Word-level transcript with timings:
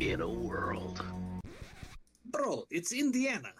in 0.00 0.22
a 0.22 0.28
world. 0.28 1.04
Bro, 2.24 2.64
it's 2.70 2.92
Indiana. 2.92 3.52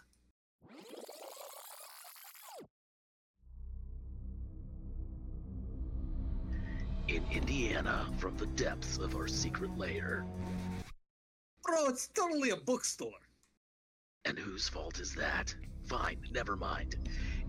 In 7.08 7.22
Indiana, 7.30 8.06
from 8.18 8.36
the 8.38 8.46
depths 8.46 8.96
of 8.96 9.16
our 9.16 9.28
secret 9.28 9.76
lair. 9.76 10.24
Bro, 11.62 11.88
it's 11.88 12.08
totally 12.08 12.50
a 12.50 12.56
bookstore. 12.56 13.10
And 14.24 14.38
whose 14.38 14.68
fault 14.68 14.98
is 14.98 15.14
that? 15.16 15.54
Fine, 15.86 16.18
never 16.32 16.56
mind. 16.56 16.96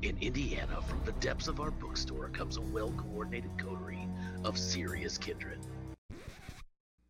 In 0.01 0.17
Indiana, 0.19 0.81
from 0.81 1.01
the 1.05 1.11
depths 1.13 1.47
of 1.47 1.61
our 1.61 1.71
bookstore 1.71 2.29
comes 2.29 2.57
a 2.57 2.61
well 2.61 2.91
coordinated 2.97 3.51
coterie 3.57 4.07
of 4.43 4.57
serious 4.57 5.17
kindred. 5.17 5.59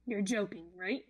You're 0.05 0.21
joking, 0.21 0.65
right? 0.75 1.05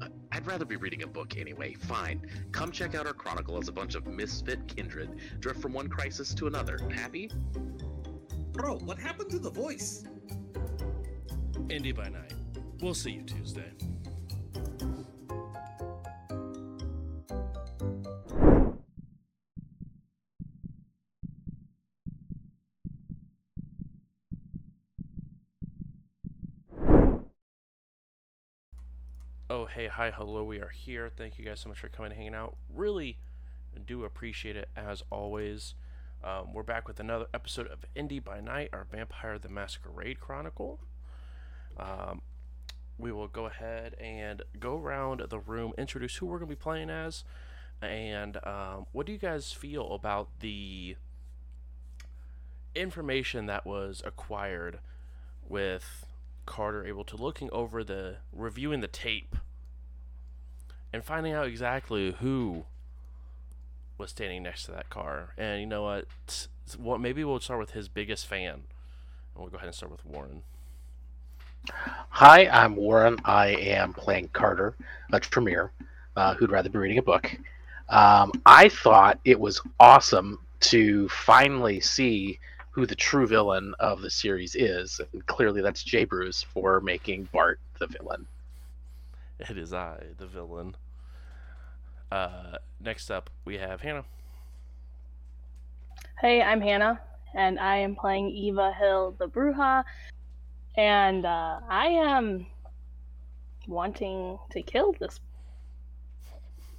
I- 0.00 0.08
I'd 0.32 0.46
rather 0.46 0.64
be 0.64 0.76
reading 0.76 1.02
a 1.02 1.06
book 1.06 1.36
anyway. 1.36 1.74
Fine. 1.74 2.26
Come 2.52 2.72
check 2.72 2.94
out 2.94 3.06
our 3.06 3.12
chronicle 3.12 3.58
as 3.58 3.68
a 3.68 3.72
bunch 3.72 3.94
of 3.94 4.06
misfit 4.06 4.66
kindred 4.68 5.10
drift 5.40 5.60
from 5.60 5.72
one 5.72 5.88
crisis 5.88 6.34
to 6.34 6.46
another. 6.46 6.78
Happy? 6.90 7.30
Bro, 8.52 8.78
what 8.80 8.98
happened 8.98 9.30
to 9.30 9.38
the 9.38 9.50
voice? 9.50 10.04
Indy 11.70 11.92
by 11.92 12.08
night. 12.08 12.34
We'll 12.80 12.94
see 12.94 13.12
you 13.12 13.22
Tuesday. 13.22 13.72
Hey, 29.82 29.88
hi, 29.88 30.12
hello, 30.12 30.44
we 30.44 30.60
are 30.60 30.68
here. 30.68 31.10
Thank 31.16 31.40
you 31.40 31.44
guys 31.44 31.58
so 31.58 31.68
much 31.68 31.80
for 31.80 31.88
coming 31.88 32.12
hanging 32.12 32.36
out. 32.36 32.54
Really 32.72 33.18
do 33.84 34.04
appreciate 34.04 34.54
it 34.54 34.68
as 34.76 35.02
always. 35.10 35.74
Um, 36.22 36.54
we're 36.54 36.62
back 36.62 36.86
with 36.86 37.00
another 37.00 37.26
episode 37.34 37.66
of 37.66 37.80
Indy 37.96 38.20
by 38.20 38.38
Night, 38.40 38.70
our 38.72 38.86
Vampire 38.88 39.40
the 39.40 39.48
Masquerade 39.48 40.20
Chronicle. 40.20 40.78
Um, 41.76 42.22
we 42.96 43.10
will 43.10 43.26
go 43.26 43.46
ahead 43.46 43.94
and 43.94 44.42
go 44.60 44.78
around 44.78 45.20
the 45.28 45.40
room, 45.40 45.72
introduce 45.76 46.14
who 46.14 46.26
we're 46.26 46.38
going 46.38 46.48
to 46.48 46.54
be 46.54 46.62
playing 46.62 46.88
as, 46.88 47.24
and 47.82 48.36
um, 48.46 48.86
what 48.92 49.04
do 49.04 49.10
you 49.10 49.18
guys 49.18 49.50
feel 49.50 49.94
about 49.94 50.28
the 50.38 50.94
information 52.76 53.46
that 53.46 53.66
was 53.66 54.00
acquired 54.06 54.78
with 55.48 56.06
Carter 56.46 56.86
able 56.86 57.02
to 57.02 57.16
looking 57.16 57.50
over 57.50 57.82
the 57.82 58.18
reviewing 58.32 58.80
the 58.80 58.86
tape 58.86 59.34
and 60.92 61.04
finding 61.04 61.32
out 61.32 61.46
exactly 61.46 62.12
who 62.20 62.64
was 63.98 64.10
standing 64.10 64.42
next 64.42 64.64
to 64.64 64.72
that 64.72 64.90
car. 64.90 65.32
And 65.38 65.60
you 65.60 65.66
know 65.66 65.82
what? 65.82 66.48
What 66.76 67.00
maybe 67.00 67.24
we'll 67.24 67.40
start 67.40 67.60
with 67.60 67.70
his 67.70 67.88
biggest 67.88 68.26
fan. 68.26 68.54
And 68.54 68.62
we'll 69.36 69.48
go 69.48 69.56
ahead 69.56 69.68
and 69.68 69.74
start 69.74 69.92
with 69.92 70.04
Warren. 70.04 70.42
Hi, 71.68 72.46
I'm 72.48 72.76
Warren. 72.76 73.18
I 73.24 73.48
am 73.48 73.94
playing 73.94 74.28
Carter, 74.32 74.74
a 75.12 75.20
Tremere, 75.20 75.70
uh, 76.16 76.34
who'd 76.34 76.50
rather 76.50 76.68
be 76.68 76.78
reading 76.78 76.98
a 76.98 77.02
book. 77.02 77.30
Um, 77.88 78.32
I 78.44 78.68
thought 78.68 79.20
it 79.24 79.38
was 79.38 79.60
awesome 79.78 80.40
to 80.60 81.08
finally 81.08 81.80
see 81.80 82.38
who 82.70 82.86
the 82.86 82.96
true 82.96 83.26
villain 83.26 83.74
of 83.78 84.00
the 84.00 84.10
series 84.10 84.54
is. 84.56 85.00
And 85.12 85.24
clearly, 85.26 85.62
that's 85.62 85.82
Jay 85.82 86.04
Bruce 86.04 86.42
for 86.42 86.80
making 86.80 87.28
Bart 87.32 87.60
the 87.78 87.86
villain. 87.86 88.26
It 89.38 89.58
is 89.58 89.72
I, 89.72 89.98
the 90.18 90.26
villain. 90.26 90.76
Uh, 92.12 92.58
next 92.78 93.10
up, 93.10 93.30
we 93.46 93.56
have 93.56 93.80
Hannah. 93.80 94.04
Hey, 96.20 96.42
I'm 96.42 96.60
Hannah, 96.60 97.00
and 97.34 97.58
I 97.58 97.76
am 97.76 97.96
playing 97.96 98.28
Eva 98.28 98.70
Hill 98.78 99.16
the 99.18 99.26
Brujah, 99.26 99.82
and 100.76 101.24
uh, 101.24 101.60
I 101.70 101.86
am 101.86 102.48
wanting 103.66 104.38
to 104.50 104.60
kill 104.60 104.94
this 105.00 105.20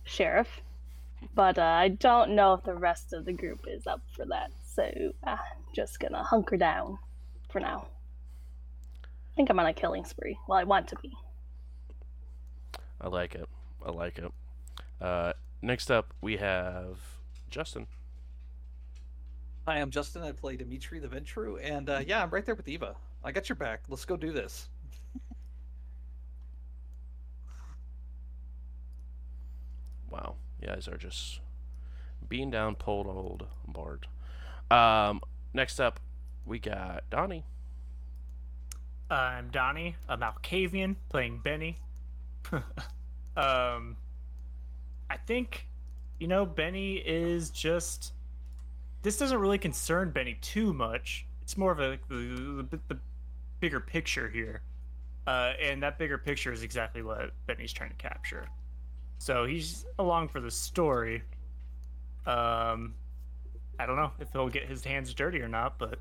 sheriff, 0.03 0.61
but 1.33 1.57
uh, 1.57 1.63
I 1.63 1.87
don't 1.87 2.35
know 2.35 2.53
if 2.53 2.63
the 2.63 2.75
rest 2.75 3.11
of 3.11 3.25
the 3.25 3.33
group 3.33 3.65
is 3.67 3.87
up 3.87 4.03
for 4.15 4.27
that, 4.27 4.51
so 4.63 4.83
I'm 5.23 5.39
just 5.73 5.99
gonna 5.99 6.21
hunker 6.21 6.57
down 6.57 6.99
for 7.49 7.59
now. 7.59 7.87
I 9.03 9.35
think 9.35 9.49
I'm 9.49 9.59
on 9.59 9.65
a 9.65 9.73
killing 9.73 10.05
spree. 10.05 10.37
Well, 10.47 10.59
I 10.59 10.63
want 10.63 10.89
to 10.89 10.95
be. 10.97 11.11
I 13.01 13.07
like 13.07 13.33
it. 13.33 13.49
I 13.83 13.89
like 13.89 14.19
it. 14.19 14.31
Uh, 15.03 15.33
next 15.61 15.91
up, 15.91 16.13
we 16.21 16.37
have 16.37 16.97
Justin. 17.49 17.87
Hi, 19.67 19.75
I'm 19.75 19.91
Justin. 19.91 20.23
I 20.23 20.31
play 20.31 20.55
Dimitri 20.55 20.99
the 20.99 21.09
Ventrue, 21.09 21.59
and 21.61 21.89
uh, 21.89 21.99
yeah, 22.07 22.23
I'm 22.23 22.29
right 22.29 22.45
there 22.45 22.55
with 22.55 22.69
Eva. 22.69 22.95
I 23.21 23.33
got 23.33 23.49
your 23.49 23.57
back. 23.57 23.81
Let's 23.89 24.05
go 24.05 24.17
do 24.17 24.31
this. 24.31 24.69
Wow, 30.09 30.35
you 30.61 30.67
guys 30.67 30.87
are 30.87 30.95
just 30.95 31.39
being 32.29 32.51
down 32.51 32.75
pulled 32.75 33.07
old 33.07 33.47
Bart. 33.67 34.05
Um, 34.69 35.21
next 35.55 35.79
up, 35.79 35.99
we 36.45 36.59
got 36.59 37.09
Donnie. 37.09 37.45
I'm 39.09 39.49
Donnie, 39.49 39.95
a 40.07 40.15
Malkavian 40.15 40.97
playing 41.09 41.39
Benny. 41.43 41.77
um, 43.35 43.97
I 45.13 45.17
think, 45.27 45.67
you 46.19 46.27
know, 46.27 46.43
Benny 46.43 46.95
is 46.95 47.51
just. 47.51 48.13
This 49.03 49.17
doesn't 49.17 49.37
really 49.37 49.59
concern 49.59 50.09
Benny 50.09 50.39
too 50.41 50.73
much. 50.73 51.27
It's 51.43 51.55
more 51.55 51.71
of 51.71 51.79
a 51.79 51.99
the, 52.09 52.65
the, 52.71 52.79
the 52.87 52.97
bigger 53.59 53.79
picture 53.79 54.27
here, 54.27 54.61
uh, 55.27 55.53
and 55.61 55.83
that 55.83 55.99
bigger 55.99 56.17
picture 56.17 56.51
is 56.51 56.63
exactly 56.63 57.03
what 57.03 57.31
Benny's 57.45 57.71
trying 57.71 57.91
to 57.91 57.95
capture. 57.97 58.47
So 59.19 59.45
he's 59.45 59.85
along 59.99 60.29
for 60.29 60.41
the 60.41 60.49
story. 60.49 61.21
Um, 62.25 62.95
I 63.77 63.85
don't 63.85 63.97
know 63.97 64.11
if 64.19 64.31
he'll 64.31 64.49
get 64.49 64.67
his 64.67 64.83
hands 64.83 65.13
dirty 65.13 65.41
or 65.41 65.47
not, 65.47 65.77
but 65.77 65.99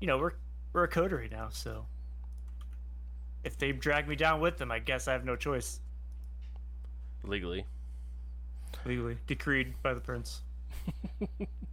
you 0.00 0.08
know, 0.08 0.18
we're 0.18 0.32
we're 0.72 0.84
a 0.84 0.88
coterie 0.88 1.28
now, 1.30 1.50
so 1.50 1.86
if 3.44 3.56
they 3.58 3.70
drag 3.70 4.08
me 4.08 4.16
down 4.16 4.40
with 4.40 4.58
them, 4.58 4.72
I 4.72 4.80
guess 4.80 5.06
I 5.06 5.12
have 5.12 5.24
no 5.24 5.36
choice. 5.36 5.78
Legally. 7.22 7.64
Legally 8.84 9.16
decreed 9.26 9.74
by 9.82 9.94
the 9.94 10.00
prince. 10.00 10.42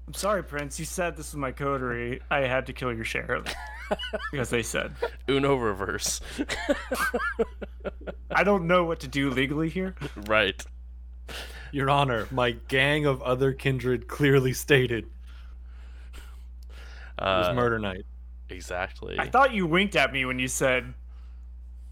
I'm 0.08 0.14
sorry, 0.14 0.44
Prince. 0.44 0.78
You 0.80 0.86
said 0.86 1.16
this 1.16 1.32
was 1.34 1.38
my 1.40 1.52
coterie. 1.52 2.22
I 2.30 2.42
had 2.42 2.66
to 2.68 2.74
kill 2.74 2.94
your 2.94 3.06
sheriff 3.06 3.52
because 4.32 4.50
they 4.50 4.62
said. 4.62 4.94
Uno 5.30 5.56
reverse. 5.56 6.22
I 8.32 8.44
don't 8.44 8.68
know 8.68 8.84
what 8.84 9.00
to 9.02 9.08
do 9.08 9.30
legally 9.30 9.70
here. 9.70 9.96
right. 10.28 10.64
Your 11.72 11.90
Honor, 11.90 12.28
my 12.32 12.52
gang 12.52 13.06
of 13.06 13.22
other 13.24 13.52
kindred 13.52 14.08
clearly 14.08 14.54
stated 14.54 15.06
it 16.16 17.24
was 17.24 17.48
Uh, 17.48 17.54
murder 17.54 17.80
night. 17.80 18.06
Exactly. 18.50 19.18
I 19.18 19.28
thought 19.30 19.54
you 19.54 19.66
winked 19.66 19.96
at 19.96 20.14
me 20.14 20.26
when 20.26 20.38
you 20.38 20.48
said 20.48 20.94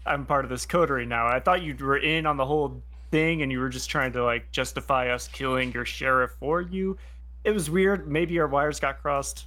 I'm 0.06 0.24
part 0.26 0.44
of 0.44 0.50
this 0.50 0.66
coterie 0.66 1.06
now. 1.06 1.26
I 1.26 1.40
thought 1.40 1.62
you 1.62 1.74
were 1.78 1.96
in 1.96 2.26
on 2.26 2.36
the 2.36 2.44
whole 2.46 2.82
thing 3.14 3.42
and 3.42 3.52
you 3.52 3.60
were 3.60 3.68
just 3.68 3.88
trying 3.88 4.12
to 4.12 4.24
like 4.24 4.50
justify 4.50 5.10
us 5.10 5.28
killing 5.28 5.70
your 5.70 5.84
sheriff 5.84 6.32
for 6.40 6.60
you. 6.60 6.96
It 7.44 7.52
was 7.52 7.70
weird. 7.70 8.08
Maybe 8.08 8.40
our 8.40 8.48
wires 8.48 8.80
got 8.80 9.00
crossed. 9.00 9.46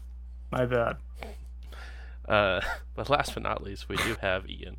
My 0.53 0.65
bad. 0.65 0.95
Uh, 2.25 2.61
but 2.95 3.09
last 3.09 3.33
but 3.33 3.43
not 3.43 3.61
least, 3.61 3.89
we 3.89 3.97
do 3.97 4.15
have 4.21 4.49
Ian. 4.49 4.77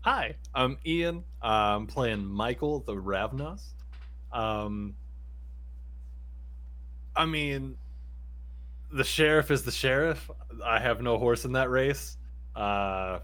Hi, 0.00 0.36
I'm 0.54 0.78
Ian. 0.86 1.24
I'm 1.42 1.86
playing 1.86 2.24
Michael 2.24 2.80
the 2.80 2.94
Ravnos. 2.94 3.60
Um, 4.32 4.94
I 7.14 7.26
mean, 7.26 7.76
the 8.90 9.04
sheriff 9.04 9.50
is 9.50 9.62
the 9.62 9.70
sheriff. 9.70 10.30
I 10.64 10.78
have 10.78 11.02
no 11.02 11.18
horse 11.18 11.44
in 11.44 11.52
that 11.52 11.68
race. 11.68 12.16
Uh, 12.54 13.18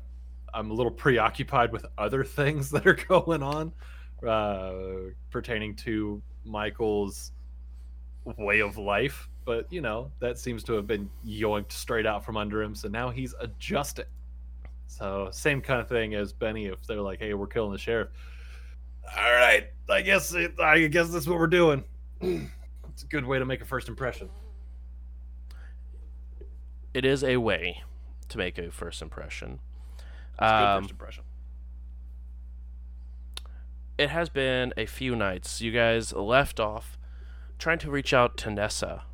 I'm 0.52 0.70
a 0.70 0.74
little 0.74 0.92
preoccupied 0.92 1.72
with 1.72 1.86
other 1.96 2.24
things 2.24 2.72
that 2.72 2.86
are 2.86 2.98
going 3.08 3.42
on 3.42 3.72
uh, 4.26 4.72
pertaining 5.30 5.74
to 5.76 6.22
Michael's 6.44 7.32
way 8.24 8.60
of 8.60 8.76
life. 8.78 9.28
But, 9.44 9.72
you 9.72 9.80
know, 9.80 10.10
that 10.20 10.38
seems 10.38 10.62
to 10.64 10.74
have 10.74 10.86
been 10.86 11.10
yoinked 11.26 11.72
straight 11.72 12.06
out 12.06 12.24
from 12.24 12.36
under 12.36 12.62
him. 12.62 12.74
So 12.74 12.88
now 12.88 13.10
he's 13.10 13.34
adjusting. 13.40 14.04
So 14.86 15.28
same 15.32 15.60
kind 15.60 15.80
of 15.80 15.88
thing 15.88 16.14
as 16.14 16.32
Benny. 16.32 16.66
If 16.66 16.86
they're 16.86 17.00
like, 17.00 17.18
"Hey, 17.18 17.32
we're 17.34 17.46
killing 17.46 17.72
the 17.72 17.78
sheriff," 17.78 18.10
all 19.16 19.32
right, 19.32 19.68
I 19.88 20.02
guess 20.02 20.34
it, 20.34 20.60
I 20.60 20.86
guess 20.86 21.08
that's 21.08 21.26
what 21.26 21.38
we're 21.38 21.46
doing. 21.46 21.82
it's 22.20 23.02
a 23.02 23.06
good 23.08 23.24
way 23.24 23.38
to 23.38 23.44
make 23.46 23.62
a 23.62 23.64
first 23.64 23.88
impression. 23.88 24.28
It 26.94 27.04
is 27.06 27.24
a 27.24 27.38
way 27.38 27.82
to 28.28 28.38
make 28.38 28.58
a 28.58 28.70
first 28.70 29.00
impression. 29.00 29.60
It's 29.98 30.02
a 30.40 30.44
good 30.44 30.46
Um, 30.46 30.82
first 30.82 30.90
impression. 30.90 31.24
It 33.98 34.10
has 34.10 34.28
been 34.28 34.72
a 34.76 34.86
few 34.86 35.14
nights. 35.14 35.60
You 35.60 35.72
guys 35.72 36.12
left 36.12 36.58
off 36.58 36.98
trying 37.58 37.78
to 37.78 37.90
reach 37.90 38.12
out 38.12 38.36
to 38.38 38.50
Nessa 38.50 39.04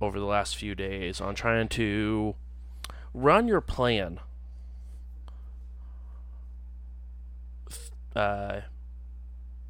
over 0.00 0.18
the 0.18 0.26
last 0.26 0.56
few 0.56 0.74
days 0.74 1.20
on 1.20 1.34
trying 1.34 1.68
to 1.68 2.34
run 3.14 3.46
your 3.46 3.60
plan. 3.60 4.20
Uh, 8.14 8.62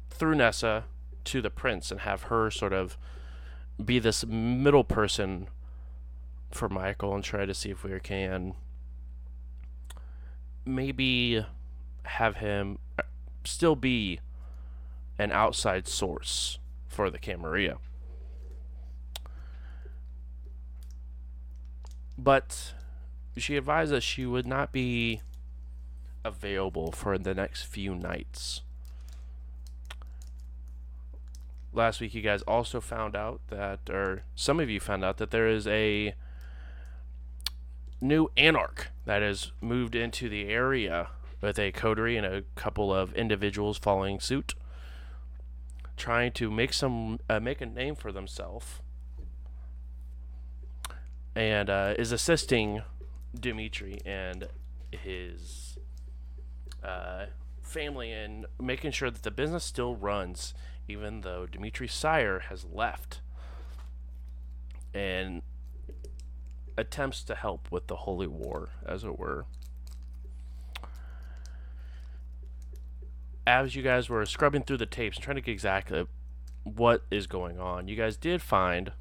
through 0.09 0.35
Nessa 0.35 0.85
to 1.25 1.41
the 1.41 1.49
prince 1.49 1.91
and 1.91 2.01
have 2.01 2.23
her 2.23 2.51
sort 2.51 2.73
of 2.73 2.97
be 3.83 3.99
this 3.99 4.25
middle 4.25 4.83
person 4.83 5.47
for 6.51 6.69
Michael 6.69 7.15
and 7.15 7.23
try 7.23 7.45
to 7.45 7.53
see 7.53 7.69
if 7.69 7.83
we 7.83 7.99
can 7.99 8.53
maybe 10.65 11.45
have 12.03 12.37
him 12.37 12.77
still 13.43 13.75
be 13.75 14.19
an 15.17 15.31
outside 15.31 15.87
source 15.87 16.59
for 16.87 17.09
the 17.09 17.19
Camarilla. 17.19 17.77
But 22.17 22.73
she 23.37 23.57
advised 23.57 23.93
us 23.93 24.03
she 24.03 24.25
would 24.25 24.45
not 24.45 24.71
be 24.71 25.21
available 26.23 26.91
for 26.91 27.17
the 27.17 27.33
next 27.33 27.63
few 27.63 27.95
nights. 27.95 28.61
Last 31.73 31.99
week, 31.99 32.13
you 32.13 32.21
guys 32.21 32.43
also 32.43 32.79
found 32.79 33.15
out 33.15 33.41
that, 33.49 33.89
or 33.89 34.23
some 34.35 34.59
of 34.59 34.69
you 34.69 34.79
found 34.79 35.03
out 35.03 35.17
that 35.17 35.31
there 35.31 35.47
is 35.47 35.65
a 35.65 36.13
new 37.99 38.29
anarch 38.37 38.89
that 39.05 39.21
has 39.23 39.51
moved 39.59 39.95
into 39.95 40.29
the 40.29 40.49
area 40.49 41.07
with 41.43 41.59
a 41.59 41.73
coterie 41.73 42.15
and 42.15 42.25
a 42.25 42.43
couple 42.55 42.93
of 42.93 43.13
individuals 43.15 43.77
following 43.77 44.17
suit, 44.17 44.55
trying 45.97 46.31
to 46.31 46.49
make 46.49 46.71
some 46.71 47.19
uh, 47.29 47.39
make 47.39 47.59
a 47.59 47.65
name 47.65 47.95
for 47.95 48.13
themselves, 48.13 48.79
and 51.35 51.69
uh, 51.69 51.93
is 51.99 52.13
assisting 52.13 52.81
Dimitri 53.37 53.99
and 54.05 54.47
his 54.89 55.77
uh, 56.81 57.25
family 57.61 58.13
in 58.13 58.45
making 58.59 58.91
sure 58.91 59.11
that 59.11 59.23
the 59.23 59.31
business 59.31 59.65
still 59.65 59.97
runs, 59.97 60.53
even 60.87 61.21
though 61.21 61.45
Dimitri's 61.45 61.93
sire 61.93 62.39
has 62.47 62.65
left. 62.71 63.19
And 64.93 65.41
attempts 66.77 67.23
to 67.23 67.35
help 67.35 67.67
with 67.71 67.87
the 67.87 67.95
holy 67.97 68.27
war, 68.27 68.69
as 68.85 69.03
it 69.03 69.17
were. 69.17 69.45
As 73.45 73.75
you 73.75 73.83
guys 73.83 74.09
were 74.09 74.25
scrubbing 74.25 74.63
through 74.63 74.77
the 74.77 74.85
tapes 74.85 75.17
and 75.17 75.23
trying 75.23 75.35
to 75.35 75.41
get 75.41 75.51
exactly 75.51 76.05
what 76.63 77.03
is 77.11 77.27
going 77.27 77.59
on, 77.59 77.89
you 77.89 77.95
guys 77.97 78.15
did 78.15 78.41
find 78.41 78.93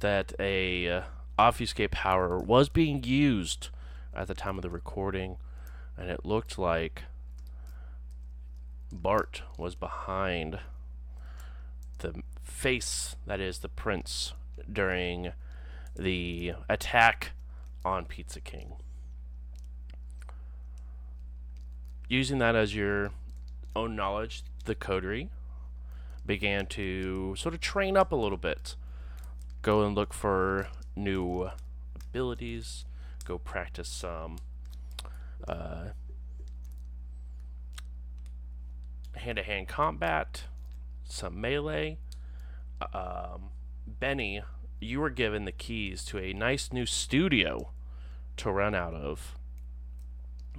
that 0.00 0.32
a 0.40 0.88
uh, 0.88 1.02
obfuscate 1.38 1.92
power 1.92 2.38
was 2.38 2.68
being 2.68 3.04
used 3.04 3.68
at 4.14 4.26
the 4.26 4.34
time 4.34 4.56
of 4.56 4.62
the 4.62 4.70
recording, 4.70 5.36
and 5.96 6.10
it 6.10 6.24
looked 6.24 6.58
like 6.58 7.02
Bart 8.92 9.42
was 9.56 9.74
behind 9.74 10.58
the 11.98 12.22
face 12.42 13.16
that 13.26 13.40
is 13.40 13.58
the 13.58 13.68
prince 13.68 14.32
during 14.70 15.32
the 15.94 16.52
attack 16.68 17.32
on 17.84 18.04
Pizza 18.06 18.40
King. 18.40 18.72
Using 22.08 22.38
that 22.38 22.56
as 22.56 22.74
your 22.74 23.10
own 23.76 23.94
knowledge, 23.94 24.42
the 24.64 24.74
coterie 24.74 25.30
began 26.24 26.66
to 26.66 27.34
sort 27.36 27.54
of 27.54 27.60
train 27.60 27.96
up 27.96 28.10
a 28.10 28.16
little 28.16 28.38
bit. 28.38 28.74
Go 29.62 29.84
and 29.84 29.94
look 29.94 30.12
for 30.12 30.68
new 30.96 31.50
abilities, 31.94 32.84
go 33.24 33.38
practice 33.38 33.88
some 33.88 34.36
uh, 35.46 35.88
hand-to-hand 39.14 39.68
combat, 39.68 40.44
some 41.04 41.40
melee. 41.40 41.98
Um, 42.92 43.50
Benny 43.86 44.42
you 44.80 45.00
were 45.00 45.10
given 45.10 45.44
the 45.44 45.52
keys 45.52 46.04
to 46.04 46.18
a 46.18 46.32
nice 46.32 46.72
new 46.72 46.86
studio 46.86 47.70
to 48.36 48.50
run 48.50 48.74
out 48.74 48.94
of. 48.94 49.36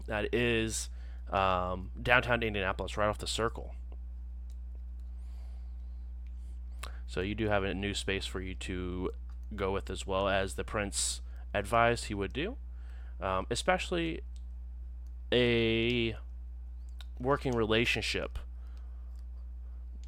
That 0.08 0.34
is 0.34 0.90
um, 1.32 1.92
downtown 2.02 2.44
Indianapolis, 2.44 2.98
right 2.98 3.08
off 3.08 3.18
the 3.18 3.28
circle. 3.28 3.76
So 7.08 7.22
you 7.22 7.36
do 7.36 7.48
have 7.48 7.64
a 7.64 7.74
new 7.74 7.94
space 7.94 8.26
for 8.26 8.42
you 8.42 8.54
to 8.56 9.12
go 9.56 9.72
with, 9.72 9.90
as 9.90 10.06
well 10.06 10.28
as 10.28 10.56
the 10.56 10.64
prince 10.64 11.22
advised 11.54 12.06
he 12.06 12.14
would 12.14 12.34
do, 12.34 12.58
um, 13.22 13.48
especially 13.50 14.22
a 15.32 16.16
working 17.20 17.54
relationship 17.54 18.38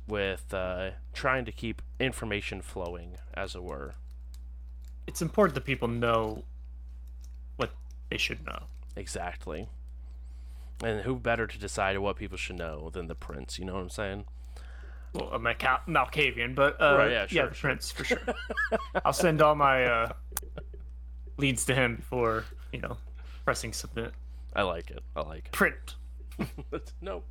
with 0.07 0.54
uh, 0.54 0.92
trying 1.13 1.45
to 1.45 1.51
keep 1.51 1.81
information 2.00 2.62
flowing, 2.62 3.18
as 3.33 3.56
it 3.56 3.63
were. 3.63 3.94
It's 5.07 5.22
important 5.22 5.56
that 5.56 5.65
people 5.65 5.88
know 5.88 6.44
what 7.56 7.72
they 8.10 8.18
should 8.18 8.45
know. 8.45 8.63
Exactly. 8.95 9.69
And 10.83 11.01
who 11.01 11.15
better 11.15 11.45
to 11.45 11.57
decide 11.59 11.97
what 11.97 12.15
people 12.15 12.37
should 12.37 12.57
know 12.57 12.89
than 12.89 13.07
the 13.07 13.15
prince? 13.15 13.59
You 13.59 13.65
know 13.65 13.73
what 13.73 13.81
I'm 13.81 13.89
saying? 13.89 14.25
Well, 15.13 15.29
a 15.33 15.39
Malca- 15.39 15.81
Malkavian, 15.87 16.55
but 16.55 16.79
uh, 16.81 16.95
Right, 16.97 17.11
yeah, 17.11 17.25
sure, 17.27 17.47
the 17.49 17.53
sure. 17.55 17.69
prince 17.69 17.91
for 17.91 18.03
sure. 18.03 18.19
I'll 19.05 19.11
send 19.13 19.41
all 19.41 19.55
my 19.55 19.83
uh, 19.85 20.11
leads 21.37 21.65
to 21.65 21.73
him 21.75 21.95
before 21.97 22.45
you 22.71 22.79
know 22.79 22.97
pressing 23.43 23.73
submit. 23.73 24.13
I 24.55 24.61
like 24.61 24.89
it. 24.91 25.03
I 25.15 25.21
like 25.21 25.45
it. 25.47 25.51
Print. 25.51 25.95
no. 27.01 27.23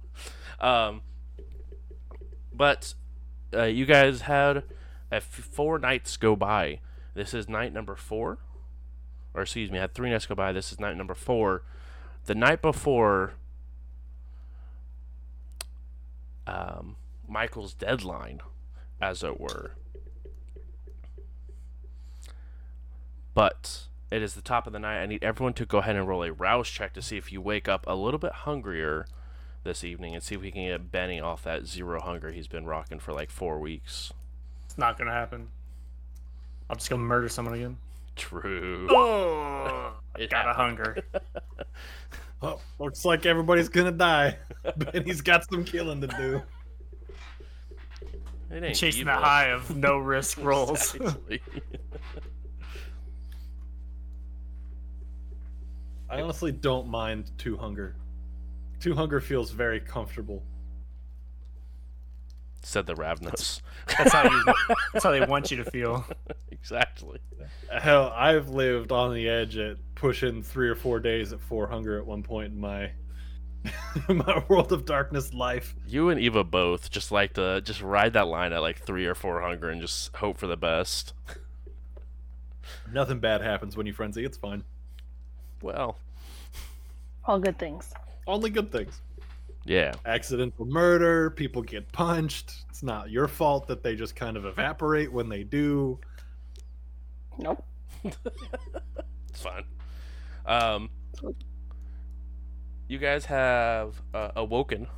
Um, 0.61 1.03
but 2.53 2.95
uh, 3.55 3.63
you 3.65 3.87
guys 3.87 4.23
had 4.23 4.65
f- 5.11 5.25
four 5.25 5.79
nights 5.79 6.17
go 6.17 6.37
by. 6.37 6.81
This 7.15 7.33
is 7.33 7.49
night 7.49 7.73
number 7.73 7.95
four. 7.97 8.39
Or 9.35 9.43
excuse 9.43 9.71
me, 9.71 9.79
I 9.79 9.83
had 9.83 9.95
three 9.95 10.11
nights 10.11 10.27
go 10.27 10.35
by. 10.35 10.53
This 10.53 10.73
is 10.73 10.81
night 10.81 10.97
number 10.97 11.15
four. 11.15 11.63
The 12.27 12.35
night 12.35 12.61
before 12.61 13.35
um, 16.47 16.97
Michael's 17.27 17.75
deadline, 17.75 18.41
as 19.01 19.23
it 19.23 19.41
were. 19.41 19.73
But 23.35 23.87
it 24.11 24.23
is 24.23 24.35
the 24.35 24.43
top 24.43 24.67
of 24.67 24.73
the 24.73 24.79
night. 24.79 25.01
I 25.01 25.07
need 25.07 25.23
everyone 25.23 25.55
to 25.55 25.67
go 25.67 25.79
ahead 25.79 25.97
and 25.97 26.09
roll 26.09 26.23
a 26.25 26.33
rouse 26.33 26.69
check 26.69 26.93
to 26.95 27.03
see 27.03 27.17
if 27.17 27.31
you 27.33 27.41
wake 27.41 27.69
up 27.69 27.85
a 27.87 27.95
little 27.95 28.19
bit 28.19 28.33
hungrier 28.33 29.07
this 29.65 29.85
evening 29.85 30.15
and 30.15 30.23
see 30.23 30.35
if 30.35 30.41
we 30.41 30.51
can 30.51 30.67
get 30.67 30.91
Benny 30.91 31.21
off 31.21 31.43
that 31.45 31.67
zero 31.67 32.01
hunger 32.01 32.33
he's 32.33 32.49
been 32.49 32.65
rocking 32.65 32.99
for 32.99 33.13
like 33.13 33.31
four 33.31 33.59
weeks. 33.59 34.13
It's 34.65 34.79
not 34.79 34.99
gonna 34.99 35.13
happen. 35.13 35.49
I'm 36.71 36.77
just 36.77 36.91
gonna 36.91 37.03
murder 37.03 37.29
someone 37.29 37.55
again. 37.55 37.77
True. 38.17 38.89
Oh, 39.71 39.88
It 40.19 40.31
got 40.31 40.49
a 40.49 40.53
hunger. 40.53 40.99
Oh, 42.41 42.61
looks 42.79 43.05
like 43.05 43.27
everybody's 43.27 43.69
gonna 43.69 43.91
die. 43.91 44.39
Benny's 44.77 45.21
got 45.21 45.45
some 45.51 45.65
killing 45.65 46.01
to 46.01 46.07
do. 46.07 46.41
It 48.49 48.63
ain't 48.63 48.77
Chasing 48.77 49.01
evil. 49.01 49.15
the 49.15 49.19
high 49.19 49.47
of 49.47 49.77
no 49.77 49.99
risk 49.99 50.39
rolls. 50.43 50.97
I 56.09 56.21
honestly 56.21 56.53
don't 56.53 56.89
mind 56.89 57.33
two 57.39 57.57
hunger. 57.57 57.97
Two 58.81 58.95
hunger 58.95 59.21
feels 59.21 59.51
very 59.51 59.81
comfortable. 59.81 60.45
Said 62.63 62.87
the 62.87 62.95
Ravnos. 62.95 63.63
That's 63.99 64.13
how 64.13 64.25
you. 64.31 64.45
That's 64.93 65.05
how 65.05 65.11
they 65.11 65.25
want 65.25 65.51
you 65.51 65.57
to 65.59 65.65
feel. 65.71 66.05
exactly. 66.53 67.19
Hell, 67.71 68.13
I've 68.15 68.49
lived 68.49 68.93
on 68.93 69.13
the 69.15 69.29
edge 69.29 69.57
at 69.57 69.77
pushing 69.99 70.43
three 70.43 70.69
or 70.69 70.75
four 70.75 71.01
days 71.01 71.33
at 71.33 71.41
four 71.41 71.67
hunger 71.67 71.99
at 71.99 72.07
one 72.07 72.23
point 72.23 72.53
in 72.53 72.61
my 72.61 72.91
my 74.09 74.45
world 74.49 74.73
of 74.73 74.85
darkness 74.87 75.35
life. 75.35 75.75
You 75.87 76.09
and 76.11 76.21
Eva 76.21 76.45
both 76.45 76.91
just 76.91 77.11
like 77.11 77.35
to 77.35 77.61
just 77.61 77.83
ride 77.83 78.13
that 78.13 78.29
line 78.29 78.53
at 78.53 78.61
like 78.63 78.79
three 78.79 79.07
or 79.07 79.15
four 79.15 79.41
hunger 79.43 79.69
and 79.71 79.81
just 79.81 80.15
hope 80.17 80.39
for 80.39 80.47
the 80.47 80.57
best. 80.57 81.13
Nothing 82.93 83.19
bad 83.19 83.41
happens 83.43 83.77
when 83.77 83.87
you 83.87 83.93
frenzy. 83.93 84.25
It's 84.25 84.37
fine. 84.37 84.63
Well, 85.63 85.99
All 87.25 87.39
good 87.41 87.59
things. 87.59 87.93
Only 88.27 88.51
good 88.51 88.71
things. 88.71 89.01
yeah. 89.65 89.93
Accidental 90.07 90.65
murder. 90.67 91.31
People 91.31 91.63
get 91.63 91.91
punched. 91.93 92.53
It's 92.71 92.83
not 92.83 93.11
your 93.11 93.27
fault 93.27 93.67
that 93.69 93.83
they 93.83 93.97
just 93.97 94.15
kind 94.15 94.37
of 94.37 94.45
evaporate 94.47 95.13
when 95.13 95.29
they 95.29 95.43
do. 95.45 95.99
Nope. 97.39 97.65
It's 99.31 99.43
fine. 99.45 99.65
Um, 100.49 100.89
you 102.89 102.99
guys 102.99 103.27
have 103.27 104.01
uh, 104.15 104.31
awoken 104.35 104.89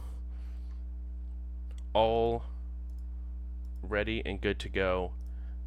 all 1.92 2.44
ready 3.82 4.22
and 4.24 4.40
good 4.40 4.60
to 4.60 4.68
go. 4.68 5.12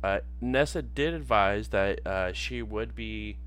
Uh, 0.01 0.19
Nessa 0.39 0.81
did 0.81 1.13
advise 1.13 1.67
that 1.69 2.05
uh, 2.07 2.31
she 2.31 2.61
would 2.61 2.95
be 2.95 3.37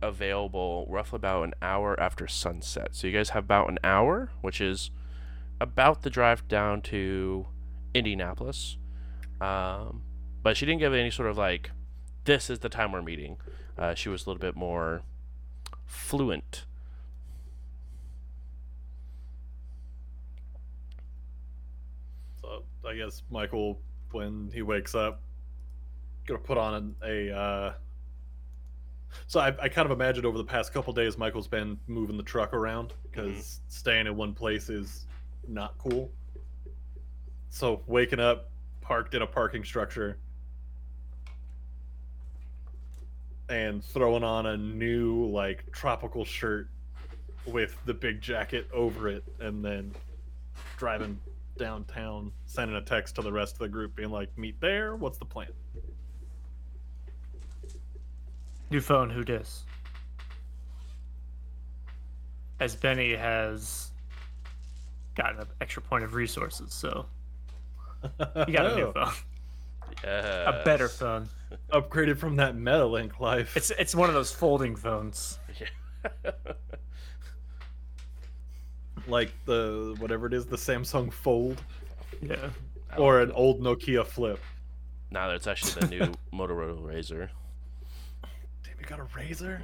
available 0.00 0.86
roughly 0.88 1.16
about 1.16 1.42
an 1.42 1.54
hour 1.60 1.98
after 1.98 2.28
sunset. 2.28 2.90
So 2.92 3.08
you 3.08 3.12
guys 3.12 3.30
have 3.30 3.44
about 3.44 3.68
an 3.68 3.78
hour, 3.82 4.30
which 4.40 4.60
is 4.60 4.92
about 5.60 6.02
the 6.02 6.10
drive 6.10 6.46
down 6.46 6.82
to 6.82 7.46
Indianapolis. 7.94 8.76
Um, 9.40 10.02
but 10.42 10.56
she 10.56 10.66
didn't 10.66 10.80
give 10.80 10.94
any 10.94 11.10
sort 11.10 11.28
of 11.28 11.36
like, 11.36 11.72
this 12.24 12.48
is 12.48 12.60
the 12.60 12.68
time 12.68 12.92
we're 12.92 13.02
meeting. 13.02 13.38
Uh, 13.76 13.94
she 13.94 14.08
was 14.08 14.24
a 14.24 14.30
little 14.30 14.40
bit 14.40 14.54
more 14.54 15.02
fluent. 15.88 16.64
So 22.40 22.62
I 22.86 22.94
guess 22.94 23.22
Michael, 23.30 23.80
when 24.12 24.50
he 24.54 24.62
wakes 24.62 24.94
up, 24.94 25.20
gonna 26.26 26.38
put 26.38 26.58
on 26.58 26.94
a. 27.04 27.36
Uh... 27.36 27.72
So 29.26 29.40
I, 29.40 29.48
I 29.60 29.68
kind 29.68 29.86
of 29.86 29.90
imagined 29.90 30.26
over 30.26 30.38
the 30.38 30.44
past 30.44 30.72
couple 30.72 30.92
days, 30.92 31.16
Michael's 31.18 31.48
been 31.48 31.78
moving 31.88 32.16
the 32.16 32.22
truck 32.22 32.52
around 32.52 32.92
because 33.10 33.60
staying 33.68 34.06
in 34.06 34.14
one 34.14 34.34
place 34.34 34.68
is 34.68 35.06
not 35.48 35.76
cool. 35.78 36.12
So 37.48 37.82
waking 37.86 38.20
up, 38.20 38.50
parked 38.82 39.14
in 39.14 39.22
a 39.22 39.26
parking 39.26 39.64
structure, 39.64 40.18
and 43.48 43.82
throwing 43.82 44.24
on 44.24 44.46
a 44.46 44.56
new 44.56 45.26
like 45.26 45.70
tropical 45.72 46.24
shirt 46.24 46.68
with 47.46 47.76
the 47.86 47.94
big 47.94 48.20
jacket 48.20 48.68
over 48.72 49.08
it, 49.08 49.24
and 49.40 49.64
then 49.64 49.92
driving 50.76 51.18
downtown, 51.56 52.32
sending 52.46 52.76
a 52.76 52.82
text 52.82 53.16
to 53.16 53.22
the 53.22 53.32
rest 53.32 53.54
of 53.54 53.58
the 53.60 53.68
group, 53.68 53.96
being 53.96 54.10
like, 54.10 54.36
"Meet 54.36 54.60
there. 54.60 54.96
What's 54.96 55.18
the 55.18 55.24
plan?" 55.24 55.48
New 58.70 58.80
phone, 58.80 59.08
who 59.08 59.24
dis? 59.24 59.64
As 62.60 62.76
Benny 62.76 63.14
has 63.14 63.92
gotten 65.14 65.40
an 65.40 65.46
extra 65.60 65.80
point 65.80 66.04
of 66.04 66.14
resources, 66.14 66.72
so 66.72 67.06
you 68.46 68.52
got 68.52 68.66
a 68.66 68.76
new 68.76 68.92
oh. 68.94 69.06
phone, 69.06 69.12
a 70.04 70.62
better 70.64 70.88
phone. 70.88 71.28
Upgraded 71.72 72.18
from 72.18 72.36
that 72.36 72.56
Metalink 72.56 73.20
life. 73.20 73.56
It's 73.56 73.70
it's 73.70 73.94
one 73.94 74.08
of 74.08 74.14
those 74.14 74.30
folding 74.32 74.76
phones. 74.76 75.38
Yeah. 75.58 76.30
like 79.06 79.32
the 79.46 79.94
whatever 79.98 80.26
it 80.26 80.34
is, 80.34 80.46
the 80.46 80.56
Samsung 80.56 81.12
Fold 81.12 81.62
Yeah. 82.22 82.50
or 82.96 83.20
an 83.20 83.32
old 83.32 83.60
Nokia 83.60 84.06
Flip. 84.06 84.40
Now 85.10 85.30
it's 85.30 85.46
actually 85.46 85.80
the 85.80 85.86
new 85.88 86.12
Motorola 86.32 86.80
Razr. 86.82 87.28
Damn, 88.64 88.74
you 88.80 88.86
got 88.86 89.00
a 89.00 89.06
razor, 89.16 89.62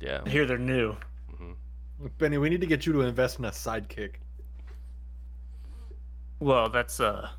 Yeah. 0.00 0.22
I 0.24 0.28
hear 0.28 0.46
they're 0.46 0.58
new. 0.58 0.96
hmm 1.36 1.52
Benny. 2.18 2.38
We 2.38 2.48
need 2.50 2.60
to 2.60 2.66
get 2.66 2.84
you 2.86 2.92
to 2.94 3.00
invest 3.02 3.38
in 3.38 3.44
a 3.44 3.50
sidekick. 3.50 4.14
Well, 6.40 6.68
that's 6.68 7.00
uh, 7.00 7.30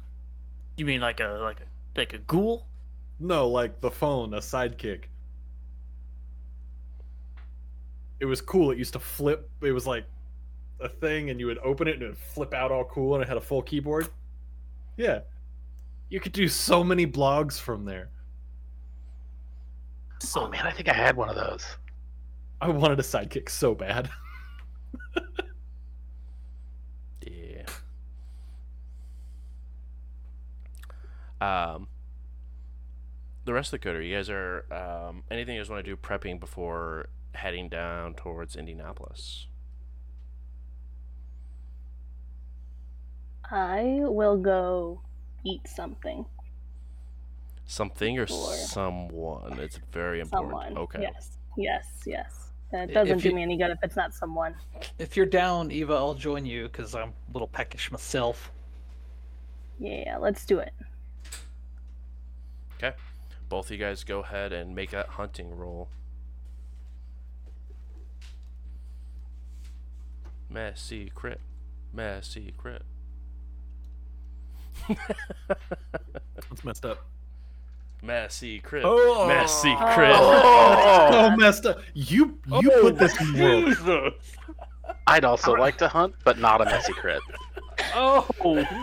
you 0.78 0.86
mean 0.86 1.02
like 1.02 1.20
a 1.20 1.40
like 1.44 1.60
a 1.60 1.66
like 2.00 2.14
a 2.14 2.18
ghoul? 2.20 2.66
No, 3.20 3.48
like 3.48 3.82
the 3.82 3.92
phone, 3.92 4.34
a 4.34 4.38
sidekick. 4.38 5.06
It 8.20 8.26
was 8.26 8.42
cool. 8.42 8.72
It 8.72 8.78
used 8.78 8.94
to 8.94 9.00
flip. 9.00 9.50
It 9.62 9.72
was 9.72 9.88
like 9.88 10.06
a 10.80 10.90
thing, 10.90 11.30
and 11.30 11.40
you 11.40 11.48
would 11.48 11.60
open 11.60 11.88
it 11.88 11.96
and 11.96 12.04
it 12.04 12.08
would 12.08 12.18
flip 12.18 12.54
out 12.54 12.72
all 12.72 12.86
cool, 12.86 13.16
and 13.16 13.24
it 13.24 13.28
had 13.28 13.38
a 13.38 13.42
full 13.42 13.62
keyboard. 13.62 14.10
Yeah, 14.98 15.22
you 16.10 16.20
could 16.20 16.34
do 16.34 16.48
so 16.48 16.84
many 16.84 17.08
blogs 17.08 17.60
from 17.60 17.86
there. 17.86 18.10
So 20.20 20.42
oh 20.44 20.50
man, 20.50 20.66
I 20.66 20.72
think 20.72 20.90
I 20.90 20.94
had 20.94 21.16
one 21.16 21.30
of 21.30 21.36
those. 21.36 21.66
I 22.62 22.70
wanted 22.70 23.00
a 23.00 23.04
sidekick 23.04 23.50
so 23.50 23.76
bad. 23.76 24.10
Yeah. 27.22 27.66
Um. 31.42 31.88
The 33.48 33.54
rest 33.54 33.72
of 33.72 33.80
the 33.80 33.88
coder, 33.90 34.06
you 34.06 34.14
guys 34.14 34.30
are 34.30 34.66
um, 34.74 35.24
anything 35.32 35.56
you 35.56 35.62
guys 35.62 35.70
want 35.70 35.86
to 35.86 35.90
do 35.90 35.96
prepping 35.96 36.38
before 36.38 37.08
heading 37.34 37.70
down 37.70 38.14
towards 38.14 38.58
Indianapolis? 38.58 39.48
I 43.50 44.00
will 44.02 44.36
go 44.36 45.00
eat 45.46 45.66
something. 45.66 46.26
Something 47.66 48.20
or 48.20 48.24
Or- 48.24 48.26
someone? 48.26 49.58
It's 49.60 49.80
very 49.94 50.20
important. 50.20 50.52
Someone. 50.52 50.78
Okay. 50.78 51.02
Yes. 51.04 51.38
Yes. 51.56 51.86
Yes. 52.06 52.52
It 52.74 52.94
doesn't 52.94 53.20
do 53.20 53.34
me 53.34 53.44
any 53.44 53.56
good 53.56 53.72
if 53.72 53.80
it's 53.82 53.96
not 53.96 54.14
someone. 54.14 54.56
If 55.00 55.16
you're 55.16 55.26
down, 55.26 55.72
Eva, 55.72 55.94
I'll 55.94 56.16
join 56.16 56.46
you 56.46 56.64
because 56.64 56.94
I'm 56.96 57.10
a 57.12 57.32
little 57.32 57.48
peckish 57.48 57.94
myself. 57.94 58.52
Yeah. 59.80 60.18
Let's 60.18 60.46
do 60.46 60.60
it. 60.60 60.74
Okay. 62.76 62.94
Both 63.50 63.68
of 63.68 63.72
you 63.72 63.78
guys 63.78 64.04
go 64.04 64.20
ahead 64.20 64.52
and 64.52 64.76
make 64.76 64.92
that 64.92 65.08
hunting 65.10 65.56
roll. 65.56 65.90
Messy 70.50 71.12
crit. 71.14 71.40
Messy 71.94 72.54
crit. 72.58 72.84
That's 74.88 76.64
messed 76.64 76.86
up. 76.86 77.06
Messy 78.02 78.60
crit. 78.60 78.84
Oh. 78.86 79.28
Messy 79.28 79.76
oh. 79.78 79.94
crit. 79.94 80.12
Oh, 80.14 81.10
oh 81.12 81.36
messed 81.38 81.66
up. 81.66 81.80
You 81.94 82.38
you 82.62 82.72
put 82.82 82.98
this 82.98 83.20
in 83.20 83.34
the 83.34 83.76
world. 83.88 84.14
I'd 85.06 85.26
also 85.26 85.54
like 85.54 85.78
to 85.78 85.88
hunt, 85.88 86.16
but 86.24 86.38
not 86.38 86.62
a 86.62 86.66
messy 86.66 86.94
crit. 86.94 87.22
Oh 87.94 88.28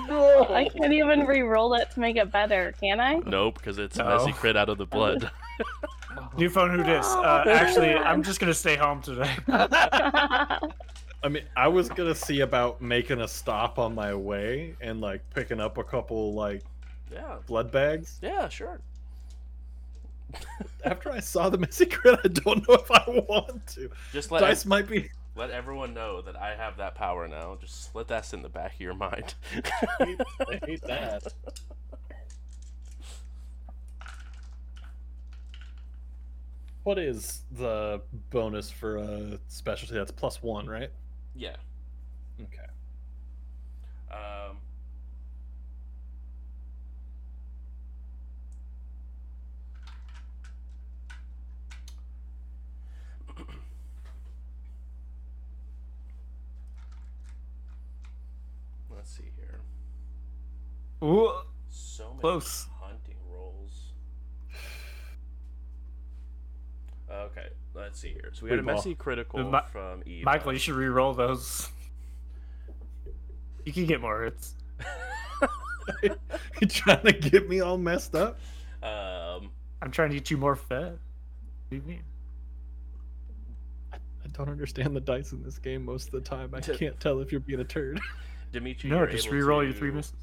no! 0.08 0.46
I 0.54 0.68
can't 0.68 0.92
even 0.92 1.26
re-roll 1.26 1.74
it 1.74 1.90
to 1.92 2.00
make 2.00 2.16
it 2.16 2.30
better, 2.30 2.72
can 2.80 3.00
I? 3.00 3.20
Nope, 3.26 3.58
because 3.58 3.78
it's 3.78 3.96
No. 3.96 4.06
messy 4.06 4.32
crit 4.32 4.56
out 4.56 4.68
of 4.68 4.78
the 4.78 4.86
blood. 4.86 5.30
New 6.36 6.48
phone, 6.48 6.70
who 6.70 6.82
dis? 6.82 7.06
Uh, 7.06 7.44
actually, 7.48 7.94
I'm 7.94 8.22
just 8.22 8.40
gonna 8.40 8.54
stay 8.54 8.76
home 8.76 9.02
today. 9.02 9.30
I 9.48 11.28
mean, 11.30 11.44
I 11.56 11.68
was 11.68 11.88
gonna 11.88 12.14
see 12.14 12.40
about 12.40 12.80
making 12.82 13.20
a 13.20 13.28
stop 13.28 13.78
on 13.78 13.94
my 13.94 14.14
way 14.14 14.76
and 14.80 15.00
like 15.00 15.22
picking 15.34 15.60
up 15.60 15.78
a 15.78 15.84
couple 15.84 16.34
like 16.34 16.62
yeah. 17.12 17.36
blood 17.46 17.70
bags. 17.70 18.18
Yeah, 18.22 18.48
sure. 18.48 18.80
After 20.84 21.10
I 21.10 21.20
saw 21.20 21.48
the 21.48 21.58
messy 21.58 21.86
crit, 21.86 22.18
I 22.24 22.28
don't 22.28 22.68
know 22.68 22.74
if 22.74 22.90
I 22.90 23.04
want 23.06 23.66
to. 23.68 23.90
Just 24.12 24.30
let 24.30 24.40
Dice 24.40 24.66
might 24.66 24.88
be. 24.88 25.10
Let 25.36 25.50
everyone 25.50 25.94
know 25.94 26.22
that 26.22 26.36
I 26.36 26.54
have 26.56 26.76
that 26.78 26.94
power 26.94 27.26
now. 27.28 27.56
Just 27.60 27.94
let 27.94 28.08
that 28.08 28.24
sit 28.26 28.36
in 28.36 28.42
the 28.42 28.48
back 28.48 28.74
of 28.74 28.80
your 28.80 28.94
mind. 28.94 29.34
I 30.00 30.60
hate 30.64 30.82
that. 30.86 31.32
What 36.82 36.98
is 36.98 37.42
the 37.50 38.02
bonus 38.30 38.70
for 38.70 38.96
a 38.98 39.38
specialty? 39.48 39.94
That's 39.94 40.10
plus 40.12 40.42
one, 40.42 40.66
right? 40.66 40.90
yeah. 41.34 41.56
Okay. 42.40 42.66
Um, 44.10 44.58
let's 58.94 59.16
see 59.16 59.30
here. 59.36 59.60
Ooh, 61.04 61.32
So 61.68 62.08
many 62.10 62.20
Close. 62.20 62.66
hunting 62.80 63.16
rolls. 63.30 63.92
Okay, 67.10 67.48
let's 67.74 68.00
see 68.00 68.08
here. 68.12 68.30
So 68.32 68.44
we 68.44 68.50
had 68.50 68.58
a 68.58 68.62
Wait, 68.62 68.66
well, 68.66 68.76
messy 68.76 68.94
critical 68.94 69.50
Mi- 69.50 69.58
from 69.70 70.02
Eva. 70.06 70.24
Michael, 70.24 70.52
you 70.52 70.58
should 70.58 70.74
re-roll 70.74 71.12
those. 71.14 71.68
You 73.64 73.72
can 73.72 73.86
get 73.86 74.00
more 74.00 74.24
hits. 74.24 74.54
you 76.02 76.66
trying 76.68 77.02
to 77.04 77.12
get 77.12 77.48
me 77.48 77.60
all 77.60 77.78
messed 77.78 78.14
up? 78.14 78.38
um, 78.82 79.50
I'm 79.82 79.90
trying 79.90 80.10
to 80.10 80.14
get 80.16 80.30
you 80.30 80.36
more 80.38 80.56
fed. 80.56 80.92
What 80.92 81.70
do 81.70 81.76
you 81.76 81.82
mean? 81.82 82.02
I 83.92 83.98
don't 84.32 84.48
understand 84.48 84.96
the 84.96 85.00
dice 85.00 85.32
in 85.32 85.42
this 85.42 85.58
game 85.58 85.84
most 85.84 86.06
of 86.06 86.12
the 86.12 86.20
time. 86.22 86.50
I 86.54 86.60
can't 86.60 86.98
tell 86.98 87.20
if 87.20 87.30
you're 87.30 87.40
being 87.40 87.60
a 87.60 87.64
turd. 87.64 88.00
Dimitri, 88.52 88.90
No, 88.90 88.96
you're 88.98 89.06
just 89.06 89.26
able 89.26 89.36
re-roll 89.36 89.62
your 89.64 89.72
three 89.74 89.90
misses. 89.90 90.14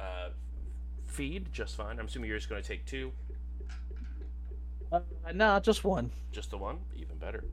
Uh, 0.00 0.30
feed 1.06 1.52
just 1.52 1.76
fine. 1.76 1.98
I'm 1.98 2.06
assuming 2.06 2.28
you're 2.30 2.38
just 2.38 2.48
going 2.48 2.62
to 2.62 2.66
take 2.66 2.86
two, 2.86 3.12
Uh, 4.92 5.00
nah, 5.34 5.60
just 5.60 5.84
one. 5.84 6.10
just 6.32 6.50
the 6.50 6.56
one, 6.58 6.78
even 6.96 7.16
better. 7.18 7.44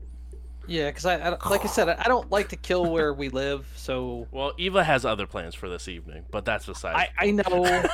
Yeah, 0.66 0.90
because 0.90 1.06
I, 1.06 1.14
I 1.16 1.28
like 1.48 1.64
I 1.64 1.66
said, 1.68 1.88
I 1.88 2.04
don't 2.08 2.30
like 2.30 2.48
to 2.50 2.56
kill 2.56 2.90
where 2.92 3.14
we 3.14 3.28
live, 3.30 3.66
so 3.74 4.26
Well, 4.32 4.52
Eva 4.58 4.84
has 4.84 5.04
other 5.06 5.26
plans 5.26 5.54
for 5.54 5.68
this 5.68 5.88
evening, 5.88 6.26
but 6.30 6.44
that's 6.44 6.66
beside. 6.66 6.94
I, 6.96 7.08
I 7.18 7.30
know, 7.30 7.84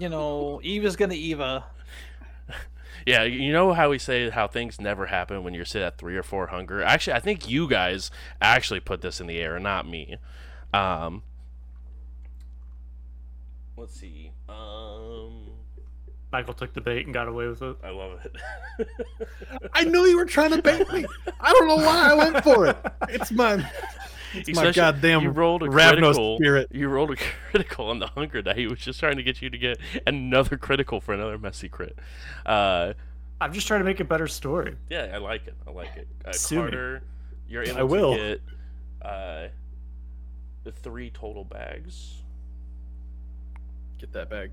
you 0.00 0.08
know, 0.08 0.60
Eva's 0.62 0.96
gonna 0.96 1.14
Eva. 1.14 1.64
Yeah, 3.06 3.22
you 3.22 3.52
know 3.52 3.72
how 3.72 3.88
we 3.90 3.98
say 3.98 4.28
how 4.28 4.48
things 4.48 4.80
never 4.80 5.06
happen 5.06 5.44
when 5.44 5.54
you're 5.54 5.64
sit 5.64 5.80
at 5.82 5.96
three 5.96 6.16
or 6.16 6.22
four 6.24 6.48
hunger. 6.48 6.82
Actually, 6.82 7.14
I 7.14 7.20
think 7.20 7.48
you 7.48 7.68
guys 7.68 8.10
actually 8.42 8.80
put 8.80 9.00
this 9.00 9.20
in 9.20 9.28
the 9.28 9.38
air, 9.38 9.58
not 9.60 9.88
me. 9.88 10.16
Um, 10.74 11.22
let's 13.78 13.98
see. 13.98 14.32
Um, 14.48 15.50
Michael 16.32 16.54
took 16.54 16.74
the 16.74 16.80
bait 16.80 17.04
and 17.06 17.14
got 17.14 17.28
away 17.28 17.46
with 17.48 17.62
it. 17.62 17.76
I 17.82 17.90
love 17.90 18.20
it. 18.24 18.88
I 19.72 19.84
knew 19.84 20.04
you 20.06 20.16
were 20.16 20.26
trying 20.26 20.50
to 20.50 20.60
bait 20.62 20.90
me. 20.92 21.06
I 21.40 21.52
don't 21.52 21.68
know 21.68 21.76
why 21.76 22.10
I 22.10 22.14
went 22.14 22.44
for 22.44 22.66
it. 22.66 22.76
It's 23.08 23.30
my, 23.30 23.64
it's 24.34 24.54
my 24.54 24.70
goddamn 24.72 25.22
you 25.22 25.30
rolled 25.30 25.62
a 25.62 25.68
Ravnos 25.68 25.98
critical. 26.00 26.36
spirit. 26.36 26.68
You 26.70 26.88
rolled 26.88 27.12
a 27.12 27.16
critical 27.50 27.88
on 27.88 27.98
the 27.98 28.08
hunger 28.08 28.42
die. 28.42 28.54
He 28.54 28.66
was 28.66 28.78
just 28.78 29.00
trying 29.00 29.16
to 29.16 29.22
get 29.22 29.40
you 29.40 29.48
to 29.48 29.56
get 29.58 29.78
another 30.06 30.58
critical 30.58 31.00
for 31.00 31.14
another 31.14 31.38
messy 31.38 31.68
crit. 31.68 31.98
Uh, 32.44 32.92
I'm 33.40 33.52
just 33.52 33.66
trying 33.66 33.80
to 33.80 33.84
make 33.84 34.00
a 34.00 34.04
better 34.04 34.26
story. 34.26 34.76
yeah, 34.90 35.10
I 35.14 35.18
like 35.18 35.46
it. 35.46 35.54
I 35.66 35.70
like 35.70 35.96
it. 35.96 36.08
Uh, 36.24 36.32
Sue 36.32 36.56
me. 36.56 36.60
Carter, 36.62 37.02
you're 37.48 37.62
able 37.62 37.78
I 37.78 37.82
will. 37.84 38.16
to 38.16 38.18
get 38.18 38.40
uh, 39.00 39.48
the 40.64 40.72
three 40.72 41.08
total 41.10 41.44
bags. 41.44 42.22
Get 43.98 44.12
that 44.12 44.30
bag. 44.30 44.50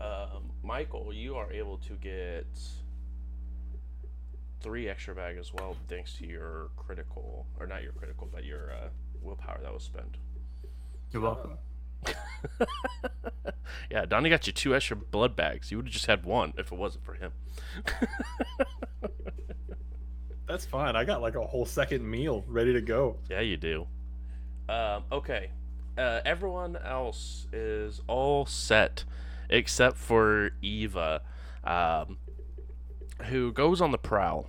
Um, 0.00 0.50
Michael, 0.62 1.12
you 1.12 1.36
are 1.36 1.50
able 1.50 1.78
to 1.78 1.94
get 1.94 2.46
three 4.60 4.88
extra 4.88 5.14
bag 5.14 5.38
as 5.38 5.52
well, 5.54 5.76
thanks 5.88 6.14
to 6.14 6.26
your 6.26 6.68
critical, 6.76 7.46
or 7.58 7.66
not 7.66 7.82
your 7.82 7.92
critical, 7.92 8.28
but 8.30 8.44
your 8.44 8.72
uh, 8.72 8.88
willpower 9.22 9.58
that 9.62 9.72
was 9.72 9.82
spent. 9.82 10.16
You're 11.12 11.22
welcome. 11.22 11.56
yeah, 13.90 14.04
Donnie 14.04 14.28
got 14.28 14.46
you 14.46 14.52
two 14.52 14.74
extra 14.74 14.96
blood 14.96 15.34
bags. 15.34 15.70
You 15.70 15.78
would 15.78 15.86
have 15.86 15.92
just 15.92 16.06
had 16.06 16.24
one 16.24 16.52
if 16.58 16.72
it 16.72 16.76
wasn't 16.76 17.04
for 17.04 17.14
him. 17.14 17.32
That's 20.46 20.66
fine. 20.66 20.94
I 20.94 21.04
got 21.04 21.22
like 21.22 21.34
a 21.34 21.44
whole 21.44 21.66
second 21.66 22.08
meal 22.08 22.44
ready 22.46 22.72
to 22.72 22.80
go. 22.80 23.16
yeah, 23.30 23.40
you 23.40 23.56
do. 23.56 23.86
Um, 24.68 25.04
okay. 25.10 25.50
Uh, 25.96 26.20
everyone 26.26 26.76
else 26.76 27.46
is 27.54 28.02
all 28.06 28.44
set 28.44 29.04
except 29.48 29.96
for 29.96 30.50
Eva, 30.60 31.22
um, 31.64 32.18
who 33.26 33.50
goes 33.50 33.80
on 33.80 33.92
the 33.92 33.98
prowl 33.98 34.46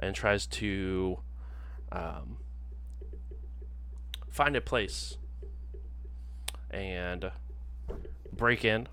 and 0.00 0.16
tries 0.16 0.46
to 0.46 1.18
um, 1.92 2.38
find 4.28 4.56
a 4.56 4.60
place 4.60 5.16
and 6.70 7.30
break 8.32 8.64
in, 8.64 8.88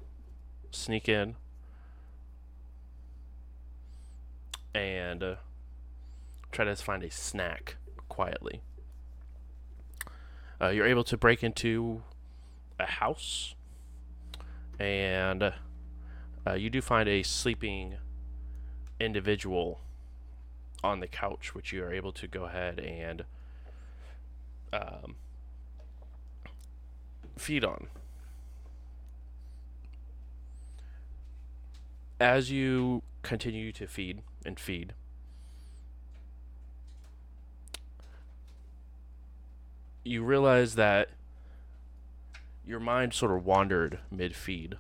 sneak 0.70 1.10
in, 1.10 1.36
and 4.76 5.24
uh, 5.24 5.36
try 6.52 6.66
to 6.66 6.76
find 6.76 7.04
a 7.04 7.10
snack 7.10 7.78
quietly. 8.08 8.62
Uh, 10.62 10.70
you're 10.70 10.88
able 10.88 11.06
to 11.06 11.18
break 11.18 11.44
into 11.44 12.04
a 12.80 12.86
house, 12.86 13.56
and 14.78 15.54
uh, 16.46 16.54
you 16.54 16.70
do 16.70 16.82
find 16.82 17.08
a 17.08 17.24
sleeping 17.24 17.96
individual 19.00 19.80
on 20.84 21.00
the 21.00 21.08
couch, 21.08 21.56
which 21.56 21.72
you 21.72 21.84
are 21.84 21.94
able 21.94 22.12
to 22.12 22.28
go 22.28 22.46
ahead 22.46 22.80
and 22.80 23.24
um, 24.74 25.16
feed 27.38 27.64
on. 27.64 27.88
As 32.20 32.52
you 32.52 33.02
continue 33.24 33.72
to 33.72 33.88
feed 33.88 34.22
and 34.46 34.60
feed, 34.60 34.94
you 40.10 40.24
realize 40.24 40.74
that 40.74 41.10
your 42.66 42.80
mind 42.80 43.14
sort 43.14 43.32
of 43.32 43.46
wandered 43.46 44.00
mid 44.10 44.36
feed, 44.36 44.76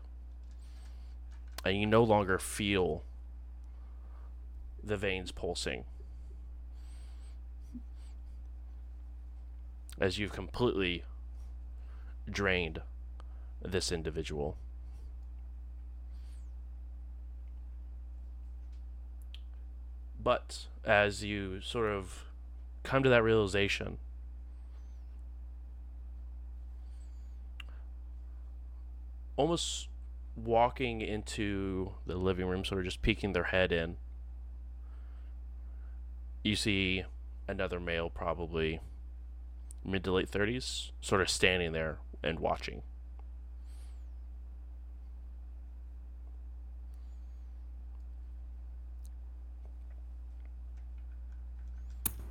and 1.63 1.79
you 1.79 1.85
no 1.85 2.03
longer 2.03 2.39
feel 2.39 3.03
the 4.83 4.97
veins 4.97 5.31
pulsing. 5.31 5.83
As 9.99 10.17
you've 10.17 10.31
completely 10.31 11.03
drained 12.27 12.81
this 13.61 13.91
individual. 13.91 14.57
But 20.21 20.65
as 20.83 21.23
you 21.23 21.61
sort 21.61 21.87
of 21.91 22.25
come 22.81 23.03
to 23.03 23.09
that 23.09 23.21
realization, 23.21 23.99
almost 29.39 29.87
walking 30.35 30.99
into 30.99 31.93
the 32.05 32.17
living 32.17 32.45
room, 32.45 32.65
sort 32.65 32.79
of 32.79 32.85
just 32.85 33.01
peeking 33.01 33.31
their 33.31 33.45
head 33.45 33.71
in, 33.71 33.95
you 36.43 36.57
see 36.57 37.05
another 37.47 37.79
male, 37.79 38.09
probably 38.09 38.81
mid 39.85 40.03
to 40.03 40.11
late 40.11 40.29
30s, 40.29 40.91
sort 40.99 41.21
of 41.21 41.29
standing 41.29 41.71
there 41.71 41.99
and 42.21 42.41
watching. 42.41 42.81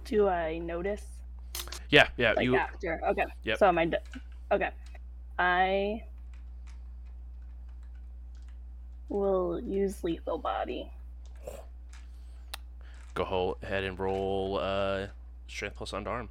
Do 0.05 0.29
I 0.29 0.59
notice? 0.59 1.07
Yeah, 1.89 2.09
yeah, 2.19 2.33
Like 2.33 2.45
you 2.45 2.57
after. 2.57 3.01
Okay. 3.09 3.25
Yep. 3.45 3.59
So 3.59 3.69
am 3.69 3.79
I. 3.79 3.91
Okay. 4.53 4.71
I 5.39 6.03
will 9.09 9.61
use 9.61 10.03
lethal 10.05 10.39
body. 10.39 10.91
go 13.15 13.25
ho- 13.25 13.57
ahead 13.63 13.83
and 13.83 13.99
roll 13.99 14.59
uh, 14.59 15.09
strength 15.49 15.77
plus 15.77 15.93
unarmed. 15.93 16.29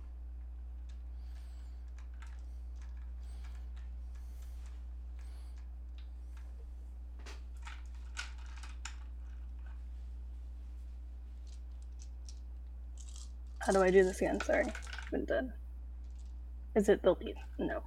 How 13.60 13.74
do 13.74 13.82
I 13.82 13.90
do 13.92 14.04
this 14.04 14.22
again? 14.22 14.40
Sorry. 14.40 14.63
I've 14.66 15.12
Been 15.12 15.26
done. 15.26 15.54
Is 16.76 16.88
it 16.88 17.02
the 17.04 17.16
lead? 17.16 17.36
No. 17.60 17.82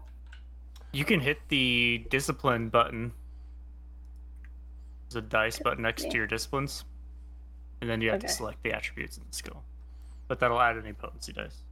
You 0.93 1.05
can 1.07 1.21
hit 1.21 1.39
the 1.49 2.05
discipline 2.11 2.69
button. 2.69 3.13
There's 5.11 5.25
a 5.25 5.29
dice 5.29 5.59
button 5.59 5.83
next 5.83 6.11
to 6.11 6.17
your 6.17 6.27
disciplines. 6.27 6.85
And 7.81 7.91
then 7.91 8.01
you 8.01 8.11
have 8.11 8.19
Okay. 8.19 8.29
to 8.29 8.33
select 8.33 8.63
the 8.63 8.73
attributes 8.73 9.17
in 9.19 9.25
the 9.29 9.35
skill. 9.37 9.65
But 10.29 10.39
that'll 10.39 10.61
add 10.61 10.79
any 10.79 10.93
potency 10.93 11.33
dice. 11.33 11.65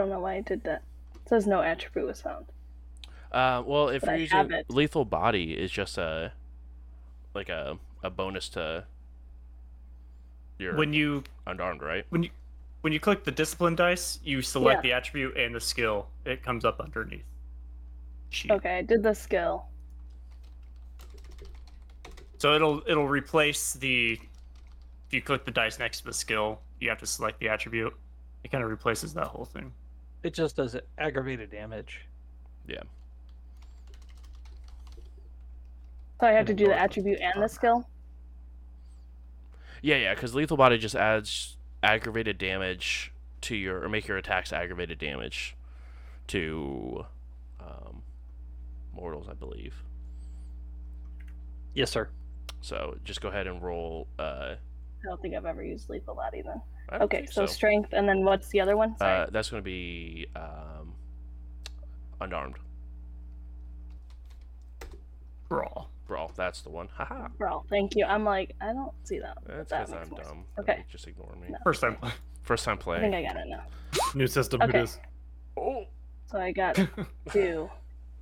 Don't 0.00 0.08
know 0.10 0.20
why 0.20 0.34
I 0.36 0.40
did 0.40 0.64
that. 0.64 0.82
It 1.14 1.28
says 1.28 1.46
no 1.46 1.60
attribute 1.62 2.06
was 2.06 2.20
found. 2.22 2.46
Uh, 3.32 3.62
well, 3.64 3.88
if 3.90 4.00
But 4.00 4.06
you're 4.08 4.14
I 4.16 4.18
using 4.18 4.36
have 4.38 4.50
it. 4.50 4.66
lethal 4.70 5.04
body, 5.04 5.52
is 5.52 5.70
just 5.70 5.98
a 5.98 6.32
like 7.34 7.48
a 7.48 7.78
a 8.02 8.10
bonus 8.10 8.48
to 8.50 8.84
your 10.58 10.74
When 10.76 10.92
you 10.92 11.22
unarmed, 11.46 11.82
right? 11.82 12.04
when 12.08 12.22
you 12.24 12.30
when 12.80 12.92
you 12.94 12.98
click 13.00 13.24
the 13.24 13.30
discipline 13.30 13.76
dice, 13.76 14.18
you 14.24 14.40
select 14.42 14.78
Yeah. 14.78 14.90
the 14.90 14.92
attribute 14.96 15.36
and 15.36 15.54
the 15.54 15.60
skill. 15.60 16.08
It 16.24 16.42
comes 16.42 16.64
up 16.64 16.80
underneath. 16.80 17.24
Sheet. 18.30 18.50
Okay, 18.52 18.78
I 18.78 18.82
did 18.82 19.02
the 19.02 19.14
skill. 19.14 19.66
So 22.38 22.54
it'll 22.54 22.82
it'll 22.86 23.06
replace 23.08 23.74
the 23.74 24.12
if 25.08 25.14
you 25.14 25.20
click 25.20 25.44
the 25.44 25.50
dice 25.50 25.78
next 25.78 25.98
to 26.00 26.04
the 26.06 26.12
skill, 26.14 26.60
you 26.80 26.88
have 26.88 26.98
to 27.00 27.06
select 27.06 27.38
the 27.40 27.48
attribute. 27.50 27.94
It 28.44 28.50
kind 28.50 28.64
of 28.64 28.70
replaces 28.70 29.12
that 29.14 29.26
whole 29.26 29.44
thing. 29.44 29.72
It 30.22 30.34
just 30.34 30.56
does 30.56 30.76
aggravated 30.98 31.50
damage. 31.50 32.06
Yeah. 32.66 32.82
So 36.20 36.26
I 36.26 36.32
have 36.32 36.46
to 36.46 36.54
do 36.54 36.66
the 36.66 36.78
attribute 36.78 37.20
and 37.20 37.42
the 37.42 37.48
skill. 37.48 37.88
Yeah, 39.82 39.96
yeah, 39.96 40.14
because 40.14 40.34
lethal 40.34 40.58
body 40.58 40.76
just 40.76 40.94
adds 40.94 41.56
aggravated 41.82 42.36
damage 42.36 43.12
to 43.42 43.56
your, 43.56 43.82
or 43.82 43.88
make 43.88 44.06
your 44.06 44.18
attacks 44.18 44.52
aggravated 44.52 44.98
damage 44.98 45.56
to 46.26 47.06
um, 47.58 48.02
mortals, 48.92 49.26
I 49.30 49.32
believe. 49.32 49.74
Yes, 51.72 51.90
sir. 51.90 52.10
So 52.60 52.98
just 53.04 53.22
go 53.22 53.28
ahead 53.28 53.46
and 53.46 53.62
roll. 53.62 54.06
Uh, 54.18 54.56
I 55.02 55.06
don't 55.06 55.22
think 55.22 55.34
I've 55.34 55.46
ever 55.46 55.62
used 55.62 55.88
lethal 55.88 56.14
body 56.14 56.42
then. 56.42 56.60
I 56.90 56.94
don't 56.98 57.02
Okay, 57.04 57.18
think 57.18 57.32
so, 57.32 57.46
strength, 57.46 57.92
and 57.92 58.08
then 58.08 58.24
what's 58.24 58.48
the 58.48 58.60
other 58.60 58.76
one? 58.76 58.96
Uh, 59.00 59.26
that's 59.30 59.48
going 59.50 59.62
to 59.62 59.64
be 59.64 60.26
um, 60.36 60.92
unarmed 62.20 62.56
Brawl. 65.48 65.90
brawl. 66.06 66.30
That's 66.36 66.60
the 66.62 66.70
one. 66.70 66.88
Haha. 66.94 67.28
Brawl. 67.38 67.64
Thank 67.68 67.96
you. 67.96 68.04
I'm 68.04 68.24
like, 68.24 68.54
I 68.60 68.72
don't 68.72 68.92
see 69.04 69.18
that. 69.18 69.38
That's 69.46 69.70
because 69.70 69.90
makes 69.90 70.02
I'm 70.02 70.08
more 70.10 70.18
sense. 70.18 70.28
dumb. 70.28 70.44
Okay. 70.60 70.84
Just 70.90 71.06
ignore 71.08 71.34
me. 71.40 71.48
No. 71.50 71.58
First 71.64 71.80
time. 71.80 71.96
First 72.42 72.64
time 72.64 72.78
playing. 72.78 73.04
I 73.04 73.10
think. 73.10 73.28
I 73.28 73.32
got 73.32 73.40
it 73.40 73.48
now. 73.48 73.62
New 74.14 74.26
system. 74.26 74.62
Okay. 74.62 74.78
It 74.78 74.82
is. 74.84 74.98
Oh. 75.56 75.84
So 76.30 76.38
I 76.38 76.52
got 76.52 76.76
two. 77.32 77.68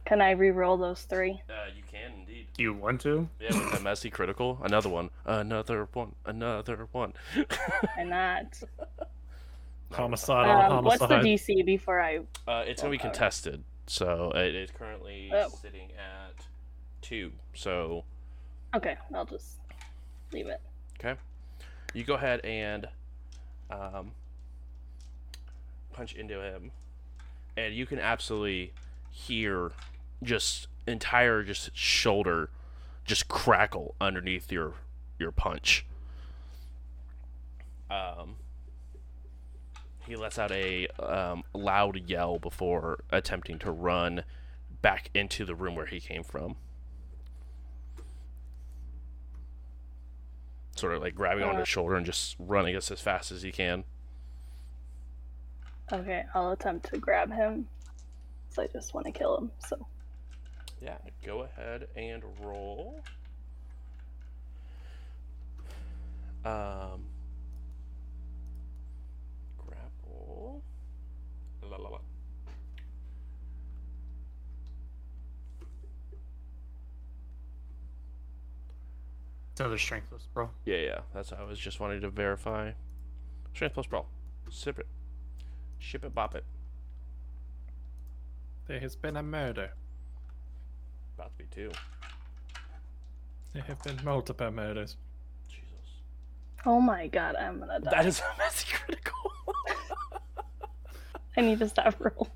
Can 0.07 0.23
I 0.23 0.31
re-roll 0.31 0.79
those 0.79 1.03
three? 1.03 1.41
Uh, 1.51 1.53
you 1.77 1.83
can 1.91 2.13
indeed. 2.13 2.17
Do 2.17 2.18
you 2.59 2.75
want 2.75 3.01
to? 3.03 3.29
Yeah, 3.41 3.57
with 3.59 3.73
the 3.73 3.81
messy 3.81 4.11
critical. 4.11 4.59
Another 4.63 4.89
one. 4.89 5.11
Another 5.25 5.89
one. 5.93 6.15
Another 6.27 6.89
one. 6.93 7.15
Why 7.95 8.05
not? 8.05 8.61
Homicide 9.93 10.49
on 10.49 10.79
Um, 10.79 10.85
what's 10.85 10.99
the 11.01 11.07
DC 11.09 11.65
before 11.65 12.01
I? 12.01 12.19
Uh, 12.47 12.65
it's 12.67 12.83
gonna 12.83 12.91
be 12.91 12.99
contested, 12.99 13.65
so 13.87 14.31
it 14.35 14.55
is 14.55 14.71
currently 14.71 15.31
Oh. 15.33 15.49
sitting 15.49 15.91
at 15.93 16.35
two. 17.01 17.33
So 17.55 18.05
Okay, 18.75 18.97
I'll 19.15 19.25
just 19.25 19.57
leave 20.33 20.47
it. 20.47 20.61
Okay. 20.99 21.19
You 21.95 22.05
go 22.05 22.15
ahead 22.15 22.41
and 22.45 22.87
um, 23.71 24.13
punch 25.93 26.15
into 26.15 26.41
him, 26.43 26.71
and 27.57 27.75
you 27.75 27.87
can 27.87 27.99
absolutely 27.99 28.73
hear 29.11 29.73
just 30.23 30.68
entire 30.89 31.43
just 31.43 31.75
shoulder 31.77 32.51
just 33.05 33.29
crackle 33.29 33.95
underneath 34.01 34.51
your 34.53 34.75
your 35.19 35.33
punch. 35.33 35.85
Um, 37.91 38.37
he 40.07 40.15
lets 40.17 40.39
out 40.39 40.53
a 40.53 40.87
um, 40.99 41.43
loud 41.55 42.09
yell 42.09 42.39
before 42.39 43.01
attempting 43.11 43.59
to 43.61 43.71
run 43.71 44.25
back 44.83 45.11
into 45.15 45.45
the 45.45 45.55
room 45.55 45.75
where 45.75 45.87
he 45.87 46.01
came 46.01 46.23
from. 46.23 46.57
Sort 50.77 50.95
of 50.95 51.03
like 51.03 51.15
grabbing 51.15 51.45
onto 51.45 51.57
Uh. 51.57 51.61
his 51.61 51.69
shoulder 51.69 51.97
and 51.97 52.07
just 52.07 52.37
running 52.39 52.77
as 52.77 52.91
as 52.91 53.01
fast 53.01 53.33
as 53.33 53.43
he 53.43 53.51
can. 53.51 53.85
Okay, 55.93 56.25
I'll 56.35 56.53
attempt 56.53 56.91
to 56.93 56.99
grab 56.99 57.33
him. 57.33 57.67
So 58.51 58.63
I 58.63 58.67
just 58.67 58.95
want 58.95 59.07
to 59.07 59.13
kill 59.13 59.39
him. 59.39 59.51
So 59.67 59.87
Yeah, 60.81 60.97
go 61.25 61.43
ahead 61.43 61.89
and 61.97 62.23
roll. 62.41 63.03
Um, 66.45 67.05
grapple. 69.59 70.63
La, 71.69 71.77
la, 71.77 71.89
la. 71.89 71.99
It's 79.53 79.61
another 79.61 79.79
strengthless, 79.79 80.29
bro. 80.33 80.51
Yeah, 80.65 80.77
yeah, 80.77 80.99
that's 81.13 81.33
I 81.33 81.43
was 81.43 81.59
just 81.59 81.81
wanting 81.81 82.01
to 82.03 82.11
verify. 82.11 82.71
Strength 83.53 83.75
plus 83.75 83.87
brawl. 83.87 84.07
Sip 84.51 84.79
it. 84.79 84.87
Ship 85.81 86.05
it, 86.05 86.15
bop 86.15 86.37
it. 86.37 86.45
There 88.69 88.79
has 88.79 88.95
been 88.95 89.17
a 89.17 89.23
murder. 89.23 89.73
About 91.19 91.37
to 91.37 91.39
be 91.39 91.49
two. 91.53 91.73
There 93.53 93.63
have 93.65 93.83
been 93.83 93.99
multiple 94.05 94.53
murders. 94.53 94.97
Jesus. 95.49 95.65
Oh 96.65 96.81
my 96.81 97.09
god, 97.09 97.35
I'm 97.35 97.59
gonna 97.59 97.81
die. 97.81 97.91
That 97.91 98.07
is 98.07 98.21
a 98.35 98.39
messy 98.39 98.69
critical. 98.73 99.33
I 101.37 101.41
need 101.41 101.59
to 101.59 101.69
stop 101.69 101.97
rolling. 101.99 102.31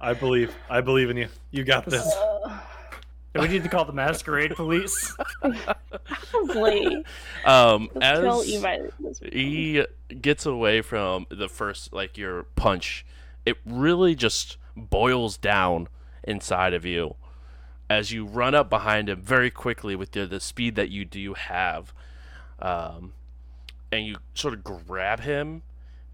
I 0.00 0.14
believe. 0.14 0.52
I 0.68 0.80
believe 0.80 1.10
in 1.10 1.16
you. 1.16 1.28
You 1.52 1.62
got 1.62 1.84
this. 1.86 2.04
Uh, 2.04 2.58
we 3.36 3.46
need 3.46 3.62
to 3.62 3.68
call 3.68 3.84
the 3.84 3.92
masquerade 3.92 4.56
police? 4.56 5.16
probably. 5.40 7.04
um, 7.44 7.88
Let's 7.94 8.18
as 8.18 8.48
Eva 8.48 8.88
this 8.98 9.20
week. 9.20 9.32
he 9.32 9.86
gets 10.20 10.44
away 10.44 10.82
from 10.82 11.28
the 11.30 11.48
first 11.48 11.92
like 11.92 12.18
your 12.18 12.42
punch 12.56 13.06
it 13.46 13.58
really 13.64 14.16
just 14.16 14.56
boils 14.74 15.36
down 15.36 15.86
inside 16.24 16.74
of 16.74 16.84
you 16.84 17.14
as 17.90 18.12
you 18.12 18.24
run 18.24 18.54
up 18.54 18.70
behind 18.70 19.08
him 19.08 19.20
very 19.20 19.50
quickly 19.50 19.96
with 19.96 20.12
the, 20.12 20.24
the 20.24 20.38
speed 20.38 20.76
that 20.76 20.90
you 20.90 21.04
do 21.04 21.34
have 21.34 21.92
um, 22.60 23.12
and 23.90 24.06
you 24.06 24.16
sort 24.32 24.54
of 24.54 24.62
grab 24.62 25.20
him 25.20 25.62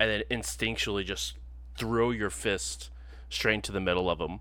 and 0.00 0.10
then 0.10 0.22
instinctually 0.30 1.04
just 1.04 1.34
throw 1.76 2.10
your 2.10 2.30
fist 2.30 2.90
straight 3.28 3.56
into 3.56 3.72
the 3.72 3.80
middle 3.80 4.08
of 4.08 4.18
him 4.18 4.40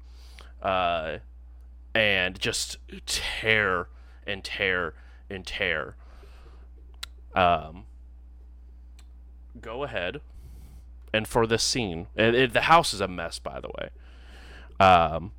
uh, 0.62 1.17
and 1.93 2.39
just 2.39 2.78
tear 3.06 3.89
and 4.26 4.43
tear 4.45 4.93
and 5.30 5.45
tear. 5.45 5.95
Um, 7.36 7.84
go 9.62 9.84
ahead. 9.84 10.21
And 11.13 11.28
for 11.28 11.48
this 11.48 11.63
scene 11.63 12.08
the 12.15 12.62
house 12.63 12.93
is 12.93 13.02
a 13.02 13.08
mess 13.10 13.39
by 13.39 13.60
the 13.60 13.69
way. 13.78 13.89
Um, 14.80 15.32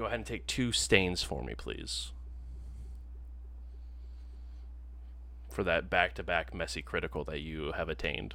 go 0.00 0.06
ahead 0.06 0.18
and 0.18 0.24
take 0.26 0.46
two 0.46 0.72
stains 0.72 1.22
for 1.22 1.44
me 1.44 1.54
please 1.54 2.12
for 5.50 5.62
that 5.62 5.90
back-to-back 5.90 6.54
messy 6.54 6.80
critical 6.80 7.22
that 7.22 7.40
you 7.40 7.72
have 7.76 7.90
attained 7.90 8.34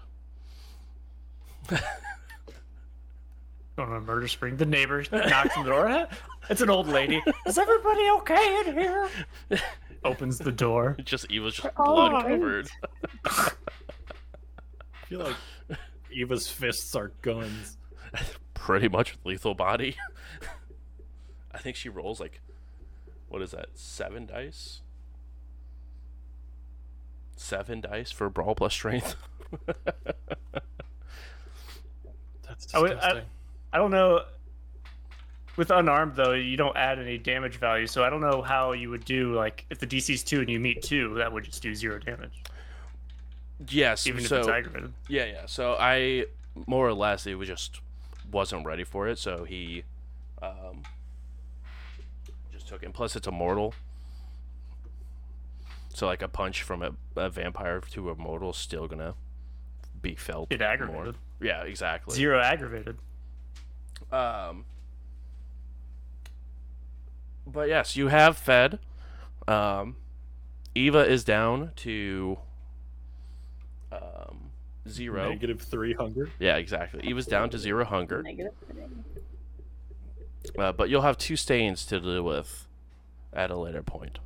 Going 3.78 3.89
on 3.89 3.97
a 3.97 3.99
murder 3.99 4.28
spree. 4.30 4.51
The 4.51 4.65
neighbor 4.65 5.04
knocks 5.12 5.58
on 5.58 5.65
the 5.65 5.71
door. 5.71 6.08
It's 6.49 6.62
an 6.62 6.69
old 6.69 6.88
lady. 6.88 7.21
Is 7.47 7.58
everybody 7.58 8.08
okay 8.19 8.63
in 8.67 8.78
here? 8.78 9.10
Opens 10.06 10.38
the 10.38 10.51
door. 10.51 10.95
just 11.04 11.30
eva's 11.32 11.56
just 11.56 11.73
blood 11.75 12.13
right. 12.13 12.28
covered 12.28 12.69
I 13.25 13.51
feel 15.08 15.19
like 15.21 15.36
Eva's 16.12 16.47
fists 16.47 16.95
are 16.95 17.12
guns. 17.23 17.78
pretty 18.54 18.88
much 18.88 19.17
lethal 19.25 19.56
body 19.56 19.97
i 21.55 21.57
think 21.59 21.75
she 21.75 21.89
rolls 21.89 22.19
like 22.19 22.41
what 23.29 23.41
is 23.41 23.51
that 23.51 23.67
seven 23.75 24.25
dice 24.25 24.81
seven 27.35 27.81
dice 27.81 28.11
for 28.11 28.29
brawl 28.29 28.55
plus 28.55 28.73
strength 28.73 29.15
That's 32.47 32.73
I 32.73 32.79
would- 32.79 32.97
I- 32.99 33.23
I 33.73 33.77
don't 33.77 33.91
know. 33.91 34.21
With 35.57 35.71
unarmed 35.71 36.15
though, 36.15 36.33
you 36.33 36.57
don't 36.57 36.75
add 36.75 36.99
any 36.99 37.17
damage 37.17 37.57
value, 37.57 37.87
so 37.87 38.03
I 38.03 38.09
don't 38.09 38.19
know 38.21 38.41
how 38.41 38.73
you 38.73 38.89
would 38.89 39.05
do 39.05 39.33
like 39.33 39.65
if 39.69 39.79
the 39.79 39.87
DC's 39.87 40.23
two 40.23 40.39
and 40.41 40.49
you 40.49 40.59
meet 40.59 40.81
two, 40.81 41.13
that 41.15 41.31
would 41.31 41.43
just 41.45 41.61
do 41.61 41.73
zero 41.73 41.97
damage, 41.99 42.41
yes 43.69 44.05
even 44.07 44.21
so 44.23 44.35
if 44.35 44.39
it's 44.41 44.49
aggravated. 44.49 44.93
yeah 45.07 45.23
yeah 45.25 45.45
so 45.45 45.75
i 45.79 46.25
more 46.67 46.85
or 46.85 46.93
less 46.93 47.25
it 47.25 47.35
was 47.35 47.47
just 47.47 47.79
wasn't 48.31 48.65
ready 48.65 48.83
for 48.83 49.07
it 49.07 49.17
so 49.17 49.45
he 49.45 49.81
um 50.43 50.83
just 52.65 52.73
took 52.73 52.82
it 52.84 52.86
and 52.86 52.93
plus 52.93 53.15
it's 53.15 53.28
a 53.28 53.32
mortal 53.32 53.73
so 55.93 56.08
like 56.08 56.21
a 56.21 56.28
punch 56.28 56.62
from 56.63 56.82
a, 56.82 56.91
a 57.15 57.30
vampire 57.30 57.80
to 57.80 58.10
a 58.10 58.15
mortal 58.15 58.49
is 58.51 58.58
still 58.58 58.88
gonna 58.88 59.13
be 60.01 60.15
felt 60.15 60.51
It 60.51 60.60
more. 60.60 60.69
aggravated. 60.69 61.15
yeah 61.41 61.63
exactly 61.63 62.15
Zero 62.15 62.39
aggravated. 62.41 62.97
Um, 64.12 64.65
but 67.47 67.69
yes, 67.69 67.95
you 67.95 68.08
have 68.10 68.38
fed. 68.38 68.78
Um, 69.47 69.95
Eva 70.75 70.99
is 71.10 71.23
down 71.23 71.71
to 71.78 72.38
um, 73.91 74.51
zero. 74.88 75.30
Negative 75.30 75.60
three 75.62 75.93
hunger. 75.93 76.30
Yeah, 76.39 76.58
exactly. 76.58 77.01
Eva's 77.08 77.25
down 77.25 77.49
to 77.51 77.58
zero 77.58 77.84
hunger. 77.86 78.21
Negative. 78.21 78.51
Uh, 80.58 80.71
but 80.71 80.89
you'll 80.89 81.01
have 81.01 81.17
two 81.17 81.36
stains 81.36 81.86
to 81.88 81.99
deal 81.99 82.23
with 82.23 82.67
at 83.34 83.51
a 83.51 83.58
later 83.58 83.84
point. 83.84 84.19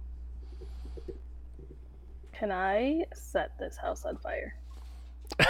Can 2.34 2.52
I 2.52 3.06
set 3.14 3.58
this 3.60 3.78
house 3.78 4.06
on 4.06 4.18
fire? 4.18 4.56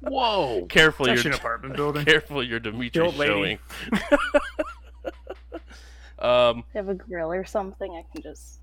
Whoa! 0.00 0.66
Careful, 0.68 1.06
It's 1.06 1.24
your 1.24 1.32
an 1.32 1.38
apartment 1.38 1.76
building. 1.76 2.04
careful, 2.06 2.42
your 2.42 2.60
Dimitri 2.60 3.02
old 3.02 3.16
lady. 3.16 3.32
showing. 3.32 3.58
um, 6.18 6.64
They 6.72 6.78
have 6.78 6.88
a 6.88 6.94
grill 6.94 7.32
or 7.32 7.44
something. 7.44 7.90
I 7.92 8.04
can 8.12 8.22
just 8.22 8.60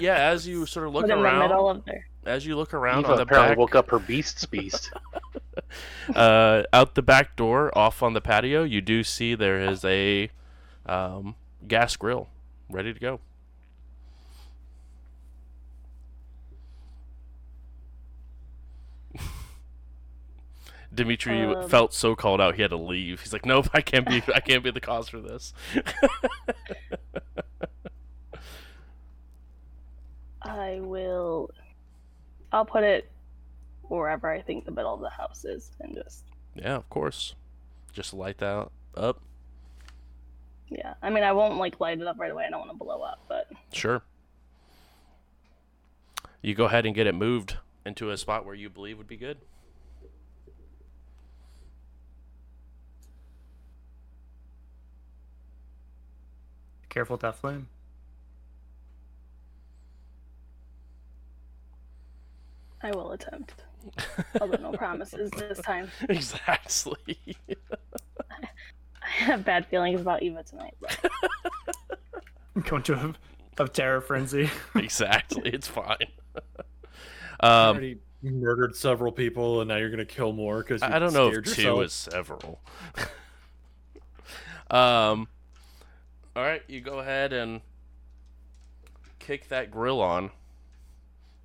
yeah, 0.00 0.16
as 0.16 0.46
you 0.46 0.66
sort 0.66 0.86
of 0.86 0.94
look 0.94 1.04
put 1.06 1.10
in 1.10 1.22
the 1.22 1.32
middle 1.38 1.68
of 1.68 1.84
there. 1.84 2.06
As 2.28 2.46
you 2.46 2.56
look 2.56 2.74
around 2.74 3.00
Eva 3.00 3.10
on 3.10 3.16
the 3.16 3.22
apparently 3.22 3.50
back, 3.50 3.58
woke 3.58 3.74
up 3.74 3.90
her 3.90 3.98
beast's 3.98 4.46
beast. 4.46 4.92
uh, 6.14 6.62
out 6.72 6.94
the 6.94 7.02
back 7.02 7.36
door, 7.36 7.76
off 7.76 8.02
on 8.02 8.14
the 8.14 8.20
patio, 8.20 8.62
you 8.64 8.80
do 8.80 9.04
see 9.04 9.34
there 9.34 9.60
is 9.60 9.84
a 9.84 10.30
um, 10.86 11.34
gas 11.66 11.96
grill 11.96 12.28
ready 12.70 12.94
to 12.94 13.00
go. 13.00 13.20
Dimitri 20.94 21.42
Um, 21.44 21.68
felt 21.68 21.92
so 21.92 22.14
called 22.14 22.40
out 22.40 22.54
he 22.54 22.62
had 22.62 22.70
to 22.70 22.76
leave. 22.76 23.20
He's 23.20 23.32
like, 23.32 23.44
"Nope, 23.46 23.68
I 23.72 23.80
can't 23.80 24.06
be. 24.06 24.22
I 24.34 24.40
can't 24.40 24.62
be 24.64 24.70
the 24.70 24.80
cause 24.80 25.08
for 25.08 25.20
this." 25.20 25.52
I 30.42 30.78
will. 30.80 31.50
I'll 32.52 32.64
put 32.64 32.82
it 32.84 33.10
wherever 33.82 34.30
I 34.30 34.40
think 34.42 34.64
the 34.64 34.70
middle 34.70 34.94
of 34.94 35.00
the 35.00 35.10
house 35.10 35.44
is, 35.44 35.70
and 35.80 35.94
just 35.94 36.24
yeah, 36.54 36.74
of 36.76 36.88
course. 36.90 37.34
Just 37.92 38.12
light 38.14 38.38
that 38.38 38.68
up. 38.96 39.20
yeah. 40.68 40.94
I 41.02 41.10
mean, 41.10 41.24
I 41.24 41.32
won't 41.32 41.56
like 41.56 41.80
light 41.80 42.00
it 42.00 42.06
up 42.06 42.18
right 42.18 42.30
away. 42.30 42.44
I 42.46 42.50
don't 42.50 42.60
want 42.60 42.70
to 42.72 42.76
blow 42.76 43.00
up, 43.02 43.20
but 43.28 43.48
Sure. 43.72 44.02
You 46.42 46.54
go 46.54 46.66
ahead 46.66 46.86
and 46.86 46.94
get 46.94 47.06
it 47.06 47.14
moved 47.14 47.56
into 47.84 48.10
a 48.10 48.16
spot 48.16 48.44
where 48.44 48.54
you 48.54 48.68
believe 48.70 48.98
would 48.98 49.08
be 49.08 49.16
good. 49.16 49.38
Careful 56.88 57.14
with 57.14 57.20
that 57.22 57.36
flame. 57.36 57.68
I 62.82 62.90
will 62.92 63.07
attempt. 63.20 63.54
Although 64.40 64.70
no 64.70 64.72
promises 64.72 65.30
this 65.32 65.58
time. 65.60 65.90
exactly. 66.08 67.18
I 68.30 69.06
have 69.06 69.44
bad 69.44 69.66
feelings 69.66 70.00
about 70.00 70.22
Eva 70.22 70.42
tonight. 70.42 70.74
But 70.80 71.10
Going 72.64 72.82
to 72.84 72.94
a, 72.94 73.62
a 73.62 73.68
terror 73.68 74.00
frenzy. 74.00 74.50
exactly. 74.74 75.50
It's 75.50 75.68
fine. 75.68 75.96
You 77.40 77.48
um, 77.48 77.76
already 77.76 77.98
murdered 78.20 78.74
several 78.74 79.12
people, 79.12 79.60
and 79.60 79.68
now 79.68 79.76
you're 79.76 79.90
gonna 79.90 80.04
kill 80.04 80.32
more 80.32 80.58
because 80.58 80.82
I 80.82 80.96
I 80.96 80.98
don't 80.98 81.12
know 81.12 81.28
if 81.28 81.44
two 81.44 81.82
is 81.82 81.92
several. 81.92 82.60
um, 84.72 85.28
all 86.34 86.42
right, 86.42 86.62
you 86.66 86.80
go 86.80 86.98
ahead 86.98 87.32
and 87.32 87.60
kick 89.20 89.46
that 89.50 89.70
grill 89.70 90.00
on 90.00 90.32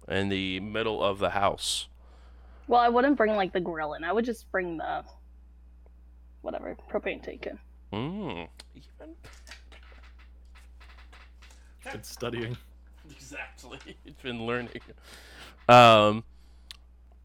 in 0.08 0.30
the 0.30 0.60
middle 0.60 1.04
of 1.04 1.20
the 1.20 1.32
house. 1.32 1.88
well, 2.68 2.82
I 2.82 2.90
wouldn't 2.90 3.18
bring 3.18 3.36
like 3.36 3.54
the 3.54 3.60
grill 3.60 3.94
in. 3.94 4.04
I 4.04 4.12
would 4.12 4.26
just 4.26 4.52
bring 4.52 4.78
the 4.78 5.04
whatever 6.42 6.76
propane 6.92 7.22
tank 7.22 7.48
in. 7.48 7.60
Mm. 7.92 8.48
Even 8.76 9.16
Good 11.92 12.06
studying. 12.06 12.58
exactly. 13.12 13.80
It's 14.06 14.22
been 14.22 14.46
learning. 14.46 14.82
Um. 15.68 16.24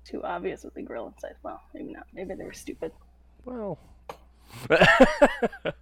Too 0.05 0.23
obvious 0.23 0.65
with 0.65 0.75
the 0.75 0.83
grill 0.83 1.07
inside. 1.09 1.35
Well, 1.43 1.61
maybe 1.75 1.93
not. 1.93 2.07
Maybe 2.15 2.35
they 2.35 2.45
were 2.45 2.53
stupid. 2.53 2.93
Well. 3.45 3.79
All 4.71 5.73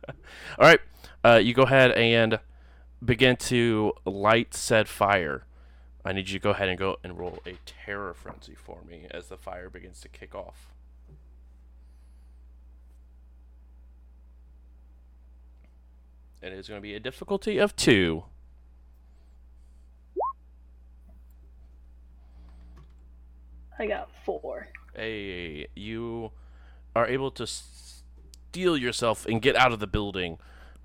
right. 0.59 0.81
Uh, 1.25 1.41
you 1.43 1.55
go 1.55 1.63
ahead 1.63 1.93
and 1.93 2.41
begin 3.05 3.37
to 3.37 3.93
light 4.05 4.55
said 4.55 4.89
fire. 4.89 5.45
I 6.07 6.12
need 6.12 6.29
you 6.29 6.38
to 6.38 6.42
go 6.42 6.51
ahead 6.51 6.69
and 6.69 6.79
go 6.79 6.99
and 7.03 7.19
roll 7.19 7.40
a 7.45 7.59
terror 7.66 8.14
frenzy 8.14 8.55
for 8.55 8.79
me 8.88 9.09
as 9.11 9.27
the 9.27 9.37
fire 9.37 9.69
begins 9.69 10.01
to 10.03 10.09
kick 10.09 10.37
off. 10.37 10.73
And 16.40 16.55
it 16.55 16.59
is 16.59 16.69
going 16.69 16.79
to 16.79 16.83
be 16.83 16.95
a 16.95 17.01
difficulty 17.01 17.59
of 17.59 17.75
two. 17.75 18.23
I 23.77 23.87
got 23.87 24.09
four. 24.25 24.69
a 24.97 25.66
you 25.75 26.31
are 26.95 27.09
able 27.09 27.33
to 27.33 27.49
steel 27.49 28.77
yourself 28.77 29.27
and 29.27 29.42
get 29.42 29.57
out 29.57 29.73
of 29.73 29.81
the 29.81 29.88
building 29.88 30.38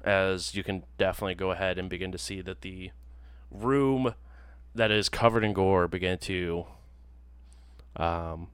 as 0.03 0.55
you 0.55 0.63
can 0.63 0.81
definitely 0.97 1.35
go 1.35 1.51
ahead 1.51 1.77
and 1.77 1.91
begin 1.91 2.11
to 2.11 2.17
see 2.17 2.41
that 2.41 2.61
the 2.61 2.89
room 3.51 4.15
that 4.75 4.91
is 4.91 5.09
covered 5.09 5.43
in 5.43 5.53
gore 5.53 5.87
begin 5.87 6.17
to 6.17 6.65
um, 7.95 8.47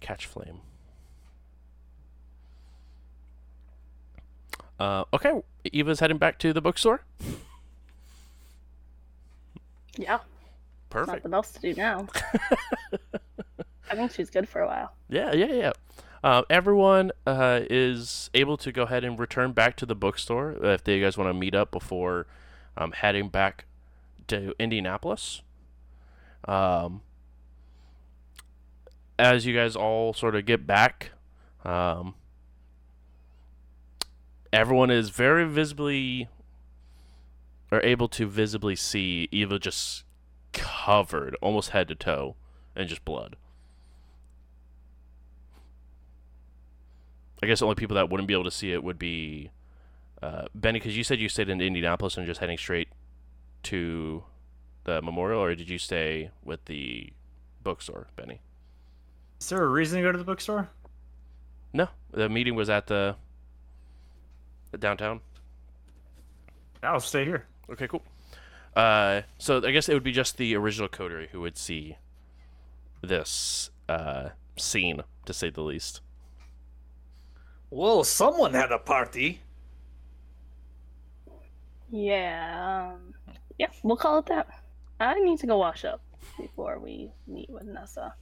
catch 0.00 0.26
flame 0.26 0.60
uh, 4.80 5.04
okay 5.12 5.32
eva's 5.72 6.00
heading 6.00 6.18
back 6.18 6.38
to 6.38 6.52
the 6.52 6.60
bookstore 6.60 7.02
Yeah, 9.96 10.18
perfect 10.90 11.24
nothing 11.24 11.34
else 11.34 11.52
to 11.52 11.60
do 11.60 11.74
now. 11.74 12.06
I 13.90 13.94
think 13.96 14.10
she's 14.12 14.30
good 14.30 14.48
for 14.48 14.60
a 14.60 14.66
while. 14.66 14.92
Yeah, 15.08 15.32
yeah, 15.32 15.52
yeah. 15.52 15.72
Um, 16.24 16.44
everyone 16.48 17.12
uh, 17.26 17.60
is 17.70 18.30
able 18.34 18.56
to 18.56 18.72
go 18.72 18.84
ahead 18.84 19.04
and 19.04 19.18
return 19.18 19.52
back 19.52 19.76
to 19.76 19.86
the 19.86 19.94
bookstore 19.94 20.56
uh, 20.64 20.68
if 20.68 20.88
you 20.88 21.00
guys 21.02 21.18
want 21.18 21.28
to 21.28 21.34
meet 21.34 21.54
up 21.54 21.70
before 21.70 22.26
um, 22.76 22.92
heading 22.92 23.28
back 23.28 23.66
to 24.28 24.54
Indianapolis. 24.58 25.42
Um, 26.46 27.02
as 29.18 29.46
you 29.46 29.54
guys 29.54 29.76
all 29.76 30.12
sort 30.12 30.34
of 30.34 30.44
get 30.44 30.66
back, 30.66 31.12
um, 31.64 32.14
everyone 34.52 34.90
is 34.90 35.10
very 35.10 35.44
visibly 35.44 36.28
or 37.70 37.80
able 37.82 38.08
to 38.08 38.26
visibly 38.26 38.76
see 38.76 39.28
Eva 39.32 39.58
just 39.58 40.04
covered 40.52 41.36
almost 41.40 41.70
head 41.70 41.88
to 41.88 41.94
toe 41.94 42.36
in 42.76 42.86
just 42.86 43.04
blood. 43.04 43.36
I 47.42 47.46
guess 47.46 47.58
the 47.58 47.66
only 47.66 47.74
people 47.74 47.96
that 47.96 48.08
wouldn't 48.08 48.28
be 48.28 48.34
able 48.34 48.44
to 48.44 48.50
see 48.50 48.72
it 48.72 48.82
would 48.82 48.98
be 48.98 49.50
uh, 50.22 50.46
Benny, 50.54 50.78
because 50.78 50.96
you 50.96 51.04
said 51.04 51.18
you 51.18 51.28
stayed 51.28 51.48
in 51.48 51.60
Indianapolis 51.60 52.16
and 52.16 52.26
just 52.26 52.40
heading 52.40 52.56
straight 52.56 52.88
to 53.64 54.24
the 54.84 55.02
memorial, 55.02 55.42
or 55.42 55.54
did 55.54 55.68
you 55.68 55.78
stay 55.78 56.30
with 56.44 56.64
the 56.66 57.12
bookstore, 57.62 58.08
Benny? 58.16 58.40
Is 59.40 59.48
there 59.48 59.62
a 59.62 59.68
reason 59.68 59.98
to 59.98 60.02
go 60.02 60.12
to 60.12 60.18
the 60.18 60.24
bookstore? 60.24 60.68
No, 61.72 61.88
the 62.12 62.28
meeting 62.28 62.54
was 62.54 62.70
at 62.70 62.86
the, 62.86 63.16
the 64.70 64.78
downtown. 64.78 65.20
I'll 66.82 67.00
stay 67.00 67.24
here. 67.24 67.46
Okay, 67.70 67.88
cool. 67.88 68.02
Uh, 68.76 69.22
so 69.38 69.64
I 69.64 69.70
guess 69.70 69.88
it 69.88 69.94
would 69.94 70.02
be 70.02 70.12
just 70.12 70.36
the 70.36 70.54
original 70.56 70.88
coterie 70.88 71.28
who 71.32 71.40
would 71.40 71.56
see 71.56 71.96
this 73.02 73.70
uh, 73.88 74.30
scene, 74.56 75.02
to 75.26 75.32
say 75.32 75.50
the 75.50 75.62
least. 75.62 76.00
Well, 77.70 78.04
someone 78.04 78.54
had 78.54 78.70
a 78.70 78.78
party. 78.78 79.40
Yeah. 81.90 82.94
Um, 82.94 83.14
yeah, 83.58 83.68
we'll 83.82 83.96
call 83.96 84.18
it 84.18 84.26
that. 84.26 84.48
I 85.00 85.18
need 85.20 85.38
to 85.40 85.46
go 85.46 85.58
wash 85.58 85.84
up 85.84 86.00
before 86.38 86.78
we 86.78 87.10
meet 87.26 87.50
with 87.50 87.64
Nessa. 87.64 88.14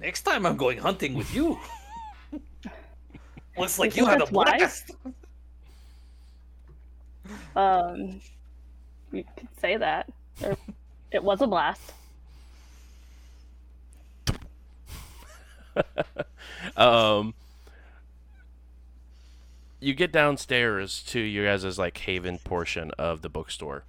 Next 0.00 0.22
time 0.22 0.46
I'm 0.46 0.56
going 0.56 0.78
hunting 0.78 1.14
with 1.14 1.34
you. 1.34 1.58
Looks 3.58 3.78
like 3.78 3.96
You 3.96 4.04
you 4.04 4.08
had 4.08 4.22
a 4.22 4.26
blast. 4.26 4.92
Um, 7.54 8.22
you 9.12 9.22
could 9.36 9.48
say 9.60 9.76
that. 9.76 10.10
Or, 10.42 10.56
it 11.10 11.22
was 11.22 11.42
a 11.42 11.46
blast. 11.46 11.92
um, 16.76 17.34
you 19.80 19.94
get 19.94 20.12
downstairs 20.12 21.02
to 21.04 21.20
you 21.20 21.44
guys' 21.44 21.78
like 21.78 21.96
haven 21.98 22.38
portion 22.38 22.90
of 22.98 23.22
the 23.22 23.28
bookstore, 23.28 23.84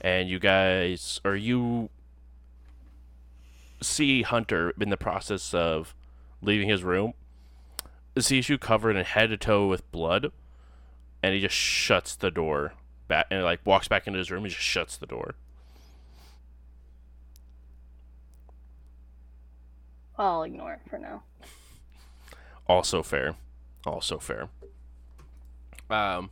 and 0.00 0.28
you 0.28 0.38
guys 0.38 1.20
or 1.24 1.36
you 1.36 1.90
see 3.80 4.22
Hunter 4.22 4.72
in 4.80 4.90
the 4.90 4.96
process 4.96 5.54
of 5.54 5.94
leaving 6.42 6.68
his 6.68 6.82
room. 6.82 7.14
Sees 8.18 8.48
you 8.48 8.58
covered 8.58 8.96
in 8.96 9.04
head 9.04 9.30
to 9.30 9.36
toe 9.36 9.68
with 9.68 9.90
blood, 9.92 10.32
and 11.22 11.34
he 11.34 11.40
just 11.40 11.54
shuts 11.54 12.16
the 12.16 12.30
door 12.30 12.72
back 13.06 13.26
and 13.30 13.44
like 13.44 13.60
walks 13.64 13.86
back 13.86 14.06
into 14.06 14.18
his 14.18 14.30
room 14.30 14.44
and 14.44 14.52
just 14.52 14.64
shuts 14.64 14.96
the 14.96 15.06
door. 15.06 15.34
I'll 20.18 20.42
ignore 20.42 20.72
it 20.72 20.80
for 20.90 20.98
now. 20.98 21.22
Also 22.66 23.04
fair. 23.04 23.36
Also 23.86 24.18
fair. 24.18 24.48
Um, 25.90 26.30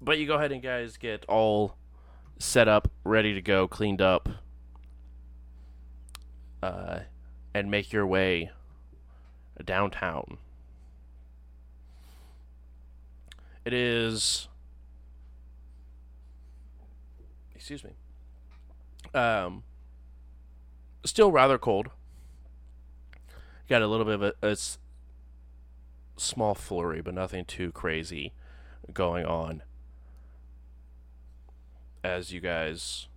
but 0.00 0.18
you 0.18 0.26
go 0.26 0.34
ahead 0.34 0.52
and 0.52 0.62
guys 0.62 0.96
get 0.96 1.24
all 1.26 1.76
set 2.38 2.68
up, 2.68 2.90
ready 3.04 3.34
to 3.34 3.42
go, 3.42 3.68
cleaned 3.68 4.00
up, 4.00 4.28
uh, 6.62 7.00
and 7.54 7.70
make 7.70 7.92
your 7.92 8.06
way 8.06 8.50
downtown. 9.64 10.38
It 13.64 13.72
is. 13.74 14.48
Excuse 17.54 17.84
me. 17.84 17.90
Um, 19.12 19.64
still 21.04 21.30
rather 21.30 21.58
cold. 21.58 21.88
Got 23.68 23.82
a 23.82 23.86
little 23.86 24.06
bit 24.06 24.14
of 24.14 24.22
a, 24.22 24.34
a 24.42 24.56
small 26.20 26.54
flurry, 26.54 27.00
but 27.00 27.14
nothing 27.14 27.44
too 27.44 27.72
crazy 27.72 28.32
going 28.92 29.24
on 29.24 29.62
as 32.02 32.32
you 32.32 32.40
guys 32.40 33.08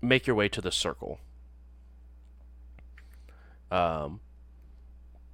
make 0.00 0.26
your 0.26 0.36
way 0.36 0.48
to 0.48 0.60
the 0.60 0.70
circle. 0.70 1.18
Um, 3.70 4.20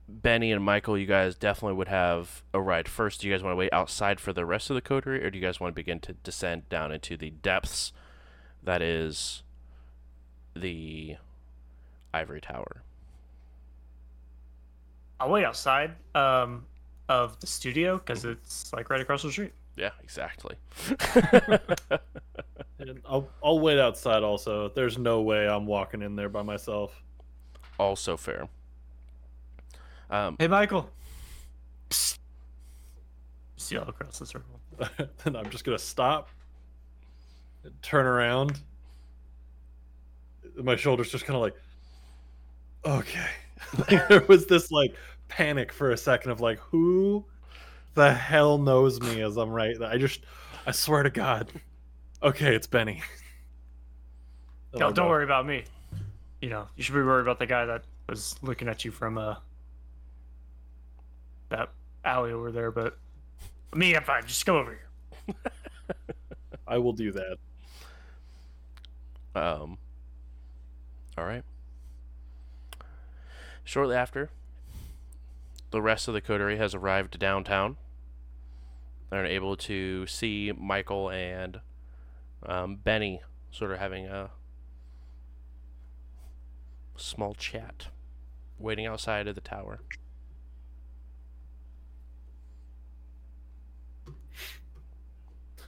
Benny 0.09 0.53
and 0.53 0.65
Michael, 0.65 0.99
you 0.99 1.07
guys 1.07 1.35
definitely 1.35 1.77
would 1.77 1.89
have 1.89 2.43
a 2.53 2.61
ride 2.61 2.89
first. 2.89 3.21
Do 3.21 3.29
you 3.29 3.35
guys 3.35 3.43
want 3.43 3.53
to 3.53 3.57
wait 3.57 3.73
outside 3.73 4.21
for 4.21 4.33
the 4.33 4.45
rest 4.45 4.71
of 4.71 4.75
the 4.75 4.81
coterie, 4.81 5.25
or 5.25 5.31
do 5.31 5.39
you 5.39 5.45
guys 5.45 5.61
want 5.61 5.73
to 5.73 5.75
begin 5.75 6.01
to 6.01 6.13
descend 6.13 6.69
down 6.69 6.93
into 6.93 7.17
the 7.17 7.31
depths 7.31 7.93
that 8.63 8.83
is 8.83 9.43
the 10.55 11.17
ivory 12.13 12.41
tower? 12.41 12.83
I'll 15.25 15.31
wait 15.31 15.45
outside 15.45 15.93
um, 16.15 16.67
of 17.09 17.41
the 17.41 17.47
studio 17.47 17.97
because 17.97 18.27
it's 18.27 18.73
like 18.75 18.91
right 18.91 19.01
across 19.01 19.23
the 19.23 19.33
street. 19.33 19.53
Yeah, 19.75 19.91
exactly. 20.03 20.57
And 22.79 23.01
I'll 23.07 23.29
I'll 23.43 23.61
wait 23.61 23.79
outside. 23.79 24.23
Also, 24.23 24.69
there's 24.69 24.99
no 24.99 25.23
way 25.23 25.49
I'm 25.49 25.65
walking 25.65 26.03
in 26.03 26.17
there 26.17 26.29
by 26.29 26.43
myself. 26.43 27.03
also 27.79 28.17
fair. 28.17 28.49
Um, 30.11 30.37
Hey, 30.39 30.49
Michael. 30.49 30.91
Psst. 31.89 32.19
See 33.57 33.77
all 33.79 33.89
across 33.89 34.19
the 34.19 34.27
circle. 34.27 34.61
then 35.25 35.37
I'm 35.37 35.49
just 35.51 35.65
gonna 35.65 35.79
stop, 35.79 36.29
and 37.63 37.73
turn 37.81 38.07
around. 38.07 38.59
My 40.57 40.77
shoulders 40.77 41.11
just 41.11 41.25
kind 41.25 41.37
of 41.37 41.43
like, 41.43 41.55
okay. 42.85 43.31
There 43.89 44.25
was 44.29 44.47
this 44.47 44.71
like 44.71 44.95
panic 45.29 45.73
for 45.73 45.91
a 45.91 45.97
second 45.97 46.31
of 46.31 46.41
like, 46.41 46.59
who 46.59 47.25
the 47.95 48.13
hell 48.13 48.59
knows 48.59 49.01
me 49.01 49.21
as 49.23 49.37
I'm 49.37 49.51
right? 49.51 49.81
I 49.83 49.99
just, 49.99 50.21
I 50.67 50.73
swear 50.73 51.03
to 51.03 51.11
God. 51.11 51.51
Okay, 52.23 52.55
it's 52.55 52.67
Benny. 52.67 53.03
And 54.73 54.81
No, 54.81 54.87
don't 54.91 55.07
go, 55.07 55.09
worry 55.09 55.25
about 55.25 55.47
me. 55.47 55.65
You 56.41 56.51
know, 56.51 56.69
you 56.77 56.83
should 56.83 56.95
be 56.95 57.03
worried 57.03 57.23
about 57.23 57.39
the 57.39 57.47
guy 57.47 57.65
that 57.67 57.85
was 58.09 58.37
looking 58.43 58.69
at 58.69 58.85
you 58.85 58.91
from 58.91 59.17
uh 59.19 59.37
that 61.49 61.71
alley 62.05 62.33
over 62.33 62.51
there. 62.51 62.71
But 62.71 62.99
me, 63.75 63.95
I'm 63.95 64.03
fine. 64.05 64.27
Just 64.27 64.45
come 64.45 64.57
over 64.57 64.79
here. 65.27 65.35
I 66.67 66.79
will 66.79 66.93
do 66.93 67.13
that. 67.13 67.37
Um, 69.35 69.79
all 71.19 71.25
right. 71.25 71.45
Shortly 73.65 73.97
after, 73.97 74.31
the 75.75 75.83
rest 75.83 76.07
of 76.07 76.15
the 76.15 76.21
coterie 76.21 76.57
has 76.57 76.75
arrived 76.75 77.19
downtown. 77.19 77.77
They're 79.11 79.27
able 79.27 79.57
to 79.57 80.07
see 80.07 80.53
Michael 80.57 81.11
and 81.11 81.61
um, 82.47 82.77
Benny 82.77 83.21
sort 83.51 83.73
of 83.73 83.79
having 83.79 84.07
a 84.07 84.31
small 86.97 87.35
chat, 87.35 87.89
waiting 88.59 88.87
outside 88.87 89.27
of 89.27 89.35
the 89.35 89.41
tower. 89.41 89.81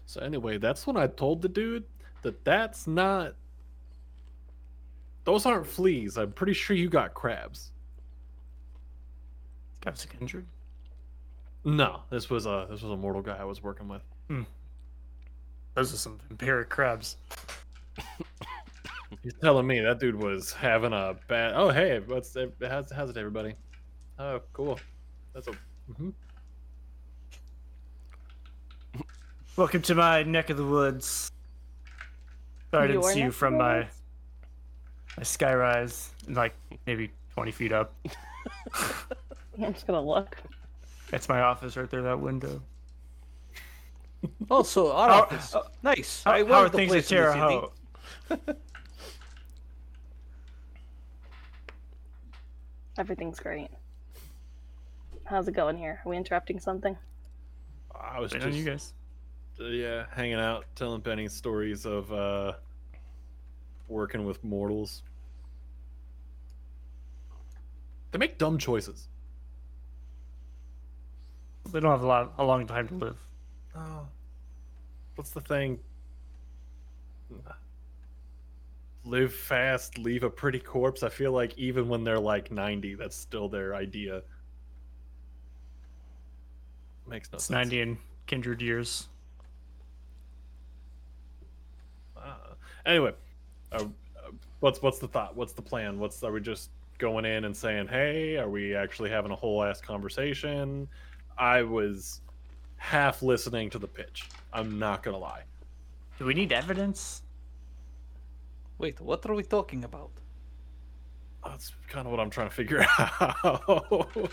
So 0.07 0.21
anyway, 0.21 0.59
that's 0.59 0.87
when 0.87 0.97
I 0.97 1.09
told 1.09 1.42
the 1.42 1.49
dude 1.49 1.85
that 2.23 2.45
that's 2.45 2.87
not. 2.87 3.35
Those 5.25 5.45
aren't 5.45 5.66
fleas. 5.66 6.16
I'm 6.16 6.31
pretty 6.31 6.55
sure 6.55 6.77
you 6.77 6.88
got 6.88 7.12
crabs. 7.12 7.73
Guy 9.87 9.92
was 9.92 10.07
injured. 10.20 10.46
No, 11.64 12.01
this 12.11 12.29
was 12.29 12.44
a 12.44 12.66
this 12.68 12.83
was 12.83 12.90
a 12.90 12.96
mortal 12.96 13.22
guy 13.22 13.37
I 13.37 13.44
was 13.44 13.62
working 13.62 13.87
with. 13.87 14.03
Those 15.75 15.94
are 15.94 15.96
some 15.96 16.18
vampiric 16.29 16.68
crabs. 16.68 17.16
He's 19.22 19.35
telling 19.40 19.64
me 19.64 19.79
that 19.79 20.01
dude 20.01 20.16
was 20.16 20.53
having 20.53 20.92
a 20.92 21.14
bad. 21.29 21.53
Oh 21.55 21.70
hey, 21.70 22.01
what's 22.01 22.37
how's 22.61 22.90
how's 22.90 23.11
it 23.11 23.16
everybody? 23.16 23.55
Oh 24.18 24.40
cool. 24.53 24.81
That's 25.33 25.46
a. 25.46 25.53
mhm. 25.92 26.12
Welcome 29.55 29.83
to 29.83 29.94
my 29.94 30.25
neck 30.25 30.51
of 30.51 30.57
the 30.57 30.66
woods. 30.66 31.31
Sorry 32.72 32.85
I 32.85 32.87
didn't 32.88 33.03
Your 33.03 33.12
see 33.12 33.20
you 33.20 33.31
from 33.31 33.57
my 33.57 33.87
my 35.16 35.22
sky 35.22 35.55
rise, 35.55 36.12
like 36.29 36.55
maybe 36.88 37.12
20 37.35 37.53
feet 37.53 37.70
up. 37.72 37.94
I'm 39.64 39.73
just 39.75 39.87
gonna 39.87 40.01
look. 40.01 40.37
That's 41.11 41.29
my 41.29 41.40
office 41.40 41.77
right 41.77 41.88
there, 41.90 42.03
that 42.03 42.21
window. 42.21 42.62
Also, 44.51 44.90
our 44.92 45.09
How- 45.09 45.23
office. 45.23 45.55
nice. 45.83 46.23
How, 46.25 46.33
I 46.33 46.38
how 46.38 46.45
love 46.51 46.66
are 46.66 46.69
the 46.69 46.77
things 46.79 46.92
at 46.92 47.07
place 47.07 47.11
in 47.12 47.16
the 47.16 47.23
Terre. 47.23 47.71
Haute? 48.38 48.57
Everything's 52.99 53.38
great. 53.40 53.69
How's 55.25 55.49
it 55.49 55.53
going 55.53 55.77
here? 55.77 56.01
Are 56.05 56.09
we 56.09 56.16
interrupting 56.16 56.59
something? 56.61 56.97
I 57.99 58.21
was 58.21 58.33
Waiting 58.33 58.49
just 58.49 58.59
on 58.59 58.64
you 58.64 58.71
guys. 58.71 58.92
uh, 59.61 59.64
yeah 59.66 60.07
hanging 60.12 60.35
out, 60.35 60.66
telling 60.77 61.01
Benny 61.01 61.29
stories 61.29 61.85
of 61.85 62.12
uh 62.12 62.53
working 63.88 64.25
with 64.25 64.42
mortals. 64.45 65.03
They 68.12 68.19
make 68.19 68.38
dumb 68.38 68.59
choices. 68.59 69.09
They 71.77 71.81
don't 71.81 71.91
have 71.91 72.05
a 72.05 72.07
lot, 72.07 72.33
a 72.39 72.43
long 72.43 72.67
time 72.67 72.89
to 72.89 72.95
live. 72.95 73.19
Oh. 73.77 74.09
What's 75.15 75.33
the 75.33 75.43
thing? 75.43 75.79
Live 79.05 79.35
fast, 79.35 79.99
leave 79.99 80.23
a 80.23 80.31
pretty 80.31 80.59
corpse. 80.59 81.03
I 81.03 81.11
feel 81.11 81.33
like 81.33 81.53
even 81.59 81.91
when 81.91 82.03
they're 82.03 82.19
like 82.19 82.51
90, 82.51 82.95
that's 82.95 83.15
still 83.15 83.51
their 83.51 83.75
idea. 83.75 84.23
Makes 87.07 87.31
no 87.31 87.37
It's 87.37 87.45
sense. 87.45 87.71
90 87.71 87.81
in 87.83 87.99
kindred 88.27 88.62
years. 88.62 89.09
Uh, 92.17 92.55
anyway, 92.87 93.13
uh, 93.73 93.85
uh, 94.17 94.31
what's 94.61 94.81
what's 94.81 94.98
the 94.98 95.09
thought? 95.09 95.37
What's 95.37 95.53
the 95.53 95.61
plan? 95.61 95.98
What's 95.98 96.23
are 96.23 96.33
we 96.33 96.40
just 96.40 96.71
going 96.96 97.27
in 97.27 97.44
and 97.44 97.55
saying, 97.55 97.88
"Hey, 97.88 98.38
are 98.38 98.48
we 98.48 98.75
actually 98.75 99.11
having 99.11 99.31
a 99.31 99.37
whole 99.37 99.63
ass 99.63 99.83
conversation?" 99.83 100.88
I 101.39 101.63
was 101.63 102.21
half 102.77 103.23
listening 103.23 103.71
to 103.71 103.79
the 103.79 103.89
pitch. 103.89 104.29
I'm 104.53 104.79
not 104.79 105.03
gonna 105.03 105.19
lie. 105.19 105.43
Do 106.19 106.25
we 106.25 106.35
need 106.35 106.53
evidence? 106.53 107.23
Wait, 108.79 109.01
what 109.01 109.25
are 109.27 109.35
we 109.35 109.43
talking 109.43 109.85
about? 109.85 110.11
That's 111.45 111.73
kind 111.89 112.07
of 112.07 112.11
what 112.11 112.21
I'm 112.21 112.31
trying 112.31 112.49
to 112.49 112.55
figure 112.55 112.85
out. 112.99 114.33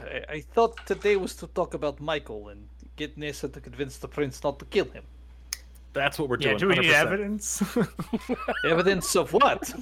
I, 0.00 0.22
I 0.28 0.40
thought 0.40 0.84
today 0.86 1.16
was 1.16 1.34
to 1.36 1.46
talk 1.48 1.74
about 1.74 2.00
Michael 2.00 2.48
and 2.48 2.68
get 2.96 3.16
Nessa 3.16 3.48
to 3.48 3.60
convince 3.60 3.96
the 3.98 4.08
prince 4.08 4.42
not 4.42 4.58
to 4.58 4.64
kill 4.66 4.84
him. 4.86 5.04
That's 5.92 6.18
what 6.18 6.28
we're 6.28 6.36
doing. 6.36 6.54
Yeah, 6.54 6.58
doing. 6.58 6.76
do 6.76 6.80
we 6.82 6.86
need 6.86 6.94
100%. 6.94 7.06
evidence? 7.06 7.62
Evidence 8.64 9.16
of 9.16 9.32
what? 9.32 9.72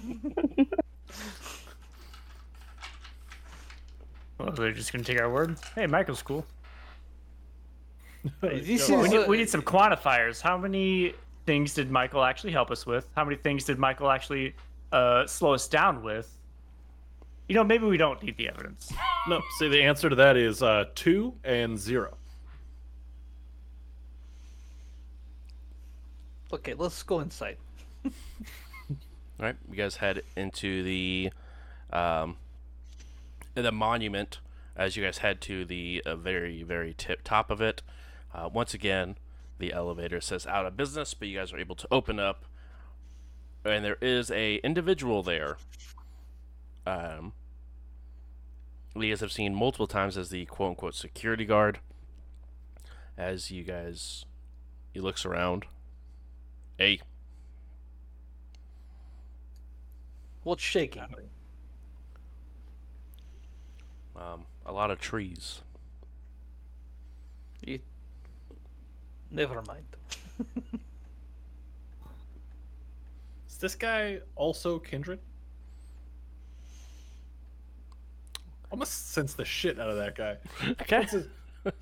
well, 4.39 4.53
they're 4.53 4.73
just 4.73 4.93
gonna 4.93 5.05
take 5.05 5.21
our 5.21 5.31
word. 5.31 5.57
Hey, 5.75 5.87
Michael's 5.87 6.23
cool. 6.23 6.47
This 8.41 8.89
Go 8.89 8.99
We 9.01 9.07
is, 9.07 9.13
need, 9.13 9.29
we 9.29 9.37
need 9.37 9.49
some 9.49 9.63
quantifiers. 9.63 10.41
How 10.41 10.59
many 10.59 11.15
things 11.47 11.75
did 11.75 11.91
Michael 11.91 12.25
actually 12.25 12.53
help 12.53 12.71
us 12.73 12.85
with? 12.85 13.07
How 13.15 13.25
many 13.25 13.37
things 13.37 13.65
did 13.65 13.79
Michael 13.79 14.11
actually 14.11 14.55
uh, 14.91 15.27
slow 15.27 15.55
us 15.55 15.69
down 15.69 16.03
with? 16.03 16.37
You 17.49 17.55
know, 17.55 17.63
maybe 17.63 17.87
we 17.87 17.97
don't 17.97 18.21
need 18.23 18.37
the 18.37 18.49
evidence. 18.49 18.93
No, 19.29 19.41
see, 19.59 19.69
the 19.69 19.83
answer 19.83 20.09
to 20.09 20.15
that 20.15 20.37
is 20.37 20.63
uh, 20.63 20.85
two 20.95 21.35
and 21.43 21.77
zero. 21.77 22.17
Okay, 26.53 26.75
let's 26.75 27.03
go 27.03 27.19
inside. 27.19 27.57
All 28.05 28.11
right, 29.41 29.57
you 29.69 29.75
guys 29.75 29.97
head 29.97 30.23
into 30.37 30.85
the 30.85 31.33
um, 31.93 32.37
the 33.65 33.73
monument 33.73 34.41
as 34.77 34.97
you 34.97 35.05
guys 35.05 35.19
head 35.19 35.41
to 35.41 35.65
the 35.65 36.03
uh, 36.05 36.17
very 36.17 36.63
very 36.63 36.95
tip 36.97 37.23
top 37.25 37.51
of 37.51 37.61
it. 37.61 37.83
Uh, 38.35 38.49
once 38.53 38.75
again, 38.75 39.17
the 39.59 39.73
elevator 39.73 40.21
says 40.21 40.47
out 40.47 40.67
of 40.67 40.77
business, 40.77 41.15
but 41.15 41.29
you 41.29 41.39
guys 41.39 41.53
are 41.53 41.59
able 41.59 41.77
to 41.77 41.89
open 41.91 42.21
up, 42.21 42.45
and 43.65 43.85
there 43.85 43.99
is 44.01 44.31
a 44.31 44.57
individual 44.57 45.23
there. 45.23 45.57
Um, 46.87 47.33
you 48.95 49.11
guys 49.11 49.21
have 49.21 49.33
seen 49.33 49.55
multiple 49.55 49.87
times 49.87 50.17
as 50.17 50.31
the 50.31 50.45
quote 50.47 50.71
unquote 50.71 50.95
security 50.95 51.45
guard. 51.45 51.81
As 53.19 53.51
you 53.51 53.65
guys, 53.65 54.27
he 54.93 55.01
looks 55.01 55.25
around. 55.25 55.65
Hey, 56.79 57.01
What's 60.47 60.63
shaking? 60.63 61.03
Um, 64.19 64.45
a 64.65 64.73
lot 64.73 64.91
of 64.91 65.01
trees. 65.01 65.61
You... 67.65 67.81
Never 69.31 69.63
mind. 69.63 69.85
Is 73.49 73.57
this 73.59 73.75
guy 73.75 74.21
also 74.35 74.79
kindred? 74.79 75.19
I 78.71 78.77
must 78.77 79.13
sense 79.13 79.35
the 79.35 79.45
shit 79.45 79.81
out 79.81 79.89
of 79.89 79.97
that 79.97 80.15
guy. 80.15 80.37
Okay. 80.83 80.99
What's 81.01 81.13
his, 81.13 81.27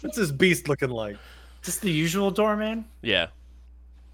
what's 0.00 0.16
his 0.16 0.32
beast 0.32 0.68
looking 0.68 0.90
like? 0.90 1.16
Just 1.62 1.80
the 1.80 1.90
usual 1.90 2.30
doorman. 2.30 2.84
Yeah. 3.02 3.26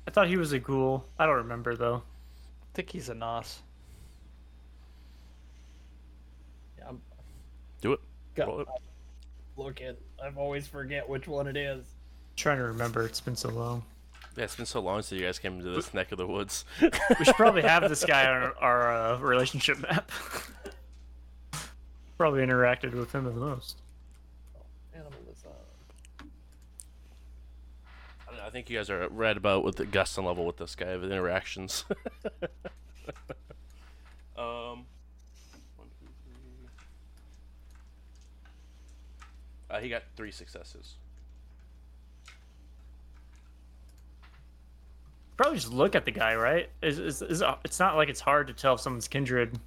I 0.07 0.11
thought 0.11 0.29
he 0.29 0.37
was 0.37 0.53
a 0.53 0.59
ghoul. 0.59 1.05
I 1.19 1.27
don't 1.27 1.37
remember 1.37 1.77
though. 1.77 1.97
I 1.97 2.69
think 2.75 2.91
he's 2.91 3.09
a 3.09 3.15
nos. 3.15 3.61
Yeah, 6.79 6.89
I'm 6.89 7.01
Do 7.81 7.93
it. 7.93 8.01
Got 8.35 8.49
Roll 8.49 8.61
it. 8.61 8.69
look 9.57 9.81
at. 9.81 9.97
I've 10.23 10.39
always 10.39 10.67
forget 10.67 11.09
which 11.09 11.27
one 11.29 11.47
it 11.47 11.57
is. 11.57 11.85
trying 12.37 12.59
to 12.59 12.65
remember. 12.65 13.05
It's 13.05 13.21
been 13.21 13.37
so 13.37 13.49
long. 13.51 13.83
Yeah, 14.37 14.45
it's 14.45 14.57
been 14.57 14.67
so 14.67 14.81
long 14.81 15.03
since 15.03 15.19
you 15.21 15.27
guys 15.27 15.39
came 15.39 15.59
into 15.59 15.71
this 15.71 15.93
neck 15.93 16.13
of 16.13 16.19
the 16.19 16.27
woods. 16.27 16.65
We 16.81 17.25
should 17.25 17.35
probably 17.35 17.63
have 17.63 17.89
this 17.89 18.05
guy 18.05 18.27
on 18.27 18.43
our, 18.43 18.55
our 18.61 19.15
uh, 19.15 19.19
relationship 19.19 19.81
map. 19.81 20.11
probably 22.17 22.43
interacted 22.43 22.93
with 22.93 23.13
him 23.13 23.25
the 23.25 23.31
most. 23.33 23.79
Animal 24.95 25.13
is 25.33 25.43
uh, 25.45 26.25
I 28.31 28.47
I 28.47 28.51
think 28.51 28.71
you 28.71 28.77
guys 28.79 28.89
are 28.91 29.09
right 29.09 29.37
about 29.37 29.65
with 29.65 29.77
the 29.77 29.87
Guston 29.87 30.25
level 30.25 30.47
with 30.47 30.59
this 30.59 30.75
guy 30.77 30.95
with 30.97 31.11
interactions. 31.11 31.85
um, 34.37 34.85
one, 35.77 35.89
two, 35.99 36.07
three. 36.25 36.69
Uh, 39.71 39.79
he 39.79 39.89
got 39.89 40.03
three 40.17 40.33
successes. 40.33 40.97
Probably 45.37 45.59
just 45.59 45.73
look 45.73 45.95
at 45.95 46.05
the 46.05 46.11
guy, 46.11 46.35
right? 46.35 46.69
Is, 46.83 46.99
is, 46.99 47.23
is, 47.23 47.43
it's 47.65 47.79
not 47.79 47.97
like 47.97 48.09
it's 48.09 48.21
hard 48.21 48.49
to 48.49 48.53
tell 48.53 48.75
if 48.75 48.81
someone's 48.81 49.09
kindred, 49.09 49.59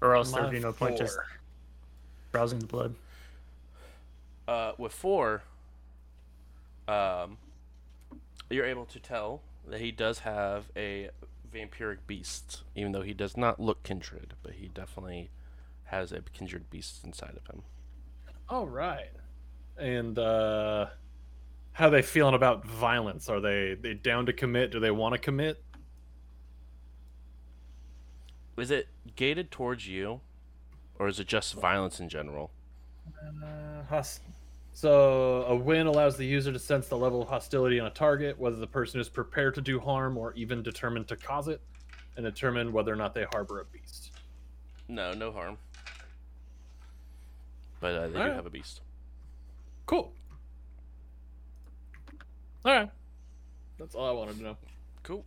or 0.00 0.14
else 0.14 0.30
there'd 0.30 0.50
be 0.50 0.60
no 0.60 0.72
point 0.72 0.98
just 0.98 1.14
four. 1.14 1.24
rousing 2.32 2.60
the 2.60 2.66
blood. 2.66 2.94
Uh, 4.46 4.72
with 4.78 4.92
four, 4.92 5.42
um, 6.86 7.38
you're 8.50 8.66
able 8.66 8.84
to 8.84 9.00
tell 9.00 9.40
that 9.66 9.80
he 9.80 9.90
does 9.90 10.20
have 10.20 10.66
a 10.76 11.10
vampiric 11.52 11.98
beast, 12.06 12.62
even 12.76 12.92
though 12.92 13.02
he 13.02 13.14
does 13.14 13.36
not 13.36 13.58
look 13.58 13.82
kindred, 13.82 14.34
but 14.44 14.52
he 14.52 14.68
definitely 14.68 15.30
has 15.86 16.12
a 16.12 16.20
kindred 16.20 16.70
beast 16.70 17.02
inside 17.04 17.36
of 17.36 17.52
him. 17.52 17.62
All 18.48 18.68
right. 18.68 19.10
And 19.78 20.18
uh 20.18 20.86
how 21.72 21.90
they 21.90 22.02
feeling 22.02 22.34
about 22.34 22.66
violence? 22.66 23.28
Are 23.28 23.40
they 23.40 23.76
they 23.80 23.94
down 23.94 24.26
to 24.26 24.32
commit? 24.32 24.70
Do 24.70 24.80
they 24.80 24.90
want 24.90 25.12
to 25.12 25.18
commit? 25.18 25.62
Is 28.56 28.70
it 28.70 28.88
gated 29.16 29.50
towards 29.50 29.86
you, 29.86 30.20
or 30.98 31.08
is 31.08 31.20
it 31.20 31.26
just 31.26 31.52
violence 31.54 32.00
in 32.00 32.08
general? 32.08 32.50
Uh, 33.22 33.82
hos- 33.90 34.20
so 34.72 35.44
a 35.44 35.54
win 35.54 35.86
allows 35.86 36.16
the 36.16 36.24
user 36.24 36.52
to 36.52 36.58
sense 36.58 36.88
the 36.88 36.96
level 36.96 37.20
of 37.20 37.28
hostility 37.28 37.78
on 37.78 37.86
a 37.86 37.90
target, 37.90 38.38
whether 38.38 38.56
the 38.56 38.66
person 38.66 38.98
is 38.98 39.08
prepared 39.10 39.54
to 39.56 39.60
do 39.60 39.78
harm 39.78 40.16
or 40.16 40.32
even 40.34 40.62
determined 40.62 41.06
to 41.08 41.16
cause 41.16 41.48
it, 41.48 41.60
and 42.16 42.24
determine 42.24 42.72
whether 42.72 42.92
or 42.92 42.96
not 42.96 43.12
they 43.14 43.26
harbor 43.32 43.60
a 43.60 43.64
beast. 43.66 44.12
No, 44.88 45.12
no 45.12 45.32
harm. 45.32 45.58
But 47.80 47.94
uh, 47.94 48.06
they 48.06 48.12
do 48.14 48.18
Alright. 48.20 48.34
have 48.34 48.46
a 48.46 48.50
beast. 48.50 48.80
Cool. 49.86 50.12
All 52.64 52.74
right. 52.74 52.90
That's 53.78 53.94
all 53.94 54.08
I 54.08 54.12
wanted 54.12 54.38
to 54.38 54.42
know. 54.42 54.56
Cool. 55.02 55.24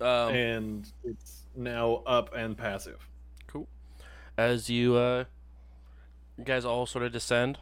Um, 0.00 0.34
and 0.34 0.92
it's 1.04 1.42
now 1.54 2.02
up 2.06 2.34
and 2.34 2.56
passive. 2.56 3.08
Cool. 3.46 3.68
As 4.36 4.68
you 4.68 4.96
uh 4.96 5.24
you 6.36 6.44
guys 6.44 6.64
all 6.64 6.86
sort 6.86 7.04
of 7.04 7.12
descend. 7.12 7.58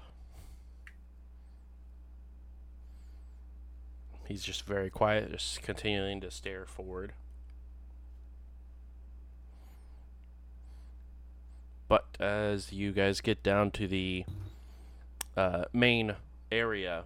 He's 4.26 4.44
just 4.44 4.64
very 4.64 4.90
quiet, 4.90 5.32
just 5.32 5.60
continuing 5.60 6.20
to 6.20 6.30
stare 6.30 6.64
forward. 6.64 7.12
But 11.88 12.06
as 12.20 12.72
you 12.72 12.92
guys 12.92 13.20
get 13.20 13.42
down 13.42 13.72
to 13.72 13.88
the 13.88 14.24
uh, 15.36 15.64
main 15.72 16.14
area, 16.50 17.04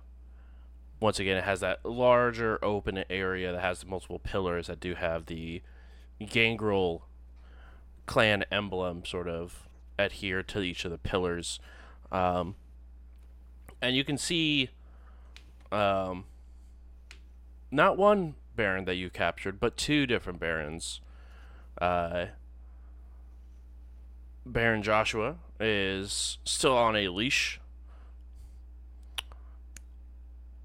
once 1.01 1.18
again, 1.18 1.36
it 1.36 1.45
has 1.45 1.61
that 1.61 1.84
larger 1.84 2.62
open 2.64 3.05
area 3.11 3.53
that 3.53 3.61
has 3.61 3.84
multiple 3.84 4.18
pillars 4.18 4.68
that 4.68 4.80
do 4.80 4.95
have 4.95 5.26
the 5.26 5.62
gangrel 6.28 7.07
clan 8.07 8.45
emblem 8.51 9.05
sort 9.05 9.28
of 9.28 9.68
adhere 9.99 10.42
to 10.42 10.61
each 10.61 10.84
of 10.84 10.90
the 10.90 10.99
pillars. 10.99 11.61
Um, 12.11 12.55
and 13.80 13.97
you 13.97 14.05
can 14.05 14.16
see 14.16 14.70
um, 15.72 16.24
not 17.70 17.97
one 17.97 18.34
baron 18.57 18.84
that 18.84 18.95
you 18.95 19.11
captured, 19.11 19.59
but 19.61 19.76
two 19.76 20.07
different 20.07 20.38
barons. 20.38 21.01
Uh, 21.80 22.26
Baron 24.47 24.82
Joshua 24.82 25.36
is 25.59 26.38
still 26.45 26.76
on 26.76 26.97
a 26.97 27.09
leash, 27.09 27.61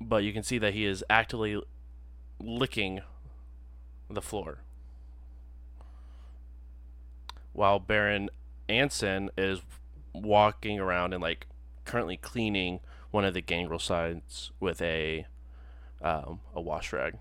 but 0.01 0.23
you 0.23 0.33
can 0.33 0.43
see 0.43 0.57
that 0.57 0.73
he 0.73 0.85
is 0.85 1.03
actively 1.09 1.61
licking 2.39 3.01
the 4.09 4.21
floor 4.21 4.59
while 7.53 7.79
Baron 7.79 8.29
Anson 8.67 9.29
is 9.37 9.59
walking 10.13 10.79
around 10.79 11.13
and 11.13 11.21
like 11.21 11.47
currently 11.85 12.17
cleaning 12.17 12.79
one 13.11 13.25
of 13.25 13.33
the 13.33 13.41
gangrel 13.41 13.79
sides 13.79 14.51
with 14.59 14.81
a 14.81 15.25
um, 16.01 16.39
a 16.55 16.61
wash 16.61 16.93
rag. 16.93 17.17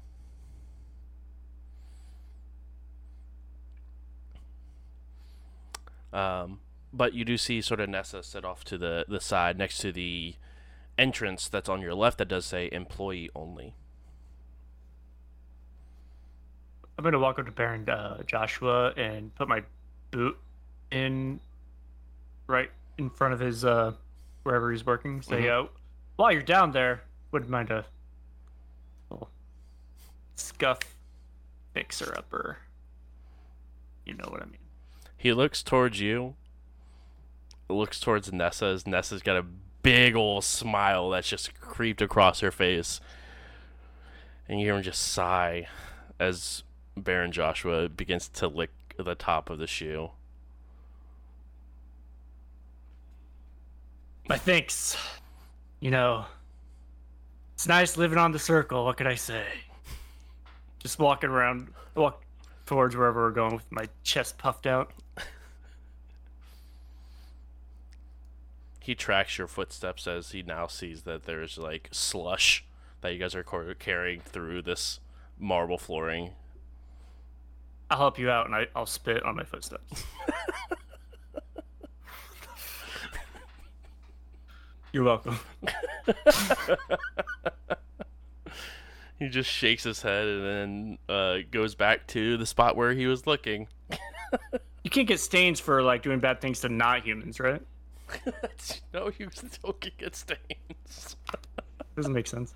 Um, 6.13 6.61
but 6.93 7.13
you 7.13 7.25
do 7.25 7.37
see 7.37 7.61
sort 7.61 7.81
of 7.81 7.89
Nessa 7.89 8.23
sit 8.23 8.45
off 8.45 8.65
to 8.65 8.79
the, 8.79 9.05
the 9.09 9.21
side 9.21 9.59
next 9.59 9.79
to 9.79 9.93
the 9.93 10.37
entrance 10.99 11.49
that's 11.49 11.69
on 11.69 11.81
your 11.81 11.95
left 11.95 12.19
that 12.19 12.29
does 12.29 12.45
say 12.45 12.69
employee 12.73 13.31
only. 13.35 13.75
I'm 16.97 17.05
gonna 17.05 17.19
walk 17.19 17.39
up 17.39 17.47
to 17.47 17.53
Baron 17.53 17.89
uh, 17.89 18.23
Joshua 18.25 18.93
and 18.97 19.33
put 19.37 19.49
my 19.49 19.63
boot 20.11 20.37
in 20.91 21.39
right 22.49 22.71
in 22.97 23.09
front 23.11 23.35
of 23.35 23.41
his 23.41 23.65
uh 23.65 23.93
wherever 24.43 24.73
he's 24.73 24.85
working. 24.85 25.23
Say, 25.23 25.43
Mhm. 25.43 25.65
uh, 25.67 25.69
while 26.17 26.33
you're 26.33 26.43
down 26.43 26.73
there, 26.73 27.03
wouldn't 27.31 27.51
mind 27.51 27.71
a 27.71 27.85
little 29.11 29.31
scuff 30.35 30.81
fixer 31.75 32.13
upper. 32.17 32.59
You 34.05 34.15
know 34.15 34.27
what 34.29 34.43
I 34.43 34.47
mean? 34.47 34.59
He 35.17 35.33
looks 35.33 35.63
towards 35.63 36.01
you. 36.01 36.35
Looks 37.69 38.01
towards 38.01 38.33
Nessa 38.33 38.67
as 38.67 38.87
Nessa's 38.87 39.23
got 39.23 39.37
a 39.37 39.45
big 39.89 40.15
old 40.15 40.45
smile 40.45 41.09
that's 41.09 41.31
just 41.31 41.59
creeped 41.63 42.03
across 42.03 42.41
her 42.41 42.51
face. 42.51 43.01
And 44.47 44.61
you 44.61 44.67
hear 44.67 44.77
him 44.77 44.83
just 44.83 45.03
sigh 45.03 45.67
as 46.21 46.63
Baron 46.95 47.33
Joshua 47.33 47.89
begins 47.89 48.29
to 48.29 48.49
lick 48.49 48.71
the 48.99 49.15
top 49.15 49.49
of 49.49 49.59
the 49.59 49.67
shoe. 49.67 50.11
My 54.29 54.37
thanks. 54.37 54.95
You 55.81 55.91
know, 55.91 56.27
it's 57.55 57.67
nice 57.67 57.97
living 57.97 58.19
on 58.19 58.33
the 58.33 58.39
circle. 58.39 58.85
What 58.85 58.99
could 58.99 59.07
I 59.07 59.15
say? 59.15 59.47
Just 60.81 60.99
walking 60.99 61.31
around, 61.31 61.69
walk 61.95 62.23
towards 62.67 62.95
wherever 62.95 63.23
we're 63.23 63.31
going 63.31 63.55
with 63.55 63.73
my 63.73 63.89
chest 64.03 64.37
puffed 64.37 64.67
out. 64.67 64.93
He 68.89 68.95
tracks 68.95 69.37
your 69.37 69.49
footsteps 69.49 70.07
as 70.07 70.31
he 70.31 70.43
now 70.43 70.67
sees 70.67 71.03
that 71.03 71.25
there's 71.25 71.59
like 71.59 71.91
slush 71.93 72.65
that 73.03 73.13
you 73.13 73.19
guys 73.19 73.35
are 73.35 73.45
carrying 73.79 74.19
through 74.19 74.63
this 74.63 75.01
marble 75.39 75.77
flooring. 75.77 76.31
I'll 77.91 77.99
help 77.99 78.19
you 78.19 78.31
out, 78.31 78.47
and 78.47 78.55
I, 78.55 78.69
I'll 78.75 78.87
spit 78.87 79.23
on 79.25 79.37
my 79.37 79.45
footsteps. 79.45 80.05
You're 84.95 85.05
welcome. 85.05 85.39
He 89.19 89.29
just 89.29 89.51
shakes 89.51 89.85
his 89.85 90.01
head 90.01 90.27
and 90.29 90.47
then 90.47 90.99
uh, 91.15 91.39
goes 91.51 91.75
back 91.75 92.07
to 92.07 92.39
the 92.39 92.47
spot 92.47 92.77
where 92.77 92.95
he 92.95 93.07
was 93.07 93.27
looking. 93.27 93.69
You 94.85 94.91
can't 94.91 95.09
get 95.09 95.21
stains 95.21 95.61
for 95.61 95.83
like 95.83 96.03
doing 96.03 96.21
bad 96.21 96.41
things 96.41 96.61
to 96.61 96.71
not 96.71 97.05
humans, 97.05 97.41
right? 97.41 97.61
no, 98.95 99.11
you 99.19 99.29
still 99.33 99.73
can 99.75 99.93
get 99.99 100.17
stains. 100.17 101.17
Doesn't 101.97 102.13
make 102.13 102.27
sense. 102.27 102.55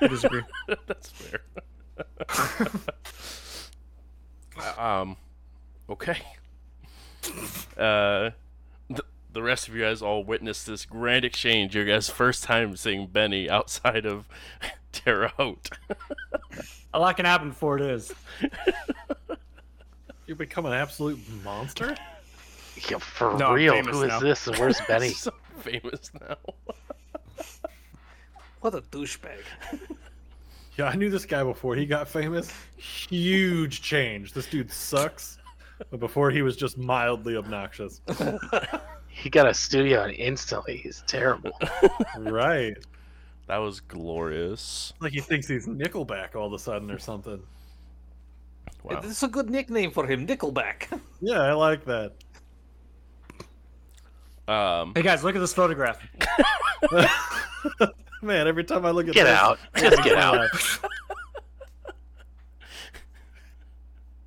I 0.00 0.06
disagree. 0.06 0.42
That's 0.86 1.10
fair. 1.10 1.40
um, 4.78 5.16
okay. 5.90 6.18
Uh, 7.76 8.30
the, 8.88 9.04
the 9.32 9.42
rest 9.42 9.66
of 9.68 9.74
you 9.74 9.82
guys 9.82 10.00
all 10.00 10.22
witnessed 10.22 10.66
this 10.66 10.86
grand 10.86 11.24
exchange. 11.24 11.74
Your 11.74 11.84
guys' 11.84 12.08
first 12.08 12.44
time 12.44 12.76
seeing 12.76 13.08
Benny 13.08 13.50
outside 13.50 14.06
of 14.06 14.28
Terre 14.92 15.28
Haute. 15.36 15.70
A 16.92 17.00
lot 17.00 17.16
can 17.16 17.24
happen 17.24 17.48
before 17.48 17.76
it 17.78 17.82
is. 17.82 18.12
You 20.26 20.34
become 20.34 20.66
an 20.66 20.72
absolute 20.72 21.18
monster. 21.42 21.96
Yeah, 22.90 22.98
for 22.98 23.36
No, 23.38 23.52
real, 23.52 23.82
who 23.82 24.02
is 24.02 24.08
now. 24.08 24.20
this 24.20 24.46
and 24.46 24.56
where's 24.58 24.80
Benny? 24.88 25.10
so 25.10 25.32
famous 25.60 26.10
now. 26.20 26.36
What 28.60 28.74
a 28.74 28.80
douchebag. 28.80 29.40
Yeah, 30.76 30.86
I 30.86 30.96
knew 30.96 31.08
this 31.08 31.24
guy 31.24 31.44
before 31.44 31.76
he 31.76 31.86
got 31.86 32.08
famous. 32.08 32.50
Huge 32.76 33.80
change. 33.80 34.32
This 34.32 34.46
dude 34.46 34.72
sucks. 34.72 35.38
But 35.88 36.00
before 36.00 36.32
he 36.32 36.42
was 36.42 36.56
just 36.56 36.76
mildly 36.76 37.36
obnoxious. 37.36 38.00
he 39.06 39.30
got 39.30 39.46
a 39.46 39.54
studio 39.54 40.02
and 40.02 40.12
instantly 40.14 40.76
he's 40.78 41.04
terrible. 41.06 41.52
Right. 42.18 42.76
That 43.46 43.58
was 43.58 43.78
glorious. 43.78 44.92
Like 44.98 45.12
he 45.12 45.20
thinks 45.20 45.46
he's 45.46 45.68
Nickelback 45.68 46.34
all 46.34 46.48
of 46.48 46.52
a 46.54 46.58
sudden 46.58 46.90
or 46.90 46.98
something. 46.98 47.40
Wow. 48.82 48.98
This 49.00 49.12
is 49.12 49.22
a 49.22 49.28
good 49.28 49.48
nickname 49.50 49.92
for 49.92 50.04
him, 50.08 50.26
Nickelback. 50.26 51.00
Yeah, 51.20 51.40
I 51.40 51.52
like 51.52 51.84
that. 51.84 52.14
Um, 54.46 54.92
Hey 54.94 55.02
guys, 55.02 55.24
look 55.24 55.34
at 55.34 55.40
this 55.40 55.54
photograph. 55.54 55.98
Man, 58.22 58.46
every 58.46 58.64
time 58.64 58.84
I 58.86 58.90
look 58.90 59.08
at 59.08 59.14
Get 59.14 59.24
this, 59.24 59.38
out. 59.38 59.58
Just 59.76 60.02
get 60.02 60.16
out. 60.16 60.48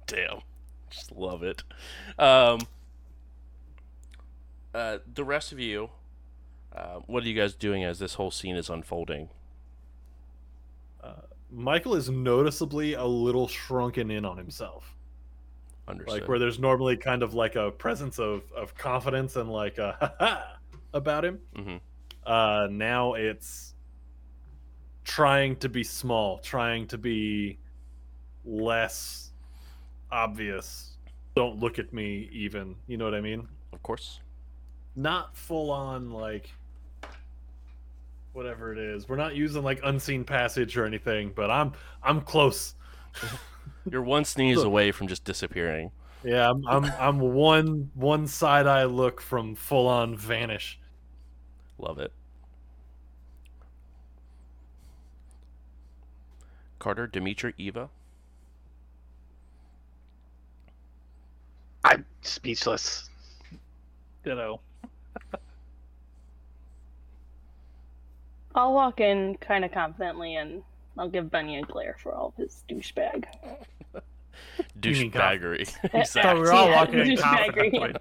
damn, 0.07 0.39
just 0.89 1.11
love 1.11 1.43
it. 1.43 1.63
Um, 2.17 2.59
uh, 4.73 4.99
the 5.13 5.23
rest 5.23 5.51
of 5.51 5.59
you, 5.59 5.89
uh, 6.75 6.99
what 7.07 7.23
are 7.23 7.27
you 7.27 7.33
guys 7.33 7.53
doing 7.53 7.83
as 7.83 7.99
this 7.99 8.15
whole 8.15 8.31
scene 8.31 8.55
is 8.55 8.69
unfolding? 8.69 9.29
Michael 11.49 11.95
is 11.95 12.09
noticeably 12.09 12.93
a 12.93 13.05
little 13.05 13.47
shrunken 13.47 14.11
in 14.11 14.25
on 14.25 14.37
himself. 14.37 14.96
Understood. 15.87 16.21
Like 16.21 16.29
where 16.29 16.39
there's 16.39 16.59
normally 16.59 16.97
kind 16.97 17.23
of 17.23 17.33
like 17.33 17.55
a 17.55 17.71
presence 17.71 18.19
of, 18.19 18.43
of 18.51 18.75
confidence 18.75 19.35
and 19.37 19.49
like 19.51 19.77
a 19.77 20.57
about 20.93 21.23
him. 21.23 21.39
Mhm. 21.55 21.79
Uh, 22.25 22.67
now 22.69 23.13
it's 23.13 23.73
trying 25.05 25.55
to 25.57 25.69
be 25.69 25.83
small, 25.83 26.39
trying 26.39 26.87
to 26.87 26.97
be 26.97 27.57
less 28.43 29.31
obvious. 30.11 30.97
Don't 31.35 31.59
look 31.59 31.79
at 31.79 31.93
me, 31.93 32.29
even. 32.33 32.75
You 32.87 32.97
know 32.97 33.05
what 33.05 33.15
I 33.15 33.21
mean? 33.21 33.47
of 33.73 33.83
course. 33.83 34.19
Not 34.95 35.35
full 35.37 35.69
on 35.69 36.09
like 36.09 36.49
whatever 38.33 38.71
it 38.73 38.79
is. 38.79 39.07
We're 39.07 39.15
not 39.15 39.35
using 39.35 39.63
like 39.63 39.79
unseen 39.83 40.23
passage 40.23 40.75
or 40.77 40.85
anything, 40.85 41.31
but 41.35 41.49
I'm 41.51 41.73
I'm 42.03 42.21
close. 42.21 42.73
You're 43.91 44.01
one 44.01 44.25
sneeze 44.25 44.61
away 44.61 44.91
from 44.91 45.07
just 45.07 45.23
disappearing. 45.23 45.91
Yeah, 46.23 46.49
I'm 46.49 46.67
I'm, 46.67 46.85
I'm 46.99 47.19
one 47.19 47.91
one 47.93 48.27
side 48.27 48.67
eye 48.67 48.85
look 48.85 49.21
from 49.21 49.55
full 49.55 49.87
on 49.87 50.15
vanish. 50.17 50.79
Love 51.77 51.99
it. 51.99 52.11
Carter, 56.79 57.07
Dimitri, 57.07 57.53
Eva. 57.57 57.89
I'm 61.83 62.05
speechless. 62.21 63.09
Ditto. 64.23 64.59
I'll 68.55 68.73
walk 68.73 68.99
in 68.99 69.37
kind 69.37 69.63
of 69.63 69.71
confidently 69.71 70.35
and 70.35 70.63
I'll 70.97 71.09
give 71.09 71.29
Benny 71.29 71.57
a 71.59 71.61
glare 71.63 71.95
for 72.01 72.13
all 72.13 72.27
of 72.29 72.35
his 72.35 72.63
douchebag. 72.69 73.25
You 74.83 75.09
Douchebaggery. 75.09 75.75
I 75.95 76.03
So 76.03 76.21
we 76.35 76.41
we're 76.41 76.51
all 76.51 76.67
Yeah, 76.69 76.75
walking 76.75 76.99
in 76.99 77.17
confidently. 77.17 77.95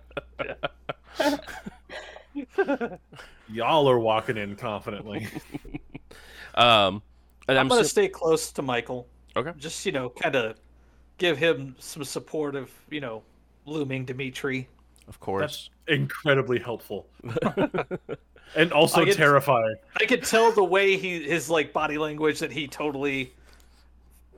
Y'all 3.48 3.88
are 3.88 3.98
walking 3.98 4.36
in 4.36 4.54
confidently. 4.56 5.28
um, 6.54 7.00
and 7.48 7.56
I'm, 7.58 7.64
I'm, 7.64 7.68
gonna 7.68 7.84
su- 7.84 7.88
stay 7.90 8.08
close 8.08 8.52
to 8.52 8.60
Michael. 8.62 9.06
Okay. 9.34 9.52
Just 9.56 9.86
you 9.86 9.92
know, 9.92 10.10
kind 10.10 10.36
of 10.36 10.56
give 11.16 11.38
him 11.38 11.74
some 11.78 12.04
support 12.04 12.54
of 12.54 12.70
you 12.90 13.00
know, 13.00 13.22
looming 13.64 14.04
Dimitri. 14.04 14.68
of 15.08 15.18
course. 15.20 15.70
That's 15.86 15.98
Incredibly 15.98 16.58
helpful. 16.58 17.06
And 18.54 18.72
also 18.72 19.02
I 19.02 19.10
terrifying. 19.10 19.76
I 20.00 20.06
could 20.06 20.24
tell 20.24 20.52
the 20.52 20.64
way 20.64 20.96
he 20.96 21.22
his 21.22 21.50
like 21.50 21.72
body 21.72 21.98
language 21.98 22.38
that 22.38 22.52
he 22.52 22.66
totally 22.68 23.32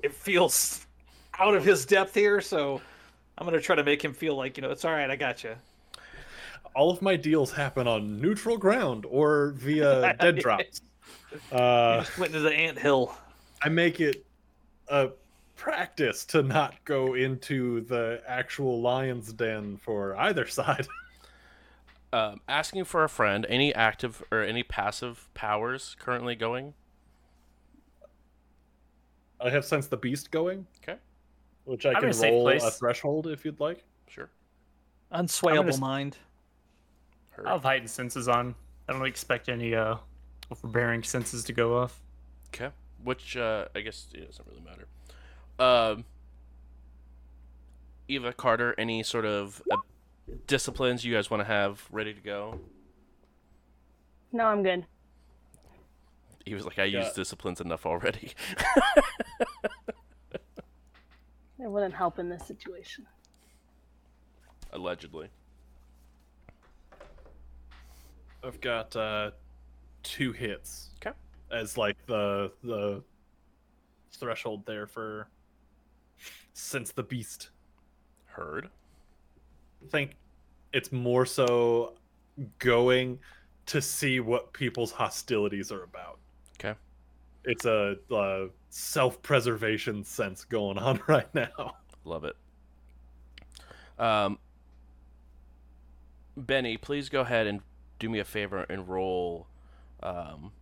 it 0.03 0.15
feels 0.15 0.87
out 1.39 1.55
of 1.55 1.65
his 1.65 1.85
depth 1.87 2.15
here. 2.15 2.41
So 2.41 2.81
I'm 3.37 3.47
gonna 3.47 3.61
try 3.61 3.77
to 3.77 3.85
make 3.85 4.03
him 4.05 4.13
feel 4.13 4.37
like 4.37 4.57
you 4.57 4.63
know 4.63 4.71
it's 4.71 4.85
all 4.85 4.93
right. 4.93 5.11
I 5.11 5.17
got 5.17 5.45
you. 5.45 5.55
All 6.75 6.91
of 6.91 7.03
my 7.03 7.17
deals 7.17 7.53
happen 7.53 7.89
on 7.89 8.21
neutral 8.21 8.57
ground 8.57 9.07
or 9.09 9.53
via 9.57 10.15
dead 10.21 10.39
drops. 10.39 10.81
Uh, 11.51 12.05
Went 12.19 12.35
into 12.35 12.41
the 12.41 12.55
ant 12.55 12.79
hill. 12.79 13.17
I 13.63 13.69
make 13.69 14.01
it 14.01 14.25
a 14.89 15.11
practice 15.57 16.25
to 16.27 16.43
not 16.43 16.75
go 16.85 17.15
into 17.15 17.83
the 17.83 18.23
actual 18.27 18.81
lion's 18.81 19.33
den 19.33 19.77
for 19.77 20.17
either 20.17 20.47
side. 20.49 20.87
Um, 22.13 22.41
asking 22.49 22.85
for 22.85 23.05
a 23.05 23.09
friend. 23.09 23.47
Any 23.49 23.75
active 23.75 24.23
or 24.31 24.43
any 24.43 24.63
passive 24.63 25.29
powers 25.35 25.97
currently 25.99 26.35
going? 26.35 26.75
I 29.41 29.51
have 29.51 29.65
sensed 29.65 29.91
the 29.91 29.97
beast 29.97 30.31
going. 30.31 30.67
Okay. 30.83 30.99
Which 31.65 31.87
I 31.87 31.91
I'm 31.91 31.97
in 31.97 32.01
can 32.01 32.09
a 32.11 32.15
safe 32.15 32.33
roll 32.33 32.49
a 32.49 32.71
threshold 32.71 33.27
if 33.27 33.45
you'd 33.45 33.61
like. 33.61 33.85
Sure. 34.09 34.31
Unswayable 35.13 35.67
just- 35.67 35.81
mind. 35.81 36.17
Heard. 37.31 37.47
I'll 37.47 37.55
have 37.55 37.63
heightened 37.63 37.91
senses 37.91 38.27
on. 38.27 38.55
I 38.89 38.93
don't 38.93 39.07
expect 39.07 39.49
any 39.49 39.75
uh 39.75 39.97
overbearing 40.51 41.03
senses 41.03 41.45
to 41.45 41.53
go 41.53 41.77
off. 41.79 42.01
Okay. 42.49 42.71
Which 43.05 43.37
uh, 43.37 43.67
I 43.77 43.81
guess 43.81 44.09
it 44.13 44.27
doesn't 44.27 44.47
really 44.49 44.63
matter. 44.63 44.87
Um, 45.61 46.05
Eva 48.09 48.33
Carter, 48.33 48.75
any 48.79 49.03
sort 49.03 49.25
of 49.25 49.63
uh, 49.71 49.77
disciplines 50.47 51.05
you 51.05 51.15
guys 51.15 51.31
want 51.31 51.41
to 51.41 51.45
have 51.47 51.87
ready 51.91 52.13
to 52.15 52.21
go? 52.21 52.61
No, 54.33 54.45
I'm 54.45 54.63
good. 54.63 54.85
He 56.45 56.55
was 56.55 56.65
like, 56.65 56.79
I 56.79 56.85
Yeah. 56.85 57.05
use 57.05 57.13
disciplines 57.13 57.61
enough 57.61 57.85
already. 57.87 58.33
It 61.61 61.69
wouldn't 61.69 61.95
help 61.95 62.19
in 62.21 62.29
this 62.29 62.47
situation. 62.47 63.05
Allegedly. 64.73 65.29
I've 68.45 68.61
got 68.61 68.95
uh, 68.95 69.33
two 70.05 70.31
hits. 70.33 70.91
Okay. 71.05 71.17
As 71.51 71.77
like 71.77 71.97
the 72.07 72.53
the 72.63 73.03
threshold 74.13 74.67
there 74.67 74.87
for 74.87 75.29
sense 76.53 76.93
the 76.93 77.03
beast. 77.03 77.51
Heard. 78.27 78.69
I 79.85 79.91
think 79.91 80.17
it's 80.73 80.93
more 80.93 81.27
so 81.27 81.95
going 82.59 83.19
to 83.67 83.83
see 83.83 84.21
what 84.21 84.53
people's 84.53 84.93
hostilities 84.93 85.71
are 85.73 85.83
about. 85.83 86.19
Okay. 86.59 86.79
It's 87.45 87.65
a, 87.65 87.97
uh 88.15 88.49
self-preservation 88.71 90.05
sense 90.05 90.45
going 90.45 90.79
on 90.79 91.01
right 91.09 91.33
now. 91.35 91.77
Love 92.05 92.25
it. 92.25 92.37
Um, 93.99 94.39
Benny, 96.37 96.77
please 96.77 97.09
go 97.09 97.23
ahead 97.23 97.47
and 97.47 97.61
do 97.99 98.09
me 98.09 98.19
a 98.21 98.25
favor 98.25 98.65
and 98.69 98.89
roll 98.89 99.47
um, 100.03 100.53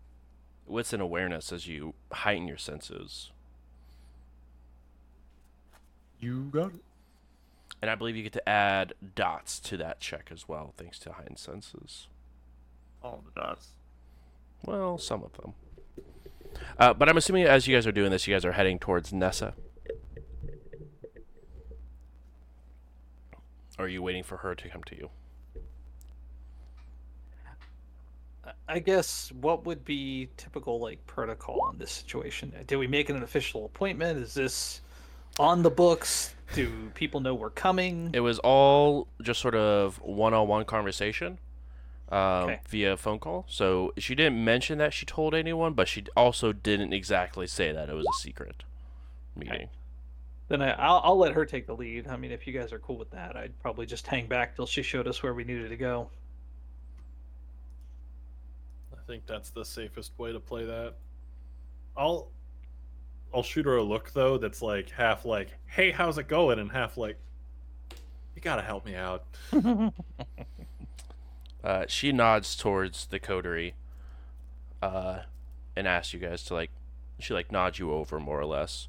wits 0.67 0.93
and 0.93 1.03
awareness 1.03 1.53
as 1.53 1.67
you 1.67 1.95
heighten 2.12 2.49
your 2.49 2.57
senses. 2.57 3.31
You 6.19 6.45
got 6.45 6.75
it. 6.75 6.81
And 7.83 7.91
I 7.91 7.95
believe 7.95 8.16
you 8.16 8.22
get 8.22 8.33
to 8.33 8.49
add 8.49 8.95
dots 9.14 9.61
to 9.61 9.77
that 9.77 10.01
check 10.01 10.31
as 10.33 10.49
well, 10.49 10.72
thanks 10.77 10.99
to 11.01 11.12
heightened 11.12 11.39
senses. 11.39 12.09
All 13.03 13.22
the 13.24 13.41
dots. 13.41 13.68
Well, 14.64 14.99
some 14.99 15.22
of 15.22 15.33
them. 15.35 15.55
Uh, 16.79 16.95
but 16.95 17.09
I'm 17.09 17.16
assuming 17.16 17.45
as 17.45 17.66
you 17.66 17.77
guys 17.77 17.87
are 17.87 17.93
doing 17.93 18.11
this, 18.11 18.27
you 18.27 18.35
guys 18.35 18.45
are 18.45 18.53
heading 18.53 18.79
towards 18.79 19.12
Nessa. 19.12 19.55
Or 23.79 23.85
are 23.85 23.89
you 23.89 24.03
waiting 24.03 24.22
for 24.22 24.39
her 24.39 24.55
to 24.55 24.68
come 24.68 24.83
to 24.85 24.97
you? 24.97 25.11
I 28.68 28.79
guess 28.79 29.31
what 29.41 29.64
would 29.64 29.85
be 29.85 30.29
typical 30.37 30.81
like 30.81 31.05
protocol 31.07 31.70
in 31.72 31.79
this 31.79 31.93
situation? 31.93 32.53
Did 32.66 32.77
we 32.77 32.87
make 32.87 33.11
an 33.11 33.22
official 33.22 33.66
appointment? 33.66 34.18
Is 34.18 34.35
this 34.35 34.81
on 35.39 35.62
the 35.62 35.70
books? 35.70 36.34
Do 36.55 36.91
people 36.95 37.20
know 37.20 37.34
we're 37.34 37.51
coming? 37.51 38.11
It 38.12 38.20
was 38.20 38.39
all 38.39 39.09
just 39.20 39.41
sort 39.41 39.55
of 39.55 40.01
one-on-one 40.01 40.64
conversation 40.64 41.39
um, 42.11 42.18
Okay. 42.18 42.61
via 42.68 42.97
phone 42.97 43.18
call. 43.18 43.45
So 43.49 43.93
she 43.99 44.14
didn't 44.14 44.43
mention 44.45 44.78
that 44.78 44.93
she 44.95 45.05
told 45.07 45.34
anyone, 45.34 45.72
but 45.74 45.89
she 45.89 46.05
also 46.16 46.53
didn't 46.53 46.93
exactly 46.93 47.47
say 47.47 47.72
that 47.72 47.89
it 47.89 47.95
was 47.95 48.07
a 48.07 48.22
secret 48.22 48.62
meeting. 49.34 49.68
Then 50.49 50.62
I, 50.62 50.70
I'll, 50.70 51.01
I'll 51.03 51.18
let 51.18 51.32
her 51.32 51.45
take 51.45 51.66
the 51.66 51.74
lead. 51.74 52.07
I 52.07 52.16
mean, 52.16 52.30
if 52.30 52.47
you 52.47 52.53
guys 52.53 52.72
are 52.72 52.78
cool 52.78 52.97
with 52.97 53.11
that, 53.11 53.37
I'd 53.37 53.59
probably 53.61 53.87
just 53.87 54.07
hang 54.07 54.28
back 54.28 54.55
till 54.55 54.66
she 54.66 54.82
showed 54.82 55.09
us 55.09 55.20
where 55.22 55.34
we 55.34 55.43
needed 55.43 55.70
to 55.70 55.76
go. 55.76 56.09
I 58.93 58.99
think 59.09 59.26
that's 59.26 59.51
the 59.51 59.64
safest 59.64 60.12
way 60.18 60.32
to 60.32 60.39
play 60.39 60.64
that. 60.64 60.95
I'll 61.97 62.28
I'll 63.35 63.43
shoot 63.43 63.66
her 63.66 63.77
a 63.77 63.83
look 63.83 64.12
though 64.12 64.39
that's 64.39 64.62
like 64.62 64.91
half 64.91 65.24
like, 65.24 65.49
"Hey, 65.66 65.91
how's 65.91 66.18
it 66.18 66.29
going?" 66.29 66.59
and 66.59 66.70
half 66.70 66.97
like, 66.97 67.18
"You 68.35 68.43
got 68.43 68.57
to 68.57 68.62
help 68.62 68.85
me 68.87 68.95
out." 68.95 69.24
Uh, 71.64 71.85
she 71.89 72.12
nods 72.12 72.55
towards 72.55 73.07
the 73.07 73.18
coterie 73.18 73.74
uh, 74.81 75.22
and 75.74 75.89
asks 75.89 76.14
you 76.14 76.20
guys 76.20 76.45
to 76.45 76.55
like 76.55 76.70
she 77.18 77.35
like 77.35 77.51
nods 77.51 77.81
you 77.81 77.93
over 77.93 78.20
more 78.20 78.39
or 78.39 78.45
less 78.45 78.87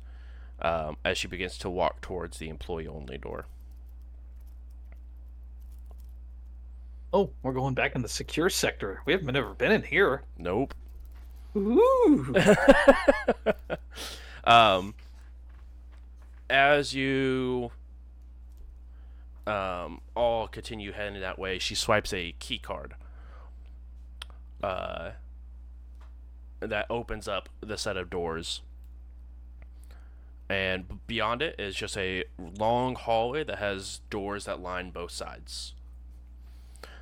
um, 0.61 0.95
as 1.03 1.17
she 1.17 1.27
begins 1.27 1.57
to 1.57 1.71
walk 1.71 2.01
towards 2.01 2.37
the 2.37 2.49
employee 2.49 2.87
only 2.87 3.17
door 3.17 3.47
Oh, 7.11 7.31
we're 7.41 7.53
going 7.53 7.73
back 7.73 7.95
in 7.95 8.03
the 8.03 8.09
secure 8.09 8.49
sector. 8.49 9.01
We 9.05 9.13
haven't 9.13 9.35
ever 9.35 9.55
been 9.55 9.71
in 9.71 9.81
here. 9.81 10.21
nope 10.37 10.75
Ooh. 11.55 12.35
um, 14.47 14.95
as 16.49 16.93
you 16.93 17.69
um, 19.45 19.99
all 20.15 20.47
continue 20.47 20.93
heading 20.93 21.19
that 21.19 21.37
way, 21.37 21.59
she 21.59 21.75
swipes 21.75 22.13
a 22.13 22.33
key 22.39 22.57
card. 22.57 22.95
Uh, 24.63 25.11
that 26.61 26.87
opens 26.89 27.27
up 27.27 27.49
the 27.59 27.77
set 27.77 27.97
of 27.97 28.09
doors. 28.09 28.61
And 30.49 31.05
beyond 31.05 31.41
it 31.41 31.59
is 31.59 31.75
just 31.75 31.97
a 31.97 32.23
long 32.57 32.95
hallway 32.95 33.43
that 33.43 33.59
has 33.59 33.99
doors 34.09 34.45
that 34.45 34.61
line 34.61 34.91
both 34.91 35.11
sides. 35.11 35.73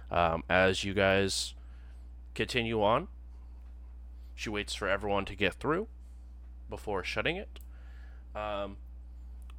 Um, 0.10 0.44
as 0.50 0.84
you 0.84 0.96
guys 0.96 1.54
continue 2.34 2.84
on, 2.84 3.08
she 4.34 4.50
waits 4.50 4.74
for 4.74 4.90
everyone 4.90 5.26
to 5.26 5.36
get 5.36 5.54
through 5.54 5.88
before 6.70 7.04
shutting 7.04 7.38
it. 7.38 7.60
Um, 8.36 8.78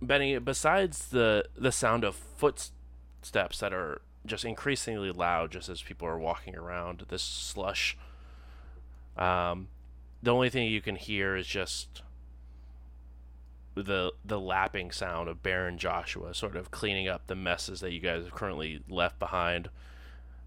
Benny, 0.00 0.38
besides 0.38 1.08
the 1.08 1.46
the 1.56 1.72
sound 1.72 2.04
of 2.04 2.14
footsteps 2.14 3.60
that 3.60 3.72
are 3.72 4.02
just 4.26 4.44
increasingly 4.44 5.10
loud, 5.10 5.52
just 5.52 5.68
as 5.68 5.82
people 5.82 6.06
are 6.06 6.18
walking 6.18 6.56
around 6.56 7.04
this 7.08 7.22
slush, 7.22 7.96
um, 9.16 9.68
the 10.22 10.32
only 10.32 10.50
thing 10.50 10.68
you 10.68 10.82
can 10.82 10.96
hear 10.96 11.36
is 11.36 11.46
just 11.46 12.02
the 13.74 14.12
the 14.24 14.40
lapping 14.40 14.90
sound 14.90 15.28
of 15.28 15.42
Baron 15.42 15.78
Joshua, 15.78 16.34
sort 16.34 16.56
of 16.56 16.70
cleaning 16.70 17.08
up 17.08 17.26
the 17.26 17.34
messes 17.34 17.80
that 17.80 17.92
you 17.92 18.00
guys 18.00 18.24
have 18.24 18.34
currently 18.34 18.80
left 18.88 19.18
behind. 19.18 19.68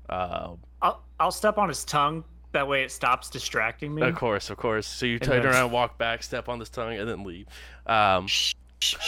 Uh, 0.07 0.55
I'll 0.81 1.03
I'll 1.19 1.31
step 1.31 1.57
on 1.57 1.69
his 1.69 1.85
tongue. 1.85 2.23
That 2.51 2.67
way 2.67 2.83
it 2.83 2.91
stops 2.91 3.29
distracting 3.29 3.93
me. 3.93 4.01
Of 4.01 4.15
course, 4.15 4.49
of 4.49 4.57
course. 4.57 4.87
So 4.87 5.05
you 5.05 5.19
turn 5.19 5.43
then- 5.43 5.51
around, 5.53 5.71
walk 5.71 5.97
back, 5.97 6.23
step 6.23 6.49
on 6.49 6.57
this 6.59 6.69
tongue, 6.69 6.93
and 6.97 7.07
then 7.07 7.23
leave. 7.23 7.45
Um, 7.85 8.27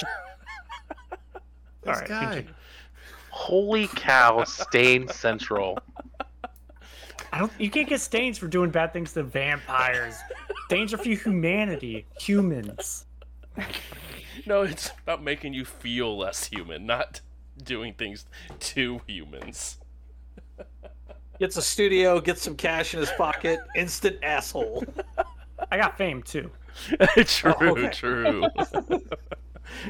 All 1.88 1.94
right. 1.94 2.08
guy. 2.08 2.46
Holy 3.32 3.88
cow, 3.88 4.44
Stain 4.44 5.08
Central. 5.08 5.80
I 7.34 7.40
don't. 7.40 7.52
You 7.58 7.70
can't 7.72 7.88
get 7.88 8.02
stains 8.02 8.38
for 8.38 8.48
doing 8.48 8.70
bad 8.70 8.94
things 8.94 9.14
to 9.14 9.24
vampires. 9.24 10.16
stains 10.68 10.94
are 10.94 10.98
for 10.98 11.10
humanity, 11.10 12.06
humans. 12.20 13.06
no, 14.46 14.64
it's 14.64 14.92
about 15.04 15.24
making 15.24 15.54
you 15.54 15.64
feel 15.66 16.18
less 16.18 16.46
human, 16.46 16.86
not 16.86 17.22
doing 17.64 17.94
things 17.94 18.26
to 18.60 19.02
humans. 19.08 19.78
Gets 21.42 21.58
a 21.58 21.62
studio, 21.64 22.22
gets 22.22 22.44
some 22.44 22.56
cash 22.56 22.94
in 22.94 23.00
his 23.00 23.10
pocket, 23.18 23.58
instant 23.76 24.18
asshole. 24.22 24.86
I 25.72 25.78
got 25.78 25.98
fame 25.98 26.22
too. 26.22 26.52
true, 27.26 27.54
okay. 27.62 27.90
true. 27.90 28.44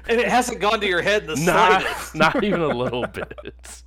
And 0.07 0.19
it 0.19 0.27
hasn't 0.27 0.61
gone 0.61 0.79
to 0.79 0.87
your 0.87 1.01
head 1.01 1.27
the 1.27 1.35
not, 1.35 1.81
slightest. 1.81 2.15
not 2.15 2.43
even 2.43 2.61
a 2.61 2.67
little 2.67 3.05
bit. 3.07 3.83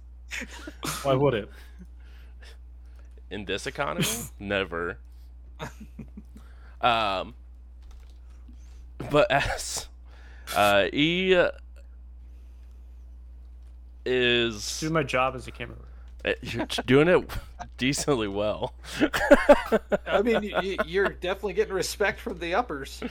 Why 1.04 1.14
would 1.14 1.32
it? 1.34 1.48
In 3.30 3.46
this 3.46 3.66
economy, 3.66 4.04
never. 4.38 4.98
Um, 6.82 7.34
but 9.10 9.30
as 9.30 9.86
uh, 10.54 10.86
he 10.92 11.34
uh, 11.34 11.52
is 14.04 14.80
Do 14.80 14.90
my 14.90 15.04
job 15.04 15.36
as 15.36 15.46
a 15.46 15.52
camera. 15.52 15.76
Uh, 16.24 16.32
You're 16.40 16.66
doing 16.86 17.08
it 17.08 17.28
decently 17.76 18.28
well. 18.28 18.72
I 20.06 20.22
mean, 20.22 20.52
you're 20.86 21.10
definitely 21.10 21.52
getting 21.54 21.74
respect 21.74 22.20
from 22.20 22.38
the 22.38 22.54
uppers. 22.54 23.02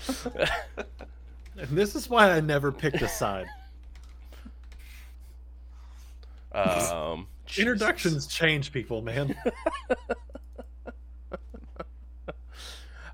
And 1.57 1.70
this 1.78 1.95
is 1.95 2.09
why 2.09 2.32
I 2.32 2.39
never 2.39 2.72
picked 2.72 3.01
a 3.01 3.07
side. 3.07 3.47
Um, 6.51 7.28
Jesus. 7.45 7.59
Introductions 7.59 8.28
change 8.28 8.72
people, 8.72 9.01
man. 9.01 9.36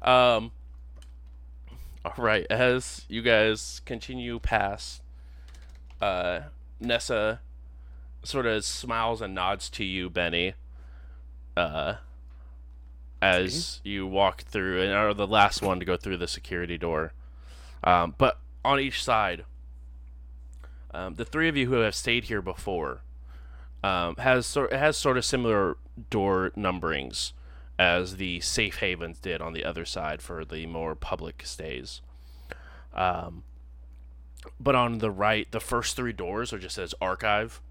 Um. 0.02 0.52
All 2.06 2.14
right, 2.18 2.48
as 2.50 3.06
you 3.10 3.22
guys 3.22 3.82
continue 3.86 4.40
past, 4.40 5.02
uh, 6.02 6.40
Nessa 6.80 7.42
sort 8.24 8.46
of 8.46 8.64
smiles 8.66 9.22
and 9.22 9.34
nods 9.34 9.70
to 9.72 9.84
you, 9.84 10.10
Benny. 10.10 10.54
Uh, 11.56 11.96
as 13.22 13.82
you 13.84 14.08
walk 14.08 14.44
through 14.44 14.82
and 14.82 14.94
are 14.94 15.14
the 15.14 15.28
last 15.28 15.62
one 15.62 15.80
to 15.80 15.86
go 15.86 15.98
through 15.98 16.18
the 16.18 16.28
security 16.28 16.78
door. 16.78 17.14
Um, 17.84 18.16
but 18.18 18.40
on 18.64 18.80
each 18.80 19.04
side, 19.04 19.46
um, 20.92 21.16
the 21.16 21.26
three 21.26 21.50
of 21.50 21.58
you 21.58 21.68
who 21.68 21.76
have 21.76 21.96
stayed 21.96 22.26
here 22.26 22.42
before 22.42 23.02
um, 23.84 24.16
has 24.18 24.46
sort 24.46 24.74
has 24.74 24.98
sort 24.98 25.18
of 25.18 25.26
similar 25.26 25.78
door 26.10 26.52
numberings 26.58 27.34
as 27.78 28.18
the 28.18 28.40
safe 28.42 28.78
havens 28.78 29.20
did 29.20 29.42
on 29.42 29.54
the 29.54 29.64
other 29.64 29.86
side 29.86 30.22
for 30.22 30.44
the 30.44 30.66
more 30.66 30.96
public 30.96 31.44
stays. 31.46 32.02
Um, 32.94 33.44
but 34.60 34.76
on 34.76 34.98
the 34.98 35.12
right, 35.12 35.50
the 35.52 35.60
first 35.60 35.96
three 35.96 36.12
doors 36.14 36.52
are 36.52 36.60
just 36.60 36.76
says 36.76 36.94
archive. 37.02 37.62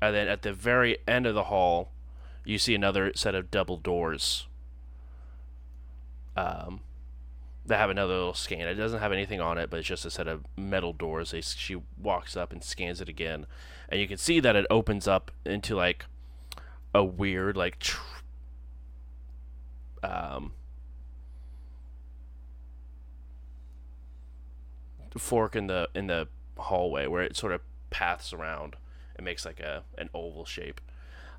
And 0.00 0.14
then 0.14 0.28
at 0.28 0.42
the 0.42 0.52
very 0.52 0.98
end 1.06 1.26
of 1.26 1.34
the 1.34 1.44
hall, 1.44 1.90
you 2.44 2.58
see 2.58 2.74
another 2.74 3.12
set 3.14 3.34
of 3.34 3.50
double 3.50 3.76
doors. 3.76 4.46
Um, 6.36 6.80
that 7.66 7.78
have 7.78 7.90
another 7.90 8.14
little 8.14 8.34
scan. 8.34 8.66
It 8.66 8.74
doesn't 8.74 9.00
have 9.00 9.12
anything 9.12 9.40
on 9.40 9.58
it, 9.58 9.70
but 9.70 9.78
it's 9.78 9.88
just 9.88 10.06
a 10.06 10.10
set 10.10 10.26
of 10.26 10.44
metal 10.56 10.92
doors. 10.92 11.32
They, 11.32 11.40
she 11.40 11.76
walks 12.00 12.36
up 12.36 12.52
and 12.52 12.62
scans 12.64 13.00
it 13.00 13.08
again, 13.08 13.46
and 13.88 14.00
you 14.00 14.08
can 14.08 14.18
see 14.18 14.40
that 14.40 14.56
it 14.56 14.66
opens 14.70 15.06
up 15.06 15.30
into 15.44 15.76
like 15.76 16.06
a 16.94 17.04
weird 17.04 17.56
like 17.56 17.78
tr- 17.78 18.00
um 20.02 20.52
fork 25.16 25.56
in 25.56 25.66
the 25.66 25.88
in 25.94 26.06
the 26.06 26.28
hallway 26.56 27.06
where 27.06 27.22
it 27.22 27.36
sort 27.36 27.52
of 27.52 27.60
paths 27.90 28.32
around. 28.32 28.76
It 29.18 29.24
makes 29.24 29.44
like 29.44 29.60
a 29.60 29.82
an 29.98 30.08
oval 30.14 30.44
shape. 30.44 30.80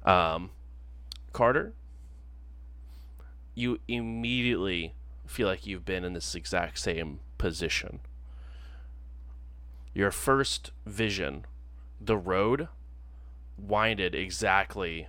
Um, 0.04 0.52
Carter, 1.34 1.74
you 3.56 3.80
immediately 3.88 4.94
feel 5.26 5.48
like 5.48 5.66
you've 5.66 5.86
been 5.86 6.04
in 6.04 6.14
this 6.14 6.36
exact 6.36 6.80
same 6.80 7.20
position. 7.38 8.00
Your 9.94 10.12
first 10.12 10.72
vision, 10.86 11.46
the 12.00 12.18
road 12.18 12.68
winded 13.58 14.16
exactly 14.16 15.08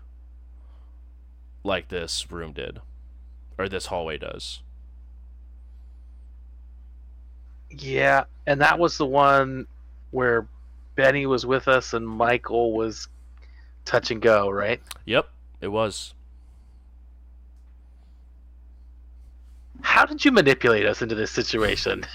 like 1.63 1.89
this 1.89 2.31
room 2.31 2.53
did, 2.53 2.81
or 3.59 3.69
this 3.69 3.87
hallway 3.87 4.19
does. 4.19 4.63
Yeah, 7.71 8.25
and 8.47 8.61
that 8.61 8.79
was 8.79 8.99
the 8.99 9.07
one 9.07 9.67
where 10.11 10.47
Benny 10.95 11.27
was 11.27 11.47
with 11.47 11.69
us 11.69 11.93
and 11.95 12.07
Michael 12.07 12.73
was 12.73 13.09
touch 13.85 14.11
and 14.11 14.21
go, 14.21 14.51
right? 14.51 14.81
Yep, 15.07 15.29
it 15.61 15.69
was. 15.69 16.15
How 19.83 20.05
did 20.05 20.25
you 20.25 20.33
manipulate 20.33 20.87
us 20.87 21.03
into 21.03 21.15
this 21.15 21.31
situation? 21.31 22.05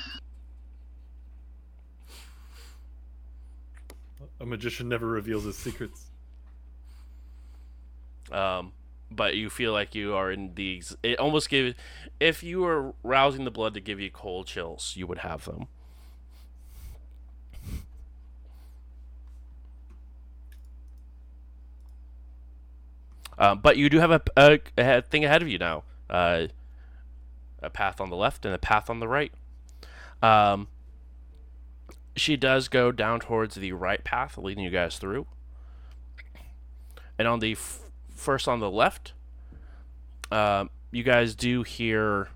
A 4.40 4.46
magician 4.46 4.90
never 4.90 5.08
reveals 5.08 5.46
his 5.46 5.58
secrets. 5.58 6.08
Um, 8.32 8.74
but 9.10 9.36
you 9.36 9.50
feel 9.50 9.72
like 9.72 9.96
you 9.96 10.14
are 10.14 10.32
in 10.32 10.54
the. 10.56 10.84
It 11.04 11.20
almost 11.20 11.50
gives. 11.50 11.76
If 12.20 12.44
you 12.44 12.62
were 12.62 12.94
rousing 13.02 13.46
the 13.46 13.52
blood 13.52 13.74
to 13.76 13.80
give 13.80 14.00
you 14.00 14.12
cold 14.12 14.48
chills, 14.48 14.94
you 14.96 15.08
would 15.08 15.20
have 15.20 15.46
them. 15.46 15.68
Um, 23.38 23.60
but 23.60 23.78
you 23.78 23.90
do 23.90 24.00
have 24.00 24.12
a, 24.12 24.22
a, 24.38 24.60
a 24.78 25.02
thing 25.02 25.26
ahead 25.26 25.42
of 25.42 25.48
you 25.48 25.58
now. 25.58 25.84
Uh, 26.10 26.48
a 27.62 27.70
path 27.70 28.00
on 28.00 28.10
the 28.10 28.16
left 28.16 28.46
and 28.46 28.54
a 28.54 28.58
path 28.58 28.90
on 28.90 29.00
the 29.00 29.08
right. 29.08 29.32
Um, 30.22 30.68
she 32.16 32.38
does 32.38 32.68
go 32.68 32.92
down 32.92 33.20
towards 33.20 33.56
the 33.56 33.74
right 33.74 34.04
path, 34.04 34.38
leading 34.38 34.64
you 34.64 34.70
guys 34.70 34.98
through. 34.98 35.28
And 37.18 37.28
on 37.28 37.40
the 37.40 37.54
f- 37.54 37.82
first 38.14 38.48
on 38.48 38.60
the 38.60 38.70
left, 38.70 39.14
um, 40.32 40.70
you 40.92 41.04
guys 41.04 41.36
do 41.36 41.64
hear 41.64 42.30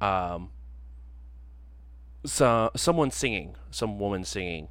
um, 0.00 0.50
so, 2.24 2.70
someone 2.76 3.10
singing, 3.10 3.56
some 3.70 3.98
woman 3.98 4.24
singing. 4.24 4.68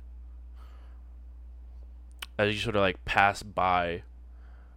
As 2.38 2.54
you 2.54 2.60
sort 2.60 2.76
of 2.76 2.82
like 2.82 3.04
pass 3.06 3.44
by, 3.44 4.04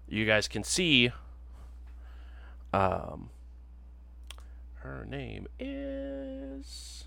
you 0.08 0.26
guys 0.26 0.48
can 0.48 0.64
see. 0.64 1.10
Um, 2.72 3.30
her 4.76 5.04
name 5.08 5.46
is. 5.58 7.04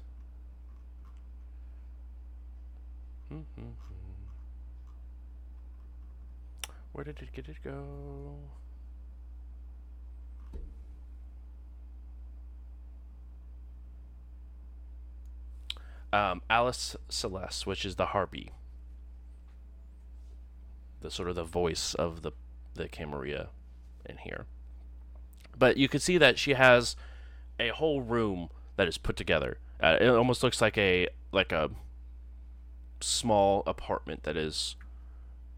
Mhm. 3.32 3.74
Where 6.94 7.04
did 7.04 7.22
it 7.22 7.32
get 7.34 7.48
it 7.50 7.58
go? 7.64 8.38
Um, 16.14 16.42
Alice 16.50 16.96
Celeste, 17.10 17.68
which 17.68 17.86
is 17.86 17.98
the 17.98 18.08
harpy, 18.08 18.52
the 21.02 21.12
sort 21.12 21.30
of 21.30 21.36
the 21.36 21.44
voice 21.44 21.94
of 21.94 22.22
the 22.22 22.32
the 22.78 22.88
Camarilla 22.88 23.50
in 24.06 24.18
here. 24.18 24.46
But 25.58 25.78
you 25.78 25.90
can 25.90 26.00
see 26.00 26.18
that 26.18 26.38
she 26.38 26.54
has 26.54 26.96
a 27.60 27.70
whole 27.70 28.02
room 28.02 28.50
that 28.76 28.88
is 28.88 28.98
put 28.98 29.16
together. 29.16 29.58
Uh, 29.82 29.98
it 30.00 30.08
almost 30.08 30.44
looks 30.44 30.62
like 30.62 30.78
a 30.78 31.10
like 31.32 31.52
a 31.52 31.70
small 33.02 33.64
apartment 33.68 34.24
that 34.24 34.38
is 34.38 34.76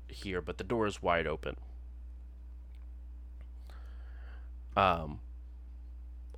here, 0.07 0.41
but 0.41 0.57
the 0.57 0.63
door 0.63 0.87
is 0.87 1.01
wide 1.01 1.27
open. 1.27 1.55
Um, 4.75 5.19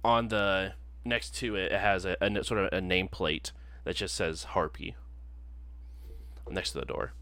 on 0.03 0.29
the 0.29 0.73
next 1.05 1.35
to 1.35 1.55
it, 1.55 1.71
it 1.71 1.79
has 1.79 2.05
a 2.05 2.17
sort 2.43 2.59
of 2.59 2.67
a 2.73 2.81
nameplate 2.81 3.51
that 3.83 3.95
just 3.95 4.15
says 4.15 4.45
Harpy 4.45 4.95
next 6.49 6.71
to 6.71 6.79
the 6.79 6.85
door. 6.85 7.13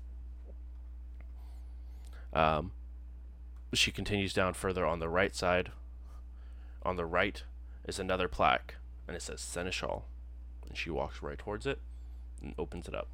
Um, 2.34 2.72
she 3.74 3.92
continues 3.92 4.34
down 4.34 4.54
further 4.54 4.86
on 4.86 5.00
the 5.00 5.10
right 5.10 5.36
side. 5.36 5.72
On 6.84 6.96
the 6.96 7.06
right 7.06 7.44
is 7.88 8.00
another 8.00 8.28
plaque, 8.28 8.76
and 9.08 9.16
it 9.16 9.22
says 9.22 9.42
Seneschal. 9.42 10.06
And 10.68 10.78
she 10.78 10.90
walks 10.90 11.22
right 11.22 11.38
towards 11.38 11.66
it 11.66 11.80
and 12.42 12.54
opens 12.58 12.88
it 12.88 12.96
up. 12.96 13.08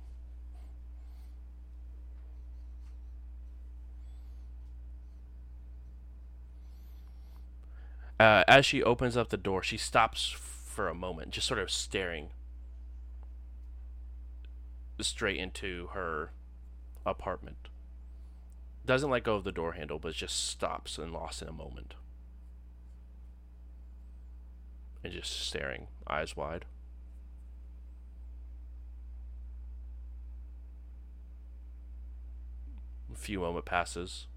Uh, 8.17 8.43
as 8.47 8.65
she 8.65 8.81
opens 8.81 9.17
up 9.17 9.29
the 9.29 9.37
door, 9.37 9.61
she 9.61 9.77
stops 9.77 10.29
for 10.29 10.87
a 10.87 10.93
moment, 10.93 11.31
just 11.31 11.47
sort 11.47 11.59
of 11.59 11.69
staring 11.69 12.29
straight 15.01 15.37
into 15.37 15.87
her 15.93 16.31
apartment. 17.05 17.67
Doesn't 18.85 19.09
let 19.09 19.23
go 19.23 19.35
of 19.35 19.43
the 19.43 19.51
door 19.51 19.73
handle, 19.73 19.97
but 19.97 20.13
just 20.13 20.47
stops 20.47 20.97
and 20.97 21.11
lost 21.11 21.41
in 21.41 21.47
a 21.47 21.53
moment. 21.53 21.95
And 25.03 25.11
just 25.11 25.47
staring, 25.47 25.87
eyes 26.07 26.35
wide. 26.37 26.65
A 33.11 33.17
few 33.17 33.39
moment 33.39 33.65
passes. 33.65 34.27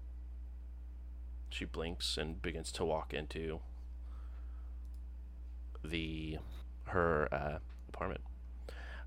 She 1.49 1.65
blinks 1.65 2.17
and 2.17 2.41
begins 2.41 2.71
to 2.73 2.85
walk 2.85 3.13
into 3.13 3.59
the 5.83 6.37
her 6.85 7.27
uh, 7.31 7.59
apartment. 7.87 8.21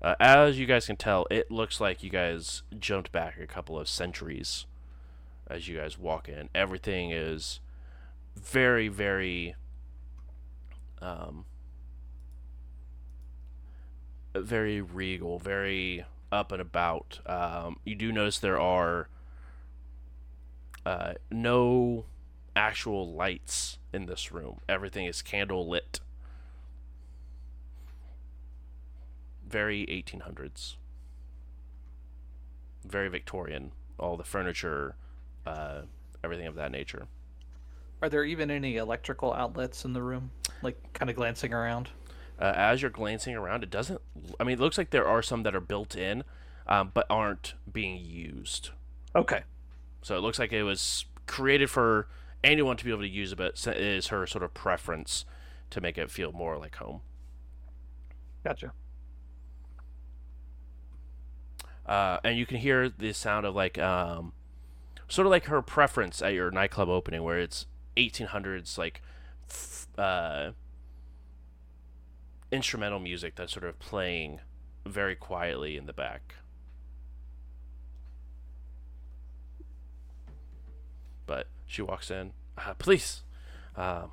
Uh, 0.01 0.15
as 0.19 0.59
you 0.59 0.65
guys 0.65 0.85
can 0.85 0.97
tell, 0.97 1.25
it 1.31 1.49
looks 1.49 1.81
like 1.81 2.03
you 2.03 2.09
guys 2.09 2.63
jumped 2.77 3.11
back 3.11 3.39
a 3.39 3.47
couple 3.47 3.79
of 3.79 3.87
centuries 3.87 4.65
as 5.53 5.67
you 5.67 5.77
guys 5.77 5.99
walk 5.99 6.27
in. 6.27 6.49
Everything 6.55 7.11
is 7.11 7.59
very, 8.35 8.87
very 8.87 9.55
um, 10.99 11.45
very 14.35 14.81
regal, 14.81 15.37
very 15.37 16.05
up 16.31 16.51
and 16.51 16.61
about. 16.61 17.19
Um, 17.27 17.77
you 17.85 17.93
do 17.93 18.11
notice 18.11 18.39
there 18.39 18.59
are 18.59 19.09
uh, 20.85 21.13
no 21.29 22.05
actual 22.55 23.13
lights 23.13 23.77
in 23.93 24.07
this 24.07 24.31
room. 24.31 24.59
Everything 24.67 25.05
is 25.05 25.21
candle 25.21 25.69
lit. 25.69 25.99
Very 29.47 29.85
1800s. 29.85 30.77
Very 32.83 33.07
Victorian. 33.07 33.71
All 33.99 34.17
the 34.17 34.23
furniture, 34.23 34.95
uh, 35.45 35.81
everything 36.23 36.47
of 36.47 36.55
that 36.55 36.71
nature. 36.71 37.07
Are 38.01 38.09
there 38.09 38.23
even 38.23 38.51
any 38.51 38.77
electrical 38.77 39.33
outlets 39.33 39.85
in 39.85 39.93
the 39.93 40.03
room? 40.03 40.31
Like, 40.61 40.93
kind 40.93 41.09
of 41.09 41.15
glancing 41.15 41.53
around? 41.53 41.89
uh, 42.39 42.53
as 42.55 42.81
you're 42.81 42.91
glancing 42.91 43.35
around, 43.35 43.63
it 43.63 43.69
doesn't. 43.69 44.01
I 44.39 44.43
mean, 44.43 44.55
it 44.55 44.59
looks 44.59 44.77
like 44.77 44.89
there 44.89 45.07
are 45.07 45.21
some 45.21 45.43
that 45.43 45.55
are 45.55 45.61
built 45.61 45.95
in, 45.95 46.23
um, 46.67 46.91
but 46.93 47.05
aren't 47.09 47.53
being 47.71 48.03
used. 48.03 48.71
Okay. 49.15 49.43
So 50.01 50.17
it 50.17 50.19
looks 50.19 50.39
like 50.39 50.51
it 50.51 50.63
was 50.63 51.05
created 51.27 51.69
for 51.69 52.07
anyone 52.43 52.75
to 52.77 52.83
be 52.83 52.91
able 52.91 53.01
to 53.01 53.07
use 53.07 53.31
it, 53.31 53.37
but 53.37 53.65
it 53.67 53.77
is 53.77 54.07
her 54.07 54.27
sort 54.27 54.43
of 54.43 54.53
preference 54.53 55.25
to 55.69 55.79
make 55.79 55.97
it 55.97 56.11
feel 56.11 56.31
more 56.31 56.57
like 56.57 56.75
home. 56.75 57.01
Gotcha. 58.43 58.73
Uh, 61.85 62.17
and 62.23 62.37
you 62.37 62.45
can 62.45 62.57
hear 62.57 62.89
the 62.89 63.13
sound 63.13 63.45
of 63.45 63.55
like, 63.55 63.77
um, 63.77 64.33
sort 65.13 65.27
of 65.27 65.31
like 65.31 65.45
her 65.45 65.61
preference 65.61 66.23
at 66.23 66.33
your 66.33 66.49
nightclub 66.49 66.89
opening, 66.89 67.21
where 67.21 67.37
it's 67.37 67.67
1800s 67.95 68.79
like, 68.79 68.99
uh, 69.95 70.51
instrumental 72.51 72.99
music 72.99 73.35
that's 73.35 73.53
sort 73.53 73.63
of 73.63 73.77
playing 73.77 74.39
very 74.87 75.15
quietly 75.15 75.77
in 75.77 75.85
the 75.85 75.93
back. 75.93 76.33
But 81.27 81.45
she 81.67 81.83
walks 81.83 82.09
in. 82.09 82.31
Uh, 82.57 82.73
please, 82.73 83.21
um, 83.75 84.09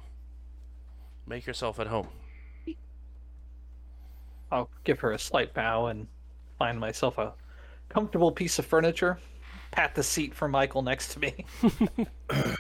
make 1.27 1.47
yourself 1.47 1.81
at 1.81 1.87
home. 1.87 2.09
I'll 4.53 4.69
give 4.85 5.01
her 5.01 5.13
a 5.13 5.19
slight 5.19 5.55
bow 5.55 5.87
and 5.87 6.09
find 6.59 6.79
myself 6.79 7.17
a 7.17 7.33
comfortable 7.89 8.33
piece 8.33 8.59
of 8.59 8.67
furniture. 8.67 9.19
Pat 9.71 9.95
the 9.95 10.03
seat 10.03 10.35
for 10.35 10.49
Michael 10.49 10.83
next 10.83 11.13
to 11.13 11.21
me. 11.21 11.45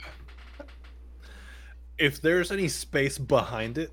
if 1.99 2.21
there's 2.23 2.51
any 2.51 2.69
space 2.69 3.19
behind 3.19 3.79
it, 3.79 3.93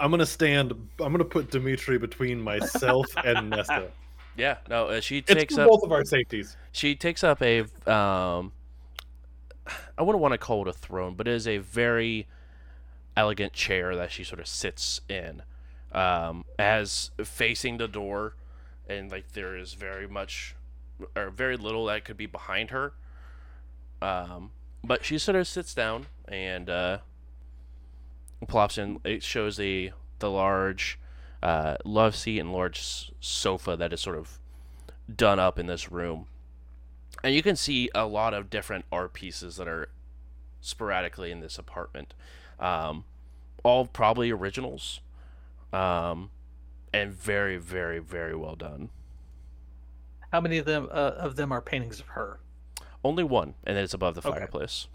I'm 0.00 0.10
gonna 0.10 0.26
stand. 0.26 0.72
I'm 0.72 1.12
gonna 1.12 1.24
put 1.24 1.50
Dimitri 1.50 1.98
between 1.98 2.40
myself 2.40 3.06
and 3.24 3.50
Nessa. 3.50 3.90
Yeah, 4.36 4.56
no, 4.68 4.86
uh, 4.86 5.00
she 5.00 5.18
It's 5.18 5.32
takes 5.32 5.54
for 5.54 5.62
up 5.62 5.68
both 5.68 5.82
of 5.84 5.92
our 5.92 6.04
safeties. 6.04 6.56
she 6.72 6.94
takes 6.96 7.22
up 7.22 7.42
a 7.42 7.60
um 7.90 8.52
I 9.96 10.02
wouldn't 10.02 10.20
want 10.22 10.32
to 10.32 10.38
call 10.38 10.62
it 10.62 10.68
a 10.68 10.72
throne, 10.72 11.14
but 11.14 11.28
it 11.28 11.34
is 11.34 11.46
a 11.46 11.58
very 11.58 12.26
elegant 13.16 13.52
chair 13.52 13.94
that 13.94 14.10
she 14.10 14.24
sort 14.24 14.40
of 14.40 14.46
sits 14.46 15.00
in. 15.08 15.42
Um 15.92 16.44
as 16.58 17.10
facing 17.22 17.76
the 17.76 17.86
door 17.88 18.34
and 18.88 19.10
like 19.12 19.32
there 19.32 19.56
is 19.56 19.74
very 19.74 20.08
much 20.08 20.56
or 21.16 21.30
very 21.30 21.56
little 21.56 21.86
that 21.86 22.04
could 22.04 22.16
be 22.16 22.26
behind 22.26 22.70
her. 22.70 22.92
Um 24.00 24.50
but 24.84 25.04
she 25.04 25.18
sort 25.18 25.36
of 25.36 25.46
sits 25.46 25.74
down 25.74 26.06
and 26.28 26.68
uh 26.68 26.98
plops 28.46 28.78
in. 28.78 29.00
It 29.04 29.22
shows 29.22 29.56
the 29.56 29.92
the 30.18 30.30
large 30.30 30.98
uh, 31.42 31.76
love 31.84 32.14
seat 32.14 32.38
and 32.38 32.52
large 32.52 33.12
sofa 33.20 33.76
that 33.76 33.92
is 33.92 34.00
sort 34.00 34.16
of 34.16 34.38
done 35.14 35.38
up 35.38 35.58
in 35.58 35.66
this 35.66 35.90
room. 35.90 36.26
And 37.24 37.34
you 37.34 37.42
can 37.42 37.56
see 37.56 37.90
a 37.94 38.06
lot 38.06 38.34
of 38.34 38.50
different 38.50 38.84
art 38.92 39.12
pieces 39.12 39.56
that 39.56 39.68
are 39.68 39.88
sporadically 40.60 41.30
in 41.30 41.40
this 41.40 41.58
apartment. 41.58 42.14
Um, 42.60 43.04
all 43.64 43.86
probably 43.86 44.30
originals. 44.30 45.00
Um, 45.72 46.30
and 46.92 47.10
very 47.10 47.56
very 47.56 47.98
very 47.98 48.36
well 48.36 48.54
done 48.54 48.90
How 50.32 50.40
many 50.40 50.58
of 50.58 50.64
them 50.64 50.88
uh, 50.90 51.12
of 51.16 51.36
them 51.36 51.52
are 51.52 51.60
paintings 51.60 52.00
of 52.00 52.06
her? 52.08 52.40
only 53.04 53.24
one 53.24 53.54
and 53.64 53.76
it's 53.76 53.92
above 53.94 54.14
the 54.14 54.20
Okay. 54.24 54.38
fireplace 54.38 54.86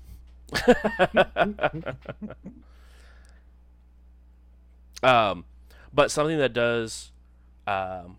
um, 5.03 5.43
but 5.93 6.09
something 6.11 6.37
that 6.37 6.53
does 6.53 7.11
um, 7.67 8.15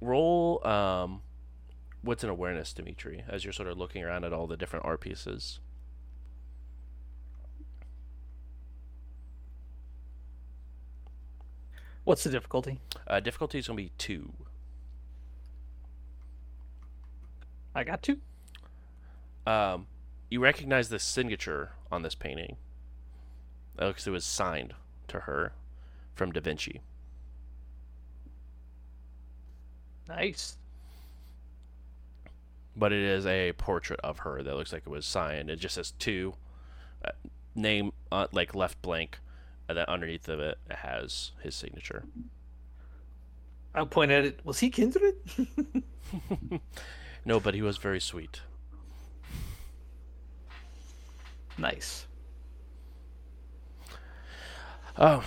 roll 0.00 0.66
um, 0.66 1.22
what's 2.02 2.24
an 2.24 2.30
awareness 2.30 2.72
dimitri 2.72 3.22
as 3.28 3.44
you're 3.44 3.52
sort 3.52 3.68
of 3.68 3.78
looking 3.78 4.02
around 4.02 4.24
at 4.24 4.32
all 4.32 4.48
the 4.48 4.56
different 4.56 4.84
art 4.84 5.00
pieces 5.00 5.60
What's 12.04 12.22
the 12.24 12.30
difficulty? 12.30 12.80
uh, 13.08 13.20
difficulty 13.20 13.58
is 13.58 13.66
going 13.66 13.76
to 13.76 13.82
be 13.84 13.90
two 13.98 14.32
I 17.76 17.84
got 17.84 18.02
two. 18.02 18.18
um, 19.46 19.86
you 20.30 20.40
recognize 20.40 20.88
the 20.88 20.98
signature 20.98 21.72
on 21.92 22.02
this 22.02 22.14
painting 22.14 22.56
It 23.78 23.86
because 23.86 24.06
it 24.06 24.10
was 24.10 24.24
signed 24.24 24.74
to 25.08 25.20
her 25.20 25.52
from 26.14 26.32
da 26.32 26.40
vinci 26.40 26.80
Nice. 30.08 30.56
but 32.74 32.92
it 32.92 33.02
is 33.02 33.26
a 33.26 33.52
portrait 33.52 34.00
of 34.02 34.20
her 34.20 34.42
that 34.42 34.54
looks 34.56 34.72
like 34.72 34.82
it 34.86 34.90
was 34.90 35.04
signed. 35.06 35.50
It 35.50 35.56
just 35.56 35.74
says 35.74 35.92
two, 35.98 36.34
uh, 37.04 37.10
name 37.54 37.92
uh, 38.12 38.26
like 38.32 38.54
left 38.54 38.80
blank, 38.82 39.18
and 39.68 39.76
then 39.78 39.84
underneath 39.86 40.28
of 40.28 40.40
it, 40.40 40.58
it 40.70 40.76
has 40.76 41.32
his 41.42 41.54
signature. 41.54 42.04
I'll 43.74 43.86
point 43.86 44.10
at 44.10 44.24
it. 44.24 44.40
Was 44.44 44.60
he 44.60 44.70
kindred? 44.70 45.14
no, 47.26 47.38
but 47.38 47.52
he 47.52 47.60
was 47.60 47.76
very 47.76 48.00
sweet. 48.00 48.40
nice. 51.58 52.06
Oh, 54.96 55.24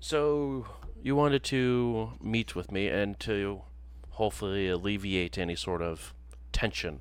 so 0.00 0.66
you 1.02 1.14
wanted 1.14 1.44
to 1.44 2.12
meet 2.20 2.56
with 2.56 2.72
me 2.72 2.88
and 2.88 3.18
to 3.20 3.62
hopefully 4.10 4.68
alleviate 4.68 5.38
any 5.38 5.54
sort 5.54 5.82
of 5.82 6.14
tension. 6.52 7.00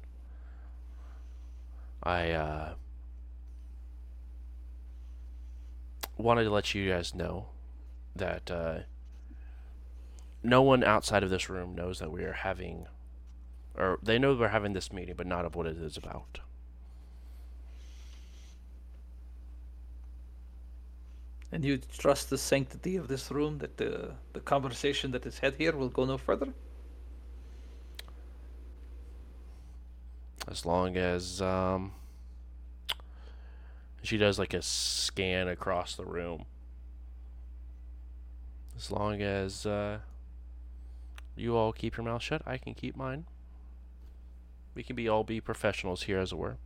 I 2.03 2.31
uh, 2.31 2.73
wanted 6.17 6.43
to 6.43 6.49
let 6.51 6.75
you 6.75 6.89
guys 6.89 7.15
know 7.15 7.47
that 8.15 8.51
uh, 8.51 8.79
no 10.43 10.61
one 10.61 10.83
outside 10.83 11.23
of 11.23 11.29
this 11.29 11.49
room 11.49 11.73
knows 11.73 11.99
that 11.99 12.11
we 12.11 12.23
are 12.23 12.33
having, 12.33 12.87
or 13.75 13.99
they 14.03 14.19
know 14.19 14.35
we're 14.35 14.49
having 14.49 14.73
this 14.73 14.91
meeting, 14.91 15.15
but 15.15 15.27
not 15.27 15.45
of 15.45 15.55
what 15.55 15.65
it 15.65 15.77
is 15.77 15.97
about. 15.97 16.39
And 21.51 21.63
you 21.63 21.77
trust 21.77 22.31
the 22.31 22.37
sanctity 22.37 22.95
of 22.95 23.07
this 23.07 23.29
room 23.29 23.59
that 23.59 23.77
the 23.77 24.15
the 24.33 24.39
conversation 24.39 25.11
that 25.11 25.23
is 25.25 25.37
had 25.39 25.53
here 25.55 25.75
will 25.75 25.89
go 25.89 26.03
no 26.03 26.17
further? 26.17 26.47
As 30.47 30.65
long 30.65 30.97
as 30.97 31.41
um 31.41 31.91
she 34.01 34.17
does 34.17 34.39
like 34.39 34.53
a 34.55 34.63
scan 34.63 35.47
across 35.47 35.95
the 35.95 36.05
room. 36.05 36.45
As 38.75 38.89
long 38.89 39.21
as 39.21 39.67
uh 39.67 39.99
you 41.35 41.55
all 41.55 41.71
keep 41.71 41.97
your 41.97 42.03
mouth 42.03 42.23
shut, 42.23 42.41
I 42.47 42.57
can 42.57 42.73
keep 42.73 42.95
mine. 42.97 43.25
We 44.75 44.83
can 44.83 44.95
be 44.95 45.07
all 45.07 45.23
be 45.23 45.39
professionals 45.39 46.03
here 46.03 46.19
as 46.19 46.31
it 46.31 46.37
were. 46.37 46.57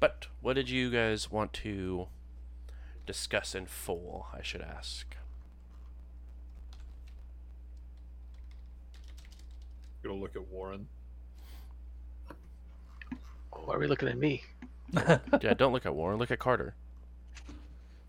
But 0.00 0.26
what 0.40 0.54
did 0.54 0.68
you 0.68 0.90
guys 0.90 1.30
want 1.30 1.52
to 1.54 2.08
discuss 3.06 3.54
in 3.54 3.66
full, 3.66 4.26
I 4.32 4.42
should 4.42 4.62
ask? 4.62 5.16
Gonna 10.02 10.16
look 10.16 10.36
at 10.36 10.46
Warren. 10.48 10.88
Oh, 12.30 13.62
why 13.64 13.74
are 13.74 13.78
we 13.78 13.86
looking 13.86 14.08
at 14.08 14.18
me? 14.18 14.42
Yeah, 15.40 15.54
don't 15.54 15.72
look 15.72 15.86
at 15.86 15.94
Warren. 15.94 16.18
Look 16.18 16.30
at 16.30 16.38
Carter. 16.38 16.74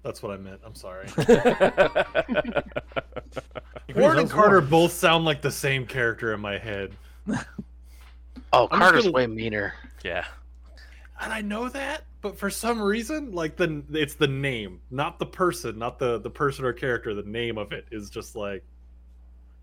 That's 0.06 0.22
what 0.22 0.32
I 0.32 0.38
meant. 0.38 0.62
I'm 0.64 0.76
sorry. 0.76 1.08
Who's 1.10 1.26
Warren 3.96 4.20
and 4.20 4.30
Carter 4.30 4.58
Warren? 4.58 4.70
both 4.70 4.92
sound 4.92 5.26
like 5.26 5.42
the 5.42 5.50
same 5.52 5.86
character 5.88 6.32
in 6.34 6.40
my 6.40 6.58
head. 6.60 6.92
Oh, 8.54 8.68
I'm 8.72 8.80
Carter's 8.80 9.04
gonna- 9.06 9.14
way 9.14 9.26
meaner. 9.28 9.74
yeah. 10.04 10.26
and 11.22 11.34
I 11.34 11.42
know 11.42 11.70
that, 11.70 12.04
but 12.22 12.38
for 12.38 12.50
some 12.52 12.80
reason, 12.82 13.32
like 13.34 13.56
the 13.58 13.84
it's 13.94 14.14
the 14.16 14.28
name, 14.28 14.80
not 14.92 15.18
the 15.18 15.26
person, 15.26 15.80
not 15.80 15.98
the 15.98 16.20
the 16.20 16.30
person 16.30 16.66
or 16.66 16.74
character. 16.74 17.16
The 17.16 17.24
name 17.24 17.58
of 17.58 17.72
it 17.72 17.88
is 17.92 18.12
just 18.12 18.36
like 18.36 18.64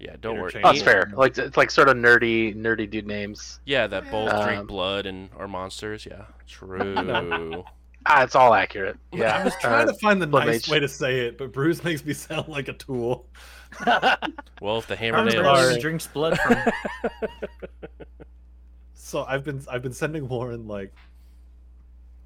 Yeah, 0.00 0.16
don't 0.20 0.34
worry. 0.40 0.50
Interchange. 0.52 0.64
Oh, 0.64 0.72
that's 0.72 0.82
fair. 0.82 1.12
Like 1.14 1.38
it's 1.38 1.56
like 1.56 1.70
sort 1.70 1.88
of 1.88 1.96
nerdy, 1.96 2.56
nerdy 2.56 2.90
dude 2.90 3.06
names. 3.06 3.60
Yeah, 3.64 3.86
that 3.86 4.10
both 4.10 4.32
Um, 4.32 4.44
drink 4.44 4.66
blood 4.66 5.06
and 5.06 5.30
are 5.36 5.46
monsters. 5.46 6.04
Yeah, 6.04 6.24
true. 6.48 7.62
Ah, 8.06 8.22
it's 8.24 8.34
all 8.34 8.52
accurate. 8.54 8.96
Yeah, 9.12 9.24
I 9.34 9.38
Yeah. 9.38 9.44
was 9.44 9.54
trying 9.60 9.88
uh, 9.88 9.92
to 9.92 9.98
find 9.98 10.20
the 10.20 10.26
nice 10.26 10.46
Mage. 10.46 10.68
way 10.68 10.80
to 10.80 10.88
say 10.88 11.20
it, 11.20 11.38
but 11.38 11.52
Bruce 11.52 11.82
makes 11.84 12.04
me 12.04 12.12
sound 12.12 12.48
like 12.48 12.68
a 12.68 12.72
tool. 12.72 13.26
well, 14.60 14.78
if 14.78 14.86
the 14.86 14.96
hammer 14.96 15.18
Carter's 15.18 15.34
the 15.34 15.42
nails. 15.42 15.70
one 15.70 15.80
drinks 15.80 16.06
blood 16.08 16.38
from. 16.38 16.56
So 18.94 19.24
I've 19.24 19.44
been 19.44 19.62
I've 19.70 19.82
been 19.82 19.92
sending 19.92 20.26
Warren 20.26 20.66
like 20.66 20.90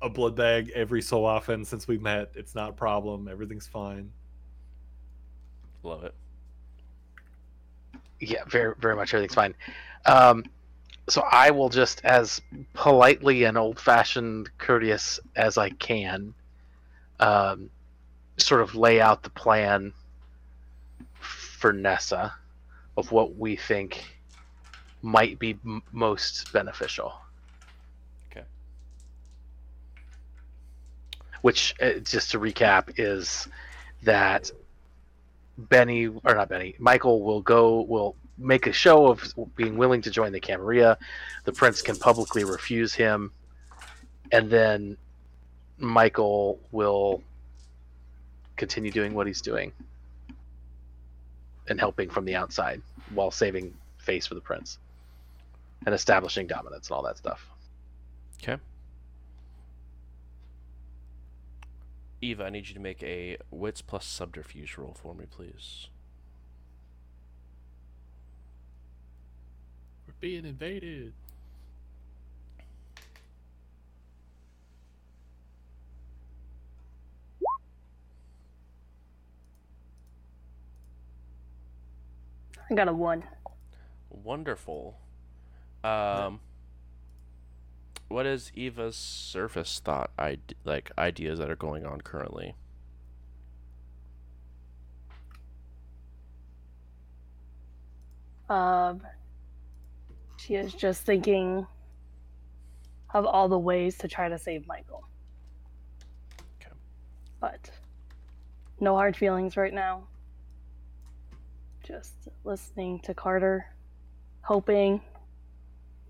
a 0.02 0.08
blood 0.08 0.36
bag 0.36 0.70
every 0.72 1.02
so 1.02 1.24
often 1.24 1.64
since 1.64 1.88
we 1.88 1.98
met. 1.98 2.30
It's 2.36 2.54
not 2.54 2.70
a 2.70 2.72
problem. 2.74 3.26
Everything's 3.26 3.66
fine. 3.66 4.12
Love 5.82 6.04
it. 6.04 6.14
yeah, 8.20 8.44
very, 8.48 8.74
very 8.78 8.94
much 8.94 9.12
everything's 9.14 9.34
fine. 9.34 9.54
Um, 10.04 10.44
so 11.08 11.22
I 11.22 11.50
will 11.50 11.68
just, 11.68 12.04
as 12.04 12.40
politely 12.74 13.44
and 13.44 13.56
old-fashioned, 13.56 14.50
courteous 14.58 15.20
as 15.36 15.56
I 15.56 15.70
can, 15.70 16.34
um, 17.20 17.70
sort 18.36 18.60
of 18.60 18.74
lay 18.74 19.00
out 19.00 19.22
the 19.22 19.30
plan 19.30 19.92
for 21.20 21.72
Nessa 21.72 22.34
of 22.96 23.12
what 23.12 23.36
we 23.36 23.56
think 23.56 24.04
might 25.00 25.38
be 25.38 25.58
m- 25.64 25.82
most 25.92 26.52
beneficial. 26.52 27.14
Okay. 28.30 28.44
Which, 31.42 31.74
uh, 31.80 32.00
just 32.00 32.32
to 32.32 32.40
recap, 32.40 32.94
is 32.98 33.46
that 34.02 34.50
Benny 35.56 36.06
or 36.08 36.34
not 36.34 36.48
Benny, 36.48 36.74
Michael 36.78 37.22
will 37.22 37.40
go 37.40 37.82
will 37.82 38.16
make 38.38 38.66
a 38.66 38.72
show 38.72 39.08
of 39.08 39.22
being 39.56 39.76
willing 39.76 40.02
to 40.02 40.10
join 40.10 40.32
the 40.32 40.40
Camarilla. 40.40 40.98
The 41.44 41.52
prince 41.52 41.82
can 41.82 41.96
publicly 41.96 42.44
refuse 42.44 42.94
him, 42.94 43.32
and 44.32 44.50
then 44.50 44.96
Michael 45.78 46.58
will 46.72 47.22
continue 48.56 48.90
doing 48.90 49.14
what 49.14 49.26
he's 49.26 49.40
doing 49.42 49.72
and 51.68 51.78
helping 51.78 52.08
from 52.08 52.24
the 52.24 52.34
outside 52.34 52.80
while 53.14 53.30
saving 53.30 53.74
face 53.98 54.26
for 54.26 54.34
the 54.34 54.40
prince 54.40 54.78
and 55.84 55.94
establishing 55.94 56.46
dominance 56.46 56.88
and 56.88 56.96
all 56.96 57.02
that 57.02 57.18
stuff. 57.18 57.50
Okay. 58.42 58.60
Eva, 62.20 62.44
I 62.44 62.50
need 62.50 62.68
you 62.68 62.74
to 62.74 62.80
make 62.80 63.02
a 63.02 63.36
wits 63.50 63.82
plus 63.82 64.06
subterfuge 64.06 64.78
roll 64.78 64.96
for 65.00 65.14
me, 65.14 65.26
please. 65.30 65.88
Being 70.26 70.44
invaded. 70.44 71.12
I 82.68 82.74
got 82.74 82.88
a 82.88 82.92
one. 82.92 83.22
Wonderful. 84.10 84.96
Um, 85.84 86.40
what 88.08 88.26
is 88.26 88.50
Eva's 88.56 88.96
surface 88.96 89.78
thought, 89.78 90.10
ide- 90.18 90.56
like 90.64 90.90
ideas 90.98 91.38
that 91.38 91.48
are 91.48 91.54
going 91.54 91.86
on 91.86 92.00
currently? 92.00 92.56
Um, 98.48 99.02
she 100.46 100.54
is 100.54 100.72
just 100.72 101.02
thinking 101.02 101.66
of 103.12 103.26
all 103.26 103.48
the 103.48 103.58
ways 103.58 103.98
to 103.98 104.06
try 104.06 104.28
to 104.28 104.38
save 104.38 104.66
Michael. 104.68 105.04
Okay. 106.60 106.70
But 107.40 107.70
no 108.78 108.94
hard 108.94 109.16
feelings 109.16 109.56
right 109.56 109.74
now. 109.74 110.06
Just 111.82 112.28
listening 112.44 113.00
to 113.00 113.14
Carter, 113.14 113.66
hoping 114.42 115.00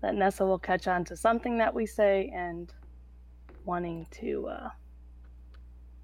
that 0.01 0.13
Nessa 0.13 0.45
will 0.45 0.59
catch 0.59 0.87
on 0.87 1.03
to 1.05 1.15
something 1.15 1.57
that 1.57 1.73
we 1.73 1.87
say 1.87 2.31
and 2.33 2.71
wanting 3.65 4.05
to 4.11 4.47
uh, 4.47 4.69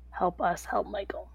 help 0.10 0.42
us 0.42 0.66
help 0.66 0.88
Michael. 0.88 1.30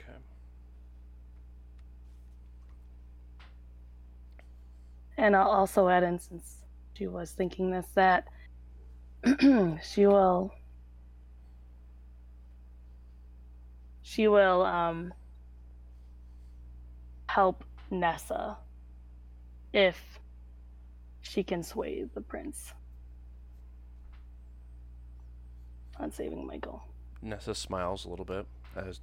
Okay. 0.00 0.12
And 5.20 5.36
I'll 5.36 5.50
also 5.50 5.90
add 5.90 6.02
in, 6.02 6.18
since 6.18 6.64
she 6.94 7.06
was 7.06 7.30
thinking 7.32 7.70
this, 7.70 7.86
that 7.94 8.26
she 9.84 10.06
will. 10.06 10.54
She 14.00 14.28
will 14.28 14.62
um, 14.62 15.12
help 17.26 17.64
Nessa 17.90 18.56
if 19.74 20.18
she 21.20 21.42
can 21.42 21.62
sway 21.62 22.08
the 22.14 22.22
prince 22.22 22.72
on 25.98 26.10
saving 26.10 26.46
Michael. 26.46 26.82
Nessa 27.20 27.54
smiles 27.54 28.06
a 28.06 28.08
little 28.08 28.24
bit 28.24 28.46
as 28.74 29.00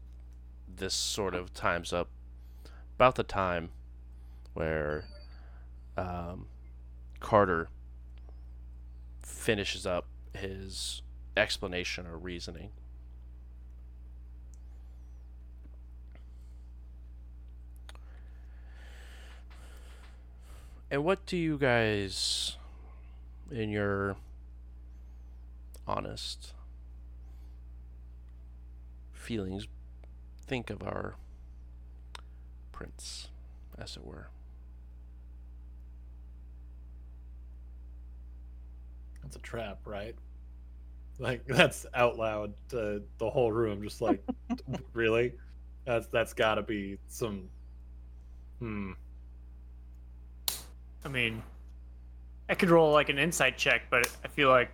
this 0.67 0.95
sort 0.95 1.35
of 1.35 1.53
times 1.53 1.93
up 1.93 2.09
about 2.95 3.13
the 3.13 3.23
time 3.23 3.69
where 4.55 5.05
um, 5.97 6.45
Carter 7.19 7.69
finishes 9.21 9.85
up 9.85 10.05
his 10.33 11.01
explanation 11.35 12.05
or 12.05 12.17
reasoning. 12.17 12.69
And 20.89 21.03
what 21.03 21.25
do 21.25 21.35
you 21.35 21.57
guys, 21.57 22.55
in 23.51 23.69
your 23.69 24.15
honest 25.85 26.53
feelings, 29.11 29.67
think 30.45 30.69
of 30.69 30.81
our 30.81 31.15
prince, 32.71 33.27
as 33.77 33.97
it 33.97 34.05
were? 34.05 34.27
That's 39.27 39.35
a 39.35 39.39
trap, 39.39 39.79
right? 39.83 40.15
Like 41.19 41.45
that's 41.47 41.85
out 41.93 42.17
loud 42.17 42.53
to 42.69 43.01
the 43.17 43.29
whole 43.29 43.51
room, 43.51 43.83
just 43.83 43.99
like 43.99 44.23
really? 44.93 45.33
That's 45.85 46.07
that's 46.07 46.33
got 46.33 46.55
to 46.55 46.61
be 46.61 46.97
some. 47.07 47.49
Hmm. 48.59 48.91
I 51.03 51.09
mean, 51.09 51.43
I 52.47 52.55
could 52.55 52.69
roll 52.69 52.91
like 52.93 53.09
an 53.09 53.19
insight 53.19 53.57
check, 53.57 53.83
but 53.89 54.09
I 54.23 54.29
feel 54.29 54.49
like 54.49 54.71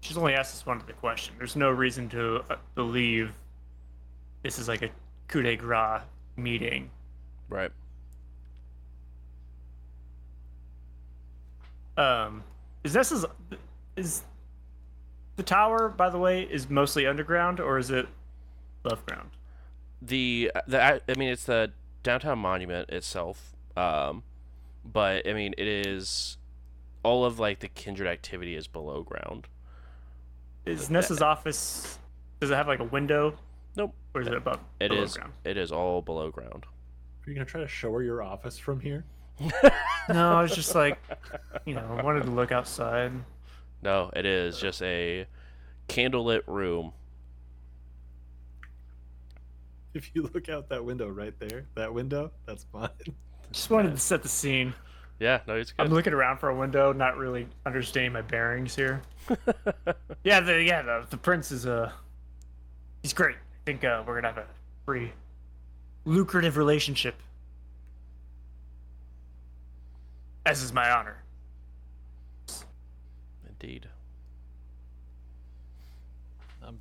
she's 0.00 0.16
only 0.16 0.34
asked 0.34 0.56
us 0.56 0.66
one 0.66 0.80
other 0.80 0.92
question. 0.92 1.34
There's 1.38 1.56
no 1.56 1.70
reason 1.70 2.08
to 2.10 2.42
uh, 2.50 2.56
believe 2.74 3.32
this 4.42 4.58
is 4.58 4.66
like 4.66 4.82
a 4.82 4.90
coup 5.28 5.42
de 5.42 5.54
grace 5.54 6.02
meeting. 6.36 6.90
Right. 7.48 7.70
Um, 11.96 12.42
is 12.84 12.92
this 12.92 13.12
is 13.12 13.24
is 13.96 14.22
the 15.36 15.42
tower, 15.42 15.88
by 15.88 16.10
the 16.10 16.18
way, 16.18 16.42
is 16.42 16.68
mostly 16.68 17.06
underground 17.06 17.60
or 17.60 17.78
is 17.78 17.90
it 17.90 18.06
above 18.84 19.04
ground? 19.06 19.30
The 20.00 20.50
the 20.66 20.82
I 20.82 21.00
I 21.08 21.14
mean 21.16 21.28
it's 21.30 21.44
the 21.44 21.72
downtown 22.02 22.38
monument 22.38 22.90
itself. 22.90 23.54
Um, 23.76 24.22
but 24.84 25.26
I 25.28 25.32
mean 25.32 25.54
it 25.56 25.66
is 25.66 26.36
all 27.02 27.24
of 27.24 27.38
like 27.38 27.60
the 27.60 27.68
kindred 27.68 28.08
activity 28.08 28.54
is 28.56 28.66
below 28.66 29.02
ground. 29.02 29.48
Is 30.64 30.90
Nessa's 30.90 31.22
office? 31.22 31.98
Does 32.40 32.50
it 32.50 32.54
have 32.54 32.68
like 32.68 32.80
a 32.80 32.84
window? 32.84 33.34
Nope. 33.76 33.94
Or 34.14 34.20
is 34.20 34.28
it 34.28 34.34
above? 34.34 34.60
It 34.80 34.88
below 34.88 35.02
is 35.02 35.16
ground? 35.16 35.32
it 35.44 35.56
is 35.56 35.72
all 35.72 36.02
below 36.02 36.30
ground. 36.30 36.66
Are 37.26 37.30
you 37.30 37.34
gonna 37.34 37.46
try 37.46 37.60
to 37.60 37.68
show 37.68 37.92
her 37.92 38.02
your 38.02 38.22
office 38.22 38.58
from 38.58 38.80
here? 38.80 39.04
No, 40.08 40.32
I 40.36 40.42
was 40.42 40.52
just 40.54 40.74
like, 40.74 40.98
you 41.64 41.74
know, 41.74 41.96
I 41.96 42.02
wanted 42.02 42.24
to 42.24 42.30
look 42.30 42.50
outside. 42.50 43.12
No, 43.82 44.10
it 44.16 44.26
is 44.26 44.58
just 44.58 44.82
a 44.82 45.26
candlelit 45.88 46.42
room. 46.48 46.92
If 49.94 50.10
you 50.14 50.22
look 50.34 50.48
out 50.48 50.68
that 50.70 50.84
window 50.84 51.08
right 51.08 51.34
there, 51.38 51.66
that 51.76 51.92
window, 51.94 52.32
that's 52.46 52.66
mine. 52.72 52.88
Just 53.52 53.70
wanted 53.70 53.92
to 53.92 53.98
set 53.98 54.22
the 54.22 54.28
scene. 54.28 54.74
Yeah, 55.20 55.40
no, 55.46 55.54
it's 55.54 55.72
I'm 55.78 55.88
looking 55.92 56.12
around 56.12 56.38
for 56.38 56.48
a 56.48 56.56
window, 56.56 56.92
not 56.92 57.16
really 57.16 57.46
understanding 57.64 58.12
my 58.12 58.22
bearings 58.22 58.74
here. 58.74 59.02
Yeah, 60.24 60.38
the 60.38 60.62
yeah 60.62 60.82
the 60.82 61.04
the 61.10 61.16
prince 61.16 61.50
is 61.50 61.66
uh 61.66 61.90
he's 63.02 63.12
great. 63.12 63.34
I 63.34 63.64
think 63.66 63.82
uh, 63.84 64.04
we're 64.06 64.14
gonna 64.20 64.32
have 64.32 64.38
a 64.38 64.46
pretty 64.86 65.12
lucrative 66.04 66.56
relationship. 66.56 67.16
As 70.44 70.62
is 70.62 70.72
my 70.72 70.90
honor. 70.90 71.22
Indeed. 73.48 73.88
I'm 76.66 76.78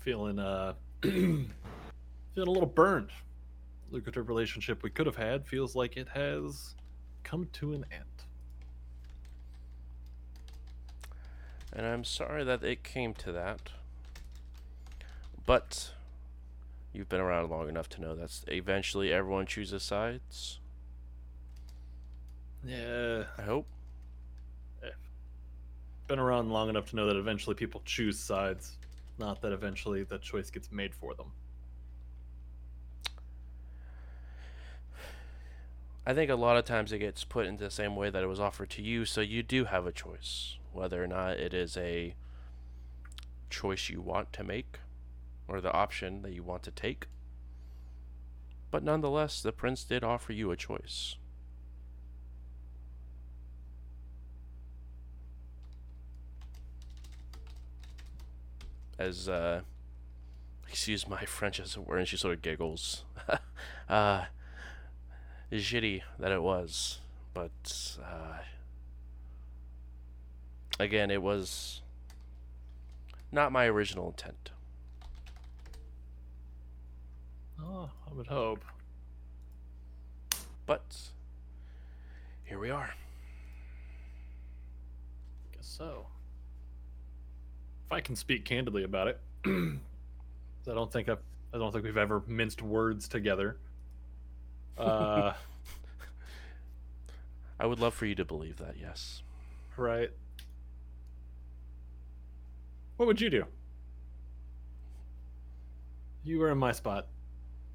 feeling 0.00 0.38
uh 0.38 0.74
feeling 1.02 1.48
a 2.36 2.40
little 2.40 2.66
burned. 2.66 3.10
Lucrative 3.90 4.28
relationship 4.28 4.82
we 4.82 4.90
could 4.90 5.06
have 5.06 5.16
had 5.16 5.46
feels 5.46 5.74
like 5.74 5.96
it 5.96 6.08
has 6.08 6.74
come 7.22 7.48
to 7.54 7.72
an 7.72 7.84
end. 7.90 8.04
And 11.72 11.86
I'm 11.86 12.04
sorry 12.04 12.44
that 12.44 12.62
it 12.62 12.82
came 12.84 13.14
to 13.14 13.32
that. 13.32 13.70
But 15.46 15.92
you've 16.92 17.08
been 17.08 17.20
around 17.20 17.50
long 17.50 17.68
enough 17.68 17.88
to 17.90 18.00
know 18.00 18.14
that 18.14 18.40
eventually 18.48 19.12
everyone 19.12 19.46
chooses 19.46 19.82
sides. 19.82 20.60
Yeah, 22.66 23.24
I 23.36 23.42
hope. 23.42 23.66
Eh. 24.82 24.88
been 26.06 26.18
around 26.18 26.50
long 26.50 26.68
enough 26.68 26.90
to 26.90 26.96
know 26.96 27.06
that 27.06 27.16
eventually 27.16 27.54
people 27.54 27.82
choose 27.84 28.18
sides, 28.18 28.78
not 29.18 29.42
that 29.42 29.52
eventually 29.52 30.02
the 30.02 30.18
choice 30.18 30.50
gets 30.50 30.72
made 30.72 30.94
for 30.94 31.14
them. 31.14 31.32
I 36.06 36.12
think 36.12 36.30
a 36.30 36.34
lot 36.34 36.56
of 36.56 36.64
times 36.64 36.92
it 36.92 36.98
gets 36.98 37.24
put 37.24 37.46
into 37.46 37.64
the 37.64 37.70
same 37.70 37.96
way 37.96 38.10
that 38.10 38.22
it 38.22 38.26
was 38.26 38.40
offered 38.40 38.70
to 38.70 38.82
you, 38.82 39.04
so 39.04 39.20
you 39.20 39.42
do 39.42 39.64
have 39.64 39.86
a 39.86 39.92
choice 39.92 40.58
whether 40.72 41.02
or 41.02 41.06
not 41.06 41.38
it 41.38 41.54
is 41.54 41.76
a 41.76 42.14
choice 43.48 43.88
you 43.88 44.00
want 44.00 44.32
to 44.32 44.42
make 44.42 44.80
or 45.46 45.60
the 45.60 45.72
option 45.72 46.22
that 46.22 46.32
you 46.32 46.42
want 46.42 46.62
to 46.64 46.70
take. 46.70 47.06
But 48.70 48.82
nonetheless, 48.82 49.40
the 49.40 49.52
prince 49.52 49.84
did 49.84 50.02
offer 50.02 50.32
you 50.32 50.50
a 50.50 50.56
choice. 50.56 51.16
As 58.98 59.28
uh, 59.28 59.62
excuse 60.68 61.08
my 61.08 61.24
French 61.24 61.60
as 61.60 61.76
it 61.76 61.86
were, 61.86 61.96
and 61.96 62.08
she 62.08 62.16
sort 62.16 62.34
of 62.34 62.42
giggles. 62.42 63.04
uh, 63.88 64.24
shitty 65.52 66.02
that 66.18 66.32
it 66.32 66.42
was, 66.42 67.00
but 67.32 67.96
uh, 68.02 68.38
again, 70.78 71.10
it 71.10 71.22
was 71.22 71.82
not 73.30 73.52
my 73.52 73.66
original 73.66 74.08
intent. 74.08 74.50
Oh, 77.60 77.90
I 78.10 78.14
would 78.14 78.26
hope. 78.26 78.64
But 80.66 80.96
here 82.44 82.58
we 82.58 82.70
are. 82.70 82.94
Guess 85.52 85.66
so. 85.66 86.06
If 87.94 87.98
I 87.98 88.00
can 88.00 88.16
speak 88.16 88.44
candidly 88.44 88.82
about 88.82 89.06
it, 89.06 89.20
I 89.46 89.78
don't 90.66 90.92
think 90.92 91.08
I've, 91.08 91.22
I 91.52 91.58
don't 91.58 91.70
think 91.70 91.84
we've 91.84 91.96
ever 91.96 92.24
minced 92.26 92.60
words 92.60 93.06
together. 93.06 93.56
Uh, 94.76 95.32
I 97.60 97.66
would 97.66 97.78
love 97.78 97.94
for 97.94 98.06
you 98.06 98.16
to 98.16 98.24
believe 98.24 98.56
that, 98.56 98.74
yes. 98.80 99.22
right. 99.76 100.10
What 102.96 103.06
would 103.06 103.20
you 103.20 103.30
do? 103.30 103.44
You 106.24 106.40
were 106.40 106.50
in 106.50 106.58
my 106.58 106.72
spot. 106.72 107.06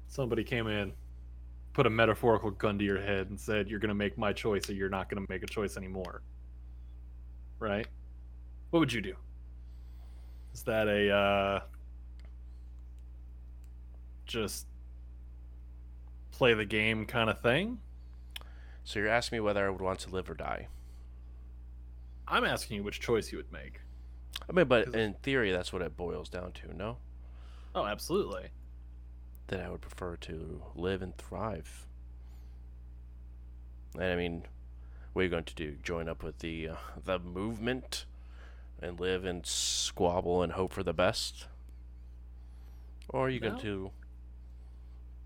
Somebody 0.08 0.44
came 0.44 0.66
in, 0.66 0.92
put 1.72 1.86
a 1.86 1.90
metaphorical 1.90 2.50
gun 2.50 2.78
to 2.78 2.84
your 2.84 3.00
head, 3.00 3.30
and 3.30 3.40
said, 3.40 3.70
"You're 3.70 3.80
gonna 3.80 3.94
make 3.94 4.18
my 4.18 4.34
choice, 4.34 4.68
or 4.68 4.74
you're 4.74 4.90
not 4.90 5.08
gonna 5.08 5.24
make 5.30 5.42
a 5.42 5.46
choice 5.46 5.78
anymore." 5.78 6.20
Right? 7.58 7.86
What 8.68 8.80
would 8.80 8.92
you 8.92 9.00
do? 9.00 9.16
Is 10.52 10.62
that 10.62 10.88
a 10.88 11.10
uh, 11.10 11.60
just 14.26 14.66
play 16.30 16.54
the 16.54 16.64
game 16.64 17.06
kind 17.06 17.30
of 17.30 17.40
thing? 17.40 17.78
So 18.84 18.98
you're 18.98 19.08
asking 19.08 19.36
me 19.36 19.40
whether 19.40 19.66
I 19.66 19.70
would 19.70 19.80
want 19.80 20.00
to 20.00 20.10
live 20.10 20.28
or 20.30 20.34
die. 20.34 20.68
I'm 22.26 22.44
asking 22.44 22.76
you 22.76 22.82
which 22.82 23.00
choice 23.00 23.32
you 23.32 23.38
would 23.38 23.52
make. 23.52 23.80
I 24.48 24.52
mean, 24.52 24.66
but 24.66 24.94
in 24.94 25.14
theory, 25.14 25.52
that's 25.52 25.72
what 25.72 25.82
it 25.82 25.96
boils 25.96 26.28
down 26.28 26.52
to, 26.52 26.76
no? 26.76 26.98
Oh, 27.74 27.84
absolutely. 27.84 28.48
That 29.48 29.60
I 29.60 29.70
would 29.70 29.80
prefer 29.80 30.16
to 30.16 30.62
live 30.74 31.02
and 31.02 31.16
thrive. 31.16 31.86
And 33.94 34.04
I 34.04 34.16
mean, 34.16 34.44
what 35.12 35.22
are 35.22 35.24
you 35.24 35.30
going 35.30 35.44
to 35.44 35.54
do? 35.54 35.76
Join 35.82 36.08
up 36.08 36.22
with 36.22 36.38
the 36.38 36.68
uh, 36.68 36.76
the 37.04 37.18
movement 37.18 38.06
and 38.82 38.98
live 38.98 39.24
and 39.24 39.44
squabble 39.46 40.42
and 40.42 40.52
hope 40.52 40.72
for 40.72 40.82
the 40.82 40.92
best? 40.94 41.46
Or 43.08 43.26
are 43.26 43.30
you 43.30 43.40
No. 43.40 43.50
going 43.50 43.60
to 43.62 43.90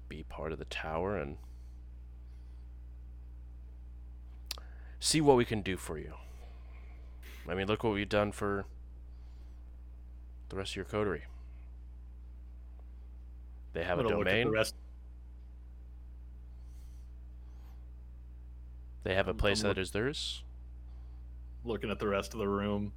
be 0.09 0.22
part 0.24 0.52
of 0.52 0.59
the 0.59 0.64
tower 0.64 1.16
and 1.16 1.38
see 5.00 5.20
what 5.20 5.36
we 5.36 5.44
can 5.44 5.61
do 5.62 5.76
for 5.76 5.98
you? 5.98 6.14
I 7.48 7.55
mean, 7.55 7.66
look 7.66 7.84
what 7.84 7.92
we've 7.92 8.09
done 8.09 8.32
for 8.32 8.64
the 10.48 10.57
rest 10.57 10.72
of 10.72 10.76
your 10.76 10.84
coterie. 10.86 11.24
They 13.74 13.84
have 13.84 13.98
a 13.98 14.02
I'm 14.02 14.07
gonna 14.09 14.18
look 14.18 14.26
at 14.28 14.30
the 14.30 14.40
domain. 14.44 14.52
rest- 14.55 14.76
They 19.02 19.14
have 19.14 19.28
a 19.28 19.34
place 19.34 19.62
I'm 19.62 19.68
that 19.68 19.78
is 19.78 19.90
theirs. 19.90 20.42
looking 21.64 21.90
at 21.90 21.98
the 21.98 22.09
rest 22.09 22.32
of 22.32 22.38
the 22.38 22.48
room, 22.48 22.92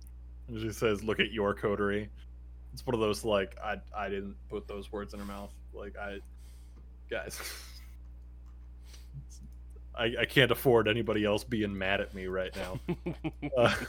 she 0.55 0.71
says, 0.71 1.03
"Look 1.03 1.19
at 1.19 1.31
your 1.31 1.53
coterie." 1.53 2.09
It's 2.73 2.85
one 2.85 2.93
of 2.93 2.99
those 2.99 3.25
like 3.25 3.57
I 3.63 3.77
I 3.95 4.09
didn't 4.09 4.35
put 4.49 4.67
those 4.67 4.91
words 4.91 5.13
in 5.13 5.19
her 5.19 5.25
mouth. 5.25 5.51
Like 5.73 5.95
I, 5.97 6.19
guys, 7.09 7.39
I 9.95 10.13
I 10.21 10.25
can't 10.25 10.51
afford 10.51 10.87
anybody 10.87 11.25
else 11.25 11.43
being 11.43 11.77
mad 11.77 12.01
at 12.01 12.13
me 12.13 12.27
right 12.27 12.55
now. 12.55 12.79
Uh, 13.57 13.73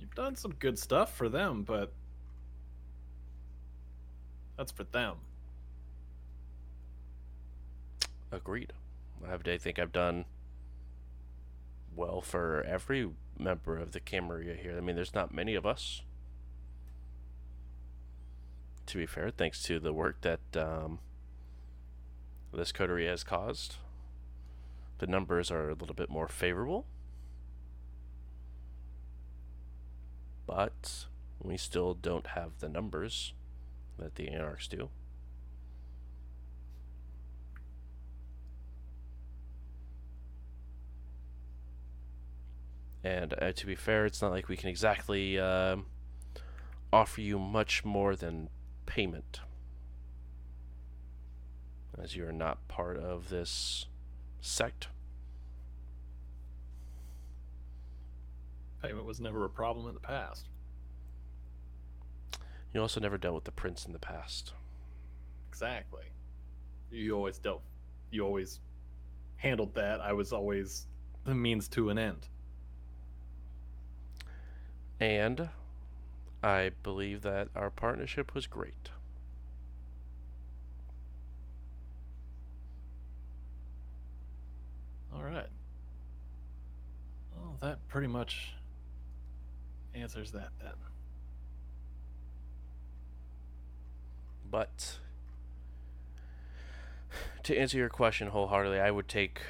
you've 0.00 0.14
done 0.14 0.36
some 0.36 0.52
good 0.58 0.78
stuff 0.78 1.16
for 1.16 1.28
them, 1.28 1.62
but 1.62 1.92
that's 4.56 4.72
for 4.72 4.84
them. 4.84 5.16
Agreed. 8.32 8.72
I 9.28 9.58
think 9.58 9.78
I've 9.78 9.92
done 9.92 10.24
well 11.96 12.20
for 12.20 12.62
every 12.62 13.10
member 13.38 13.78
of 13.78 13.92
the 13.92 14.00
Camarilla 14.00 14.54
here. 14.54 14.76
I 14.76 14.80
mean, 14.80 14.96
there's 14.96 15.14
not 15.14 15.34
many 15.34 15.54
of 15.54 15.66
us. 15.66 16.02
To 18.86 18.98
be 18.98 19.06
fair, 19.06 19.30
thanks 19.30 19.62
to 19.64 19.80
the 19.80 19.92
work 19.92 20.20
that 20.20 20.40
um, 20.56 21.00
this 22.52 22.72
coterie 22.72 23.06
has 23.06 23.24
caused, 23.24 23.76
the 24.98 25.06
numbers 25.06 25.50
are 25.50 25.70
a 25.70 25.74
little 25.74 25.94
bit 25.94 26.08
more 26.08 26.28
favorable. 26.28 26.86
But 30.46 31.06
we 31.42 31.56
still 31.56 31.94
don't 31.94 32.28
have 32.28 32.60
the 32.60 32.68
numbers 32.68 33.32
that 33.98 34.14
the 34.14 34.28
Anarchs 34.28 34.68
do. 34.68 34.90
And 43.06 43.34
uh, 43.40 43.52
to 43.52 43.66
be 43.66 43.76
fair, 43.76 44.04
it's 44.04 44.20
not 44.20 44.32
like 44.32 44.48
we 44.48 44.56
can 44.56 44.68
exactly 44.68 45.38
um, 45.38 45.86
offer 46.92 47.20
you 47.20 47.38
much 47.38 47.84
more 47.84 48.16
than 48.16 48.48
payment, 48.84 49.38
as 52.02 52.16
you 52.16 52.26
are 52.26 52.32
not 52.32 52.66
part 52.66 52.96
of 52.96 53.28
this 53.28 53.86
sect. 54.40 54.88
Payment 58.82 59.04
was 59.04 59.20
never 59.20 59.44
a 59.44 59.50
problem 59.50 59.86
in 59.86 59.94
the 59.94 60.00
past. 60.00 60.48
You 62.74 62.80
also 62.80 62.98
never 62.98 63.18
dealt 63.18 63.36
with 63.36 63.44
the 63.44 63.52
prince 63.52 63.86
in 63.86 63.92
the 63.92 64.00
past. 64.00 64.52
Exactly. 65.48 66.06
You 66.90 67.14
always 67.14 67.38
dealt. 67.38 67.62
You 68.10 68.24
always 68.24 68.58
handled 69.36 69.74
that. 69.76 70.00
I 70.00 70.12
was 70.12 70.32
always 70.32 70.88
the 71.22 71.36
means 71.36 71.68
to 71.68 71.90
an 71.90 71.98
end. 71.98 72.26
And 75.00 75.50
I 76.42 76.70
believe 76.82 77.22
that 77.22 77.48
our 77.54 77.70
partnership 77.70 78.34
was 78.34 78.46
great. 78.46 78.90
All 85.14 85.22
right. 85.22 85.48
Well, 87.36 87.56
that 87.60 87.86
pretty 87.88 88.08
much 88.08 88.54
answers 89.94 90.32
that 90.32 90.50
then. 90.62 90.72
But 94.50 94.98
to 97.42 97.56
answer 97.56 97.76
your 97.76 97.88
question 97.88 98.28
wholeheartedly, 98.28 98.80
I 98.80 98.90
would 98.90 99.08
take 99.08 99.40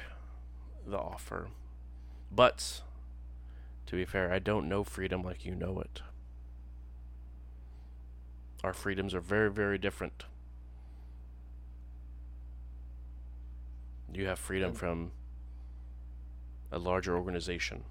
the 0.85 0.97
offer. 0.97 1.49
But 2.31 2.81
to 3.87 3.95
be 3.95 4.05
fair, 4.05 4.31
I 4.31 4.39
don't 4.39 4.69
know 4.69 4.83
freedom 4.83 5.23
like 5.23 5.45
you 5.45 5.55
know 5.55 5.79
it. 5.79 6.01
Our 8.63 8.73
freedoms 8.73 9.15
are 9.15 9.21
very, 9.21 9.49
very 9.49 9.77
different. 9.77 10.25
You 14.13 14.27
have 14.27 14.39
freedom 14.39 14.73
from 14.73 15.11
a 16.71 16.79
larger 16.79 17.15
organization, 17.15 17.83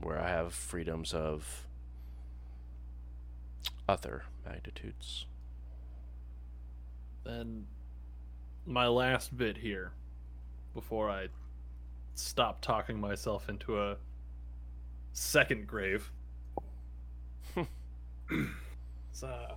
where 0.00 0.18
I 0.18 0.28
have 0.28 0.54
freedoms 0.54 1.12
of 1.12 1.66
other 3.88 4.24
magnitudes. 4.44 5.26
Then 7.24 7.66
my 8.66 8.86
last 8.86 9.36
bit 9.36 9.58
here 9.58 9.92
before 10.74 11.10
I 11.10 11.28
stop 12.14 12.60
talking 12.60 13.00
myself 13.00 13.48
into 13.48 13.80
a 13.80 13.96
second 15.18 15.66
grave. 15.66 16.10
It's, 19.10 19.22
uh, 19.22 19.54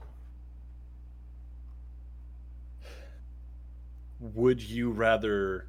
would 4.19 4.61
you 4.61 4.91
rather 4.91 5.67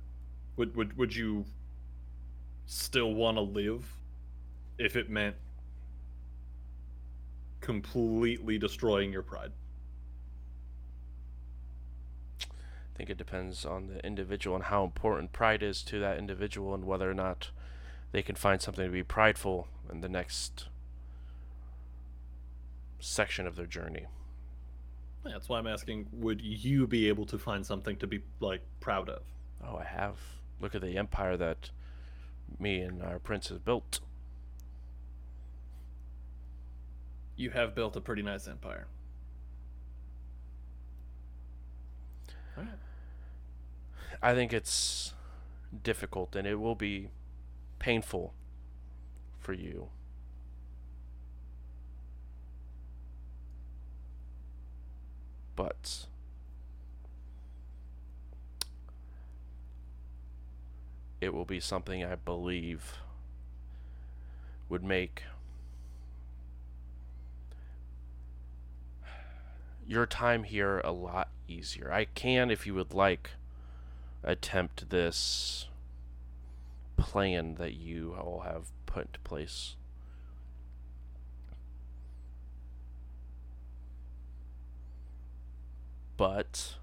would 0.57 0.77
would 0.77 0.97
would 0.97 1.15
you 1.15 1.45
still 2.65 3.13
want 3.13 3.37
to 3.37 3.41
live 3.41 3.85
if 4.79 4.95
it 4.95 5.11
meant 5.11 5.35
completely 7.61 8.59
destroying 8.59 9.13
your 9.13 9.23
pride? 9.23 9.51
I 12.41 12.97
think 12.97 13.11
it 13.11 13.19
depends 13.19 13.67
on 13.67 13.89
the 13.89 14.07
individual 14.07 14.55
and 14.55 14.67
how 14.67 14.85
important 14.85 15.33
pride 15.33 15.63
is 15.63 15.83
to 15.83 15.99
that 15.99 16.19
individual 16.19 16.73
and 16.73 16.85
whether 16.85 17.11
or 17.11 17.15
not 17.15 17.51
they 18.13 18.23
can 18.23 18.37
find 18.37 18.63
something 18.63 18.85
to 18.85 18.93
be 18.93 19.03
prideful 19.03 19.67
in 19.93 20.01
the 20.01 20.09
next 20.09 20.69
section 22.99 23.47
of 23.47 23.57
their 23.57 23.67
journey. 23.67 24.07
That's 25.25 25.49
why 25.49 25.59
I'm 25.59 25.67
asking 25.69 26.09
would 26.13 26.41
you 26.41 26.87
be 26.87 27.09
able 27.09 27.27
to 27.27 27.39
find 27.39 27.65
something 27.65 27.97
to 27.99 28.07
be 28.07 28.23
like 28.41 28.63
proud 28.81 29.09
of? 29.09 29.23
Oh, 29.65 29.77
I 29.77 29.85
have. 29.85 30.17
Look 30.61 30.75
at 30.75 30.81
the 30.81 30.97
empire 30.97 31.37
that 31.37 31.71
me 32.59 32.81
and 32.81 33.03
our 33.03 33.19
prince 33.19 33.49
has 33.49 33.59
built. 33.59 34.01
You 37.37 37.51
have 37.51 37.75
built 37.75 37.97
a 37.97 38.01
pretty 38.01 38.23
nice 38.23 38.49
empire. 38.49 38.87
I 44.23 44.35
think 44.35 44.53
it's 44.53 45.15
difficult 45.83 46.37
and 46.37 46.47
it 46.47 46.57
will 46.57 46.75
be 46.75 47.09
painful 47.79 48.35
for 49.43 49.53
you. 49.53 49.89
But 55.55 56.07
it 61.21 61.35
will 61.35 61.45
be 61.45 61.61
something 61.61 62.05
I 62.05 62.15
believe 62.15 62.95
would 64.69 64.83
make 64.83 65.25
your 69.87 70.07
time 70.07 70.45
here 70.45 70.81
a 70.81 70.93
lot 70.93 71.29
easier. 71.47 71.93
I 71.93 72.07
can, 72.07 72.51
if 72.51 72.67
you 72.67 72.75
would 72.75 72.95
like, 72.95 73.31
attempt 74.25 74.89
this 74.91 75.67
plan 76.97 77.55
that 77.55 77.75
you 77.75 78.15
all 78.15 78.41
have 78.41 78.69
put 78.87 79.07
into 79.07 79.21
place. 79.21 79.77
But 86.17 86.77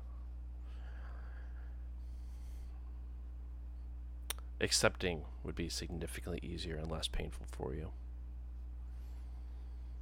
accepting 4.61 5.23
would 5.43 5.55
be 5.55 5.69
significantly 5.69 6.39
easier 6.43 6.75
and 6.75 6.91
less 6.91 7.07
painful 7.07 7.45
for 7.51 7.73
you. 7.73 7.91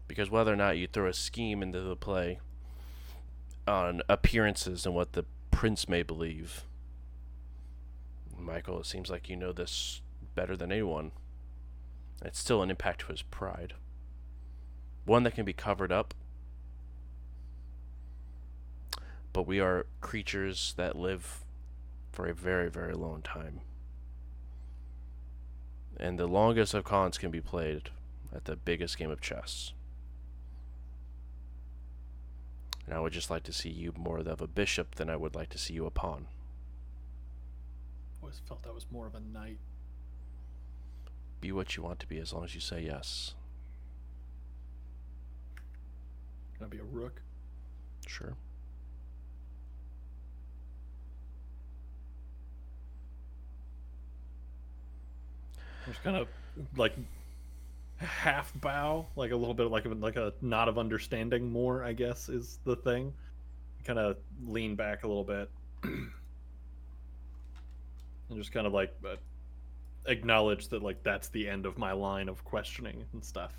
Because 0.07 0.29
whether 0.31 0.53
or 0.53 0.55
not 0.55 0.77
you 0.77 0.87
throw 0.87 1.07
a 1.07 1.13
scheme 1.13 1.61
into 1.61 1.81
the 1.81 1.95
play 1.95 2.39
on 3.67 4.01
appearances 4.09 4.85
and 4.85 4.95
what 4.95 5.13
the 5.13 5.25
prince 5.51 5.87
may 5.89 6.01
believe, 6.01 6.63
Michael, 8.37 8.79
it 8.79 8.85
seems 8.85 9.09
like 9.09 9.29
you 9.29 9.35
know 9.35 9.51
this 9.51 10.01
better 10.35 10.55
than 10.55 10.71
anyone. 10.71 11.11
It's 12.23 12.39
still 12.39 12.61
an 12.61 12.69
impact 12.69 13.01
to 13.01 13.07
his 13.07 13.21
pride. 13.21 13.73
One 15.05 15.23
that 15.23 15.35
can 15.35 15.45
be 15.45 15.53
covered 15.53 15.91
up. 15.91 16.13
But 19.33 19.47
we 19.47 19.59
are 19.59 19.85
creatures 20.01 20.73
that 20.77 20.95
live 20.95 21.45
for 22.11 22.27
a 22.27 22.33
very, 22.33 22.69
very 22.69 22.93
long 22.93 23.21
time. 23.21 23.61
And 25.99 26.17
the 26.17 26.27
longest 26.27 26.73
of 26.73 26.83
cons 26.83 27.17
can 27.17 27.31
be 27.31 27.41
played 27.41 27.89
at 28.33 28.45
the 28.45 28.55
biggest 28.55 28.97
game 28.97 29.11
of 29.11 29.21
chess. 29.21 29.73
And 32.85 32.95
I 32.95 32.99
would 32.99 33.13
just 33.13 33.29
like 33.29 33.43
to 33.43 33.53
see 33.53 33.69
you 33.69 33.93
more 33.97 34.19
of 34.19 34.41
a 34.41 34.47
bishop 34.47 34.95
than 34.95 35.09
I 35.09 35.15
would 35.15 35.35
like 35.35 35.49
to 35.49 35.57
see 35.57 35.73
you 35.73 35.85
a 35.85 35.91
pawn. 35.91 36.27
Always 38.27 38.41
felt 38.45 38.65
I 38.67 38.73
was 38.73 38.85
more 38.91 39.07
of 39.07 39.15
a 39.15 39.21
knight. 39.21 39.57
Be 41.39 41.53
what 41.53 41.77
you 41.77 41.83
want 41.83 41.99
to 41.99 42.07
be 42.07 42.17
as 42.19 42.33
long 42.33 42.43
as 42.43 42.53
you 42.53 42.59
say 42.59 42.81
yes. 42.81 43.35
Can 46.57 46.65
I 46.65 46.67
be 46.67 46.79
a 46.79 46.83
rook? 46.83 47.21
Sure. 48.05 48.35
Just 55.85 56.03
kind 56.03 56.17
of 56.17 56.27
like 56.75 56.95
half 57.95 58.51
bow, 58.59 59.05
like 59.15 59.31
a 59.31 59.37
little 59.37 59.53
bit 59.53 59.67
of 59.67 59.71
like 59.71 59.85
a, 59.85 59.89
like 59.89 60.17
a 60.17 60.33
nod 60.41 60.67
of 60.67 60.77
understanding. 60.77 61.49
More, 61.49 61.81
I 61.81 61.93
guess, 61.93 62.27
is 62.27 62.59
the 62.65 62.75
thing. 62.75 63.13
Kind 63.85 63.99
of 63.99 64.17
lean 64.45 64.75
back 64.75 65.05
a 65.05 65.07
little 65.07 65.23
bit, 65.23 65.49
and 68.29 68.37
just 68.37 68.51
kind 68.51 68.67
of 68.67 68.73
like 68.73 68.93
uh, 69.05 69.15
acknowledge 70.05 70.67
that 70.69 70.81
like 70.83 71.03
that's 71.03 71.29
the 71.29 71.47
end 71.47 71.65
of 71.65 71.77
my 71.77 71.91
line 71.91 72.29
of 72.29 72.43
questioning 72.43 73.05
and 73.13 73.23
stuff. 73.23 73.53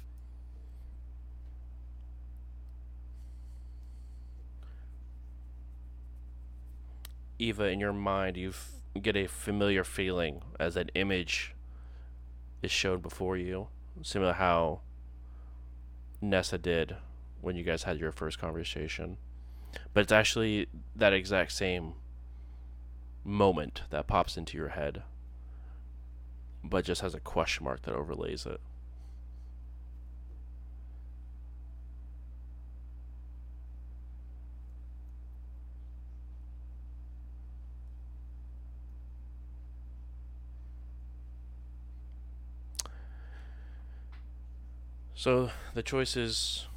Eva, 7.39 7.67
in 7.67 7.79
your 7.79 7.93
mind, 7.93 8.37
you 8.37 8.53
get 9.01 9.17
a 9.17 9.27
familiar 9.27 9.85
feeling 9.85 10.43
as 10.59 10.77
an 10.77 10.91
image 10.95 11.55
is 12.63 12.71
shown 12.73 13.01
before 13.01 13.37
you, 13.37 13.69
similar 14.03 14.33
how 14.33 14.81
Nessa 16.21 16.59
did 16.59 16.97
when 17.41 17.55
you 17.55 17.63
guys 17.63 17.85
had 17.85 17.99
your 18.01 18.11
first 18.11 18.41
conversation. 18.41 19.19
But 19.95 20.01
it's 20.01 20.13
actually 20.13 20.67
that 20.97 21.13
exact 21.13 21.53
same 21.53 21.95
moment 23.25 23.83
that 23.91 24.07
pops 24.07 24.37
into 24.37 24.57
your 24.57 24.69
head, 24.69 25.03
but 26.65 26.85
just 26.85 27.01
has 27.03 27.15
a 27.15 27.21
question 27.21 27.65
mark 27.65 27.83
that 27.83 27.95
overlays 27.95 28.47
it. 28.47 28.61
So 45.19 45.51
the 45.75 45.83
choice 45.83 46.17
is 46.17 46.69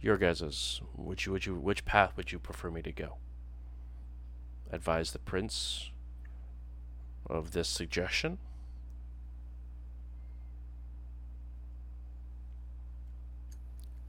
your 0.00 0.16
guys's. 0.16 0.80
Which 0.96 1.28
which 1.28 1.84
path 1.84 2.16
would 2.16 2.32
you 2.32 2.38
prefer 2.38 2.70
me 2.70 2.80
to 2.80 2.92
go? 2.92 3.18
Advise 4.72 5.10
the 5.10 5.18
prince 5.18 5.90
of 7.28 7.52
this 7.52 7.68
suggestion? 7.68 8.38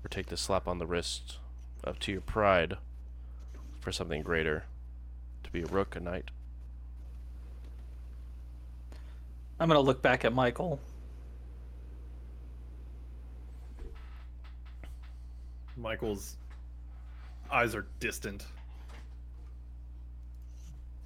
Or 0.03 0.09
take 0.09 0.27
the 0.27 0.37
slap 0.37 0.67
on 0.67 0.77
the 0.77 0.85
wrist 0.85 1.37
up 1.83 1.99
to 1.99 2.11
your 2.11 2.21
pride 2.21 2.77
for 3.79 3.91
something 3.91 4.21
greater. 4.21 4.65
To 5.43 5.51
be 5.51 5.61
a 5.61 5.65
rook, 5.65 5.95
a 5.95 5.99
knight. 5.99 6.29
I'm 9.59 9.67
gonna 9.67 9.79
look 9.79 10.01
back 10.01 10.25
at 10.25 10.33
Michael. 10.33 10.79
Michael's 15.77 16.35
eyes 17.51 17.73
are 17.73 17.85
distant. 17.99 18.45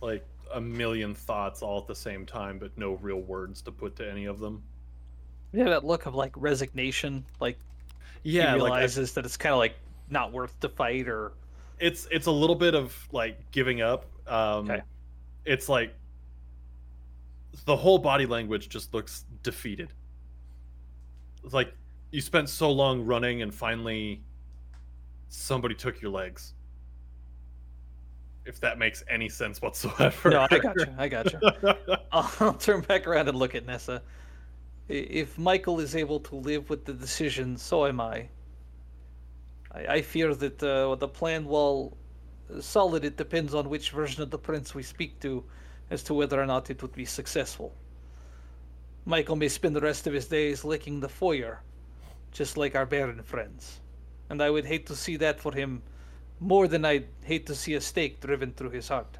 Like 0.01 0.25
a 0.53 0.61
million 0.61 1.15
thoughts 1.15 1.61
all 1.61 1.79
at 1.79 1.87
the 1.87 1.95
same 1.95 2.25
time, 2.25 2.59
but 2.59 2.77
no 2.77 2.93
real 3.01 3.21
words 3.21 3.61
to 3.63 3.71
put 3.71 3.95
to 3.97 4.09
any 4.09 4.25
of 4.25 4.39
them. 4.39 4.61
Yeah, 5.53 5.65
that 5.65 5.83
look 5.85 6.05
of 6.05 6.15
like 6.15 6.31
resignation, 6.35 7.25
like 7.39 7.57
Yeah, 8.23 8.55
he 8.55 8.61
like 8.61 8.71
I- 8.71 8.75
realizes 8.75 9.13
that 9.13 9.25
it's 9.25 9.37
kind 9.37 9.53
of 9.53 9.59
like 9.59 9.75
not 10.09 10.31
worth 10.31 10.55
the 10.59 10.69
fight, 10.69 11.07
or 11.07 11.31
it's 11.79 12.07
it's 12.11 12.27
a 12.27 12.31
little 12.31 12.55
bit 12.55 12.75
of 12.75 12.95
like 13.11 13.39
giving 13.51 13.81
up. 13.81 14.05
Um, 14.27 14.69
Okay. 14.69 14.81
It's 15.45 15.69
like 15.69 15.93
the 17.65 17.75
whole 17.75 17.97
body 17.99 18.25
language 18.25 18.67
just 18.69 18.93
looks 18.93 19.25
defeated. 19.43 19.93
It's 21.43 21.53
like 21.53 21.73
you 22.11 22.19
spent 22.21 22.49
so 22.49 22.71
long 22.71 23.05
running, 23.05 23.41
and 23.43 23.53
finally 23.53 24.23
somebody 25.29 25.75
took 25.75 26.01
your 26.01 26.11
legs. 26.11 26.53
If 28.45 28.59
that 28.59 28.77
makes 28.77 29.03
any 29.09 29.27
sense 29.27 29.61
whatsoever. 29.61 30.29
no, 30.29 30.47
I 30.49 30.59
got 30.59 30.75
you, 30.75 30.85
I 30.97 31.07
got 31.07 31.33
you. 31.33 31.39
I'll, 32.11 32.53
turn 32.53 32.81
back 32.81 33.07
around 33.07 33.27
and 33.27 33.37
look 33.37 33.55
at 33.55 33.65
Nessa. 33.65 34.01
If 34.87 35.37
Michael 35.37 35.79
is 35.79 35.95
able 35.95 36.19
to 36.21 36.35
live 36.35 36.69
with 36.69 36.85
the 36.85 36.93
decision, 36.93 37.57
so 37.57 37.87
am 37.87 37.99
I. 37.99 38.29
I, 39.71 39.87
I 39.87 40.01
fear 40.01 40.35
that 40.35 40.61
uh, 40.61 40.93
the 40.95 41.07
plan, 41.07 41.45
while 41.45 41.97
solid, 42.59 43.03
it 43.03 43.17
depends 43.17 43.55
on 43.55 43.69
which 43.69 43.89
version 43.89 44.21
of 44.21 44.29
the 44.29 44.37
prince 44.37 44.75
we 44.75 44.83
speak 44.83 45.19
to 45.21 45.43
as 45.89 46.03
to 46.03 46.13
whether 46.13 46.39
or 46.39 46.45
not 46.45 46.69
it 46.69 46.81
would 46.81 46.93
be 46.93 47.05
successful. 47.05 47.73
Michael 49.05 49.35
may 49.35 49.47
spend 49.47 49.75
the 49.75 49.81
rest 49.81 50.07
of 50.07 50.13
his 50.13 50.27
days 50.27 50.63
licking 50.63 50.99
the 50.99 51.09
foyer, 51.09 51.61
just 52.31 52.57
like 52.57 52.75
our 52.75 52.85
Baron 52.85 53.21
friends. 53.23 53.79
And 54.29 54.41
I 54.41 54.49
would 54.49 54.65
hate 54.65 54.87
to 54.87 54.95
see 54.95 55.17
that 55.17 55.39
for 55.39 55.53
him 55.53 55.81
more 56.39 56.67
than 56.67 56.85
I'd 56.85 57.07
hate 57.23 57.45
to 57.47 57.55
see 57.55 57.73
a 57.75 57.81
stake 57.81 58.21
driven 58.21 58.51
through 58.51 58.71
his 58.71 58.87
heart. 58.87 59.17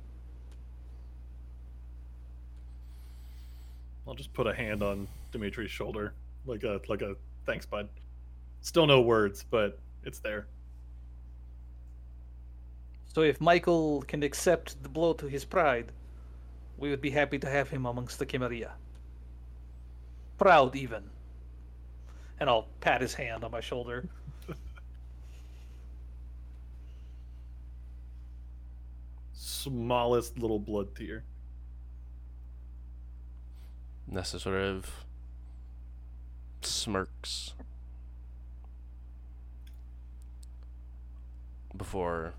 I'll 4.08 4.14
just 4.14 4.34
put 4.34 4.48
a 4.48 4.54
hand 4.54 4.84
on 4.84 5.08
Dimitri's 5.32 5.72
shoulder, 5.72 6.14
like 6.46 6.64
a 6.64 6.80
like 6.88 7.02
a 7.02 7.16
thanks, 7.46 7.66
bud. 7.66 7.90
Still 8.62 8.88
no 8.88 9.02
words, 9.02 9.46
but 9.50 9.80
it's 10.04 10.20
there. 10.20 10.48
So 13.14 13.22
if 13.22 13.40
Michael 13.40 14.04
can 14.08 14.24
accept 14.24 14.82
the 14.84 14.90
blow 14.90 15.14
to 15.14 15.28
his 15.28 15.46
pride, 15.46 15.92
we 16.78 16.90
would 16.90 17.02
be 17.02 17.12
happy 17.12 17.40
to 17.40 17.50
have 17.50 17.70
him 17.70 17.86
amongst 17.86 18.20
the 18.20 18.26
Camarilla. 18.26 18.74
Proud, 20.38 20.76
even. 20.76 21.04
And 22.40 22.50
I'll 22.50 22.68
pat 22.82 23.02
his 23.02 23.14
hand 23.14 23.44
on 23.44 23.52
my 23.52 23.62
shoulder. 23.62 24.10
Smallest 29.66 30.38
little 30.38 30.60
blood 30.60 30.94
tear. 30.96 31.24
Nessa 34.08 34.40
sort 34.40 34.62
of 34.62 35.06
smirks 36.62 37.56
before 41.76 42.36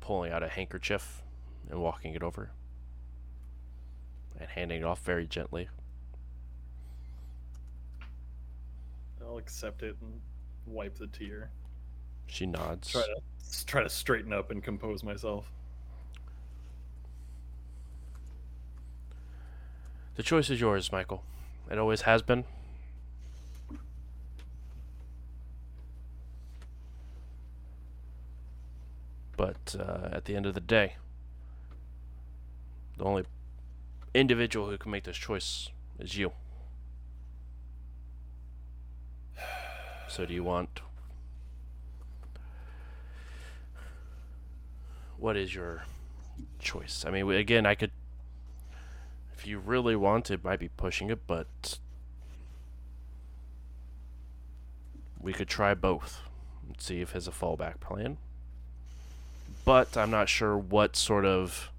pulling 0.00 0.32
out 0.32 0.42
a 0.42 0.48
handkerchief 0.48 1.22
and 1.70 1.80
walking 1.80 2.14
it 2.14 2.24
over 2.24 2.50
and 4.40 4.48
handing 4.48 4.80
it 4.80 4.84
off 4.84 5.04
very 5.04 5.28
gently. 5.28 5.68
I'll 9.24 9.38
accept 9.38 9.84
it 9.84 9.94
and 10.00 10.20
wipe 10.66 10.98
the 10.98 11.06
tear. 11.06 11.52
She 12.26 12.46
nods. 12.46 12.90
Try 12.90 13.02
to 13.02 13.66
try 13.66 13.84
to 13.84 13.88
straighten 13.88 14.32
up 14.32 14.50
and 14.50 14.60
compose 14.60 15.04
myself. 15.04 15.52
The 20.20 20.24
choice 20.24 20.50
is 20.50 20.60
yours, 20.60 20.92
Michael. 20.92 21.24
It 21.70 21.78
always 21.78 22.02
has 22.02 22.20
been. 22.20 22.44
But 29.34 29.74
uh, 29.80 30.10
at 30.12 30.26
the 30.26 30.36
end 30.36 30.44
of 30.44 30.52
the 30.52 30.60
day, 30.60 30.96
the 32.98 33.04
only 33.04 33.24
individual 34.12 34.68
who 34.68 34.76
can 34.76 34.90
make 34.90 35.04
this 35.04 35.16
choice 35.16 35.70
is 35.98 36.18
you. 36.18 36.32
So, 40.06 40.26
do 40.26 40.34
you 40.34 40.44
want. 40.44 40.82
What 45.16 45.38
is 45.38 45.54
your 45.54 45.84
choice? 46.58 47.06
I 47.06 47.10
mean, 47.10 47.26
again, 47.30 47.64
I 47.64 47.74
could 47.74 47.92
if 49.40 49.46
you 49.46 49.58
really 49.58 49.96
want 49.96 50.30
it, 50.30 50.44
might 50.44 50.60
be 50.60 50.68
pushing 50.68 51.08
it, 51.08 51.26
but 51.26 51.78
we 55.18 55.32
could 55.32 55.48
try 55.48 55.72
both 55.72 56.20
and 56.66 56.78
see 56.78 57.00
if 57.00 57.12
there's 57.12 57.26
a 57.26 57.30
fallback 57.30 57.80
plan. 57.80 58.18
But 59.64 59.96
I'm 59.96 60.10
not 60.10 60.28
sure 60.28 60.58
what 60.58 60.94
sort 60.94 61.24
of 61.24 61.70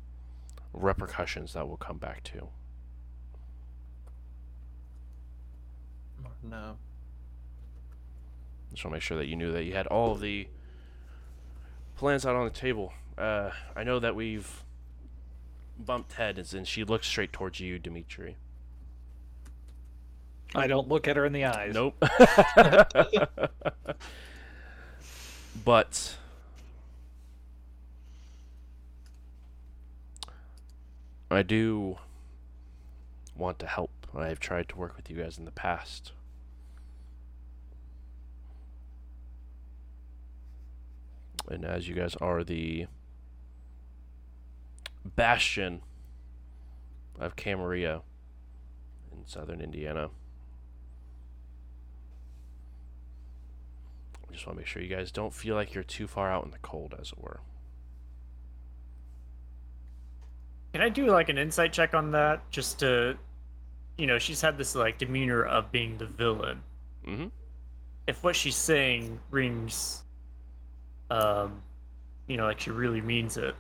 repercussions 0.74 1.54
that 1.54 1.68
will 1.68 1.78
come 1.78 2.00
back 2.00 2.24
to. 2.24 2.48
No. 6.42 6.78
Just 8.72 8.84
want 8.84 8.94
to 8.94 8.96
make 8.96 9.04
sure 9.04 9.20
that 9.20 9.28
you 9.28 9.36
knew 9.36 9.52
that 9.52 9.66
you 9.66 9.74
had 9.74 9.86
all 9.86 10.14
of 10.14 10.20
the 10.20 10.48
plans 11.96 12.26
out 12.26 12.36
on 12.36 12.46
the 12.46 12.50
table. 12.50 12.92
Uh, 13.20 13.52
I 13.76 13.84
know 13.84 14.00
that 14.00 14.16
we've 14.16 14.64
bumped 15.82 16.14
heads, 16.14 16.54
and 16.54 16.68
she 16.68 16.84
looks 16.84 17.08
straight 17.08 17.34
towards 17.34 17.60
you, 17.60 17.80
Dimitri. 17.80 18.38
I 20.54 20.68
don't 20.68 20.88
look 20.88 21.08
at 21.08 21.16
her 21.16 21.26
in 21.26 21.34
the 21.34 21.46
eyes. 21.46 21.74
Nope. 21.74 21.96
but 25.66 26.18
I 31.30 31.44
do 31.44 31.98
want 33.36 33.60
to 33.60 33.68
help. 33.68 33.92
I've 34.14 34.42
tried 34.42 34.68
to 34.70 34.76
work 34.76 34.98
with 34.98 35.10
you 35.10 35.16
guys 35.16 35.38
in 35.38 35.46
the 35.46 35.52
past. 35.52 36.12
And 41.48 41.64
as 41.64 41.88
you 41.88 41.96
guys 41.96 42.18
are 42.18 42.44
the 42.44 42.88
bastion 45.06 45.82
of 47.20 47.36
Camarilla 47.36 48.02
in 49.12 49.26
southern 49.26 49.62
Indiana. 49.62 50.10
I 54.30 54.34
just 54.34 54.48
want 54.48 54.58
to 54.58 54.62
make 54.62 54.68
sure 54.68 54.82
you 54.82 54.94
guys 54.94 55.12
don't 55.12 55.34
feel 55.34 55.56
like 55.56 55.74
you're 55.74 55.84
too 55.84 56.08
far 56.08 56.32
out 56.32 56.46
in 56.46 56.52
the 56.52 56.58
cold, 56.60 56.96
as 57.00 57.12
it 57.12 57.20
were. 57.20 57.42
Can 60.74 60.82
I 60.82 60.90
do 60.90 61.08
like 61.08 61.28
an 61.28 61.38
insight 61.38 61.74
check 61.74 61.94
on 61.94 62.12
that? 62.12 62.50
Just 62.50 62.80
to, 62.80 63.18
you 63.98 64.08
know, 64.08 64.18
she's 64.18 64.40
had 64.40 64.58
this 64.58 64.74
like 64.74 64.98
demeanor 64.98 65.44
of 65.44 65.70
being 65.72 65.98
the 65.98 66.06
villain. 66.06 66.62
Mm-hmm. 67.06 67.28
If 68.08 68.24
what 68.24 68.36
she's 68.38 68.56
saying 68.56 69.20
rings, 69.32 70.04
um, 71.10 71.62
you 72.28 72.38
know, 72.38 72.46
like 72.46 72.62
she 72.62 72.70
really 72.70 73.02
means 73.02 73.36
it, 73.36 73.54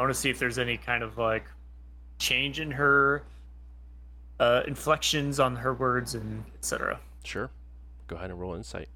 I 0.00 0.02
want 0.04 0.14
to 0.14 0.18
see 0.18 0.30
if 0.30 0.38
there's 0.38 0.58
any 0.58 0.78
kind 0.78 1.02
of 1.02 1.18
like 1.18 1.44
change 2.18 2.58
in 2.58 2.70
her 2.70 3.22
uh, 4.38 4.62
inflections 4.66 5.38
on 5.38 5.56
her 5.56 5.74
words 5.74 6.14
and 6.14 6.42
etc. 6.54 6.98
Sure. 7.22 7.50
Go 8.06 8.16
ahead 8.16 8.30
and 8.30 8.40
roll 8.40 8.54
insight. 8.54 8.88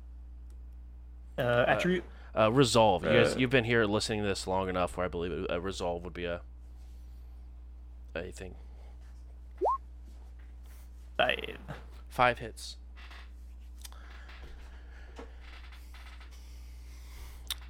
Uh, 1.37 1.67
attribute. 1.69 2.05
Uh, 2.35 2.51
resolve. 2.51 3.05
You 3.05 3.11
guys, 3.11 3.35
Uh, 3.35 3.39
you've 3.39 3.51
been 3.51 3.65
here 3.65 3.85
listening 3.85 4.23
to 4.23 4.27
this 4.27 4.47
long 4.47 4.71
enough 4.71 4.97
where 4.97 5.05
I 5.05 5.11
believe 5.11 5.47
a, 5.51 5.57
a 5.57 5.61
resolve 5.61 6.05
would 6.05 6.15
be 6.15 6.25
a 6.25 6.41
a 8.17 8.33
thing. 8.33 8.55
Five. 11.19 11.59
Five 12.09 12.39
hits. 12.39 12.79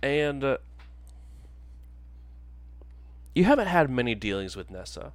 And 0.04 0.44
uh, 0.44 0.58
you 3.34 3.44
haven't 3.44 3.66
had 3.66 3.90
many 3.90 4.14
dealings 4.14 4.56
with 4.56 4.70
Nessa. 4.70 5.12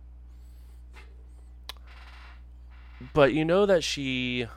But 3.13 3.33
you 3.33 3.45
know 3.45 3.65
that 3.65 3.83
she 3.83 4.47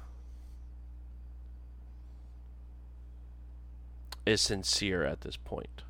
is 4.27 4.41
sincere 4.41 5.05
at 5.05 5.21
this 5.21 5.37
point. 5.37 5.83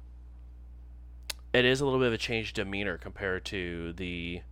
It 1.52 1.64
is 1.64 1.80
a 1.80 1.84
little 1.84 2.00
bit 2.00 2.08
of 2.08 2.12
a 2.14 2.18
changed 2.18 2.56
demeanor 2.56 2.98
compared 2.98 3.44
to 3.46 3.92
the 3.94 4.42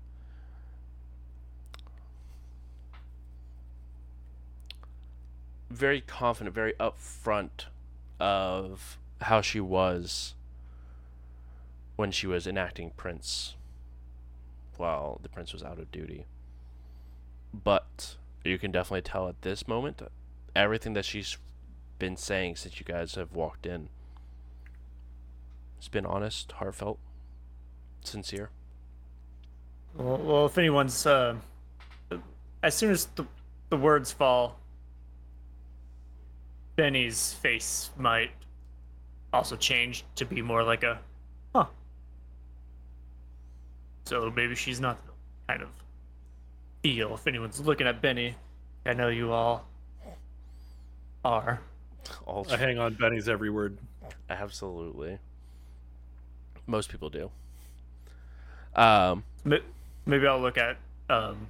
very 5.70 6.00
confident, 6.00 6.54
very 6.54 6.74
upfront 6.74 7.66
of 8.18 8.98
how 9.22 9.40
she 9.40 9.60
was 9.60 10.34
when 12.00 12.10
she 12.10 12.26
was 12.26 12.46
enacting 12.46 12.90
Prince 12.96 13.56
while 14.78 15.20
the 15.22 15.28
Prince 15.28 15.52
was 15.52 15.62
out 15.62 15.78
of 15.78 15.92
duty. 15.92 16.24
But 17.52 18.16
you 18.42 18.58
can 18.58 18.72
definitely 18.72 19.02
tell 19.02 19.28
at 19.28 19.42
this 19.42 19.68
moment 19.68 20.00
everything 20.56 20.94
that 20.94 21.04
she's 21.04 21.36
been 21.98 22.16
saying 22.16 22.56
since 22.56 22.80
you 22.80 22.86
guys 22.86 23.16
have 23.16 23.34
walked 23.34 23.66
in. 23.66 23.90
It's 25.76 25.88
been 25.88 26.06
honest, 26.06 26.52
heartfelt, 26.52 26.98
sincere. 28.02 28.48
Well, 29.94 30.16
well 30.16 30.46
if 30.46 30.56
anyone's, 30.56 31.04
uh, 31.04 31.36
as 32.62 32.74
soon 32.74 32.92
as 32.92 33.08
the, 33.14 33.26
the 33.68 33.76
words 33.76 34.10
fall, 34.10 34.58
Benny's 36.76 37.34
face 37.34 37.90
might 37.98 38.30
also 39.34 39.54
change 39.54 40.06
to 40.14 40.24
be 40.24 40.40
more 40.40 40.62
like 40.62 40.82
a, 40.82 40.98
huh. 41.54 41.66
So 44.10 44.28
maybe 44.34 44.56
she's 44.56 44.80
not 44.80 44.98
the 45.06 45.12
kind 45.46 45.62
of 45.62 45.68
feel. 46.82 47.14
If 47.14 47.28
anyone's 47.28 47.60
looking 47.60 47.86
at 47.86 48.02
Benny, 48.02 48.34
I 48.84 48.92
know 48.92 49.06
you 49.06 49.30
all 49.30 49.68
are. 51.24 51.60
All 52.26 52.44
I 52.50 52.56
hang 52.56 52.76
on 52.80 52.94
Benny's 52.94 53.28
every 53.28 53.50
word. 53.50 53.78
absolutely. 54.28 55.16
Most 56.66 56.90
people 56.90 57.08
do. 57.08 57.30
Um, 58.74 59.22
Maybe 59.44 60.26
I'll 60.26 60.40
look 60.40 60.58
at 60.58 60.76
um, 61.08 61.46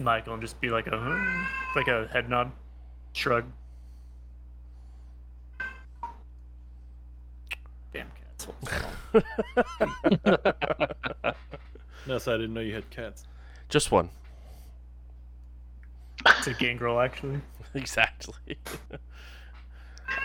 Michael 0.00 0.32
and 0.32 0.42
just 0.42 0.60
be 0.60 0.70
like 0.70 0.88
a 0.88 1.46
like 1.76 1.86
a 1.86 2.08
head 2.08 2.28
nod, 2.28 2.50
shrug. 3.12 3.44
Damn 7.92 8.08
cats! 8.18 8.48
what's 12.06 12.24
going 12.24 12.32
on? 12.32 12.32
Nessa, 12.32 12.32
I 12.32 12.36
didn't 12.36 12.54
know 12.54 12.60
you 12.60 12.74
had 12.74 12.90
cats. 12.90 13.24
just 13.68 13.90
one. 13.90 14.10
to 16.42 16.54
Gangrel, 16.54 17.00
actually. 17.00 17.40
exactly. 17.74 18.34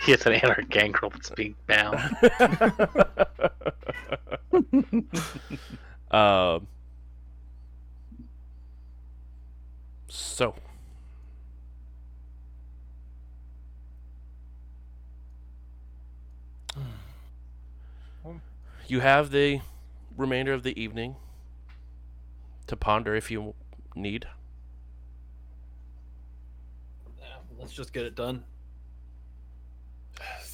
He 0.04 0.12
has 0.12 0.24
an 0.26 0.34
anarch 0.34 0.68
gangrel 0.68 1.10
that's 1.10 1.30
being 1.30 1.56
bound. 1.66 1.98
um. 6.10 6.66
So. 10.08 10.54
You 18.86 19.00
have 19.00 19.30
the 19.30 19.60
remainder 20.16 20.52
of 20.52 20.64
the 20.64 20.78
evening 20.80 21.14
to 22.70 22.76
ponder 22.76 23.16
if 23.16 23.30
you 23.30 23.52
need. 23.96 24.26
Yeah, 27.18 27.26
let's 27.58 27.72
just 27.72 27.92
get 27.92 28.04
it 28.04 28.14
done. 28.14 28.44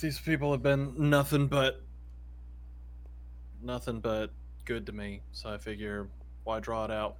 These 0.00 0.18
people 0.20 0.50
have 0.52 0.62
been 0.62 1.10
nothing 1.10 1.46
but 1.46 1.82
nothing 3.62 4.00
but 4.00 4.30
good 4.64 4.86
to 4.86 4.92
me. 4.92 5.20
So 5.32 5.50
I 5.50 5.58
figure, 5.58 6.08
why 6.44 6.60
draw 6.60 6.86
it 6.86 6.90
out? 6.90 7.16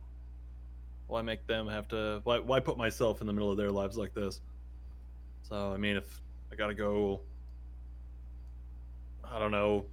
Why 1.09 1.21
make 1.23 1.47
them 1.47 1.69
have 1.69 1.89
to? 1.89 2.21
Why 2.25 2.39
why 2.39 2.61
put 2.61 2.79
myself 2.79 3.21
in 3.21 3.27
the 3.27 3.33
middle 3.35 3.51
of 3.51 3.59
their 3.59 3.71
lives 3.71 3.99
like 3.99 4.15
this? 4.15 4.41
So 5.43 5.73
I 5.73 5.77
mean, 5.77 5.97
if 5.97 6.23
I 6.51 6.55
gotta 6.55 6.75
go, 6.75 7.21
I 9.23 9.39
don't 9.39 9.53
know, 9.53 9.85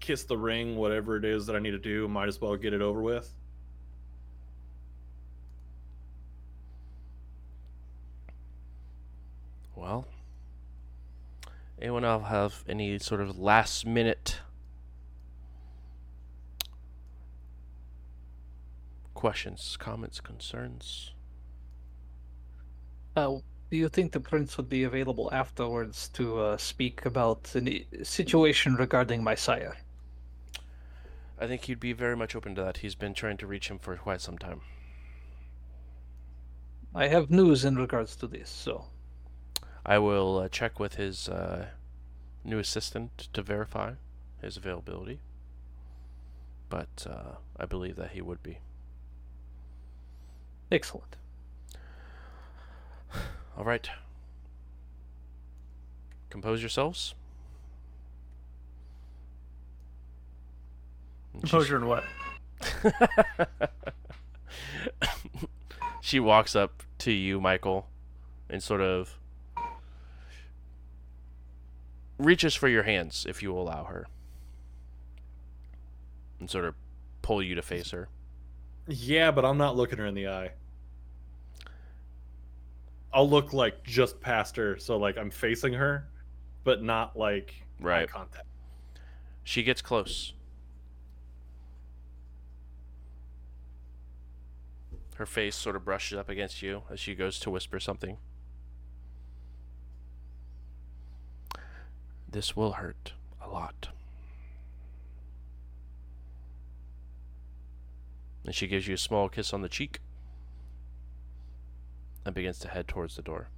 kiss 0.00 0.24
the 0.24 0.38
ring, 0.38 0.76
whatever 0.76 1.16
it 1.16 1.24
is 1.26 1.46
that 1.46 1.56
I 1.56 1.58
need 1.58 1.72
to 1.72 1.78
do, 1.78 2.08
might 2.08 2.28
as 2.28 2.40
well 2.40 2.56
get 2.56 2.72
it 2.72 2.80
over 2.80 3.02
with. 3.02 3.34
Well, 9.78 10.08
anyone 11.80 12.04
else 12.04 12.28
have 12.28 12.64
any 12.68 12.98
sort 12.98 13.20
of 13.20 13.38
last 13.38 13.86
minute 13.86 14.40
questions, 19.14 19.76
comments, 19.78 20.20
concerns? 20.20 21.12
Uh, 23.16 23.38
do 23.70 23.76
you 23.76 23.88
think 23.88 24.12
the 24.12 24.20
prince 24.20 24.56
would 24.56 24.68
be 24.68 24.84
available 24.84 25.28
afterwards 25.32 26.08
to 26.10 26.38
uh, 26.38 26.56
speak 26.56 27.04
about 27.04 27.42
the 27.44 27.86
situation 28.02 28.76
regarding 28.76 29.22
my 29.22 29.34
sire? 29.34 29.76
I 31.40 31.46
think 31.46 31.64
he'd 31.64 31.80
be 31.80 31.92
very 31.92 32.16
much 32.16 32.34
open 32.34 32.54
to 32.54 32.62
that. 32.62 32.78
He's 32.78 32.94
been 32.94 33.14
trying 33.14 33.36
to 33.38 33.46
reach 33.46 33.68
him 33.68 33.78
for 33.78 33.96
quite 33.96 34.20
some 34.20 34.38
time. 34.38 34.60
I 36.94 37.08
have 37.08 37.30
news 37.30 37.64
in 37.64 37.76
regards 37.76 38.16
to 38.16 38.26
this, 38.26 38.48
so 38.48 38.86
I 39.88 39.98
will 39.98 40.38
uh, 40.40 40.48
check 40.50 40.78
with 40.78 40.96
his 40.96 41.30
uh, 41.30 41.68
new 42.44 42.58
assistant 42.58 43.28
to 43.32 43.40
verify 43.40 43.92
his 44.42 44.58
availability. 44.58 45.20
But 46.68 47.06
uh, 47.08 47.36
I 47.56 47.64
believe 47.64 47.96
that 47.96 48.10
he 48.10 48.20
would 48.20 48.42
be. 48.42 48.58
excellent. 50.70 51.16
All 53.56 53.64
right. 53.64 53.88
Compose 56.28 56.60
yourselves. 56.60 57.14
Composure 61.32 61.76
and 61.76 61.88
what? 61.88 62.04
she 66.02 66.20
walks 66.20 66.54
up 66.54 66.82
to 66.98 67.10
you, 67.10 67.40
Michael, 67.40 67.86
and 68.50 68.62
sort 68.62 68.82
of 68.82 69.18
reaches 72.18 72.54
for 72.54 72.68
your 72.68 72.82
hands, 72.82 73.26
if 73.28 73.42
you 73.42 73.56
allow 73.56 73.84
her, 73.84 74.06
and 76.40 76.50
sort 76.50 76.64
of 76.64 76.74
pull 77.22 77.42
you 77.42 77.54
to 77.54 77.62
face 77.62 77.90
her. 77.90 78.08
Yeah, 78.86 79.30
but 79.30 79.44
I'm 79.44 79.58
not 79.58 79.76
looking 79.76 79.98
her 79.98 80.06
in 80.06 80.14
the 80.14 80.28
eye. 80.28 80.52
I'll 83.12 83.28
look 83.28 83.52
like 83.52 83.82
just 83.84 84.20
past 84.20 84.56
her, 84.56 84.78
so 84.78 84.96
like 84.98 85.16
I'm 85.16 85.30
facing 85.30 85.72
her, 85.74 86.08
but 86.64 86.82
not 86.82 87.16
like 87.18 87.54
eye 87.80 87.84
Right. 87.84 88.08
contact. 88.08 88.46
She 89.44 89.62
gets 89.62 89.80
close. 89.80 90.34
Her 95.14 95.26
face 95.26 95.56
sort 95.56 95.74
of 95.74 95.84
brushes 95.84 96.18
up 96.18 96.28
against 96.28 96.62
you 96.62 96.82
as 96.90 97.00
she 97.00 97.14
goes 97.14 97.38
to 97.40 97.50
whisper 97.50 97.80
something. 97.80 98.18
This 102.30 102.54
will 102.54 102.72
hurt 102.72 103.12
a 103.42 103.48
lot. 103.48 103.88
And 108.44 108.54
she 108.54 108.66
gives 108.66 108.86
you 108.86 108.94
a 108.94 108.98
small 108.98 109.28
kiss 109.28 109.52
on 109.52 109.62
the 109.62 109.68
cheek 109.68 110.00
and 112.24 112.34
begins 112.34 112.58
to 112.60 112.68
head 112.68 112.88
towards 112.88 113.16
the 113.16 113.22
door. 113.22 113.48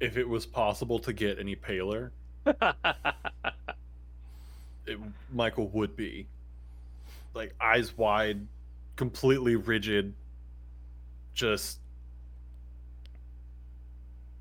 If 0.00 0.16
it 0.16 0.28
was 0.28 0.46
possible 0.46 0.98
to 1.00 1.12
get 1.12 1.38
any 1.38 1.54
paler, 1.54 2.12
it, 2.46 2.56
Michael 5.32 5.68
would 5.68 5.96
be 5.96 6.26
like 7.34 7.54
eyes 7.60 7.96
wide, 7.96 8.46
completely 8.96 9.56
rigid, 9.56 10.14
just. 11.34 11.78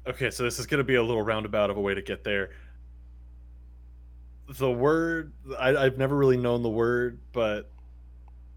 Okay, 0.08 0.32
so 0.32 0.44
this 0.44 0.58
is 0.58 0.66
going 0.66 0.78
to 0.78 0.86
be 0.86 0.96
a 0.96 1.04
little 1.04 1.22
roundabout 1.22 1.70
of 1.70 1.76
a 1.76 1.82
way 1.82 1.94
to 1.94 2.02
get 2.02 2.24
there. 2.24 2.52
The 4.48 4.72
word, 4.72 5.34
I, 5.60 5.76
I've 5.76 5.98
never 5.98 6.16
really 6.16 6.38
known 6.38 6.64
the 6.64 6.70
word, 6.70 7.20
but 7.34 7.70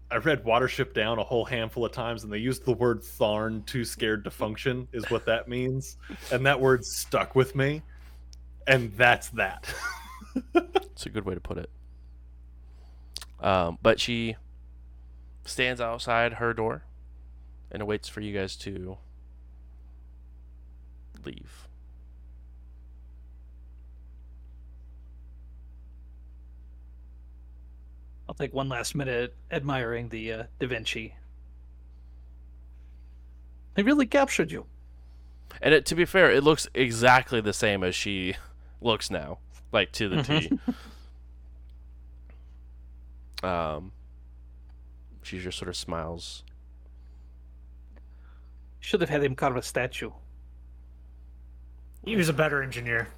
I 0.09 0.17
read 0.17 0.45
Watership 0.45 0.93
Down 0.93 1.19
a 1.19 1.23
whole 1.23 1.43
handful 1.43 1.83
of 1.83 1.91
times, 1.91 2.23
and 2.23 2.31
they 2.31 2.37
used 2.37 2.63
the 2.63 2.71
word 2.71 3.01
Tharn, 3.01 3.65
too 3.65 3.83
scared 3.83 4.23
to 4.23 4.31
function, 4.31 4.87
is 4.93 5.09
what 5.11 5.25
that 5.25 5.49
means. 5.49 5.97
And 6.31 6.45
that 6.45 6.61
word 6.61 6.85
stuck 6.85 7.35
with 7.35 7.53
me, 7.53 7.81
and 8.67 8.93
that's 8.95 9.29
that. 9.29 9.65
It's 10.53 11.07
a 11.07 11.09
good 11.09 11.25
way 11.25 11.33
to 11.33 11.41
put 11.41 11.57
it. 11.57 11.69
Um, 13.39 13.79
but 13.81 13.99
she 13.99 14.35
stands 15.45 15.81
outside 15.81 16.33
her 16.33 16.53
door 16.53 16.83
and 17.71 17.81
awaits 17.81 18.07
for 18.07 18.21
you 18.21 18.37
guys 18.37 18.55
to 18.57 18.97
leave. 21.25 21.67
I'll 28.27 28.35
take 28.35 28.53
one 28.53 28.69
last 28.69 28.95
minute 28.95 29.35
admiring 29.51 30.09
the 30.09 30.31
uh, 30.31 30.43
Da 30.59 30.67
Vinci. 30.67 31.15
They 33.75 33.83
really 33.83 34.05
captured 34.05 34.51
you. 34.51 34.65
And 35.61 35.73
it, 35.73 35.85
to 35.87 35.95
be 35.95 36.05
fair, 36.05 36.31
it 36.31 36.43
looks 36.43 36.67
exactly 36.73 37.41
the 37.41 37.53
same 37.53 37.83
as 37.83 37.93
she 37.93 38.35
looks 38.79 39.11
now, 39.11 39.39
like 39.71 39.91
to 39.93 40.09
the 40.09 40.23
T. 40.23 40.59
Um, 43.43 43.91
she 45.23 45.39
just 45.39 45.57
sort 45.57 45.69
of 45.69 45.75
smiles. 45.75 46.43
Should 48.79 49.01
have 49.01 49.09
had 49.09 49.23
him 49.23 49.35
carve 49.35 49.55
a 49.55 49.61
statue. 49.61 50.11
He 52.03 52.15
was 52.15 52.29
a 52.29 52.33
better 52.33 52.63
engineer. 52.63 53.09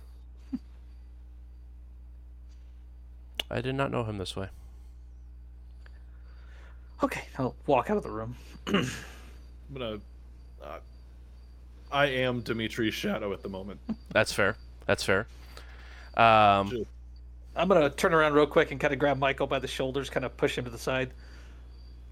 I 3.50 3.62
did 3.62 3.76
not 3.76 3.92
know 3.92 4.04
him 4.04 4.18
this 4.18 4.36
way. 4.36 4.50
Okay, 7.04 7.24
I'll 7.38 7.56
walk 7.66 7.90
out 7.90 7.98
of 7.98 8.04
the 8.04 8.10
room. 8.10 8.36
I'm 8.68 8.88
gonna. 9.74 10.00
Uh, 10.62 10.80
I 11.92 12.06
am 12.06 12.42
Dimitri's 12.42 12.94
shadow 12.94 13.34
at 13.34 13.44
the 13.44 13.50
moment. 13.50 13.80
That's 14.12 14.32
fair. 14.34 14.56
That's 14.86 15.04
fair. 15.04 15.28
Um, 16.16 16.86
I'm 17.56 17.68
gonna 17.68 17.90
turn 17.90 18.14
around 18.14 18.34
real 18.34 18.48
quick 18.48 18.72
and 18.72 18.80
kind 18.80 18.94
of 18.94 19.00
grab 19.00 19.18
Michael 19.18 19.48
by 19.48 19.60
the 19.60 19.68
shoulders, 19.68 20.10
kind 20.10 20.26
of 20.26 20.36
push 20.38 20.58
him 20.58 20.66
to 20.66 20.72
the 20.72 20.78
side. 20.78 21.12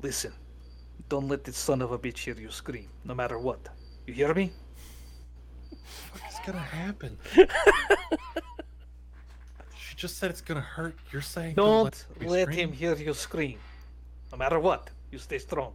Listen, 0.02 0.34
don't 1.10 1.28
let 1.28 1.44
this 1.44 1.58
son 1.58 1.82
of 1.82 1.92
a 1.92 1.98
bitch 1.98 2.20
hear 2.20 2.36
you 2.36 2.52
scream, 2.52 2.90
no 3.06 3.16
matter 3.16 3.40
what. 3.40 3.60
You 4.06 4.14
hear 4.14 4.34
me? 4.34 4.52
Gonna 6.46 6.60
happen? 6.60 7.18
she 7.36 7.46
just 9.96 10.18
said 10.18 10.32
it's 10.32 10.42
gonna 10.42 10.60
hurt. 10.60 10.96
You're 11.12 11.22
saying 11.22 11.56
Don't 11.56 11.84
let 12.20 12.48
scream? 12.48 12.50
him 12.50 12.72
hear 12.72 12.96
you 12.96 13.14
scream. 13.14 13.60
No 14.32 14.38
matter 14.38 14.60
what, 14.60 14.90
you 15.12 15.20
stay 15.20 15.38
strong. 15.38 15.74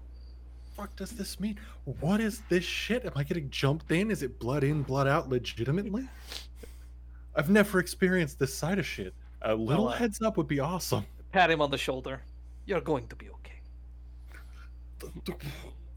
What 0.74 0.94
does 0.96 1.10
this 1.12 1.38
mean? 1.40 1.58
What 2.00 2.20
is 2.20 2.42
this 2.48 2.64
shit? 2.64 3.04
Am 3.04 3.12
I 3.14 3.22
getting 3.22 3.48
jumped 3.48 3.90
in? 3.92 4.10
Is 4.10 4.22
it 4.22 4.38
blood 4.38 4.64
in, 4.64 4.82
blood 4.82 5.06
out, 5.06 5.28
legitimately? 5.28 6.08
I've 7.34 7.48
never 7.48 7.78
experienced 7.78 8.38
this 8.38 8.52
side 8.54 8.78
of 8.78 8.86
shit. 8.86 9.14
A 9.42 9.54
little 9.54 9.88
uh, 9.88 9.92
heads 9.92 10.20
up 10.22 10.36
would 10.36 10.48
be 10.48 10.60
awesome. 10.60 11.06
Pat 11.32 11.50
him 11.50 11.62
on 11.62 11.70
the 11.70 11.78
shoulder. 11.78 12.20
You're 12.66 12.80
going 12.80 13.06
to 13.08 13.16
be 13.16 13.28
okay. 13.30 13.52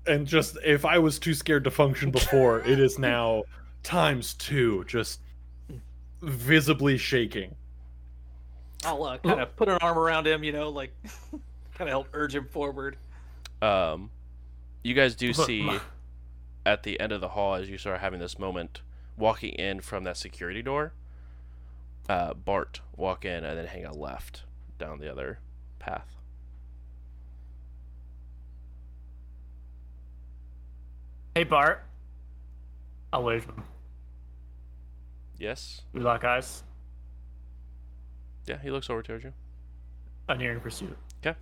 and 0.08 0.28
just 0.28 0.58
if 0.64 0.86
I 0.86 0.98
was 1.00 1.18
too 1.20 1.34
scared 1.34 1.64
to 1.66 1.72
function 1.72 2.12
before, 2.12 2.60
it 2.62 2.80
is 2.80 3.00
now 3.00 3.44
times 3.84 4.34
two, 4.34 4.84
just 4.88 5.20
visibly 6.22 6.98
shaking. 6.98 7.56
I'll 8.86 9.04
uh, 9.04 9.18
kind 9.18 9.42
of 9.42 9.56
put 9.56 9.68
an 9.68 9.78
arm 9.82 9.98
around 9.98 10.28
him, 10.28 10.44
you 10.44 10.52
know, 10.52 10.70
like 10.70 10.94
kind 11.32 11.42
of 11.82 11.90
help 11.90 12.08
urge 12.14 12.36
him 12.36 12.46
forward. 12.46 12.98
Um, 13.62 14.10
you 14.84 14.94
guys 14.94 15.16
do 15.16 15.34
see 15.34 15.80
at 16.66 16.84
the 16.84 17.00
end 17.00 17.12
of 17.12 17.22
the 17.22 17.30
hall 17.30 17.56
as 17.56 17.70
you 17.70 17.78
start 17.78 18.00
having 18.00 18.20
this 18.20 18.40
moment, 18.40 18.82
walking 19.18 19.54
in 19.54 19.82
from 19.82 20.04
that 20.06 20.18
security 20.18 20.62
door. 20.62 20.94
Uh, 22.08 22.34
Bart 22.34 22.82
walk 22.96 23.26
in 23.26 23.44
and 23.44 23.58
then 23.58 23.68
hang 23.68 23.86
a 23.86 23.94
left 23.94 24.44
down 24.78 25.00
the 25.00 25.12
other 25.12 25.40
path. 25.78 26.16
Hey 31.36 31.44
Bart. 31.44 31.89
I'll 33.12 33.24
wave 33.24 33.46
him. 33.46 33.64
Yes. 35.38 35.82
We 35.94 36.02
lock 36.02 36.24
eyes. 36.24 36.64
Yeah, 38.46 38.58
he 38.62 38.72
looks 38.72 38.90
over 38.90 39.02
towards 39.02 39.24
you. 39.24 39.34
Unerring 40.28 40.60
pursuit. 40.60 40.98
Okay. 41.26 41.38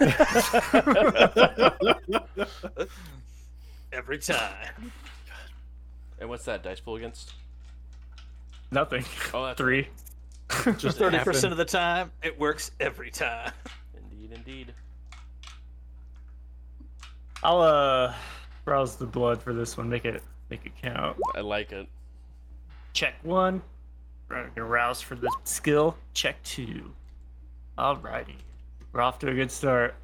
Every 3.92 4.18
time. 4.18 4.92
and 6.20 6.28
what's 6.28 6.44
that 6.44 6.62
dice 6.62 6.80
pool 6.80 6.96
against? 6.96 7.34
Nothing. 8.70 9.04
Oh, 9.32 9.46
that's 9.46 9.58
Three. 9.58 9.88
Just 10.78 10.98
thirty 10.98 11.18
percent 11.18 11.52
of 11.52 11.58
the 11.58 11.64
time, 11.64 12.10
it 12.22 12.38
works 12.38 12.70
every 12.80 13.10
time. 13.10 13.52
Indeed, 13.96 14.32
indeed. 14.32 14.74
I'll 17.42 17.60
uh 17.60 18.14
rouse 18.64 18.96
the 18.96 19.06
blood 19.06 19.42
for 19.42 19.52
this 19.52 19.76
one. 19.76 19.88
Make 19.88 20.04
it 20.04 20.22
make 20.50 20.66
it 20.66 20.72
count. 20.80 21.16
I 21.34 21.40
like 21.40 21.72
it. 21.72 21.88
Check 22.92 23.14
one. 23.22 23.62
Gonna 24.28 24.64
rouse 24.64 25.00
for 25.00 25.14
the 25.14 25.30
skill. 25.44 25.96
Check 26.12 26.42
two. 26.42 26.92
Alrighty. 27.78 28.36
We're 28.92 29.00
off 29.00 29.18
to 29.20 29.28
a 29.28 29.34
good 29.34 29.50
start. 29.50 29.94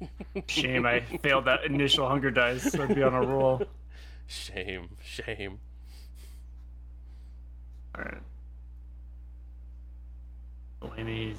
Shame 0.46 0.86
I 0.86 1.00
failed 1.00 1.44
that 1.44 1.64
initial 1.64 2.08
hunger 2.08 2.30
dice, 2.30 2.72
so 2.72 2.82
I'd 2.82 2.94
be 2.94 3.02
on 3.02 3.14
a 3.14 3.20
roll. 3.20 3.62
Shame, 4.26 4.88
shame. 5.02 5.58
Alright. 7.96 8.22
Whammies. 10.82 11.38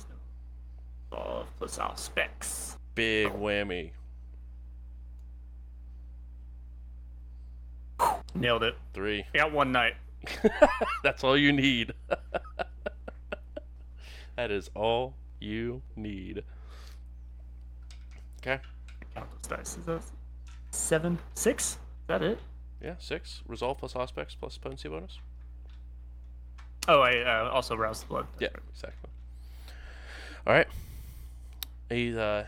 Solve 1.10 1.48
plus 1.58 1.78
Auspex. 1.78 2.78
Big 2.96 3.30
whammy. 3.30 3.92
Nailed 8.36 8.64
it. 8.64 8.76
Three. 8.94 9.26
Got 9.34 9.52
one 9.52 9.72
night. 9.72 9.96
That's 11.04 11.24
all 11.24 11.38
you 11.38 11.52
need. 11.52 11.94
that 14.36 14.52
is 14.52 14.70
all 14.76 15.16
you 15.40 15.82
need. 15.96 16.44
Okay. 18.42 18.60
Count 19.16 19.28
those 19.32 19.58
dice. 19.58 19.78
Is 19.78 19.86
that 19.86 20.02
seven? 20.72 21.20
Six? 21.36 21.72
Is 21.72 21.78
that 22.08 22.22
it? 22.22 22.40
Yeah, 22.82 22.96
six. 23.00 23.42
Resolve 23.48 23.78
plus 23.78 23.94
Auspex 23.94 24.36
plus 24.40 24.58
potency 24.58 24.90
bonus. 24.90 25.20
Oh, 26.88 27.02
I 27.02 27.20
uh, 27.20 27.50
also 27.50 27.76
roused 27.76 28.04
the 28.04 28.08
blood. 28.08 28.28
Yeah, 28.40 28.48
exactly. 28.74 29.10
All 30.48 30.54
right. 30.54 30.68
He 31.90 32.18
uh, 32.18 32.46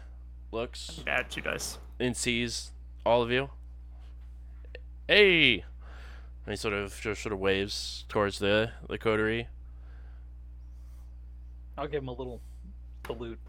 looks 0.51 1.01
Add 1.05 1.29
two 1.29 1.41
dice. 1.41 1.77
and 1.99 2.17
sees 2.17 2.71
all 3.05 3.21
of 3.21 3.29
you. 3.29 3.49
Hey! 5.07 5.65
And 6.45 6.51
he 6.53 6.55
sort 6.57 6.73
of 6.73 6.99
just 6.99 7.21
sort 7.21 7.33
of 7.33 7.39
waves 7.39 8.05
towards 8.09 8.39
the 8.39 8.71
the 8.89 8.97
coterie. 8.97 9.47
I'll 11.77 11.87
give 11.87 12.03
him 12.03 12.09
a 12.09 12.13
little 12.13 12.41
salute. 13.05 13.39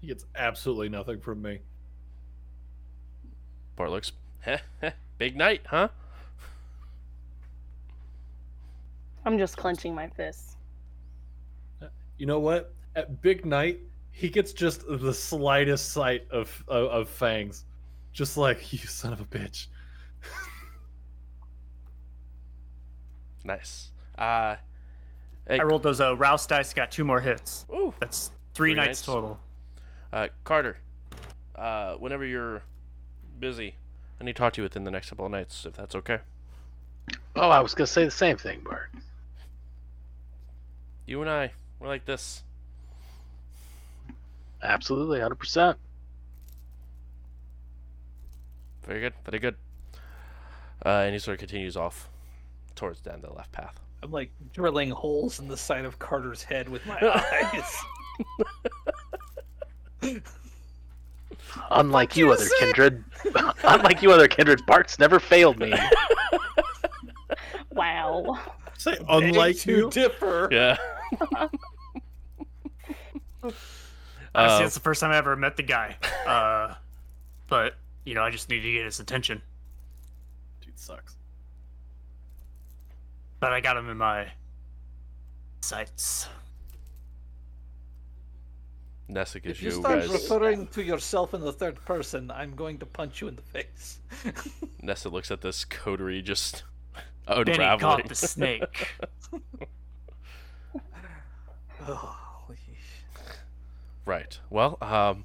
He 0.00 0.08
gets 0.08 0.26
absolutely 0.34 0.88
nothing 0.88 1.20
from 1.20 1.42
me. 1.42 1.60
Bart 3.76 3.90
looks, 3.90 4.12
heh, 4.40 4.58
heh, 4.80 4.90
big 5.18 5.36
night, 5.36 5.62
huh? 5.66 5.88
I'm 9.24 9.38
just 9.38 9.56
clenching 9.56 9.94
my 9.94 10.08
fists. 10.08 10.56
You 12.18 12.26
know 12.26 12.40
what? 12.40 12.74
At 12.96 13.22
Big 13.22 13.46
Night, 13.46 13.80
he 14.12 14.28
gets 14.28 14.52
just 14.52 14.82
the 14.86 15.14
slightest 15.14 15.92
sight 15.92 16.26
of 16.30 16.64
of, 16.68 16.88
of 16.88 17.08
fangs, 17.08 17.64
just 18.12 18.36
like 18.36 18.72
you 18.72 18.78
son 18.78 19.12
of 19.12 19.20
a 19.20 19.24
bitch. 19.24 19.68
Nice. 23.44 23.90
Uh, 24.18 24.56
hey, 25.48 25.58
I 25.60 25.62
rolled 25.62 25.82
those 25.82 26.00
uh, 26.00 26.16
rouse 26.16 26.46
dice. 26.46 26.72
Got 26.74 26.90
two 26.90 27.04
more 27.04 27.20
hits. 27.20 27.64
ooh, 27.72 27.94
That's 28.00 28.28
three, 28.54 28.72
Three 28.72 28.74
nights, 28.74 28.88
nights. 28.88 29.02
total. 29.02 29.40
uh, 30.12 30.28
Carter. 30.44 30.78
Uh, 31.56 31.94
whenever 31.94 32.24
you're 32.24 32.62
busy, 33.38 33.74
I 34.20 34.24
need 34.24 34.34
to 34.36 34.38
talk 34.38 34.52
to 34.54 34.60
you 34.60 34.64
within 34.64 34.84
the 34.84 34.90
next 34.90 35.08
couple 35.10 35.24
of 35.26 35.32
nights, 35.32 35.64
if 35.66 35.74
that's 35.74 35.94
okay. 35.94 36.18
Oh, 37.36 37.48
I 37.48 37.60
was 37.60 37.74
gonna 37.74 37.86
say 37.86 38.04
the 38.04 38.10
same 38.10 38.36
thing, 38.36 38.60
Bart. 38.62 38.90
You 41.06 41.20
and 41.22 41.30
I, 41.30 41.52
we're 41.78 41.88
like 41.88 42.04
this. 42.04 42.42
Absolutely, 44.62 45.20
hundred 45.20 45.36
percent. 45.38 45.78
Very 48.86 49.00
good, 49.00 49.14
very 49.24 49.38
good. 49.38 49.56
Uh, 50.84 50.88
and 51.04 51.14
he 51.14 51.18
sort 51.18 51.34
of 51.34 51.38
continues 51.40 51.76
off 51.76 52.09
towards 52.80 53.00
down 53.02 53.20
the 53.20 53.30
left 53.30 53.52
path. 53.52 53.78
I'm 54.02 54.10
like 54.10 54.30
drilling 54.54 54.88
holes 54.90 55.38
in 55.38 55.46
the 55.48 55.56
side 55.56 55.84
of 55.84 55.98
Carter's 55.98 56.42
head 56.42 56.66
with 56.66 56.84
my 56.86 56.98
eyes. 57.22 57.76
Unlike 61.70 62.16
you, 62.16 62.32
other 62.32 62.46
kindred. 62.58 63.04
Unlike 63.64 64.02
you, 64.02 64.12
other 64.12 64.28
kindred, 64.28 64.64
Bart's 64.66 64.98
never 64.98 65.20
failed 65.20 65.58
me. 65.58 65.74
Wow. 67.72 68.38
Say, 68.78 68.96
unlike 69.08 69.58
to 69.58 69.70
you, 69.76 69.90
differ. 69.90 70.48
Yeah. 70.50 70.76
Honestly, 73.42 73.54
Uh, 74.34 74.62
it's 74.64 74.74
the 74.74 74.80
first 74.80 75.00
time 75.02 75.10
I 75.10 75.16
ever 75.18 75.36
met 75.36 75.56
the 75.56 75.62
guy. 75.62 75.96
Uh, 76.26 76.74
but 77.46 77.74
you 78.04 78.14
know, 78.14 78.22
I 78.22 78.30
just 78.30 78.48
need 78.48 78.60
to 78.60 78.72
get 78.72 78.84
his 78.86 79.00
attention. 79.00 79.42
dude 80.64 80.78
sucks. 80.78 81.16
But 83.40 83.52
I 83.52 83.60
got 83.60 83.76
him 83.76 83.88
in 83.88 83.96
my 83.96 84.28
sights. 85.62 86.28
Nessa 89.08 89.40
gives 89.40 89.58
If 89.58 89.62
you 89.64 89.70
you 89.70 89.80
start 89.80 90.00
guys. 90.02 90.10
referring 90.10 90.66
to 90.68 90.82
yourself 90.84 91.34
in 91.34 91.40
the 91.40 91.52
third 91.52 91.82
person, 91.84 92.30
I'm 92.30 92.54
going 92.54 92.78
to 92.78 92.86
punch 92.86 93.20
you 93.20 93.26
in 93.28 93.34
the 93.36 93.42
face. 93.42 93.98
Nessa 94.82 95.08
looks 95.08 95.30
at 95.32 95.40
this 95.40 95.64
coterie 95.64 96.22
just 96.22 96.62
Benny 97.26 97.52
unraveling. 97.52 97.78
caught 97.80 98.08
the 98.08 98.14
snake. 98.14 98.94
oh, 101.88 102.16
Right. 104.06 104.38
Well, 104.48 104.76
um, 104.80 105.24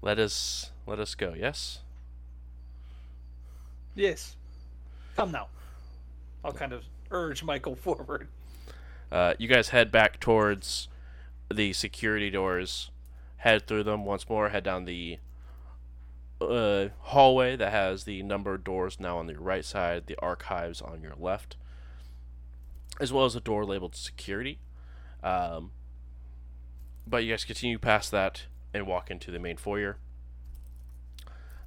let 0.00 0.18
us 0.18 0.70
let 0.86 0.98
us 0.98 1.14
go. 1.14 1.34
Yes. 1.38 1.80
yes. 3.94 4.36
Come 5.16 5.32
now. 5.32 5.48
I'll 6.44 6.52
kind 6.52 6.72
of 6.72 6.84
urge 7.10 7.42
Michael 7.42 7.74
forward. 7.76 8.28
Uh, 9.10 9.34
you 9.38 9.48
guys 9.48 9.70
head 9.70 9.90
back 9.90 10.20
towards 10.20 10.88
the 11.52 11.72
security 11.72 12.30
doors. 12.30 12.90
Head 13.38 13.66
through 13.66 13.84
them 13.84 14.04
once 14.04 14.28
more. 14.28 14.50
Head 14.50 14.64
down 14.64 14.84
the 14.84 15.18
uh, 16.40 16.88
hallway 17.00 17.56
that 17.56 17.72
has 17.72 18.04
the 18.04 18.22
numbered 18.22 18.64
doors 18.64 19.00
now 19.00 19.18
on 19.18 19.28
your 19.28 19.40
right 19.40 19.64
side, 19.64 20.06
the 20.06 20.16
archives 20.20 20.80
on 20.80 21.02
your 21.02 21.14
left, 21.18 21.56
as 23.00 23.12
well 23.12 23.24
as 23.24 23.34
a 23.34 23.40
door 23.40 23.64
labeled 23.64 23.94
security. 23.94 24.58
Um, 25.22 25.72
but 27.06 27.24
you 27.24 27.32
guys 27.32 27.44
continue 27.44 27.78
past 27.78 28.10
that 28.10 28.44
and 28.74 28.86
walk 28.86 29.10
into 29.10 29.30
the 29.30 29.38
main 29.38 29.56
foyer. 29.56 29.96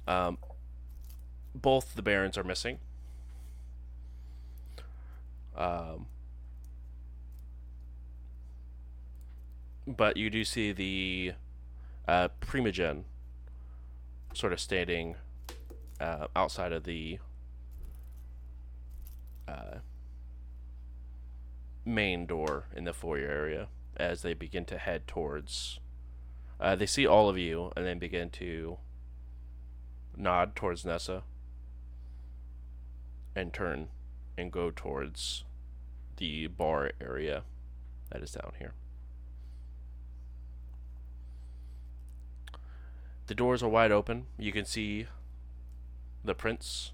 Um, 0.06 0.38
both 1.54 1.94
the 1.94 2.02
barons 2.02 2.38
are 2.38 2.44
missing. 2.44 2.78
Um, 5.56 6.06
but 9.86 10.16
you 10.16 10.30
do 10.30 10.44
see 10.44 10.72
the 10.72 11.32
uh, 12.08 12.28
Primogen 12.40 13.04
sort 14.34 14.52
of 14.52 14.60
standing 14.60 15.16
uh, 16.00 16.26
outside 16.34 16.72
of 16.72 16.84
the 16.84 17.18
uh, 19.46 19.78
main 21.84 22.26
door 22.26 22.66
in 22.74 22.84
the 22.84 22.92
foyer 22.92 23.28
area 23.28 23.68
as 23.96 24.22
they 24.22 24.34
begin 24.34 24.64
to 24.64 24.78
head 24.78 25.06
towards. 25.06 25.80
Uh, 26.60 26.76
they 26.76 26.86
see 26.86 27.06
all 27.06 27.28
of 27.28 27.36
you 27.36 27.72
and 27.76 27.84
then 27.84 27.98
begin 27.98 28.30
to 28.30 28.78
nod 30.16 30.54
towards 30.54 30.84
Nessa, 30.84 31.24
and 33.34 33.52
turn 33.52 33.88
and 34.36 34.50
go 34.50 34.70
towards 34.74 35.44
the 36.16 36.46
bar 36.46 36.92
area 37.00 37.42
that 38.10 38.22
is 38.22 38.32
down 38.32 38.52
here. 38.58 38.74
The 43.26 43.34
doors 43.34 43.62
are 43.62 43.68
wide 43.68 43.92
open. 43.92 44.26
You 44.38 44.52
can 44.52 44.64
see 44.64 45.06
the 46.24 46.34
prince 46.34 46.92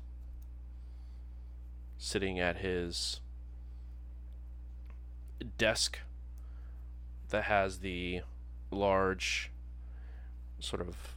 sitting 1.97 2.39
at 2.39 2.59
his 2.59 3.21
desk 5.57 5.99
that 7.31 7.45
has 7.45 7.79
the 7.79 8.23
large 8.71 9.51
sort 10.61 10.81
of 10.81 11.17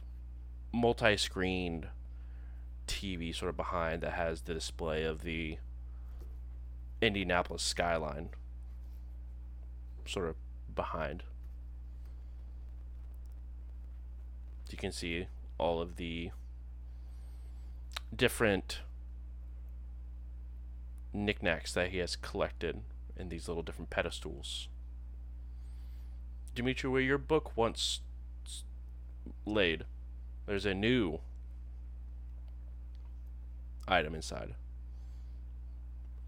multi-screened 0.72 1.88
TV 2.86 3.34
sort 3.34 3.48
of 3.48 3.56
behind 3.56 4.02
that 4.02 4.12
has 4.12 4.42
the 4.42 4.54
display 4.54 5.04
of 5.04 5.22
the 5.22 5.58
Indianapolis 7.02 7.62
skyline 7.62 8.30
sort 10.06 10.28
of 10.28 10.36
behind. 10.74 11.24
You 14.70 14.78
can 14.78 14.92
see 14.92 15.26
all 15.58 15.82
of 15.82 15.96
the 15.96 16.30
different 18.14 18.80
knickknacks 21.12 21.74
that 21.74 21.90
he 21.90 21.98
has 21.98 22.16
collected 22.16 22.80
in 23.16 23.28
these 23.28 23.48
little 23.48 23.62
different 23.62 23.90
pedestals. 23.90 24.68
Dimitri, 26.54 26.88
where 26.88 27.02
your 27.02 27.18
book 27.18 27.56
once 27.56 28.00
laid, 29.44 29.84
there's 30.46 30.64
a 30.64 30.74
new 30.74 31.20
item 33.86 34.14
inside. 34.14 34.54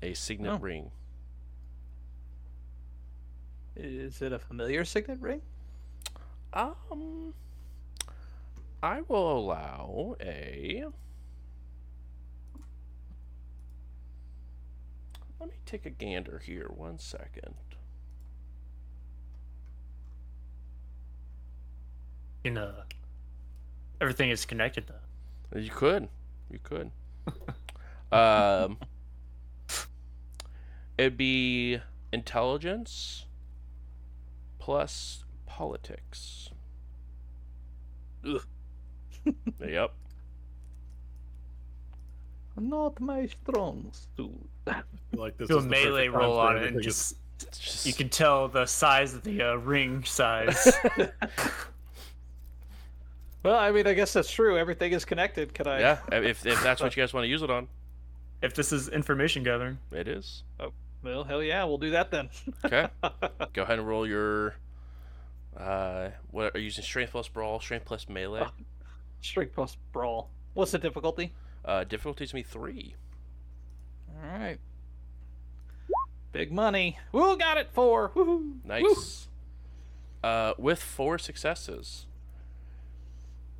A 0.05 0.13
signet 0.13 0.53
Oh. 0.53 0.59
ring. 0.59 0.91
Is 3.75 4.21
it 4.21 4.35
a 4.35 4.39
familiar 4.39 4.85
signet 4.85 5.19
ring? 5.19 5.41
Um, 6.53 7.33
I 8.83 9.01
will 9.01 9.39
allow 9.39 10.15
a. 10.21 10.85
Let 15.41 15.49
me 15.49 15.57
take 15.65 15.87
a 15.87 15.91
gander 15.91 16.39
here. 16.45 16.67
One 16.69 16.99
second. 16.99 17.55
In 22.45 22.59
uh, 22.59 22.83
everything 24.03 24.29
is 24.29 24.45
connected 24.45 24.87
though. 24.87 25.59
You 25.59 25.71
could. 25.71 26.09
You 26.51 26.59
could. 26.63 26.91
um, 28.13 28.77
it'd 30.99 31.17
be 31.17 31.81
intelligence 32.13 33.27
plus 34.59 35.25
politics. 35.47 36.51
Ugh. 38.27 38.43
yep. 39.61 39.93
Not 42.59 43.01
my 43.01 43.27
strong 43.27 43.91
suit. 44.17 44.49
Like 45.17 45.37
this 45.37 45.47
Do 45.47 45.55
a 45.55 45.59
is 45.59 45.65
the 45.65 45.71
perfect 45.71 45.87
melee 45.87 46.09
roll 46.09 46.41
on 46.41 46.57
it 46.57 46.73
and 46.73 46.83
just 46.83 47.17
just, 47.39 47.87
you 47.87 47.93
can 47.93 48.09
tell 48.09 48.49
the 48.49 48.67
size 48.67 49.15
of 49.15 49.23
the 49.23 49.43
uh, 49.43 49.55
ring 49.55 50.03
size. 50.03 50.77
Well, 53.45 53.59
I 53.59 53.71
mean, 53.73 53.87
I 53.87 53.93
guess 53.93 54.15
that's 54.15 54.33
true. 54.33 54.57
Everything 54.57 54.93
is 54.93 55.05
connected. 55.05 55.55
Could 55.55 55.67
I? 55.67 55.79
yeah. 55.79 55.99
If 56.11 56.47
if 56.47 56.63
that's 56.63 56.81
what 56.81 56.97
you 56.97 57.03
guys 57.03 57.13
want 57.13 57.25
to 57.25 57.29
use 57.29 57.43
it 57.43 57.51
on, 57.51 57.69
if 58.41 58.55
this 58.55 58.73
is 58.73 58.89
information 58.89 59.43
gathering, 59.43 59.79
it 59.93 60.09
is. 60.09 60.45
Well, 61.05 61.25
hell 61.25 61.43
yeah, 61.43 61.65
we'll 61.65 61.77
do 61.77 61.91
that 61.91 62.11
then. 62.11 62.31
Okay. 62.65 62.89
Go 63.53 63.63
ahead 63.63 63.79
and 63.79 63.87
roll 63.87 64.07
your. 64.07 64.55
Uh, 65.55 66.09
what 66.31 66.57
are 66.57 66.59
you 66.59 66.65
using? 66.65 66.83
Strength 66.83 67.13
plus 67.13 67.29
brawl, 67.29 67.61
strength 67.61 67.85
plus 67.85 68.09
melee. 68.09 68.43
Oh. 68.45 68.51
Strength 69.21 69.55
plus 69.55 69.77
brawl. 69.93 70.31
What's 70.55 70.73
the 70.73 70.79
difficulty? 70.79 71.33
Uh, 71.65 71.85
difficulty's 71.85 72.33
me 72.33 72.43
three. 72.43 72.95
All 74.09 74.39
right. 74.39 74.59
Big 76.33 76.51
money. 76.51 76.99
Woo, 77.13 77.37
got 77.37 77.59
it. 77.59 77.69
Four. 77.73 78.11
Woohoo. 78.11 78.65
Nice. 78.65 79.29
Uh, 80.23 80.55
with 80.59 80.81
four 80.83 81.19
successes. 81.19 82.07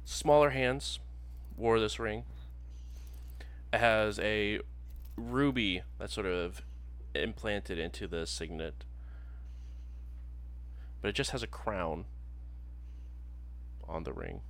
Smaller 0.05 0.51
hands 0.51 0.99
wore 1.57 1.79
this 1.79 1.99
ring. 1.99 2.25
It 3.73 3.81
has 3.81 4.19
a 4.19 4.61
ruby 5.17 5.83
that's 5.99 6.15
sort 6.15 6.27
of 6.27 6.63
implanted 7.23 7.79
into 7.79 8.07
the 8.07 8.27
signet. 8.27 8.85
But 11.01 11.09
it 11.09 11.13
just 11.15 11.31
has 11.33 11.43
a 11.43 11.47
crown 11.47 12.07
on 13.87 14.05
the 14.05 14.13
ring. 14.13 14.41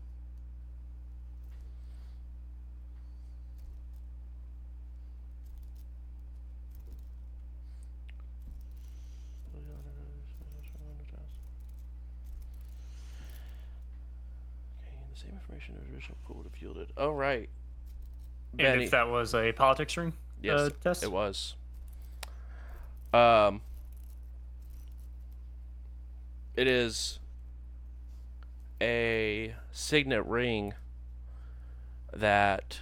Okay, 14.83 14.97
the 15.13 15.19
same 15.21 15.33
information 15.33 15.77
as 15.81 15.95
original 15.95 16.17
pool 16.25 16.37
would 16.37 16.47
have 16.47 16.61
yielded. 16.61 16.93
Oh 16.97 17.11
right. 17.11 17.49
and 18.53 18.59
Benny. 18.59 18.85
if 18.85 18.91
that 18.91 19.09
was 19.09 19.35
a 19.35 19.53
politics 19.53 19.97
ring 19.97 20.13
Yes, 20.43 20.61
uh, 20.61 20.71
test, 20.83 21.03
it 21.03 21.11
was. 21.11 21.55
Um, 23.15 23.61
it 26.57 26.67
is 26.67 27.21
a 28.83 29.55
signet 29.71 30.27
ring 30.27 30.75
that 32.13 32.81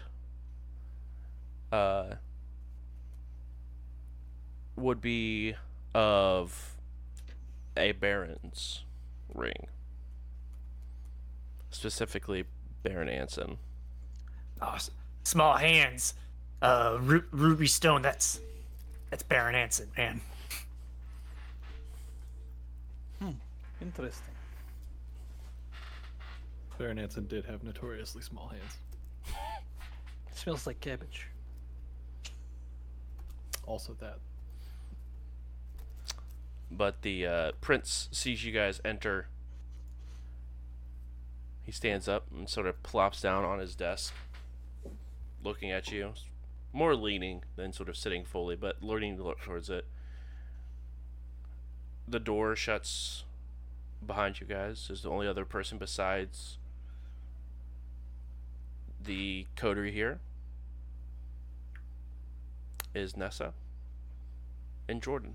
uh 1.71 2.15
would 4.75 5.03
be 5.03 5.55
of 5.95 6.77
a 7.77 7.93
baron's 7.93 8.85
ring, 9.35 9.67
specifically 11.71 12.45
Baron 12.83 13.11
Anson. 13.11 13.59
Small 15.25 15.57
hands, 15.57 16.15
uh, 16.63 16.97
Ru- 17.01 17.25
ruby 17.31 17.67
stone. 17.67 18.01
That's 18.01 18.41
that's 19.13 19.23
Baron 19.23 19.55
Anson, 19.55 19.89
man. 19.95 20.23
Hmm. 23.21 23.33
Interesting. 23.83 24.33
Baron 26.79 26.99
Anson 26.99 27.27
did 27.27 27.45
have 27.45 27.63
notoriously 27.63 28.23
small 28.23 28.49
hands. 28.49 28.79
smells 30.35 30.67
like 30.67 30.81
cabbage. 30.81 31.29
Also 33.67 33.95
that. 34.01 34.17
But 36.71 37.03
the 37.03 37.27
uh, 37.27 37.53
prince 37.61 38.09
sees 38.13 38.43
you 38.43 38.51
guys 38.51 38.81
enter. 38.83 39.27
He 41.65 41.71
stands 41.71 42.09
up 42.09 42.25
and 42.35 42.49
sort 42.49 42.67
of 42.67 42.83
plops 42.83 43.21
down 43.21 43.45
on 43.45 43.59
his 43.59 43.75
desk, 43.75 44.15
looking 45.45 45.71
at 45.71 45.93
you, 45.93 46.15
more 46.73 46.95
leaning 46.97 47.43
than 47.57 47.73
sort 47.73 47.89
of 47.89 47.97
sitting 47.97 48.25
fully, 48.25 48.57
but 48.57 48.83
leaning 48.83 49.17
to 49.17 49.23
look 49.23 49.41
towards 49.41 49.69
it. 49.69 49.87
The 52.09 52.21
door 52.21 52.57
shuts 52.57 53.25
behind 54.05 54.41
you 54.41 54.47
guys. 54.47 54.87
There's 54.89 55.03
the 55.03 55.11
only 55.11 55.27
other 55.27 55.45
person 55.45 55.79
besides 55.79 56.59
the 59.03 59.47
coterie 59.57 59.93
here 59.93 60.21
is 62.95 63.17
Nessa 63.17 63.53
and 64.89 65.03
Jordan. 65.03 65.35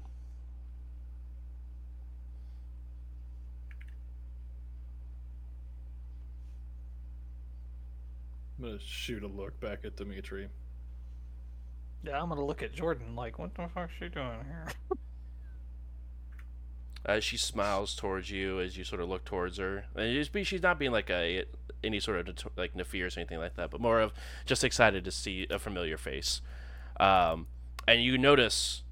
I'm 8.58 8.66
gonna 8.66 8.80
shoot 8.80 9.24
a 9.24 9.28
look 9.28 9.60
back 9.60 9.86
at 9.86 9.96
Dimitri. 9.96 10.50
Yeah, 12.08 12.22
I'm 12.22 12.30
gonna 12.30 12.46
look 12.46 12.64
at 12.64 12.74
Jordan 12.74 13.16
like, 13.16 13.38
what 13.38 13.54
the 13.56 13.68
fuck's 13.74 13.94
she 14.00 14.08
doing 14.10 14.46
here? 14.46 14.68
as 17.06 17.24
she 17.24 17.38
smiles 17.38 17.96
towards 17.96 18.30
you 18.32 18.60
as 18.60 18.78
you 18.78 18.84
sort 18.84 19.02
of 19.02 19.08
look 19.08 19.24
towards 19.24 19.58
her 19.58 19.86
and 19.96 20.14
just 20.14 20.34
be, 20.34 20.44
she's 20.44 20.62
not 20.62 20.78
being 20.78 20.92
like 20.92 21.10
a 21.10 21.46
any 21.82 22.02
sort 22.02 22.28
of 22.28 22.38
like 22.58 22.76
nefarious 22.76 23.16
or 23.16 23.22
anything 23.22 23.40
like 23.40 23.56
that 23.56 23.72
but 23.72 23.80
more 23.80 24.02
of 24.02 24.12
just 24.46 24.62
excited 24.62 25.06
to 25.06 25.12
see 25.12 25.48
a 25.50 25.58
familiar 25.58 25.96
face 25.96 26.42
um, 27.00 27.48
and 27.88 28.04
you 28.04 28.18
notice 28.18 28.84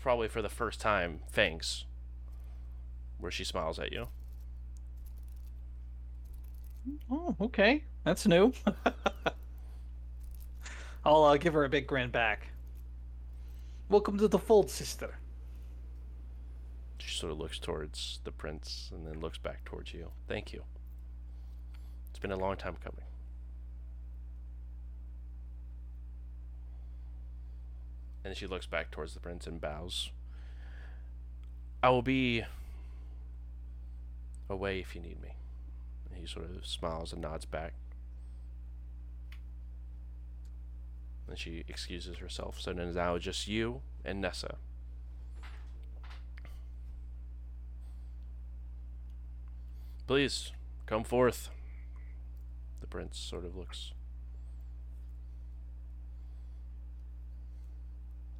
probably 0.00 0.26
for 0.26 0.40
the 0.40 0.48
first 0.48 0.80
time 0.80 1.20
fangs 1.30 1.84
where 3.18 3.30
she 3.30 3.44
smiles 3.44 3.78
at 3.78 3.92
you 3.92 4.08
Oh, 7.10 7.36
okay. 7.40 7.84
That's 8.04 8.26
new. 8.26 8.52
I'll 11.04 11.24
uh, 11.24 11.36
give 11.36 11.54
her 11.54 11.64
a 11.64 11.68
big 11.68 11.86
grin 11.86 12.10
back. 12.10 12.48
Welcome 13.88 14.18
to 14.18 14.28
the 14.28 14.38
fold, 14.38 14.70
sister. 14.70 15.18
She 16.98 17.10
sort 17.18 17.32
of 17.32 17.38
looks 17.38 17.58
towards 17.58 18.20
the 18.22 18.30
prince 18.30 18.90
and 18.94 19.06
then 19.06 19.20
looks 19.20 19.38
back 19.38 19.64
towards 19.64 19.92
you. 19.92 20.12
Thank 20.28 20.52
you. 20.52 20.62
It's 22.10 22.20
been 22.20 22.30
a 22.30 22.36
long 22.36 22.56
time 22.56 22.76
coming. 22.82 23.04
And 28.24 28.36
she 28.36 28.46
looks 28.46 28.66
back 28.66 28.92
towards 28.92 29.14
the 29.14 29.20
prince 29.20 29.48
and 29.48 29.60
bows. 29.60 30.10
I 31.82 31.90
will 31.90 32.02
be 32.02 32.44
away 34.48 34.78
if 34.78 34.94
you 34.94 35.00
need 35.00 35.20
me. 35.20 35.30
And 36.08 36.20
he 36.20 36.26
sort 36.26 36.46
of 36.48 36.64
smiles 36.64 37.12
and 37.12 37.20
nods 37.20 37.44
back. 37.44 37.74
And 41.32 41.38
she 41.38 41.64
excuses 41.66 42.18
herself. 42.18 42.60
So 42.60 42.72
now 42.74 43.14
it's 43.14 43.24
just 43.24 43.48
you 43.48 43.80
and 44.04 44.20
Nessa. 44.20 44.56
Please, 50.06 50.52
come 50.84 51.04
forth. 51.04 51.48
The 52.82 52.86
prince 52.86 53.18
sort 53.18 53.46
of 53.46 53.56
looks. 53.56 53.92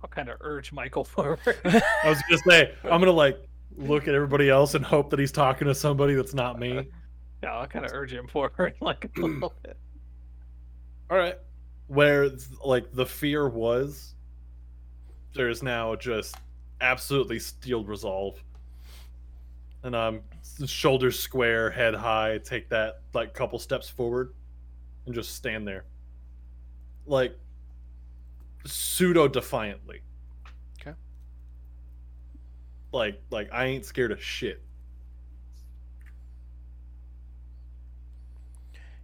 I'll 0.02 0.10
kind 0.10 0.28
of 0.28 0.36
urge 0.42 0.70
Michael 0.70 1.04
forward. 1.06 1.38
I 1.64 1.80
was 2.04 2.20
gonna 2.28 2.42
say 2.46 2.74
I'm 2.84 3.00
gonna 3.00 3.10
like 3.12 3.38
look 3.74 4.06
at 4.06 4.14
everybody 4.14 4.50
else 4.50 4.74
and 4.74 4.84
hope 4.84 5.08
that 5.08 5.18
he's 5.18 5.32
talking 5.32 5.66
to 5.66 5.74
somebody 5.74 6.12
that's 6.12 6.34
not 6.34 6.58
me. 6.58 6.88
yeah, 7.42 7.54
I'll 7.54 7.66
kind 7.66 7.86
of 7.86 7.92
urge 7.94 8.12
him 8.12 8.28
forward 8.28 8.74
like 8.82 9.10
a 9.16 9.20
little 9.22 9.54
bit. 9.62 9.78
All 11.10 11.16
right, 11.16 11.38
where 11.88 12.30
like 12.64 12.92
the 12.92 13.06
fear 13.06 13.48
was, 13.48 14.14
there's 15.34 15.62
now 15.62 15.94
just 15.96 16.36
absolutely 16.80 17.38
steeled 17.38 17.88
resolve, 17.88 18.42
and 19.82 19.94
um, 19.94 20.20
shoulders 20.66 21.18
square, 21.18 21.70
head 21.70 21.94
high, 21.94 22.38
take 22.38 22.68
that 22.70 23.02
like 23.14 23.34
couple 23.34 23.58
steps 23.58 23.88
forward, 23.88 24.34
and 25.06 25.14
just 25.14 25.34
stand 25.34 25.66
there, 25.66 25.84
like 27.06 27.36
pseudo 28.64 29.28
defiantly. 29.28 30.00
Okay. 30.80 30.96
Like 32.92 33.20
like 33.30 33.48
I 33.52 33.66
ain't 33.66 33.84
scared 33.84 34.12
of 34.12 34.22
shit. 34.22 34.62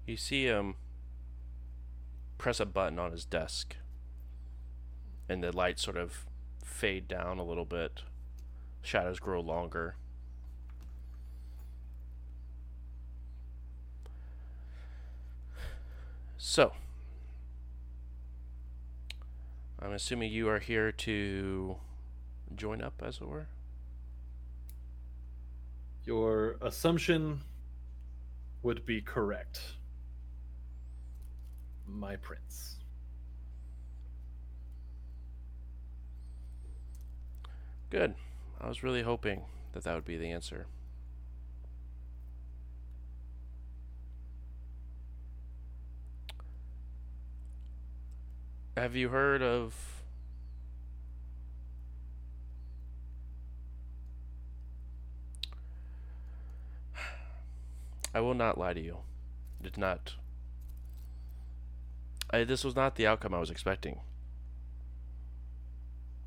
You 0.06 0.16
see 0.16 0.44
him 0.44 0.74
press 2.38 2.60
a 2.60 2.66
button 2.66 2.98
on 2.98 3.10
his 3.12 3.24
desk, 3.24 3.76
and 5.28 5.42
the 5.42 5.54
lights 5.54 5.82
sort 5.82 5.96
of 5.96 6.24
fade 6.64 7.08
down 7.08 7.38
a 7.38 7.44
little 7.44 7.64
bit. 7.64 8.02
Shadows 8.80 9.18
grow 9.18 9.40
longer. 9.40 9.96
So, 16.36 16.72
I'm 19.80 19.92
assuming 19.92 20.32
you 20.32 20.48
are 20.48 20.60
here 20.60 20.92
to 20.92 21.76
join 22.54 22.80
up, 22.80 23.02
as 23.04 23.16
it 23.16 23.28
were. 23.28 23.48
Your 26.04 26.56
assumption 26.62 27.42
would 28.62 28.86
be 28.86 29.00
correct. 29.00 29.60
My 31.88 32.16
prince. 32.16 32.76
Good. 37.90 38.14
I 38.60 38.68
was 38.68 38.82
really 38.82 39.02
hoping 39.02 39.42
that 39.72 39.84
that 39.84 39.94
would 39.94 40.04
be 40.04 40.18
the 40.18 40.30
answer. 40.30 40.66
Have 48.76 48.94
you 48.94 49.08
heard 49.08 49.42
of 49.42 49.74
I 58.14 58.20
will 58.20 58.34
not 58.34 58.58
lie 58.58 58.74
to 58.74 58.80
you. 58.80 58.98
Did 59.60 59.78
not. 59.78 60.14
I, 62.30 62.44
this 62.44 62.64
was 62.64 62.76
not 62.76 62.96
the 62.96 63.06
outcome 63.06 63.34
I 63.34 63.38
was 63.38 63.50
expecting 63.50 64.00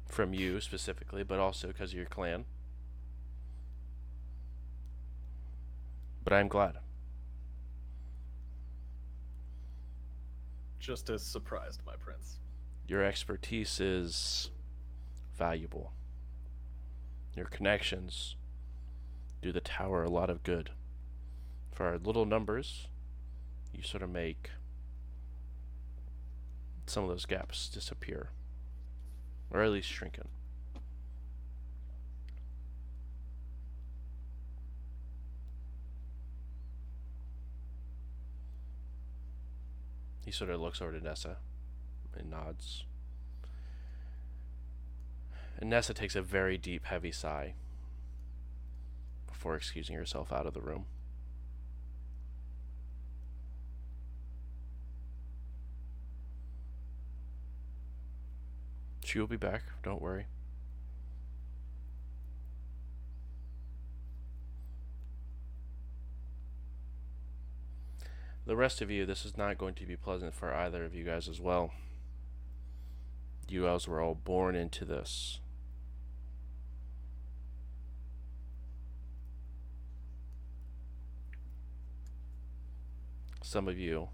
from 0.07 0.33
you 0.33 0.59
specifically, 0.59 1.23
but 1.23 1.39
also 1.39 1.67
because 1.67 1.91
of 1.91 1.97
your 1.97 2.05
clan. 2.05 2.45
But 6.23 6.33
I'm 6.33 6.47
glad. 6.47 6.77
Just 10.79 11.09
as 11.09 11.23
surprised, 11.23 11.81
my 11.85 11.95
prince. 11.95 12.39
Your 12.87 13.03
expertise 13.03 13.79
is 13.79 14.49
valuable. 15.37 15.93
Your 17.35 17.45
connections 17.45 18.35
do 19.41 19.51
the 19.51 19.61
tower 19.61 20.03
a 20.03 20.09
lot 20.09 20.29
of 20.29 20.43
good. 20.43 20.71
For 21.71 21.85
our 21.85 21.97
little 21.97 22.25
numbers, 22.25 22.87
you 23.73 23.83
sort 23.83 24.03
of 24.03 24.09
make 24.09 24.49
some 26.91 27.03
of 27.03 27.09
those 27.09 27.25
gaps 27.25 27.69
disappear. 27.69 28.29
Or 29.49 29.61
at 29.61 29.71
least 29.71 29.89
shrinking. 29.89 30.27
He 40.25 40.31
sort 40.31 40.49
of 40.49 40.61
looks 40.61 40.81
over 40.81 40.91
to 40.93 41.03
Nessa 41.03 41.37
and 42.17 42.29
nods. 42.29 42.85
And 45.57 45.69
Nessa 45.69 45.93
takes 45.93 46.15
a 46.15 46.21
very 46.21 46.57
deep, 46.57 46.85
heavy 46.85 47.11
sigh 47.11 47.53
before 49.27 49.55
excusing 49.55 49.95
herself 49.95 50.31
out 50.31 50.45
of 50.45 50.53
the 50.53 50.61
room. 50.61 50.85
She 59.11 59.19
will 59.19 59.27
be 59.27 59.35
back, 59.35 59.63
don't 59.83 60.01
worry. 60.01 60.27
The 68.45 68.55
rest 68.55 68.81
of 68.81 68.89
you, 68.89 69.05
this 69.05 69.25
is 69.25 69.35
not 69.35 69.57
going 69.57 69.73
to 69.73 69.85
be 69.85 69.97
pleasant 69.97 70.33
for 70.33 70.53
either 70.53 70.85
of 70.85 70.95
you 70.95 71.03
guys 71.03 71.27
as 71.27 71.41
well. 71.41 71.73
You 73.49 73.63
guys 73.63 73.85
were 73.85 73.99
all 73.99 74.15
born 74.15 74.55
into 74.55 74.85
this. 74.85 75.41
Some 83.43 83.67
of 83.67 83.77
you 83.77 84.07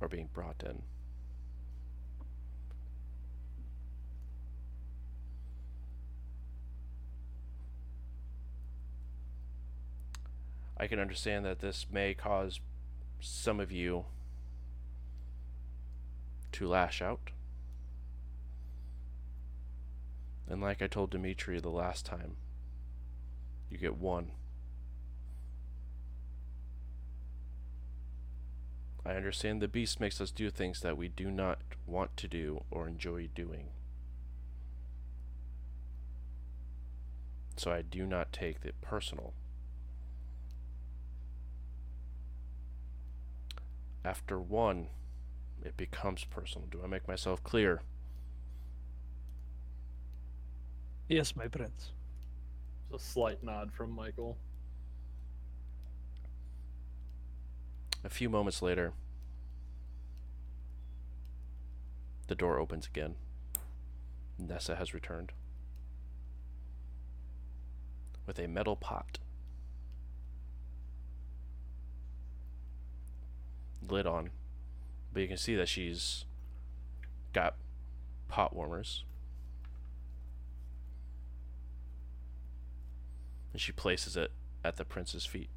are 0.00 0.08
being 0.08 0.30
brought 0.32 0.62
in. 0.64 0.84
I 10.80 10.86
can 10.86 10.98
understand 10.98 11.44
that 11.44 11.58
this 11.58 11.84
may 11.92 12.14
cause 12.14 12.58
some 13.20 13.60
of 13.60 13.70
you 13.70 14.06
to 16.52 16.66
lash 16.66 17.02
out. 17.02 17.32
And 20.48 20.62
like 20.62 20.80
I 20.80 20.86
told 20.86 21.10
Dimitri 21.10 21.60
the 21.60 21.68
last 21.68 22.06
time, 22.06 22.36
you 23.68 23.76
get 23.76 23.98
one. 23.98 24.30
I 29.04 29.12
understand 29.12 29.60
the 29.60 29.68
beast 29.68 30.00
makes 30.00 30.18
us 30.18 30.30
do 30.30 30.48
things 30.48 30.80
that 30.80 30.96
we 30.96 31.08
do 31.08 31.30
not 31.30 31.58
want 31.86 32.16
to 32.16 32.26
do 32.26 32.64
or 32.70 32.88
enjoy 32.88 33.28
doing. 33.34 33.68
So 37.58 37.70
I 37.70 37.82
do 37.82 38.06
not 38.06 38.32
take 38.32 38.64
it 38.64 38.80
personal. 38.80 39.34
After 44.04 44.38
one, 44.38 44.88
it 45.64 45.76
becomes 45.76 46.24
personal. 46.24 46.68
Do 46.68 46.80
I 46.82 46.86
make 46.86 47.06
myself 47.06 47.42
clear? 47.42 47.82
Yes, 51.08 51.36
my 51.36 51.48
prince. 51.48 51.92
A 52.94 52.98
slight 52.98 53.42
nod 53.42 53.72
from 53.72 53.92
Michael. 53.92 54.36
A 58.02 58.08
few 58.08 58.30
moments 58.30 58.62
later, 58.62 58.92
The 62.30 62.36
door 62.36 62.60
opens 62.60 62.86
again. 62.86 63.16
Nessa 64.38 64.76
has 64.76 64.94
returned 64.94 65.32
with 68.24 68.38
a 68.38 68.46
metal 68.46 68.76
pot. 68.76 69.18
Lid 73.88 74.06
on. 74.06 74.30
But 75.12 75.22
you 75.22 75.28
can 75.28 75.36
see 75.36 75.56
that 75.56 75.68
she's 75.68 76.24
got 77.32 77.54
pot 78.28 78.54
warmers. 78.54 79.04
And 83.52 83.60
she 83.60 83.72
places 83.72 84.16
it 84.16 84.30
at 84.64 84.76
the 84.76 84.84
prince's 84.84 85.26
feet. 85.26 85.50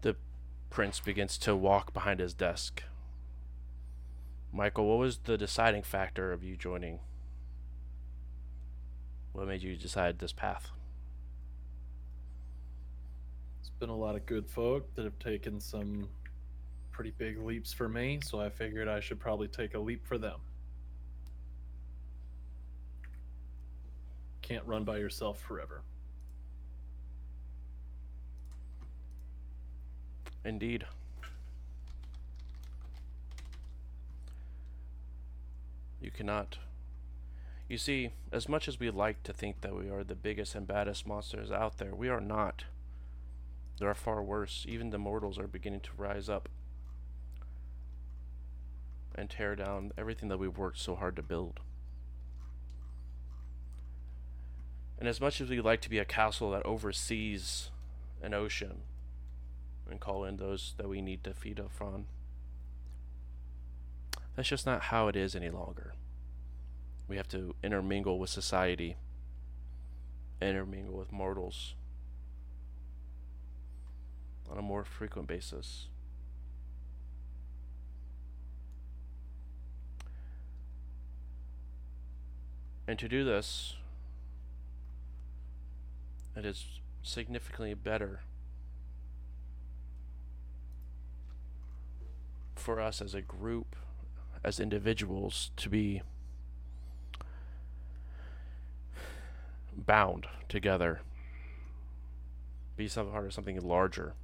The 0.00 0.16
prince 0.70 1.00
begins 1.00 1.36
to 1.38 1.54
walk 1.54 1.92
behind 1.92 2.20
his 2.20 2.32
desk. 2.32 2.82
Michael, 4.52 4.88
what 4.88 4.98
was 4.98 5.18
the 5.18 5.36
deciding 5.36 5.82
factor 5.82 6.32
of 6.32 6.42
you 6.42 6.56
joining? 6.56 7.00
What 9.32 9.46
made 9.46 9.62
you 9.62 9.76
decide 9.76 10.18
this 10.18 10.32
path? 10.32 10.70
It's 13.60 13.70
been 13.70 13.90
a 13.90 13.96
lot 13.96 14.16
of 14.16 14.26
good 14.26 14.48
folk 14.48 14.92
that 14.94 15.04
have 15.04 15.18
taken 15.18 15.60
some 15.60 16.08
pretty 16.90 17.12
big 17.16 17.38
leaps 17.38 17.72
for 17.72 17.88
me, 17.88 18.20
so 18.24 18.40
I 18.40 18.48
figured 18.48 18.88
I 18.88 19.00
should 19.00 19.20
probably 19.20 19.48
take 19.48 19.74
a 19.74 19.78
leap 19.78 20.04
for 20.04 20.18
them. 20.18 20.40
Can't 24.42 24.66
run 24.66 24.82
by 24.82 24.96
yourself 24.96 25.38
forever. 25.40 25.82
Indeed. 30.44 30.86
You 36.08 36.12
cannot. 36.12 36.56
You 37.68 37.76
see, 37.76 38.12
as 38.32 38.48
much 38.48 38.66
as 38.66 38.80
we 38.80 38.88
like 38.88 39.22
to 39.24 39.32
think 39.34 39.60
that 39.60 39.76
we 39.76 39.90
are 39.90 40.02
the 40.02 40.14
biggest 40.14 40.54
and 40.54 40.66
baddest 40.66 41.06
monsters 41.06 41.50
out 41.50 41.76
there, 41.76 41.94
we 41.94 42.08
are 42.08 42.18
not. 42.18 42.64
There 43.78 43.90
are 43.90 43.94
far 43.94 44.22
worse. 44.22 44.64
Even 44.66 44.88
the 44.88 44.96
mortals 44.96 45.38
are 45.38 45.46
beginning 45.46 45.80
to 45.80 45.90
rise 45.98 46.30
up 46.30 46.48
and 49.14 49.28
tear 49.28 49.54
down 49.54 49.92
everything 49.98 50.30
that 50.30 50.38
we've 50.38 50.56
worked 50.56 50.78
so 50.78 50.94
hard 50.94 51.14
to 51.16 51.22
build. 51.22 51.60
And 54.98 55.06
as 55.06 55.20
much 55.20 55.42
as 55.42 55.50
we 55.50 55.60
like 55.60 55.82
to 55.82 55.90
be 55.90 55.98
a 55.98 56.06
castle 56.06 56.52
that 56.52 56.64
oversees 56.64 57.68
an 58.22 58.32
ocean 58.32 58.78
and 59.90 60.00
call 60.00 60.24
in 60.24 60.38
those 60.38 60.72
that 60.78 60.88
we 60.88 61.02
need 61.02 61.22
to 61.24 61.34
feed 61.34 61.60
up 61.60 61.72
on, 61.82 62.06
that's 64.38 64.50
just 64.50 64.66
not 64.66 64.82
how 64.82 65.08
it 65.08 65.16
is 65.16 65.34
any 65.34 65.50
longer. 65.50 65.94
We 67.08 67.16
have 67.16 67.26
to 67.30 67.56
intermingle 67.60 68.20
with 68.20 68.30
society, 68.30 68.96
intermingle 70.40 70.96
with 70.96 71.10
mortals 71.10 71.74
on 74.48 74.56
a 74.56 74.62
more 74.62 74.84
frequent 74.84 75.26
basis. 75.26 75.88
And 82.86 82.96
to 82.96 83.08
do 83.08 83.24
this, 83.24 83.74
it 86.36 86.46
is 86.46 86.64
significantly 87.02 87.74
better 87.74 88.20
for 92.54 92.80
us 92.80 93.02
as 93.02 93.16
a 93.16 93.20
group, 93.20 93.74
as 94.44 94.60
individuals, 94.60 95.50
to 95.56 95.68
be 95.68 96.02
bound 99.76 100.26
together, 100.48 101.00
be 102.76 102.88
some 102.88 103.10
part 103.10 103.26
of 103.26 103.32
something 103.32 103.60
larger. 103.60 104.14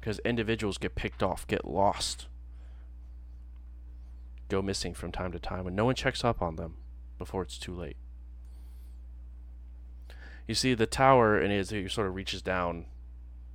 Because 0.00 0.18
individuals 0.20 0.78
get 0.78 0.94
picked 0.94 1.22
off, 1.22 1.46
get 1.46 1.64
lost, 1.64 2.26
go 4.48 4.60
missing 4.60 4.94
from 4.94 5.12
time 5.12 5.32
to 5.32 5.38
time, 5.38 5.66
and 5.66 5.76
no 5.76 5.84
one 5.84 5.94
checks 5.94 6.24
up 6.24 6.42
on 6.42 6.56
them 6.56 6.76
before 7.18 7.42
it's 7.42 7.58
too 7.58 7.74
late. 7.74 7.96
You 10.48 10.56
see 10.56 10.74
the 10.74 10.86
tower, 10.86 11.38
and 11.38 11.52
he 11.52 11.88
sort 11.88 12.08
of 12.08 12.14
reaches 12.14 12.42
down 12.42 12.86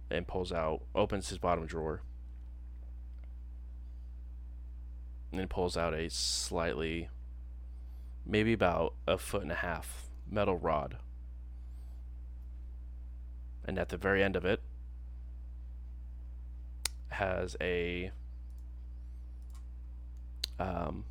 and 0.10 0.26
pulls 0.26 0.54
out, 0.54 0.84
opens 0.96 1.28
his 1.28 1.38
bottom 1.38 1.66
drawer, 1.66 2.02
and 5.32 5.40
then 5.40 5.48
pulls 5.48 5.76
out 5.78 5.94
a 5.94 6.10
slightly, 6.10 7.10
maybe 8.26 8.54
about 8.54 8.94
a 9.08 9.18
foot 9.18 9.42
and 9.42 9.52
a 9.52 9.56
half 9.56 10.10
metal 10.30 10.58
rod. 10.58 10.98
And 13.66 13.78
at 13.78 13.90
the 13.90 13.98
very 13.98 14.24
end 14.24 14.36
of 14.36 14.46
it 14.46 14.62
has 17.10 17.58
a 17.60 18.12
um, 20.60 21.04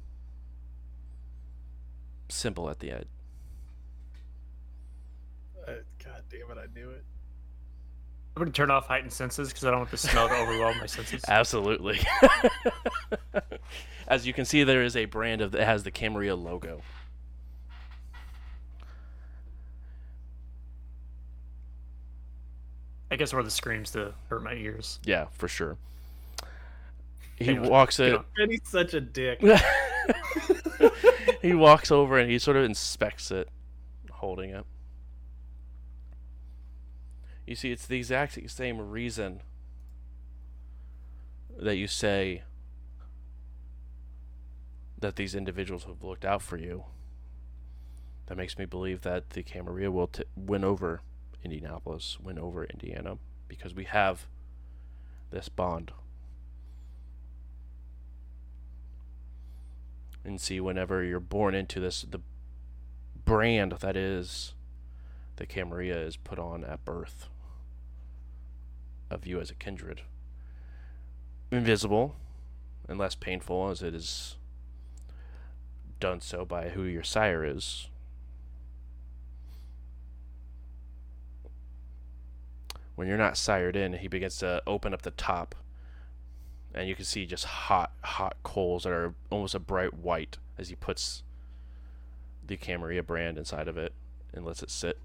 symbol 2.29 2.71
at 2.71 2.81
the 2.81 2.91
end. 2.91 3.07
Uh, 5.67 5.73
God 6.03 6.23
damn 6.31 6.51
it, 6.51 6.59
I 6.61 6.67
knew 6.79 6.91
it. 6.91 7.05
I'm 8.37 8.43
gonna 8.43 8.53
turn 8.53 8.71
off 8.71 8.87
heightened 8.87 9.15
senses 9.15 9.49
because 9.49 9.65
I 9.65 9.71
don't 9.71 9.81
want 9.81 9.91
the 9.91 9.97
smell 9.97 10.29
to 10.29 10.35
overwhelm 10.35 10.77
my 10.79 10.85
senses. 10.85 11.25
Absolutely. 11.29 11.99
As 14.09 14.27
you 14.27 14.35
can 14.35 14.45
see, 14.45 14.63
there 14.63 14.83
is 14.83 14.95
a 14.95 15.07
brand 15.07 15.41
of 15.41 15.53
that 15.53 15.65
has 15.65 15.85
the 15.85 15.91
Camarilla 15.91 16.37
logo. 16.37 16.83
I 23.11 23.17
guess 23.17 23.33
where 23.33 23.43
the 23.43 23.51
screams 23.51 23.93
to 23.93 24.13
hurt 24.29 24.43
my 24.43 24.53
ears. 24.53 25.01
Yeah, 25.05 25.29
for 25.33 25.49
sure. 25.49 25.79
He 27.37 27.49
Anyway, 27.49 27.71
walks 27.71 27.97
get 27.97 28.13
it. 28.13 28.21
And 28.37 28.51
he's 28.51 28.61
such 28.65 28.93
a 28.93 29.01
dick. 29.01 29.43
he 31.43 31.55
walks 31.55 31.91
over 31.91 32.19
and 32.19 32.31
he 32.31 32.39
sort 32.39 32.59
of 32.59 32.65
inspects 32.65 33.31
it, 33.31 33.49
holding 34.11 34.51
it. 34.51 34.67
You 37.47 37.55
see, 37.55 37.71
it's 37.71 37.87
the 37.87 37.97
exact 37.97 38.39
same 38.51 38.81
reason 38.81 39.43
that 41.57 41.77
you 41.77 41.87
say 41.87 42.43
that 44.99 45.17
these 45.17 45.35
individuals 45.35 45.85
have 45.85 46.03
looked 46.03 46.25
out 46.25 46.43
for 46.43 46.57
you. 46.57 46.85
That 48.27 48.37
makes 48.37 48.59
me 48.59 48.65
believe 48.65 49.03
that 49.03 49.31
the 49.31 49.45
Camarilla 49.45 49.93
will 49.93 50.09
t- 50.09 50.25
win 50.35 50.65
over 50.65 51.03
Indianapolis, 51.45 52.19
win 52.21 52.39
over 52.39 52.65
Indiana, 52.65 53.19
because 53.47 53.73
we 53.75 53.85
have 53.85 54.27
this 55.31 55.49
bond. 55.49 55.93
And 60.25 60.41
see, 60.41 60.59
whenever 60.59 61.05
you're 61.05 61.21
born 61.21 61.55
into 61.55 61.79
this, 61.79 62.03
the 62.03 62.21
brand 63.25 63.73
that 63.81 63.97
is 63.97 64.55
the 65.37 65.47
Camarilla 65.47 65.99
is 65.99 66.17
put 66.17 66.41
on 66.41 66.65
at 66.65 66.85
birth 66.85 67.29
of 69.11 69.27
you 69.27 69.41
as 69.41 69.51
a 69.51 69.55
kindred. 69.55 70.03
Invisible 71.51 72.17
and 72.89 72.99
less 72.99 73.15
painful 73.15 73.71
as 73.71 73.83
it 73.83 73.95
is 73.95 74.37
done 76.01 76.21
so 76.21 76.45
by 76.45 76.71
who 76.71 76.83
your 76.83 77.03
sire 77.03 77.45
is. 77.45 77.89
When 82.95 83.09
you're 83.09 83.19
not 83.19 83.37
sired 83.37 83.77
in, 83.77 83.95
he 83.95 84.09
begins 84.09 84.39
to 84.39 84.63
open 84.67 84.95
up 84.95 85.03
the 85.03 85.11
top, 85.11 85.55
and 86.75 86.89
you 86.89 86.95
can 86.95 87.05
see 87.05 87.27
just 87.27 87.45
hot, 87.45 87.93
hot 88.03 88.37
coals 88.43 88.85
that 88.85 88.93
are 88.93 89.15
almost 89.31 89.55
a 89.55 89.59
bright 89.59 89.95
white 89.95 90.39
as 90.57 90.71
he 90.71 90.75
puts 90.75 91.23
the 92.47 92.57
Camarilla 92.57 93.03
brand 93.03 93.37
inside 93.37 93.69
of 93.69 93.77
it 93.77 93.93
and 94.33 94.47
lets 94.47 94.63
it 94.63 94.71
sit. 94.71 94.99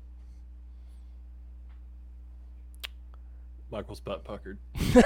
Michael's 3.71 3.99
butt 3.99 4.23
puckered. 4.23 4.57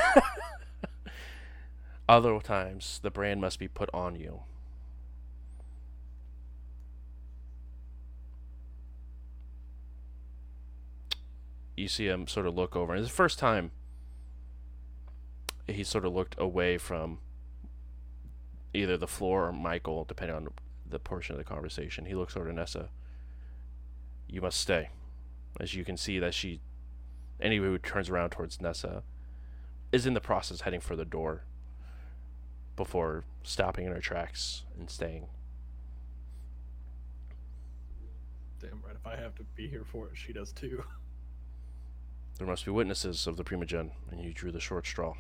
Other 2.10 2.40
times, 2.40 3.00
the 3.02 3.12
brand 3.12 3.42
must 3.42 3.60
be 3.60 3.68
put 3.68 3.90
on 3.94 4.16
you. 4.16 4.42
You 11.76 11.88
see 11.88 12.08
him 12.08 12.28
sort 12.28 12.48
of 12.48 12.56
look 12.56 12.76
over, 12.76 12.94
and 12.94 13.02
it's 13.02 13.12
the 13.12 13.16
first 13.16 13.38
time 13.38 13.72
he 15.68 15.84
sort 15.84 16.06
of 16.06 16.14
looked 16.14 16.36
away 16.38 16.78
from 16.78 17.20
either 18.74 18.98
the 18.98 19.08
floor 19.08 19.48
or 19.48 19.54
Michael, 19.54 20.06
depending 20.06 20.36
on 20.36 20.48
the 20.88 21.00
portion 21.00 21.34
of 21.34 21.38
the 21.38 21.44
conversation. 21.44 22.06
He 22.06 22.16
looks 22.16 22.38
over 22.38 22.48
to 22.48 22.54
Nessa. 22.54 22.90
You 24.28 24.42
must 24.42 24.60
stay. 24.60 24.90
As 25.60 25.74
you 25.74 25.84
can 25.84 25.98
see 25.98 26.20
that 26.20 26.34
she 26.34 26.62
anyone 27.42 27.70
who 27.70 27.78
turns 27.78 28.10
around 28.10 28.32
towards 28.32 28.62
Nessa 28.62 29.04
is 29.92 30.06
in 30.06 30.14
the 30.14 30.22
process 30.22 30.62
heading 30.62 30.82
for 30.82 30.96
the 30.96 31.06
door 31.06 31.44
before 32.76 33.24
stopping 33.44 33.86
in 33.86 33.92
her 33.92 34.02
tracks 34.02 34.64
and 34.78 34.90
staying. 34.90 35.28
Damn 38.60 38.82
right. 38.86 38.96
If 38.96 39.06
I 39.06 39.16
have 39.16 39.36
to 39.36 39.44
be 39.56 39.68
here 39.68 39.86
for 39.86 40.08
it, 40.08 40.14
she 40.16 40.34
does 40.34 40.52
too. 40.52 40.84
There 42.38 42.48
must 42.48 42.66
be 42.66 42.72
witnesses 42.72 43.28
of 43.28 43.38
the 43.38 43.44
primogen, 43.44 43.92
and 44.12 44.20
you 44.20 44.34
drew 44.34 44.52
the 44.52 44.60
short 44.60 44.86
straw. 44.86 45.14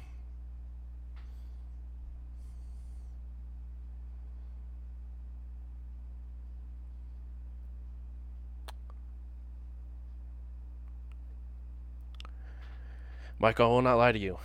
Michael, 13.37 13.65
I 13.65 13.69
will 13.69 13.81
not 13.81 13.95
lie 13.95 14.11
to 14.11 14.19
you. 14.19 14.39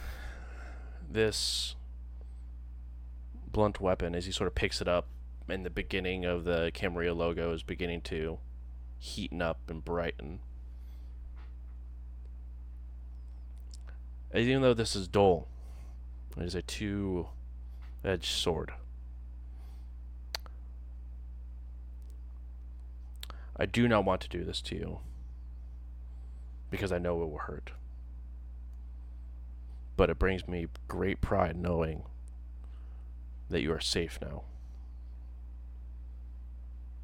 This 1.10 1.76
blunt 3.50 3.80
weapon, 3.80 4.14
as 4.14 4.26
he 4.26 4.32
sort 4.32 4.48
of 4.48 4.54
picks 4.54 4.80
it 4.80 4.88
up, 4.88 5.06
and 5.48 5.64
the 5.64 5.70
beginning 5.70 6.24
of 6.24 6.44
the 6.44 6.70
Camarilla 6.74 7.14
logo 7.14 7.52
is 7.52 7.62
beginning 7.62 8.00
to 8.02 8.38
heaten 8.98 9.40
up 9.40 9.58
and 9.68 9.84
brighten. 9.84 10.40
And 14.32 14.44
even 14.44 14.62
though 14.62 14.74
this 14.74 14.94
is 14.94 15.08
dull, 15.08 15.48
it 16.36 16.44
is 16.44 16.54
a 16.54 16.62
two-edged 16.62 18.24
sword. 18.24 18.72
I 23.56 23.66
do 23.66 23.88
not 23.88 24.04
want 24.04 24.20
to 24.22 24.28
do 24.28 24.44
this 24.44 24.60
to 24.62 24.74
you 24.74 25.00
because 26.70 26.92
I 26.92 26.98
know 26.98 27.22
it 27.22 27.28
will 27.28 27.38
hurt. 27.38 27.72
But 30.00 30.08
it 30.08 30.18
brings 30.18 30.48
me 30.48 30.66
great 30.88 31.20
pride 31.20 31.56
knowing 31.56 32.04
that 33.50 33.60
you 33.60 33.70
are 33.70 33.80
safe 33.80 34.18
now. 34.22 34.44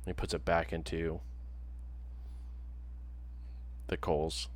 He 0.06 0.14
puts 0.14 0.32
it 0.32 0.47
back 0.47 0.73
into 0.73 1.20
the 3.89 3.98
coals. 3.98 4.48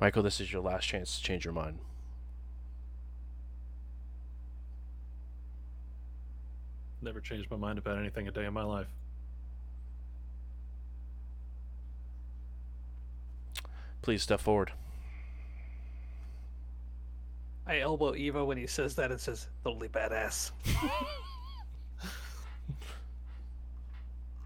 Michael, 0.00 0.22
this 0.22 0.40
is 0.40 0.50
your 0.50 0.62
last 0.62 0.86
chance 0.86 1.18
to 1.18 1.22
change 1.22 1.44
your 1.44 1.52
mind. 1.52 1.78
Never 7.02 7.20
changed 7.20 7.50
my 7.50 7.58
mind 7.58 7.76
about 7.76 7.98
anything 7.98 8.26
a 8.26 8.30
day 8.30 8.46
in 8.46 8.54
my 8.54 8.64
life. 8.64 8.88
Please 14.02 14.22
step 14.22 14.40
forward. 14.40 14.72
I 17.66 17.80
elbow 17.80 18.14
Eva 18.14 18.44
when 18.44 18.56
he 18.56 18.66
says 18.66 18.94
that 18.94 19.10
and 19.10 19.20
says, 19.20 19.48
totally 19.64 19.88
badass. 19.88 20.52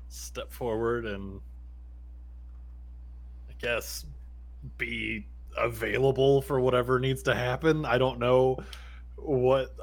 Step 0.08 0.50
forward 0.50 1.04
and 1.04 1.40
I 3.50 3.52
guess 3.60 4.06
be 4.78 5.26
available 5.58 6.40
for 6.40 6.60
whatever 6.60 6.98
needs 6.98 7.22
to 7.24 7.34
happen. 7.34 7.84
I 7.84 7.98
don't 7.98 8.18
know 8.18 8.58
what 9.16 9.74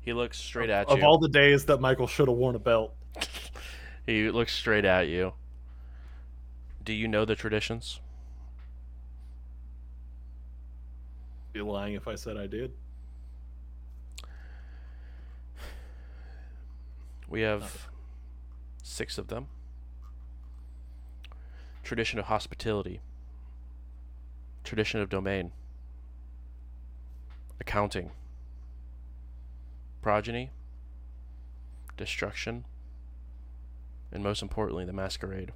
He 0.00 0.12
looks 0.12 0.38
straight 0.38 0.68
at 0.68 0.88
of 0.88 0.98
you. 0.98 1.04
Of 1.04 1.08
all 1.08 1.18
the 1.18 1.28
days 1.28 1.64
that 1.66 1.80
Michael 1.80 2.06
should 2.06 2.28
have 2.28 2.36
worn 2.36 2.54
a 2.54 2.60
belt. 2.60 2.94
He 4.04 4.30
looks 4.30 4.52
straight 4.52 4.84
at 4.84 5.06
you. 5.06 5.32
Do 6.82 6.92
you 6.92 7.06
know 7.06 7.24
the 7.24 7.36
traditions? 7.36 8.00
Be 11.52 11.60
lying 11.60 11.94
if 11.94 12.08
I 12.08 12.14
said 12.14 12.36
I 12.36 12.46
did. 12.46 12.72
We 17.28 17.40
have 17.42 17.88
six 18.82 19.18
of 19.18 19.28
them. 19.28 19.46
Tradition 21.82 22.18
of 22.18 22.26
hospitality. 22.26 23.00
Tradition 24.64 25.00
of 25.00 25.08
domain. 25.08 25.52
Accounting. 27.60 28.10
Progeny. 30.00 30.50
Destruction. 31.96 32.64
And 34.10 34.22
most 34.22 34.42
importantly, 34.42 34.84
the 34.84 34.92
masquerade. 34.92 35.52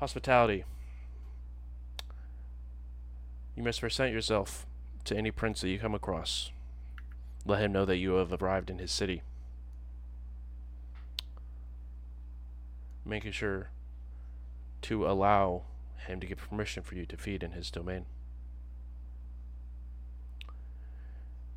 Hospitality. 0.00 0.64
You 3.54 3.62
must 3.62 3.80
present 3.80 4.14
yourself 4.14 4.66
to 5.04 5.14
any 5.14 5.30
prince 5.30 5.60
that 5.60 5.68
you 5.68 5.78
come 5.78 5.94
across. 5.94 6.52
Let 7.44 7.60
him 7.60 7.72
know 7.72 7.84
that 7.84 7.98
you 7.98 8.12
have 8.12 8.32
arrived 8.32 8.70
in 8.70 8.78
his 8.78 8.90
city. 8.90 9.20
Making 13.04 13.32
sure 13.32 13.68
to 14.80 15.06
allow 15.06 15.64
him 16.06 16.18
to 16.20 16.26
give 16.26 16.38
permission 16.38 16.82
for 16.82 16.94
you 16.94 17.04
to 17.04 17.18
feed 17.18 17.42
in 17.42 17.52
his 17.52 17.70
domain. 17.70 18.06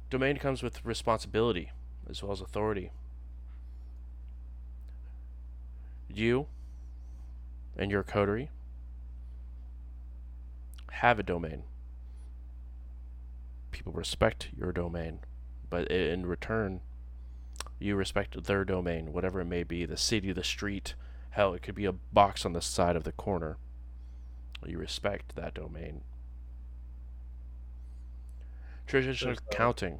Domain 0.10 0.36
comes 0.38 0.61
with 0.61 0.84
responsibility 0.84 1.72
as 2.10 2.22
well 2.22 2.34
as 2.34 2.41
authority. 2.41 2.91
You 6.10 6.48
and 7.78 7.91
your 7.91 8.04
coterie 8.04 8.50
have 10.91 11.20
a 11.20 11.24
domain. 11.24 11.64
People 13.72 13.94
respect 13.94 14.50
your 14.56 14.72
domain, 14.72 15.20
but 15.70 15.90
in 15.90 16.26
return, 16.26 16.82
you 17.80 17.95
respect 17.95 18.41
their 18.44 18.64
domain, 18.64 19.12
whatever 19.12 19.41
it 19.41 19.45
may 19.45 19.64
be 19.64 19.86
the 19.86 19.98
city, 19.98 20.32
the 20.32 20.44
street, 20.44 20.94
hell, 21.32 21.54
it 21.54 21.62
could 21.62 21.76
be 21.76 21.86
a 21.86 21.91
box 21.91 22.45
on 22.45 22.54
the 22.54 22.62
side 22.62 22.95
of 22.95 23.04
the 23.04 23.12
corner. 23.12 23.58
You 24.66 24.78
respect 24.78 25.36
that 25.36 25.56
domain. 25.56 26.02
Tradition 28.88 29.32
of 29.32 29.38
uh, 29.38 29.41
counting. 29.52 30.00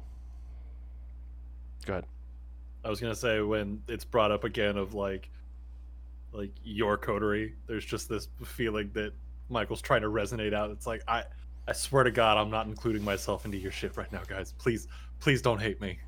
Go 1.84 1.94
ahead. 1.94 2.06
I 2.84 2.88
was 2.88 3.00
gonna 3.00 3.14
say 3.14 3.40
when 3.40 3.82
it's 3.88 4.04
brought 4.04 4.30
up 4.30 4.44
again 4.44 4.76
of 4.76 4.94
like 4.94 5.28
like 6.34 6.50
your 6.64 6.98
coterie, 6.98 7.54
there's 7.66 7.84
just 7.84 8.08
this 8.08 8.28
feeling 8.44 8.90
that 8.92 9.12
Michael's 9.48 9.80
trying 9.80 10.02
to 10.02 10.08
resonate 10.08 10.52
out. 10.52 10.70
It's 10.70 10.86
like 10.86 11.02
I 11.08 11.24
I 11.66 11.72
swear 11.72 12.04
to 12.04 12.10
God 12.10 12.36
I'm 12.36 12.50
not 12.50 12.66
including 12.66 13.02
myself 13.02 13.46
into 13.46 13.56
your 13.56 13.72
shit 13.72 13.96
right 13.96 14.12
now, 14.12 14.22
guys. 14.26 14.52
Please 14.58 14.88
please 15.20 15.40
don't 15.40 15.60
hate 15.60 15.80
me. 15.80 15.98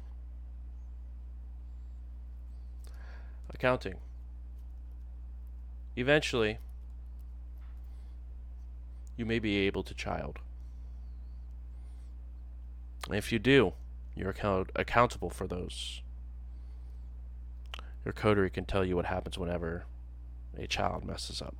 accounting. 3.56 3.94
Eventually, 5.96 6.58
you 9.16 9.24
may 9.24 9.38
be 9.38 9.56
able 9.56 9.82
to 9.82 9.94
child. 9.94 10.38
If 13.10 13.32
you 13.32 13.38
do, 13.38 13.72
you're 14.14 14.30
account- 14.30 14.70
accountable 14.76 15.30
for 15.30 15.46
those. 15.46 16.02
Your 18.04 18.12
coterie 18.12 18.50
can 18.50 18.66
tell 18.66 18.84
you 18.84 18.94
what 18.94 19.06
happens 19.06 19.38
whenever 19.38 19.86
a 20.58 20.66
child 20.66 21.04
messes 21.04 21.42
up. 21.42 21.54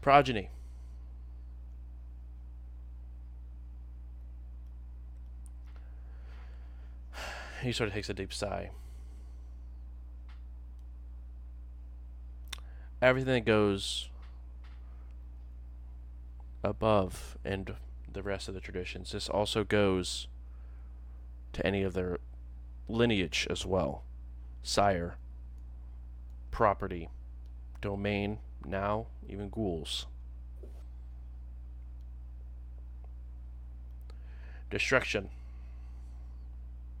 Progeny. 0.00 0.50
He 7.62 7.72
sort 7.72 7.88
of 7.88 7.94
takes 7.94 8.08
a 8.08 8.14
deep 8.14 8.32
sigh. 8.32 8.70
Everything 13.02 13.34
that 13.34 13.44
goes 13.44 14.08
above 16.62 17.36
and 17.44 17.74
the 18.10 18.22
rest 18.22 18.48
of 18.48 18.54
the 18.54 18.60
traditions, 18.60 19.12
this 19.12 19.28
also 19.28 19.64
goes 19.64 20.28
to 21.52 21.66
any 21.66 21.82
of 21.82 21.94
their 21.94 22.18
lineage 22.90 23.46
as 23.50 23.64
well. 23.64 24.02
Sire, 24.62 25.16
property, 26.50 27.08
domain, 27.80 28.38
now, 28.64 29.06
even 29.28 29.48
ghouls. 29.48 30.06
Destruction. 34.70 35.30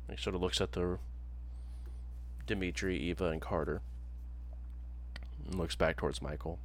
He 0.08 0.16
sort 0.16 0.34
of 0.34 0.40
looks 0.40 0.60
at 0.60 0.72
the 0.72 0.98
Dimitri, 2.46 2.96
Eva, 2.96 3.26
and 3.26 3.40
Carter. 3.40 3.80
And 5.46 5.54
looks 5.54 5.76
back 5.76 5.96
towards 5.96 6.20
Michael. 6.20 6.58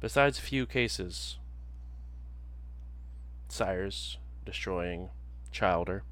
Besides 0.00 0.38
a 0.38 0.42
few 0.42 0.66
cases, 0.66 1.38
sires 3.48 4.18
destroying 4.44 5.10
childer, 5.50 6.02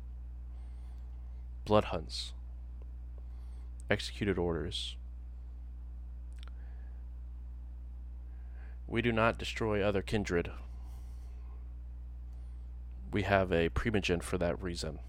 blood 1.64 1.86
hunts, 1.86 2.32
executed 3.90 4.38
orders. 4.38 4.96
We 8.86 9.02
do 9.02 9.12
not 9.12 9.38
destroy 9.38 9.82
other 9.82 10.02
kindred. 10.02 10.50
We 13.12 13.22
have 13.22 13.52
a 13.52 13.68
primogen 13.70 14.22
for 14.22 14.38
that 14.38 14.62
reason. 14.62 15.00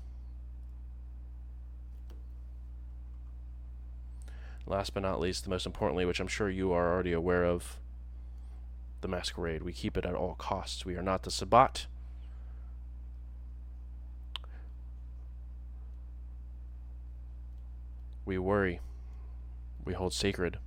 Last 4.65 4.93
but 4.93 5.03
not 5.03 5.19
least, 5.19 5.43
the 5.43 5.49
most 5.49 5.65
importantly, 5.65 6.05
which 6.05 6.19
I'm 6.19 6.27
sure 6.27 6.49
you 6.49 6.73
are 6.73 6.91
already 6.91 7.13
aware 7.13 7.45
of, 7.45 7.79
the 9.01 9.07
masquerade. 9.07 9.61
We 9.61 9.71
keep 9.71 9.95
it 9.95 10.05
at 10.05 10.15
all 10.15 10.35
costs. 10.35 10.85
We 10.85 10.95
are 10.95 11.01
not 11.01 11.23
the 11.23 11.31
Sabbat. 11.31 11.85
We 18.27 18.37
worry. 18.37 18.81
We 19.85 19.93
hold 19.93 20.13
sacred. 20.13 20.57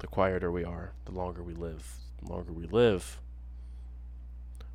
The 0.00 0.06
quieter 0.06 0.52
we 0.52 0.62
are, 0.62 0.92
the 1.06 1.12
longer 1.12 1.42
we 1.42 1.54
live. 1.54 1.96
The 2.22 2.30
longer 2.30 2.52
we 2.52 2.66
live, 2.66 3.18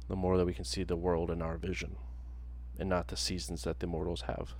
the 0.07 0.15
more 0.15 0.35
that 0.35 0.47
we 0.47 0.53
can 0.55 0.65
see 0.65 0.81
the 0.81 0.95
world 0.95 1.29
in 1.29 1.43
our 1.43 1.57
vision, 1.57 1.95
and 2.79 2.89
not 2.89 3.09
the 3.09 3.17
seasons 3.17 3.65
that 3.65 3.81
the 3.81 3.85
mortals 3.85 4.21
have. 4.21 4.55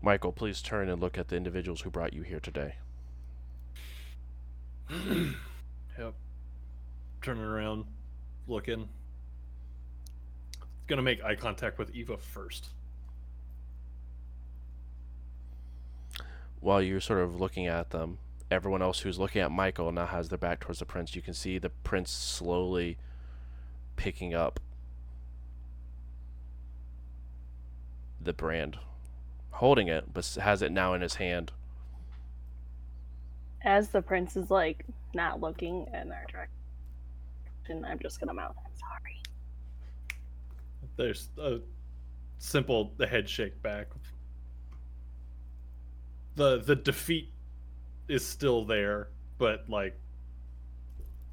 Michael, 0.00 0.30
please 0.30 0.62
turn 0.62 0.88
and 0.88 1.02
look 1.02 1.18
at 1.18 1.26
the 1.28 1.36
individuals 1.36 1.80
who 1.80 1.90
brought 1.90 2.12
you 2.12 2.22
here 2.22 2.40
today. 2.40 2.76
Yep. 5.98 6.12
Turning 7.22 7.42
around, 7.42 7.86
looking. 8.46 8.90
Gonna 10.86 11.02
make 11.02 11.22
eye 11.24 11.34
contact 11.34 11.78
with 11.78 11.94
Eva 11.94 12.16
first. 12.16 12.68
While 16.60 16.80
you're 16.80 17.00
sort 17.00 17.20
of 17.20 17.40
looking 17.40 17.66
at 17.66 17.90
them, 17.90 18.18
everyone 18.50 18.82
else 18.82 19.00
who's 19.00 19.18
looking 19.18 19.40
at 19.42 19.50
Michael 19.50 19.90
now 19.90 20.06
has 20.06 20.28
their 20.28 20.38
back 20.38 20.60
towards 20.60 20.78
the 20.78 20.86
prince. 20.86 21.16
You 21.16 21.22
can 21.22 21.34
see 21.34 21.58
the 21.58 21.70
prince 21.70 22.10
slowly 22.10 22.98
picking 23.96 24.34
up 24.34 24.60
the 28.20 28.32
brand, 28.32 28.78
holding 29.50 29.88
it, 29.88 30.12
but 30.12 30.24
has 30.40 30.62
it 30.62 30.70
now 30.70 30.94
in 30.94 31.00
his 31.00 31.14
hand. 31.16 31.52
As 33.62 33.88
the 33.88 34.02
prince 34.02 34.36
is 34.36 34.50
like 34.50 34.84
not 35.14 35.40
looking 35.40 35.86
in 35.92 36.12
our 36.12 36.24
direction, 36.30 37.84
I'm 37.84 37.98
just 37.98 38.20
gonna 38.20 38.34
mouth, 38.34 38.54
I'm 38.64 38.70
sorry. 38.78 39.15
There's 40.96 41.28
a 41.38 41.60
simple 42.38 42.92
head 42.98 43.28
shake 43.28 43.62
back. 43.62 43.88
The 46.34 46.58
the 46.58 46.76
defeat 46.76 47.32
is 48.08 48.24
still 48.24 48.64
there, 48.64 49.08
but 49.38 49.68
like 49.68 49.98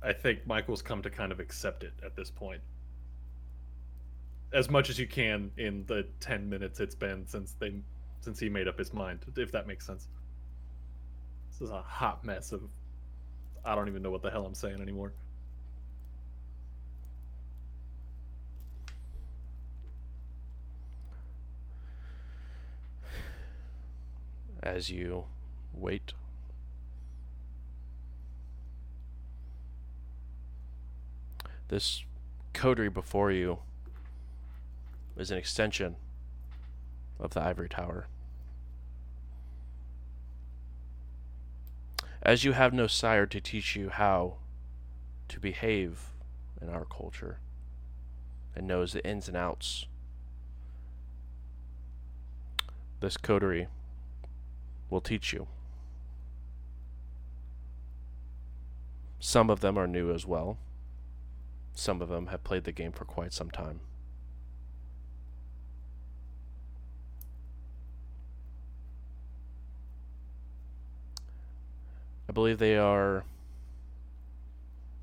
I 0.01 0.13
think 0.13 0.45
Michael's 0.45 0.81
come 0.81 1.01
to 1.01 1.09
kind 1.09 1.31
of 1.31 1.39
accept 1.39 1.83
it 1.83 1.93
at 2.05 2.15
this 2.15 2.29
point. 2.29 2.61
As 4.53 4.69
much 4.69 4.89
as 4.89 4.99
you 4.99 5.07
can 5.07 5.51
in 5.57 5.85
the 5.87 6.05
10 6.19 6.49
minutes 6.49 6.79
it's 6.79 6.95
been 6.95 7.25
since 7.25 7.53
they 7.59 7.73
since 8.19 8.39
he 8.39 8.49
made 8.49 8.67
up 8.67 8.77
his 8.77 8.93
mind, 8.93 9.19
if 9.35 9.51
that 9.51 9.67
makes 9.67 9.85
sense. 9.85 10.07
This 11.49 11.61
is 11.61 11.69
a 11.69 11.81
hot 11.81 12.23
mess 12.23 12.51
of 12.51 12.61
I 13.65 13.75
don't 13.75 13.87
even 13.87 14.01
know 14.01 14.11
what 14.11 14.21
the 14.21 14.31
hell 14.31 14.45
I'm 14.45 14.55
saying 14.55 14.81
anymore. 14.81 15.13
As 24.63 24.89
you 24.89 25.25
wait, 25.73 26.13
this 31.67 32.05
coterie 32.53 32.89
before 32.89 33.29
you 33.29 33.59
is 35.17 35.31
an 35.31 35.37
extension 35.37 35.97
of 37.19 37.33
the 37.33 37.41
ivory 37.41 37.67
tower. 37.67 38.07
As 42.21 42.45
you 42.45 42.53
have 42.53 42.71
no 42.71 42.87
sire 42.87 43.25
to 43.25 43.41
teach 43.41 43.75
you 43.75 43.89
how 43.89 44.35
to 45.27 45.41
behave 45.41 46.13
in 46.61 46.69
our 46.69 46.85
culture 46.85 47.39
and 48.55 48.65
knows 48.65 48.93
the 48.93 49.05
ins 49.05 49.27
and 49.27 49.35
outs, 49.35 49.87
this 53.01 53.17
coterie 53.17 53.67
will 54.93 55.01
teach 55.01 55.33
you. 55.33 55.47
Some 59.19 59.49
of 59.49 59.61
them 59.61 59.77
are 59.77 59.87
new 59.87 60.13
as 60.13 60.27
well. 60.27 60.59
Some 61.73 62.01
of 62.01 62.09
them 62.09 62.27
have 62.27 62.43
played 62.43 62.63
the 62.63 62.71
game 62.71 62.91
for 62.91 63.03
quite 63.03 63.33
some 63.33 63.49
time. 63.49 63.79
I 72.29 72.31
believe 72.31 72.59
they 72.59 72.77
are 72.77 73.25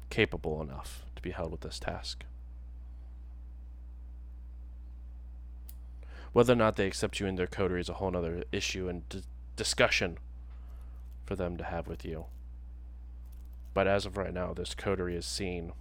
capable 0.08 0.62
enough 0.62 1.04
to 1.16 1.22
be 1.22 1.30
held 1.30 1.50
with 1.50 1.62
this 1.62 1.80
task. 1.80 2.24
Whether 6.32 6.52
or 6.52 6.56
not 6.56 6.76
they 6.76 6.86
accept 6.86 7.18
you 7.18 7.26
in 7.26 7.34
their 7.34 7.48
coterie 7.48 7.80
is 7.80 7.88
a 7.88 7.94
whole 7.94 8.16
other 8.16 8.44
issue 8.52 8.88
and 8.88 9.24
discussion 9.60 10.16
for 11.26 11.36
them 11.36 11.58
to 11.58 11.64
have 11.64 11.86
with 11.86 12.02
you. 12.02 12.24
But 13.74 13.86
as 13.86 14.06
of 14.06 14.16
right 14.16 14.32
now, 14.32 14.54
this 14.54 14.74
coterie 14.74 15.14
is 15.14 15.26
seen 15.26 15.74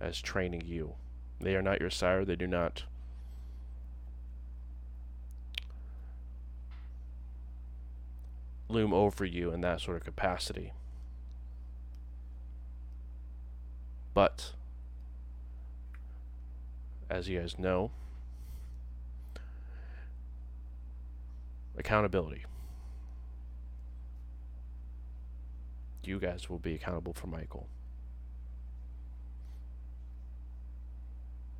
as 0.00 0.20
training 0.20 0.62
you. 0.64 0.94
They 1.40 1.56
are 1.56 1.62
not 1.62 1.80
your 1.80 1.90
sire, 1.90 2.24
they 2.24 2.36
do 2.36 2.46
not 2.46 2.84
loom 8.68 8.94
over 8.94 9.24
you 9.24 9.50
in 9.50 9.60
that 9.62 9.80
sort 9.80 9.96
of 9.96 10.04
capacity. 10.04 10.74
But, 14.14 14.52
as 17.10 17.28
you 17.28 17.40
guys 17.40 17.58
know, 17.58 17.90
accountability. 21.76 22.44
You 26.02 26.20
guys 26.20 26.48
will 26.48 26.58
be 26.58 26.74
accountable 26.74 27.12
for 27.12 27.26
Michael 27.26 27.68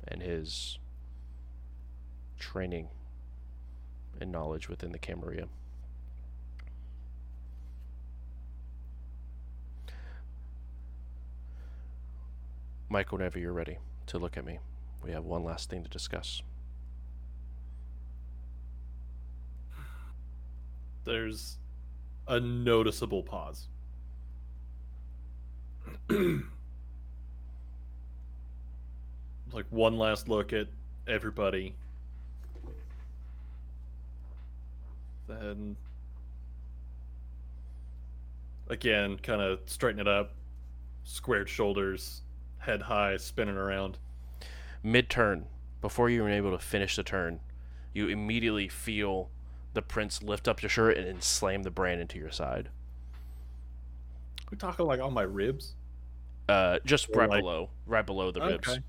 and 0.07 0.21
his 0.21 0.79
training 2.39 2.87
and 4.21 4.31
knowledge 4.31 4.69
within 4.69 4.91
the 4.91 4.99
Camarilla. 4.99 5.47
Mike, 12.89 13.11
whenever 13.11 13.37
you're 13.37 13.51
ready 13.51 13.77
to 14.05 14.17
look 14.17 14.37
at 14.37 14.45
me, 14.45 14.59
we 15.03 15.11
have 15.11 15.25
one 15.25 15.43
last 15.43 15.69
thing 15.69 15.83
to 15.83 15.89
discuss. 15.89 16.41
There's 21.07 21.57
a 22.27 22.37
noticeable 22.37 23.23
pause. 23.23 23.69
like 26.09 26.43
one 29.69 29.97
last 29.97 30.27
look 30.27 30.51
at 30.51 30.67
everybody. 31.07 31.75
Then 35.29 35.77
again, 38.67 39.17
kind 39.23 39.41
of 39.41 39.61
straighten 39.65 40.01
it 40.01 40.09
up, 40.09 40.33
squared 41.05 41.47
shoulders, 41.47 42.21
head 42.57 42.81
high, 42.81 43.15
spinning 43.15 43.55
around. 43.55 43.97
Mid 44.83 45.09
turn, 45.09 45.45
before 45.79 46.09
you're 46.09 46.27
even 46.27 46.37
able 46.37 46.51
to 46.51 46.59
finish 46.59 46.97
the 46.97 47.03
turn, 47.03 47.39
you 47.93 48.09
immediately 48.09 48.67
feel 48.67 49.29
the 49.77 49.81
prince 49.83 50.23
lift 50.23 50.47
up 50.47 50.63
your 50.63 50.69
shirt 50.69 50.97
and 50.97 51.05
then 51.07 51.21
slam 51.21 51.61
the 51.61 51.69
brand 51.69 52.01
into 52.01 52.17
your 52.17 52.31
side. 52.31 52.69
We 54.49 54.57
talking 54.57 54.87
like 54.87 54.99
on 54.99 55.13
my 55.13 55.21
ribs? 55.21 55.75
Uh, 56.49 56.79
just 56.83 57.09
Or 57.13 57.19
right 57.19 57.29
like- 57.29 57.41
below, 57.41 57.69
right 57.85 58.05
below 58.05 58.31
the 58.31 58.41
ribs. 58.41 58.79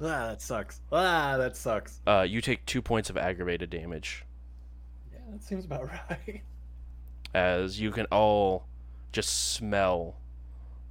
Ah, 0.00 0.26
that 0.28 0.42
sucks. 0.42 0.80
Ah, 0.92 1.36
that 1.38 1.56
sucks. 1.56 2.00
Uh, 2.06 2.26
you 2.28 2.42
take 2.42 2.64
two 2.66 2.82
points 2.82 3.08
of 3.08 3.16
aggravated 3.16 3.70
damage. 3.70 4.26
Yeah, 5.12 5.20
that 5.32 5.42
seems 5.42 5.64
about 5.64 5.88
right. 6.10 6.42
as 7.34 7.80
you 7.80 7.90
can 7.90 8.04
all 8.12 8.66
just 9.12 9.52
smell 9.54 10.16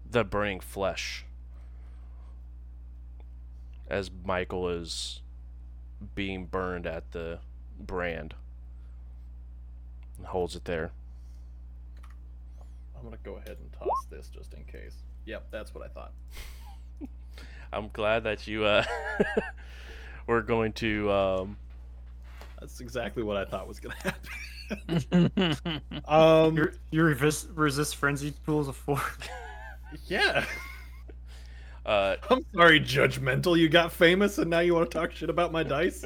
the 0.09 0.23
burning 0.23 0.59
flesh 0.61 1.25
as 3.87 4.09
Michael 4.25 4.67
is 4.67 5.21
being 6.15 6.45
burned 6.47 6.87
at 6.87 7.11
the 7.11 7.39
brand 7.79 8.33
and 10.17 10.25
holds 10.27 10.55
it 10.55 10.65
there. 10.65 10.91
I'm 12.97 13.03
gonna 13.03 13.17
go 13.23 13.35
ahead 13.37 13.57
and 13.61 13.71
toss 13.73 14.05
this 14.09 14.27
just 14.29 14.53
in 14.53 14.63
case. 14.65 14.95
Yep, 15.25 15.47
that's 15.51 15.73
what 15.75 15.83
I 15.85 15.87
thought. 15.89 16.13
I'm 17.73 17.89
glad 17.93 18.23
that 18.23 18.47
you 18.47 18.63
uh 18.65 18.83
were 20.27 20.41
going 20.41 20.73
to 20.73 21.11
um 21.11 21.57
That's 22.59 22.79
exactly 22.79 23.23
what 23.23 23.37
I 23.37 23.45
thought 23.45 23.67
was 23.67 23.79
gonna 23.79 23.95
happen. 24.89 25.81
um, 26.05 26.57
You 26.57 26.71
you 26.91 27.03
resist, 27.03 27.49
resist 27.53 27.95
frenzy 27.95 28.33
pools 28.45 28.67
of 28.67 28.75
four. 28.75 29.01
yeah. 30.07 30.43
uh 31.85 32.15
I'm 32.29 32.45
sorry, 32.55 32.79
judgmental. 32.81 33.57
You 33.57 33.69
got 33.69 33.91
famous 33.91 34.37
and 34.39 34.49
now 34.49 34.59
you 34.59 34.73
want 34.73 34.89
to 34.91 34.97
talk 34.97 35.11
shit 35.11 35.29
about 35.29 35.51
my 35.51 35.63
dice? 35.63 36.03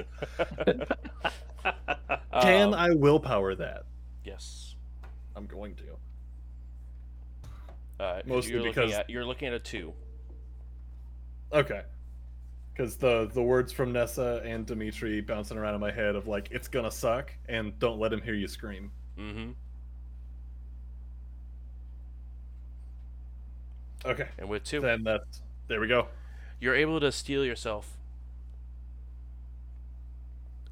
Can 2.42 2.74
um, 2.74 2.74
I 2.74 2.92
willpower 2.92 3.56
that? 3.56 3.84
Yes. 4.24 4.76
I'm 5.36 5.46
going 5.46 5.76
to. 5.76 5.98
Uh, 8.04 8.22
Mostly 8.26 8.54
you're 8.54 8.64
because- 8.64 8.78
looking 8.90 8.94
at, 9.00 9.10
you're 9.10 9.26
looking 9.26 9.48
at 9.48 9.54
a 9.54 9.60
two. 9.60 9.94
Okay. 11.54 11.82
Because 12.74 12.96
the 12.96 13.30
the 13.34 13.42
words 13.44 13.72
from 13.74 13.92
Nessa 13.92 14.42
and 14.46 14.66
Dimitri 14.66 15.20
bouncing 15.22 15.58
around 15.58 15.76
in 15.76 15.82
my 15.82 15.92
head 15.92 16.16
of 16.16 16.26
like 16.28 16.48
it's 16.52 16.68
gonna 16.70 16.90
suck 16.92 17.32
and 17.50 17.78
don't 17.80 18.00
let 18.00 18.12
him 18.14 18.22
hear 18.22 18.34
you 18.34 18.48
scream. 18.48 18.92
Mm-hmm. 19.20 19.52
Okay. 24.06 24.30
And 24.40 24.50
with 24.50 24.64
two, 24.64 24.80
Then 24.82 25.04
that's 25.04 25.42
there 25.68 25.80
we 25.80 25.88
go. 25.88 26.08
you're 26.60 26.76
able 26.76 27.00
to 27.00 27.12
steel 27.12 27.46
yourself. 27.46 27.98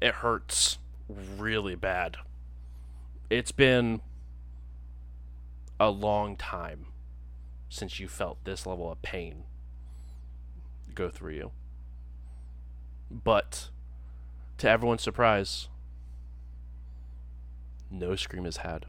It 0.00 0.14
hurts 0.14 0.78
really 1.38 1.74
bad. 1.74 2.16
It's 3.30 3.52
been 3.52 4.00
a 5.78 5.88
long 5.88 6.36
time 6.36 6.86
since 7.68 8.00
you 8.00 8.08
felt 8.08 8.44
this 8.44 8.66
level 8.66 8.90
of 8.90 9.00
pain 9.02 9.44
go 10.96 11.08
through 11.08 11.34
you. 11.34 11.52
But 13.08 13.70
to 14.58 14.68
everyone's 14.68 15.02
surprise, 15.02 15.68
no 17.88 18.16
scream 18.16 18.46
is 18.46 18.58
had. 18.58 18.86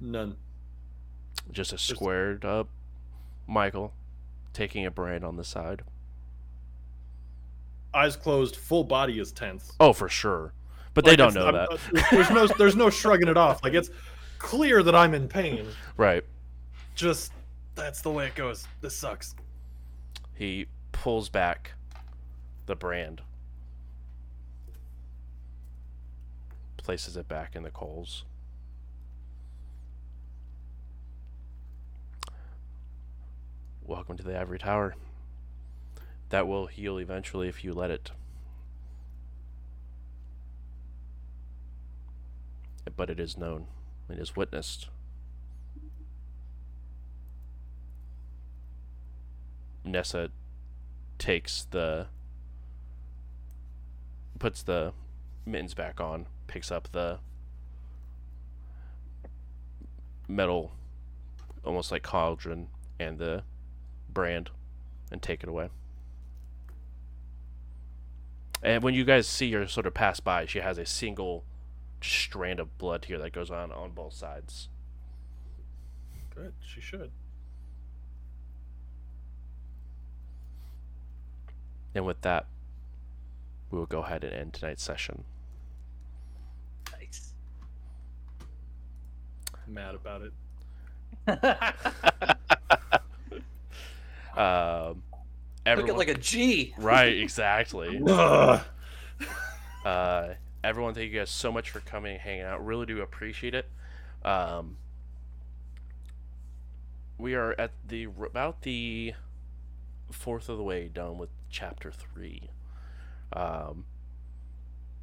None. 0.00 0.36
Just 1.52 1.74
a 1.74 1.78
squared 1.78 2.46
up 2.46 2.68
Michael 3.46 3.92
taking 4.54 4.86
a 4.86 4.90
brand 4.90 5.22
on 5.22 5.36
the 5.36 5.44
side. 5.44 5.82
Eyes 7.92 8.16
closed, 8.16 8.56
full 8.56 8.84
body 8.84 9.18
is 9.18 9.32
tense. 9.32 9.72
Oh, 9.78 9.92
for 9.92 10.08
sure. 10.08 10.54
But 10.94 11.04
they 11.04 11.12
Like, 11.12 11.18
don't 11.18 11.34
know 11.34 11.46
I'm- 11.46 11.54
that. 11.92 12.08
There's 12.10 12.30
no 12.30 12.46
there's 12.46 12.76
no 12.76 12.90
shrugging 12.90 13.28
it 13.28 13.36
off. 13.36 13.62
Like 13.62 13.74
it's 13.74 13.90
clear 14.38 14.82
that 14.82 14.94
I'm 14.94 15.14
in 15.14 15.28
pain. 15.28 15.66
Right. 15.96 16.24
Just 16.94 17.32
that's 17.74 18.00
the 18.02 18.10
way 18.10 18.26
it 18.26 18.34
goes. 18.34 18.66
This 18.80 18.96
sucks. 18.96 19.34
He 20.34 20.66
pulls 20.92 21.28
back 21.28 21.72
the 22.66 22.74
brand, 22.74 23.20
places 26.76 27.16
it 27.16 27.28
back 27.28 27.54
in 27.56 27.62
the 27.62 27.70
coals. 27.70 28.24
Welcome 33.84 34.16
to 34.18 34.22
the 34.22 34.38
Ivory 34.38 34.58
Tower. 34.58 34.94
That 36.28 36.46
will 36.46 36.66
heal 36.66 36.98
eventually 36.98 37.48
if 37.48 37.64
you 37.64 37.72
let 37.72 37.90
it. 37.90 38.12
But 42.96 43.10
it 43.10 43.20
is 43.20 43.36
known, 43.36 43.66
it 44.08 44.18
is 44.18 44.36
witnessed. 44.36 44.88
Nessa 49.84 50.30
takes 51.18 51.66
the 51.70 52.06
puts 54.38 54.62
the 54.62 54.92
mittens 55.46 55.74
back 55.74 56.00
on, 56.00 56.26
picks 56.46 56.70
up 56.70 56.90
the 56.92 57.18
metal 60.28 60.72
almost 61.64 61.92
like 61.92 62.02
cauldron 62.02 62.68
and 62.98 63.18
the 63.18 63.42
brand 64.08 64.50
and 65.10 65.20
take 65.20 65.42
it 65.42 65.48
away. 65.48 65.68
And 68.62 68.82
when 68.82 68.94
you 68.94 69.04
guys 69.04 69.26
see 69.26 69.52
her 69.52 69.66
sort 69.66 69.86
of 69.86 69.94
pass 69.94 70.20
by, 70.20 70.46
she 70.46 70.60
has 70.60 70.78
a 70.78 70.86
single 70.86 71.44
strand 72.02 72.60
of 72.60 72.76
blood 72.78 73.06
here 73.06 73.18
that 73.18 73.32
goes 73.32 73.50
on 73.50 73.72
on 73.72 73.90
both 73.92 74.14
sides. 74.14 74.68
Good. 76.34 76.54
She 76.64 76.80
should. 76.80 77.10
And 81.94 82.06
with 82.06 82.20
that, 82.22 82.46
we 83.70 83.78
will 83.78 83.86
go 83.86 84.00
ahead 84.02 84.24
and 84.24 84.32
end 84.32 84.54
tonight's 84.54 84.82
session. 84.82 85.24
Nice. 86.92 87.34
Mad 89.66 89.94
about 89.94 90.22
it. 90.22 90.32
Um, 94.36 95.02
Took 95.66 95.66
everyone, 95.66 95.90
it 95.90 95.98
like 95.98 96.08
a 96.08 96.14
G. 96.14 96.72
right, 96.78 97.16
exactly. 97.18 98.00
Uh, 99.84 100.34
everyone, 100.62 100.94
thank 100.94 101.10
you 101.12 101.18
guys 101.18 101.30
so 101.30 101.50
much 101.50 101.70
for 101.70 101.80
coming 101.80 102.12
and 102.12 102.20
hanging 102.20 102.42
out. 102.42 102.64
Really 102.64 102.86
do 102.86 103.00
appreciate 103.00 103.54
it. 103.54 103.68
Um, 104.24 104.76
we 107.18 107.34
are 107.34 107.54
at 107.58 107.72
the 107.86 108.04
about 108.04 108.62
the 108.62 109.14
fourth 110.10 110.48
of 110.48 110.56
the 110.56 110.62
way 110.62 110.88
done 110.88 111.18
with 111.18 111.30
chapter 111.50 111.90
three. 111.90 112.50
Um, 113.32 113.84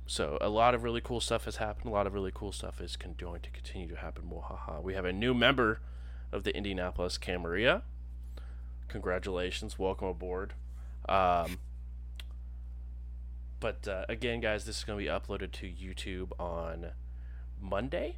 so 0.05 0.37
a 0.41 0.49
lot 0.49 0.73
of 0.73 0.83
really 0.83 1.01
cool 1.01 1.19
stuff 1.19 1.45
has 1.45 1.57
happened. 1.57 1.87
A 1.87 1.93
lot 1.93 2.07
of 2.07 2.13
really 2.13 2.31
cool 2.33 2.51
stuff 2.51 2.81
is 2.81 2.95
going 2.95 3.15
to 3.41 3.49
continue 3.49 3.87
to 3.89 3.95
happen. 3.95 4.25
Wahaha. 4.31 4.81
We 4.81 4.93
have 4.93 5.05
a 5.05 5.13
new 5.13 5.33
member 5.33 5.81
of 6.31 6.43
the 6.43 6.55
Indianapolis 6.55 7.17
Camarilla. 7.17 7.83
Congratulations, 8.87 9.77
welcome 9.77 10.07
aboard. 10.07 10.53
Um, 11.09 11.59
but 13.59 13.87
uh, 13.87 14.05
again, 14.07 14.39
guys, 14.39 14.65
this 14.65 14.79
is 14.79 14.83
going 14.83 14.99
to 14.99 15.05
be 15.05 15.09
uploaded 15.09 15.51
to 15.53 15.67
YouTube 15.67 16.31
on 16.39 16.91
Monday. 17.61 18.17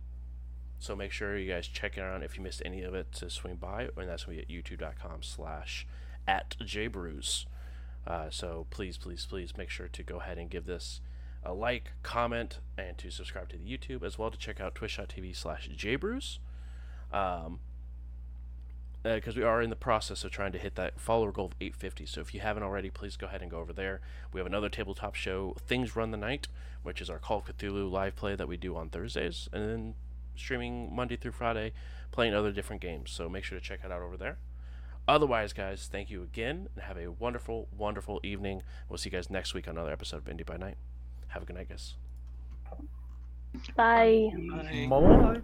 So 0.80 0.96
make 0.96 1.12
sure 1.12 1.38
you 1.38 1.52
guys 1.52 1.68
check 1.68 1.98
it 1.98 2.02
out 2.02 2.24
if 2.24 2.38
you 2.38 2.44
missed 2.44 2.62
any 2.64 2.84
of 2.84 2.94
it 2.94 3.12
to 3.14 3.30
swing 3.30 3.56
by, 3.56 3.90
and 3.98 4.08
that's 4.08 4.26
going 4.26 4.40
to 4.40 4.46
be 4.46 4.60
at 4.60 4.64
youtube.com 4.64 5.24
slash 5.24 5.86
at 6.28 6.56
jbrews. 6.62 7.46
Uh, 8.08 8.30
so 8.30 8.66
please, 8.70 8.98
please, 8.98 9.26
please 9.26 9.58
make 9.58 9.70
sure 9.70 9.90
to 9.90 10.04
go 10.04 10.18
ahead 10.18 10.38
and 10.38 10.50
give 10.50 10.66
this 10.66 11.02
a 11.44 11.54
like, 11.54 11.92
comment, 12.02 12.60
and 12.78 12.98
to 12.98 13.12
subscribe 13.12 13.50
to 13.50 13.58
the 13.58 13.64
YouTube 13.64 14.04
as 14.04 14.18
well 14.18 14.32
to 14.32 14.38
check 14.38 14.60
out 14.60 14.76
twitch.tv 14.76 15.36
slash 15.36 15.70
jbrews. 15.76 16.40
Um, 17.12 17.60
Uh, 19.06 19.16
because 19.16 19.38
we 19.38 19.44
are 19.44 19.62
in 19.62 19.70
the 19.70 19.78
process 19.78 20.26
of 20.26 20.32
trying 20.32 20.52
to 20.52 20.58
hit 20.58 20.76
that 20.76 21.00
follower 21.00 21.32
goal 21.32 21.46
of 21.46 21.54
850. 21.62 22.06
So 22.06 22.20
if 22.20 22.34
you 22.34 22.42
haven't 22.42 22.64
already, 22.64 22.90
please 22.90 23.16
go 23.16 23.28
ahead 23.28 23.42
and 23.42 23.50
go 23.50 23.60
over 23.60 23.72
there. 23.72 24.02
We 24.34 24.42
have 24.42 24.48
another 24.48 24.68
tabletop 24.68 25.16
show, 25.16 25.56
Things 25.66 25.96
Run 25.96 26.12
the 26.12 26.18
Night, 26.18 26.50
which 26.84 27.00
is 27.00 27.10
our 27.10 27.18
Call 27.18 27.38
of 27.38 27.46
Cthulhu 27.46 27.90
live 27.90 28.18
play 28.18 28.36
that 28.36 28.48
we 28.50 28.58
do 28.58 28.76
on 28.76 28.90
Thursdays, 28.90 29.48
and 29.54 29.70
then 29.70 29.94
streaming 30.36 30.94
Monday 30.94 31.16
through 31.16 31.32
Friday, 31.32 31.72
playing 32.12 32.34
other 32.34 32.52
different 32.52 32.82
games. 32.82 33.12
So 33.12 33.30
make 33.30 33.46
sure 33.46 33.58
to 33.58 33.64
check 33.64 33.80
it 33.86 33.92
out 33.92 34.02
over 34.02 34.18
there. 34.18 34.38
Otherwise, 35.08 35.54
guys, 35.54 35.88
thank 35.92 36.10
you 36.10 36.22
again, 36.22 36.68
and 36.76 36.84
have 36.84 36.98
a 36.98 37.10
wonderful, 37.10 37.68
wonderful 37.76 38.20
evening. 38.22 38.64
We'll 38.90 38.98
see 38.98 39.10
you 39.10 39.12
guys 39.18 39.30
next 39.30 39.54
week 39.54 39.68
on 39.68 39.76
another 39.76 39.92
episode 39.92 40.18
of 40.18 40.28
Indy 40.30 40.44
by 40.44 40.58
Night. 40.58 40.78
Have 41.30 41.44
a 41.44 41.46
good 41.46 41.56
night, 41.56 41.70
guys. 41.70 41.96
Bye. 43.76 44.32
Bye. 44.90 45.42